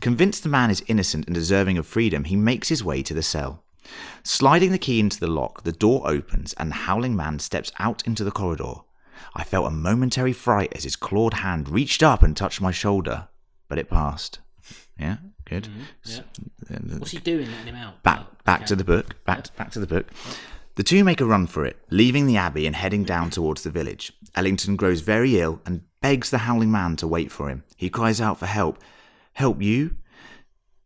Convinced 0.00 0.42
the 0.42 0.48
man 0.48 0.70
is 0.70 0.84
innocent 0.86 1.26
and 1.26 1.34
deserving 1.34 1.78
of 1.78 1.86
freedom, 1.86 2.24
he 2.24 2.36
makes 2.36 2.68
his 2.68 2.84
way 2.84 3.02
to 3.02 3.14
the 3.14 3.22
cell. 3.22 3.62
Sliding 4.22 4.72
the 4.72 4.78
key 4.78 5.00
into 5.00 5.20
the 5.20 5.26
lock, 5.26 5.62
the 5.64 5.72
door 5.72 6.02
opens 6.08 6.54
and 6.54 6.70
the 6.70 6.76
Howling 6.76 7.14
Man 7.14 7.38
steps 7.38 7.70
out 7.78 8.06
into 8.06 8.24
the 8.24 8.30
corridor. 8.30 8.74
I 9.34 9.44
felt 9.44 9.66
a 9.66 9.70
momentary 9.70 10.32
fright 10.32 10.72
as 10.74 10.84
his 10.84 10.96
clawed 10.96 11.34
hand 11.34 11.68
reached 11.68 12.02
up 12.02 12.22
and 12.22 12.36
touched 12.36 12.60
my 12.60 12.70
shoulder, 12.70 13.28
but 13.68 13.78
it 13.78 13.90
passed. 13.90 14.40
Yeah, 14.98 15.16
good. 15.44 15.64
Mm-hmm. 15.64 15.80
Yeah. 16.04 16.76
Uh, 16.76 16.98
What's 16.98 17.10
he 17.10 17.18
doing 17.18 17.50
letting 17.50 17.66
him 17.66 17.76
out? 17.76 18.02
back 18.02 18.44
back 18.44 18.60
okay. 18.60 18.66
to 18.66 18.76
the 18.76 18.84
book 18.84 19.22
back 19.24 19.54
back 19.56 19.70
to 19.72 19.80
the 19.80 19.86
book 19.86 20.06
the 20.76 20.82
two 20.82 21.04
make 21.04 21.20
a 21.20 21.24
run 21.24 21.46
for 21.46 21.64
it 21.64 21.76
leaving 21.90 22.26
the 22.26 22.36
abbey 22.36 22.66
and 22.66 22.76
heading 22.76 23.04
down 23.04 23.30
towards 23.30 23.62
the 23.62 23.70
village 23.70 24.12
ellington 24.34 24.76
grows 24.76 25.00
very 25.00 25.38
ill 25.40 25.60
and 25.66 25.82
begs 26.00 26.30
the 26.30 26.38
howling 26.38 26.70
man 26.70 26.96
to 26.96 27.06
wait 27.06 27.30
for 27.32 27.48
him 27.48 27.64
he 27.76 27.88
cries 27.90 28.20
out 28.20 28.38
for 28.38 28.46
help 28.46 28.78
help 29.34 29.62
you 29.62 29.96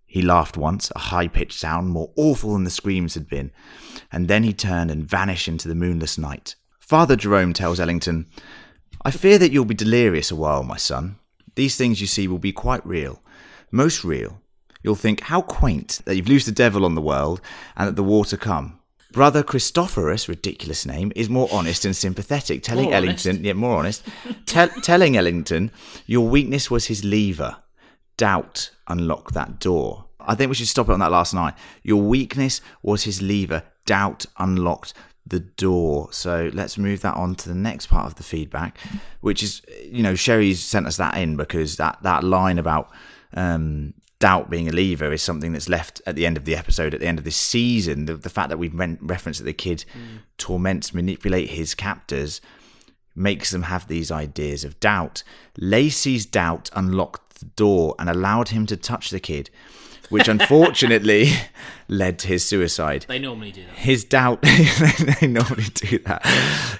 he 0.06 0.22
laughed 0.22 0.56
once 0.56 0.90
a 0.94 0.98
high-pitched 0.98 1.58
sound 1.58 1.88
more 1.88 2.12
awful 2.16 2.52
than 2.52 2.64
the 2.64 2.70
screams 2.70 3.14
had 3.14 3.28
been 3.28 3.50
and 4.12 4.28
then 4.28 4.42
he 4.42 4.52
turned 4.52 4.90
and 4.90 5.08
vanished 5.08 5.48
into 5.48 5.68
the 5.68 5.74
moonless 5.74 6.18
night 6.18 6.54
father 6.78 7.16
jerome 7.16 7.52
tells 7.52 7.80
ellington 7.80 8.26
i 9.04 9.10
fear 9.10 9.38
that 9.38 9.52
you'll 9.52 9.64
be 9.64 9.74
delirious 9.74 10.30
a 10.30 10.36
while 10.36 10.62
my 10.62 10.76
son 10.76 11.16
these 11.54 11.76
things 11.76 12.00
you 12.00 12.06
see 12.06 12.28
will 12.28 12.38
be 12.38 12.52
quite 12.52 12.84
real 12.86 13.22
most 13.70 14.04
real 14.04 14.40
You'll 14.82 14.94
think, 14.94 15.20
how 15.20 15.42
quaint 15.42 16.00
that 16.04 16.16
you've 16.16 16.28
loosed 16.28 16.46
the 16.46 16.52
devil 16.52 16.84
on 16.84 16.94
the 16.94 17.02
world 17.02 17.40
and 17.76 17.88
that 17.88 17.96
the 17.96 18.04
water 18.04 18.36
come. 18.36 18.78
Brother 19.12 19.42
Christophorus, 19.42 20.28
ridiculous 20.28 20.86
name, 20.86 21.12
is 21.16 21.28
more 21.28 21.48
honest 21.50 21.84
and 21.84 21.96
sympathetic, 21.96 22.62
telling 22.62 22.86
More 22.86 22.94
Ellington, 22.94 23.30
honest? 23.30 23.44
yeah, 23.44 23.52
more 23.54 23.78
honest, 23.78 24.04
tell, 24.46 24.68
telling 24.68 25.16
Ellington, 25.16 25.70
your 26.06 26.28
weakness 26.28 26.70
was 26.70 26.86
his 26.86 27.04
lever. 27.04 27.56
Doubt 28.18 28.70
unlocked 28.86 29.32
that 29.32 29.58
door. 29.58 30.04
I 30.20 30.34
think 30.34 30.50
we 30.50 30.54
should 30.54 30.68
stop 30.68 30.90
it 30.90 30.92
on 30.92 31.00
that 31.00 31.10
last 31.10 31.32
line. 31.32 31.54
Your 31.82 32.02
weakness 32.02 32.60
was 32.82 33.04
his 33.04 33.22
lever. 33.22 33.62
Doubt 33.86 34.26
unlocked 34.38 34.92
the 35.26 35.40
door. 35.40 36.08
So 36.12 36.50
let's 36.52 36.76
move 36.76 37.00
that 37.00 37.14
on 37.14 37.34
to 37.36 37.48
the 37.48 37.54
next 37.54 37.86
part 37.86 38.06
of 38.06 38.16
the 38.16 38.22
feedback, 38.22 38.78
which 39.20 39.42
is, 39.42 39.62
you 39.84 40.02
know, 40.02 40.14
Sherry's 40.14 40.62
sent 40.62 40.86
us 40.86 40.98
that 40.98 41.16
in 41.16 41.36
because 41.36 41.76
that, 41.76 41.98
that 42.02 42.24
line 42.24 42.58
about 42.58 42.90
um, 43.32 43.94
doubt 44.18 44.50
being 44.50 44.68
a 44.68 44.72
lever 44.72 45.12
is 45.12 45.22
something 45.22 45.52
that's 45.52 45.68
left 45.68 46.02
at 46.06 46.16
the 46.16 46.26
end 46.26 46.36
of 46.36 46.44
the 46.44 46.56
episode, 46.56 46.92
at 46.92 47.00
the 47.00 47.06
end 47.06 47.18
of 47.18 47.24
this 47.24 47.36
season. 47.36 48.06
The, 48.06 48.16
the 48.16 48.30
fact 48.30 48.48
that 48.50 48.58
we've 48.58 48.74
referenced 48.74 49.40
that 49.40 49.46
the 49.46 49.52
kid 49.52 49.84
torments, 50.36 50.92
manipulate 50.92 51.50
his 51.50 51.74
captors 51.74 52.40
makes 53.14 53.50
them 53.50 53.62
have 53.62 53.88
these 53.88 54.10
ideas 54.10 54.64
of 54.64 54.78
doubt. 54.80 55.22
Lacy's 55.56 56.24
doubt 56.24 56.70
unlocked 56.74 57.27
the 57.38 57.46
door 57.46 57.94
and 57.98 58.08
allowed 58.08 58.48
him 58.48 58.66
to 58.66 58.76
touch 58.76 59.10
the 59.10 59.20
kid, 59.20 59.50
which 60.08 60.28
unfortunately 60.28 61.30
led 61.88 62.18
to 62.20 62.28
his 62.28 62.44
suicide. 62.44 63.06
They 63.08 63.18
normally 63.18 63.52
do 63.52 63.64
that. 63.64 63.74
His 63.76 64.04
doubt, 64.04 64.42
they 65.20 65.26
normally 65.26 65.64
do 65.74 65.98
that. 66.00 66.26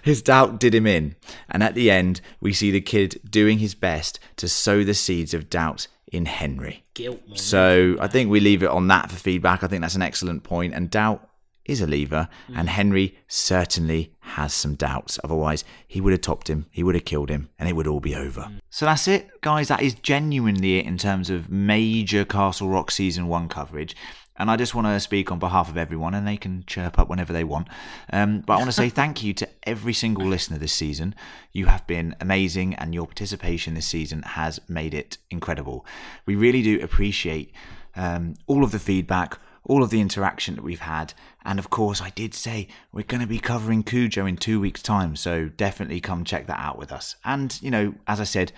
His 0.02 0.22
doubt 0.22 0.61
did 0.61 0.74
him 0.74 0.86
in. 0.86 1.16
And 1.48 1.62
at 1.62 1.74
the 1.74 1.90
end, 1.90 2.20
we 2.40 2.52
see 2.52 2.70
the 2.70 2.80
kid 2.80 3.20
doing 3.28 3.59
his 3.59 3.74
best 3.74 4.18
to 4.36 4.48
sow 4.48 4.84
the 4.84 4.94
seeds 4.94 5.34
of 5.34 5.50
doubt 5.50 5.88
in 6.12 6.26
Henry. 6.26 6.84
Guilt. 6.94 7.20
So 7.38 7.96
I 8.00 8.06
think 8.06 8.30
we 8.30 8.40
leave 8.40 8.62
it 8.62 8.70
on 8.70 8.88
that 8.88 9.11
for 9.11 9.16
feedback. 9.16 9.62
I 9.62 9.66
think 9.66 9.82
that's 9.82 9.94
an 9.94 10.02
excellent 10.02 10.42
point. 10.42 10.74
And 10.74 10.90
doubt 10.90 11.28
is 11.69 11.81
a 11.81 11.87
lever, 11.87 12.29
and 12.55 12.69
Henry 12.69 13.19
certainly 13.29 14.14
has 14.21 14.53
some 14.53 14.75
doubts. 14.75 15.19
Otherwise, 15.23 15.64
he 15.87 16.01
would 16.01 16.12
have 16.12 16.23
topped 16.23 16.49
him, 16.49 16.66
he 16.73 16.83
would 16.83 16.95
have 16.95 17.05
killed 17.05 17.29
him, 17.29 17.51
and 17.59 17.69
it 17.69 17.75
would 17.75 17.87
all 17.87 18.01
be 18.01 18.14
over. 18.14 18.51
So 18.71 18.87
that's 18.87 19.07
it, 19.07 19.41
guys. 19.41 19.69
That 19.69 19.83
is 19.83 19.95
genuinely 19.95 20.79
it 20.79 20.87
in 20.87 20.99
terms 20.99 21.31
of 21.31 21.51
major 21.51 22.25
Castle 22.25 22.69
Rock 22.69 22.91
season 22.91 23.29
one 23.29 23.49
coverage. 23.49 23.95
And 24.39 24.51
I 24.51 24.57
just 24.57 24.73
want 24.73 24.87
to 24.87 25.01
speak 25.01 25.33
on 25.33 25.41
behalf 25.41 25.69
of 25.69 25.77
everyone, 25.77 26.14
and 26.14 26.27
they 26.27 26.37
can 26.37 26.62
chirp 26.66 26.99
up 26.99 27.09
whenever 27.09 27.33
they 27.33 27.43
want. 27.43 27.66
Um, 28.12 28.41
but 28.47 28.55
I 28.55 28.57
want 28.57 28.69
to 28.69 28.73
say 28.73 28.89
thank 28.89 29.23
you 29.25 29.35
to 29.35 29.49
every 29.64 29.93
single 29.93 30.27
listener 30.27 30.59
this 30.59 30.73
season. 30.73 31.14
You 31.53 31.66
have 31.66 31.87
been 31.87 32.14
amazing, 32.21 32.75
and 32.75 32.95
your 32.95 33.07
participation 33.07 33.75
this 33.75 33.87
season 33.87 34.23
has 34.23 34.61
made 34.69 34.95
it 34.95 35.19
incredible. 35.31 35.85
We 36.25 36.37
really 36.37 36.62
do 36.62 36.81
appreciate 36.81 37.53
um, 37.97 38.35
all 38.47 38.62
of 38.62 38.71
the 38.71 38.79
feedback, 38.79 39.39
all 39.64 39.82
of 39.82 39.90
the 39.90 40.00
interaction 40.00 40.56
that 40.56 40.64
we've 40.64 40.80
had. 40.80 41.14
And 41.44 41.59
of 41.59 41.70
course, 41.70 42.00
I 42.00 42.11
did 42.11 42.34
say 42.34 42.68
we're 42.92 43.02
going 43.04 43.20
to 43.20 43.26
be 43.26 43.38
covering 43.38 43.82
Cujo 43.82 44.26
in 44.26 44.36
two 44.36 44.61
weeks' 44.61 44.82
time, 44.82 45.16
so 45.16 45.48
definitely 45.48 46.00
come 46.00 46.24
check 46.24 46.46
that 46.46 46.59
out 46.59 46.78
with 46.78 46.92
us. 46.92 47.16
And, 47.24 47.61
you 47.62 47.70
know, 47.70 47.94
as 48.06 48.20
I 48.20 48.24
said, 48.24 48.52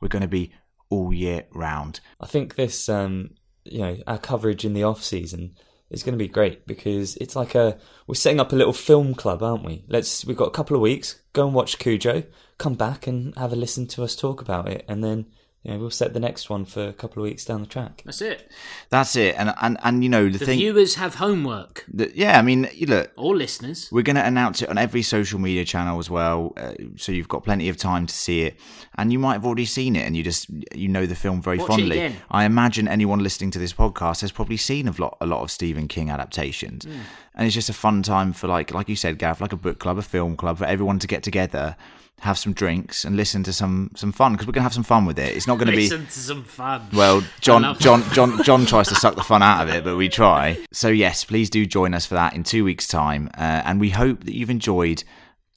we're 0.00 0.08
going 0.08 0.22
to 0.22 0.28
be 0.28 0.52
all 0.88 1.12
year 1.12 1.44
round. 1.52 2.00
I 2.20 2.26
think 2.26 2.54
this, 2.54 2.88
um, 2.88 3.30
you 3.64 3.78
know, 3.78 3.98
our 4.06 4.18
coverage 4.18 4.64
in 4.64 4.72
the 4.72 4.84
off 4.84 5.02
season 5.02 5.54
is 5.90 6.02
going 6.02 6.12
to 6.12 6.24
be 6.24 6.28
great 6.28 6.66
because 6.66 7.16
it's 7.16 7.36
like 7.36 7.54
a 7.54 7.78
we're 8.06 8.14
setting 8.14 8.40
up 8.40 8.52
a 8.52 8.56
little 8.56 8.72
film 8.72 9.14
club, 9.14 9.42
aren't 9.42 9.64
we? 9.64 9.84
Let's 9.88 10.24
we've 10.24 10.36
got 10.36 10.48
a 10.48 10.52
couple 10.52 10.76
of 10.76 10.82
weeks. 10.82 11.20
Go 11.32 11.46
and 11.46 11.54
watch 11.54 11.78
Cujo. 11.78 12.24
Come 12.58 12.74
back 12.74 13.06
and 13.06 13.36
have 13.36 13.52
a 13.52 13.56
listen 13.56 13.86
to 13.88 14.02
us 14.02 14.16
talk 14.16 14.40
about 14.40 14.68
it, 14.68 14.84
and 14.88 15.04
then 15.04 15.26
you 15.66 15.72
know 15.72 15.80
we'll 15.80 15.90
set 15.90 16.14
the 16.14 16.20
next 16.20 16.48
one 16.48 16.64
for 16.64 16.86
a 16.86 16.92
couple 16.92 17.20
of 17.22 17.24
weeks 17.28 17.44
down 17.44 17.60
the 17.60 17.66
track. 17.66 18.02
That's 18.04 18.22
it. 18.22 18.48
That's 18.88 19.16
it. 19.16 19.34
And, 19.36 19.52
and, 19.60 19.76
and 19.82 20.04
you 20.04 20.08
know, 20.08 20.28
the, 20.28 20.38
The 20.38 20.46
thing. 20.46 20.58
viewers 20.58 20.94
have 20.94 21.16
homework, 21.16 21.84
that, 21.92 22.14
yeah, 22.14 22.38
I 22.38 22.42
mean, 22.42 22.68
you 22.72 22.86
look, 22.86 23.10
or 23.16 23.34
listeners. 23.36 23.88
We're 23.90 24.02
going 24.02 24.14
to 24.16 24.24
announce 24.24 24.62
it 24.62 24.68
on 24.68 24.78
every 24.78 25.02
social 25.02 25.40
media 25.40 25.64
channel 25.64 25.98
as 25.98 26.08
well, 26.08 26.52
uh, 26.56 26.74
so 26.94 27.10
you've 27.10 27.26
got 27.26 27.42
plenty 27.42 27.68
of 27.68 27.76
time 27.76 28.06
to 28.06 28.14
see 28.14 28.42
it. 28.42 28.54
And 28.96 29.12
you 29.12 29.18
might 29.18 29.32
have 29.34 29.44
already 29.44 29.64
seen 29.66 29.96
it, 29.96 30.06
and 30.06 30.16
you 30.16 30.22
just 30.22 30.46
you 30.74 30.86
know 30.88 31.04
the 31.04 31.16
film 31.16 31.42
very 31.42 31.58
Watch 31.58 31.70
it 31.70 31.72
fondly. 31.72 31.98
again. 31.98 32.16
I 32.30 32.44
imagine 32.44 32.86
anyone 32.86 33.18
listening 33.18 33.50
to 33.50 33.58
this 33.58 33.72
podcast 33.72 34.20
has 34.20 34.30
probably 34.32 34.56
seen 34.56 34.86
a 34.88 34.92
lot 34.98 35.16
a 35.20 35.26
lot 35.26 35.42
of 35.42 35.50
Stephen 35.50 35.88
King 35.88 36.10
adaptations, 36.10 36.84
Hmm. 36.84 37.00
and 37.34 37.46
it's 37.46 37.54
just 37.54 37.68
a 37.68 37.74
fun 37.74 38.02
time 38.02 38.32
for 38.32 38.46
like 38.46 38.72
like 38.72 38.88
you 38.88 38.96
said, 38.96 39.18
Gav, 39.18 39.40
like 39.40 39.52
a 39.52 39.56
book 39.56 39.78
club, 39.80 39.98
a 39.98 40.02
film 40.02 40.36
club, 40.36 40.58
for 40.58 40.64
everyone 40.64 40.98
to 41.00 41.06
get 41.06 41.22
together. 41.22 41.76
Have 42.20 42.38
some 42.38 42.54
drinks 42.54 43.04
and 43.04 43.14
listen 43.14 43.42
to 43.42 43.52
some 43.52 43.90
some 43.94 44.10
fun 44.10 44.32
because 44.32 44.46
we're 44.46 44.54
gonna 44.54 44.62
have 44.62 44.72
some 44.74 44.82
fun 44.82 45.04
with 45.04 45.18
it. 45.18 45.36
It's 45.36 45.46
not 45.46 45.58
gonna 45.58 45.72
be 45.72 45.82
Listen 45.88 46.06
to 46.06 46.12
some 46.12 46.44
fun. 46.44 46.86
well, 46.94 47.22
John, 47.40 47.76
John, 47.78 48.02
John, 48.12 48.42
John 48.42 48.64
tries 48.64 48.88
to 48.88 48.94
suck 49.02 49.16
the 49.16 49.22
fun 49.22 49.42
out 49.42 49.68
of 49.68 49.74
it, 49.74 49.84
but 49.84 49.96
we 49.96 50.08
try. 50.08 50.58
So 50.72 50.88
yes, 50.88 51.24
please 51.24 51.50
do 51.50 51.66
join 51.66 51.92
us 51.92 52.06
for 52.06 52.14
that 52.14 52.32
in 52.32 52.42
two 52.42 52.64
weeks' 52.64 52.88
time, 52.88 53.28
uh, 53.36 53.62
and 53.66 53.78
we 53.78 53.90
hope 53.90 54.24
that 54.24 54.34
you've 54.34 54.48
enjoyed 54.50 55.04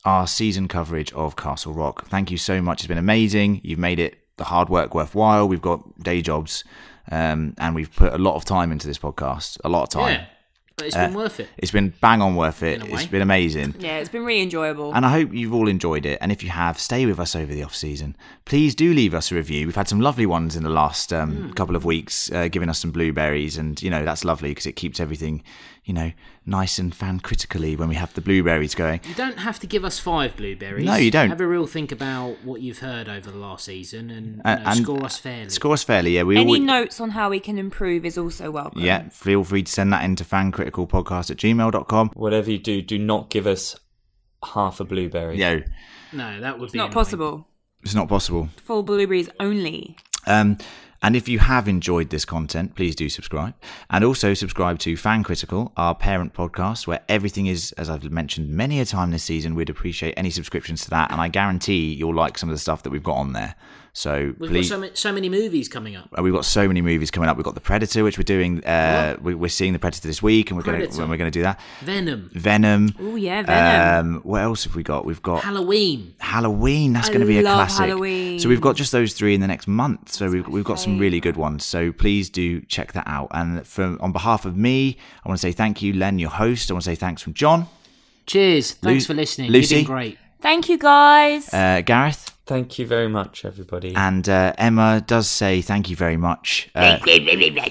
our 0.04 0.28
season 0.28 0.68
coverage 0.68 1.14
of 1.14 1.36
Castle 1.38 1.74
Rock. 1.74 2.06
Thank 2.08 2.30
you 2.30 2.38
so 2.38 2.62
much; 2.62 2.82
it's 2.82 2.88
been 2.88 2.98
amazing. 2.98 3.62
You've 3.64 3.80
made 3.80 4.00
it 4.00 4.20
the 4.36 4.44
hard 4.46 4.68
work 4.70 4.94
worthwhile. 4.94 5.48
We've 5.48 5.62
got 5.62 6.04
day 6.04 6.22
jobs, 6.22 6.66
um, 7.10 7.54
and 7.58 7.74
we've 7.74 7.94
put 7.96 8.12
a 8.14 8.18
lot 8.18 8.36
of 8.36 8.44
time 8.44 8.72
into 8.74 8.86
this 8.86 9.00
podcast. 9.00 9.58
A 9.64 9.70
lot 9.70 9.84
of 9.84 9.90
time. 9.90 10.12
Yeah, 10.14 10.26
but 10.80 10.88
it's 10.88 10.96
Uh, 10.96 11.08
been 11.08 11.16
worth 11.16 11.40
it. 11.40 11.50
It's 11.58 11.72
been 11.72 11.94
bang 12.02 12.22
on 12.22 12.36
worth 12.36 12.64
it. 12.64 12.82
It's 12.86 13.06
been 13.06 13.22
amazing. 13.22 13.76
Yeah, 13.80 13.98
it's 13.98 14.10
been 14.10 14.26
really 14.26 14.42
enjoyable. 14.42 14.94
And 14.96 15.06
I 15.06 15.10
hope 15.12 15.34
you've 15.34 15.54
all 15.54 15.68
enjoyed 15.68 16.06
it. 16.06 16.18
And 16.22 16.32
if 16.32 16.42
you 16.44 16.50
have, 16.50 16.80
stay 16.80 17.06
with 17.06 17.20
us 17.20 17.36
over 17.36 17.54
the 17.54 17.64
off 17.64 17.76
season. 17.76 18.16
Please 18.46 18.74
do 18.76 18.94
leave 18.94 19.14
us 19.14 19.32
a 19.32 19.36
review. 19.36 19.68
We've 19.68 19.76
had 19.76 19.88
some 19.88 20.02
lovely 20.02 20.26
ones 20.26 20.56
in 20.56 20.64
the 20.64 20.70
last 20.70 21.14
um, 21.14 21.54
couple 21.54 21.76
of 21.76 21.86
weeks, 21.86 22.32
uh, 22.32 22.48
giving 22.48 22.70
us 22.70 22.80
some 22.80 22.92
blueberries, 22.92 23.58
and 23.58 23.82
you 23.82 23.90
know 23.90 24.04
that's 24.04 24.24
lovely 24.26 24.50
because 24.50 24.66
it 24.66 24.76
keeps 24.76 25.00
everything, 25.00 25.44
you 25.90 25.94
know, 25.96 26.12
nice 26.46 26.78
and 26.78 26.94
fan 26.94 27.20
critically 27.20 27.76
when 27.76 27.90
we 27.90 27.96
have 27.96 28.14
the 28.14 28.22
blueberries 28.22 28.76
going. 28.76 29.00
You 29.08 29.16
don't 29.16 29.40
have 29.40 29.60
to 29.62 29.66
give 29.66 29.84
us 29.84 29.98
five 29.98 30.38
blueberries. 30.38 30.86
No, 30.86 30.94
you 30.94 31.10
don't. 31.10 31.30
Have 31.30 31.42
a 31.42 31.48
real 31.48 31.66
think 31.66 31.92
about 31.92 32.38
what 32.44 32.62
you've 32.62 32.78
heard 32.78 33.10
over 33.10 33.32
the 33.32 33.40
last 33.40 33.66
season 33.66 34.12
and, 34.12 34.36
you 34.36 34.42
Uh, 34.46 34.56
know, 34.56 34.62
and- 34.68 34.84
score 34.84 35.04
us 35.04 35.18
fairly. 35.18 35.50
Score 35.50 35.74
us 35.74 35.82
fairly, 35.84 36.12
yeah. 36.16 36.22
We 36.22 36.36
Any 36.38 36.46
always, 36.46 36.62
notes 36.62 37.02
on 37.02 37.10
how 37.10 37.32
we 37.32 37.40
can 37.40 37.58
improve 37.58 38.06
is 38.06 38.20
also 38.20 38.52
welcome. 38.52 38.84
yeah. 38.84 39.10
Feel 39.10 39.44
free 39.44 39.64
to 39.64 39.72
send 39.72 39.92
that 39.92 40.04
into 40.04 40.24
fancriticalpodcast 40.24 41.32
at 41.32 41.38
gmail.com. 41.38 42.12
Whatever 42.14 42.52
you 42.52 42.60
do, 42.60 42.84
do 42.84 43.00
not 43.00 43.32
give 43.32 43.48
us 43.48 43.76
half 44.54 44.80
a 44.80 44.84
blueberry. 44.86 45.40
Yeah, 45.40 45.62
no, 46.14 46.40
that 46.40 46.60
would 46.60 46.66
It's 46.66 46.74
be 46.74 46.78
not 46.78 46.86
annoying. 46.92 46.94
possible. 46.94 47.48
it's 47.84 47.96
not 47.96 48.08
possible. 48.08 48.50
Full 48.64 48.84
blueberries 48.84 49.30
only. 49.40 49.98
Um, 50.28 50.58
and 51.02 51.16
if 51.16 51.30
you 51.30 51.40
have 51.40 51.68
enjoyed 51.68 52.10
this 52.10 52.26
content, 52.26 52.76
please 52.76 52.96
do 52.96 53.08
subscribe. 53.08 53.54
And 53.90 54.04
also 54.04 54.34
subscribe 54.34 54.80
to 54.80 54.98
Fan 54.98 55.24
Critical, 55.24 55.72
our 55.78 55.96
parent 55.96 56.34
podcast, 56.34 56.88
where 56.88 57.02
everything 57.08 57.48
is, 57.48 57.72
as 57.74 57.90
I've 57.90 58.12
mentioned 58.12 58.50
many 58.50 58.80
a 58.80 58.86
time 58.86 59.12
this 59.12 59.24
season, 59.24 59.56
we'd 59.56 59.70
appreciate 59.70 60.14
any 60.18 60.30
subscriptions 60.30 60.84
to 60.84 60.90
that. 60.90 61.12
And 61.12 61.22
I 61.22 61.30
guarantee 61.30 61.94
you'll 61.94 62.16
like 62.16 62.38
some 62.38 62.50
of 62.50 62.56
the 62.56 62.60
stuff 62.60 62.84
that 62.84 62.90
we've 62.90 63.04
got 63.04 63.16
on 63.16 63.34
there. 63.34 63.56
So 63.94 64.34
We've 64.38 64.50
please. 64.52 64.70
got 64.70 64.76
so 64.76 64.80
many, 64.80 64.92
so 64.96 65.12
many 65.14 65.30
movies 65.30 65.68
coming 65.68 65.96
up. 65.96 66.10
uh, 66.18 66.22
We've 66.22 66.34
got 66.34 66.46
so 66.46 66.68
many 66.68 66.82
movies 66.82 67.12
coming 67.12 67.28
up. 67.30 67.38
We've 67.38 67.44
got 67.44 67.56
The 67.56 67.62
Predator, 67.62 68.04
which 68.04 68.18
we're 68.18 68.24
doing. 68.24 68.64
Uh, 68.64 69.18
we, 69.22 69.34
we're 69.36 69.50
seeing 69.50 69.74
The 69.74 69.80
Predator 69.80 70.08
this 70.08 70.22
week, 70.24 70.50
and 70.52 70.58
we're 70.58 70.64
going 70.64 70.90
to 70.90 70.98
when 71.00 71.10
we're 71.10 71.18
going 71.18 71.32
to 71.32 71.38
do 71.40 71.42
that. 71.44 71.60
Venom, 71.82 72.30
Venom. 72.34 72.94
Oh 73.00 73.16
yeah, 73.16 73.42
Venom. 73.44 74.16
Um, 74.16 74.22
what 74.24 74.42
else 74.42 74.64
have 74.66 74.76
we 74.76 74.84
got? 74.84 75.06
We've 75.06 75.22
got 75.22 75.44
Halloween. 75.44 76.14
Halloween. 76.20 76.94
That's 76.94 77.10
going 77.10 77.22
to 77.22 77.28
be 77.28 77.40
a 77.40 77.42
classic. 77.42 77.88
Halloween. 77.88 78.40
So 78.40 78.48
we've 78.50 78.62
got 78.62 78.76
just 78.76 78.92
those 78.92 79.14
three 79.14 79.34
in 79.34 79.42
the 79.42 79.48
next 79.48 79.68
month. 79.68 80.12
So 80.12 80.30
we've 80.30 80.48
we've 80.48 80.64
got 80.64 80.80
some 80.80 80.98
really 81.00 81.20
good 81.20 81.36
ones. 81.38 81.66
So 81.66 81.92
please 81.92 82.30
do 82.30 82.62
check 82.62 82.94
that 82.94 83.08
out. 83.08 83.28
And 83.32 83.66
from 83.68 83.98
on 84.02 84.12
behalf 84.12 84.46
of 84.46 84.56
me, 84.56 84.98
I 85.26 85.30
want 85.30 85.40
to 85.40 85.42
say 85.42 85.52
thank 85.52 85.82
you, 85.82 85.94
Len, 85.94 86.20
your 86.20 86.30
host. 86.30 86.70
I 86.70 86.74
want 86.74 86.84
to 86.84 86.92
say 86.92 86.96
thanks 86.96 87.22
from 87.22 87.34
John, 87.34 87.68
Cheers. 88.28 88.74
Thanks 88.74 89.04
Lu- 89.10 89.14
for 89.14 89.18
listening. 89.20 89.52
Lucy? 89.52 89.76
You've 89.78 89.88
been 89.88 89.94
great. 89.96 90.18
Thank 90.42 90.70
you 90.70 90.78
guys. 90.78 91.54
uh, 91.54 91.82
Gareth, 91.86 92.32
Thank 92.50 92.80
you 92.80 92.88
very 92.88 93.08
much, 93.08 93.46
everybody. 93.46 93.94
and 93.96 94.28
uh, 94.28 94.54
Emma 94.58 95.04
does 95.06 95.30
say 95.30 95.62
thank 95.62 95.88
you 95.88 95.96
very 95.96 96.18
much. 96.18 96.68
Uh, 96.74 96.98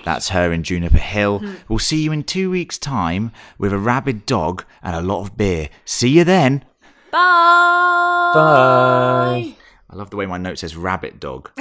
that's 0.04 0.28
her 0.28 0.52
in 0.52 0.62
Juniper 0.62 0.98
Hill. 0.98 1.42
We'll 1.68 1.80
see 1.80 2.00
you 2.00 2.12
in 2.12 2.22
two 2.22 2.48
weeks' 2.48 2.78
time 2.78 3.32
with 3.58 3.72
a 3.72 3.78
rabid 3.78 4.24
dog 4.24 4.64
and 4.80 4.94
a 4.94 5.00
lot 5.00 5.22
of 5.22 5.36
beer. 5.36 5.68
See 5.84 6.10
you 6.10 6.22
then. 6.22 6.64
Bye. 7.10 8.30
Bye. 8.34 9.54
I 9.90 9.96
love 9.96 10.10
the 10.10 10.16
way 10.16 10.26
my 10.26 10.38
note 10.38 10.60
says 10.60 10.76
rabbit 10.76 11.18
dog. 11.18 11.50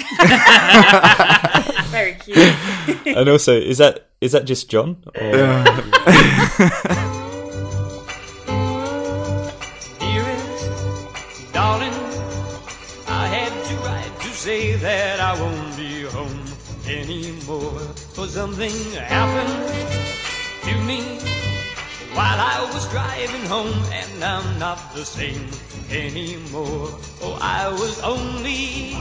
Very 1.88 2.14
cute. 2.20 2.38
and 3.18 3.28
also, 3.28 3.60
is 3.60 3.80
that 3.80 4.10
is 4.22 4.34
that 4.34 4.46
just 4.46 4.70
John? 4.70 5.04
Or... 5.20 5.64
that 14.82 15.20
I 15.20 15.40
won't 15.42 15.76
be 15.76 16.04
home 16.04 16.44
anymore. 16.88 17.80
For 18.16 18.28
something 18.28 18.72
happened 18.94 19.68
to 20.64 20.74
me 20.86 21.02
while 22.14 22.40
I 22.40 22.70
was 22.74 22.90
driving 22.90 23.46
home, 23.46 23.74
and 23.92 24.24
I'm 24.24 24.60
not 24.60 24.94
the 24.94 25.06
same 25.06 25.50
anymore. 25.90 26.90
Oh, 27.22 27.38
I 27.42 27.70
was 27.70 28.00
only 28.02 28.94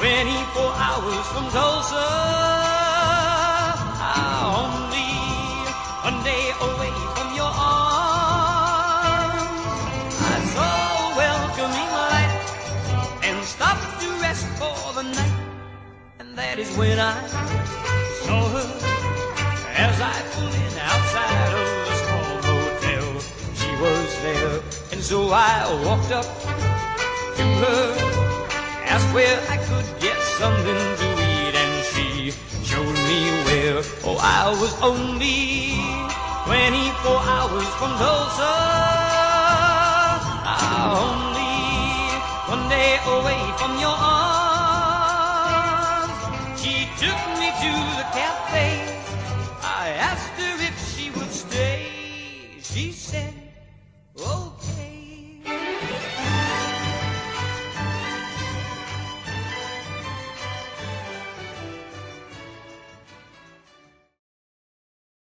24 0.00 0.72
hours 0.86 1.26
from 1.32 1.44
Tulsa. 1.50 2.06
Ah, 4.00 4.87
that 16.38 16.56
is 16.56 16.70
when 16.76 17.00
I 17.00 17.18
saw 18.22 18.40
her 18.54 18.70
as 19.74 19.96
I 20.00 20.16
pulled 20.30 20.54
in 20.54 20.74
outside 20.78 21.52
of 21.60 21.68
the 21.86 21.94
small 22.02 22.32
motel. 22.46 23.08
She 23.58 23.70
was 23.82 24.08
there 24.22 24.56
and 24.92 25.02
So 25.02 25.30
I 25.34 25.66
walked 25.84 26.12
up 26.12 26.28
to 27.38 27.44
her, 27.62 27.82
asked 28.86 29.10
where 29.12 29.38
I 29.50 29.56
could 29.68 29.88
get 29.98 30.18
something 30.38 30.82
to 31.02 31.08
eat, 31.26 31.54
and 31.64 31.74
she 31.90 32.30
showed 32.62 32.98
me 33.10 33.20
where. 33.46 33.82
Oh, 34.06 34.18
I 34.22 34.54
was 34.62 34.72
only 34.80 35.74
24 36.46 37.18
hours 37.34 37.68
from 37.78 37.90
Tulsa. 37.98 38.54
Ah, 40.54 41.02
only 41.10 41.58
one 42.54 42.64
day 42.70 42.94
away 43.16 43.42
from 43.58 43.72
your 43.80 43.96
arms. 43.98 44.37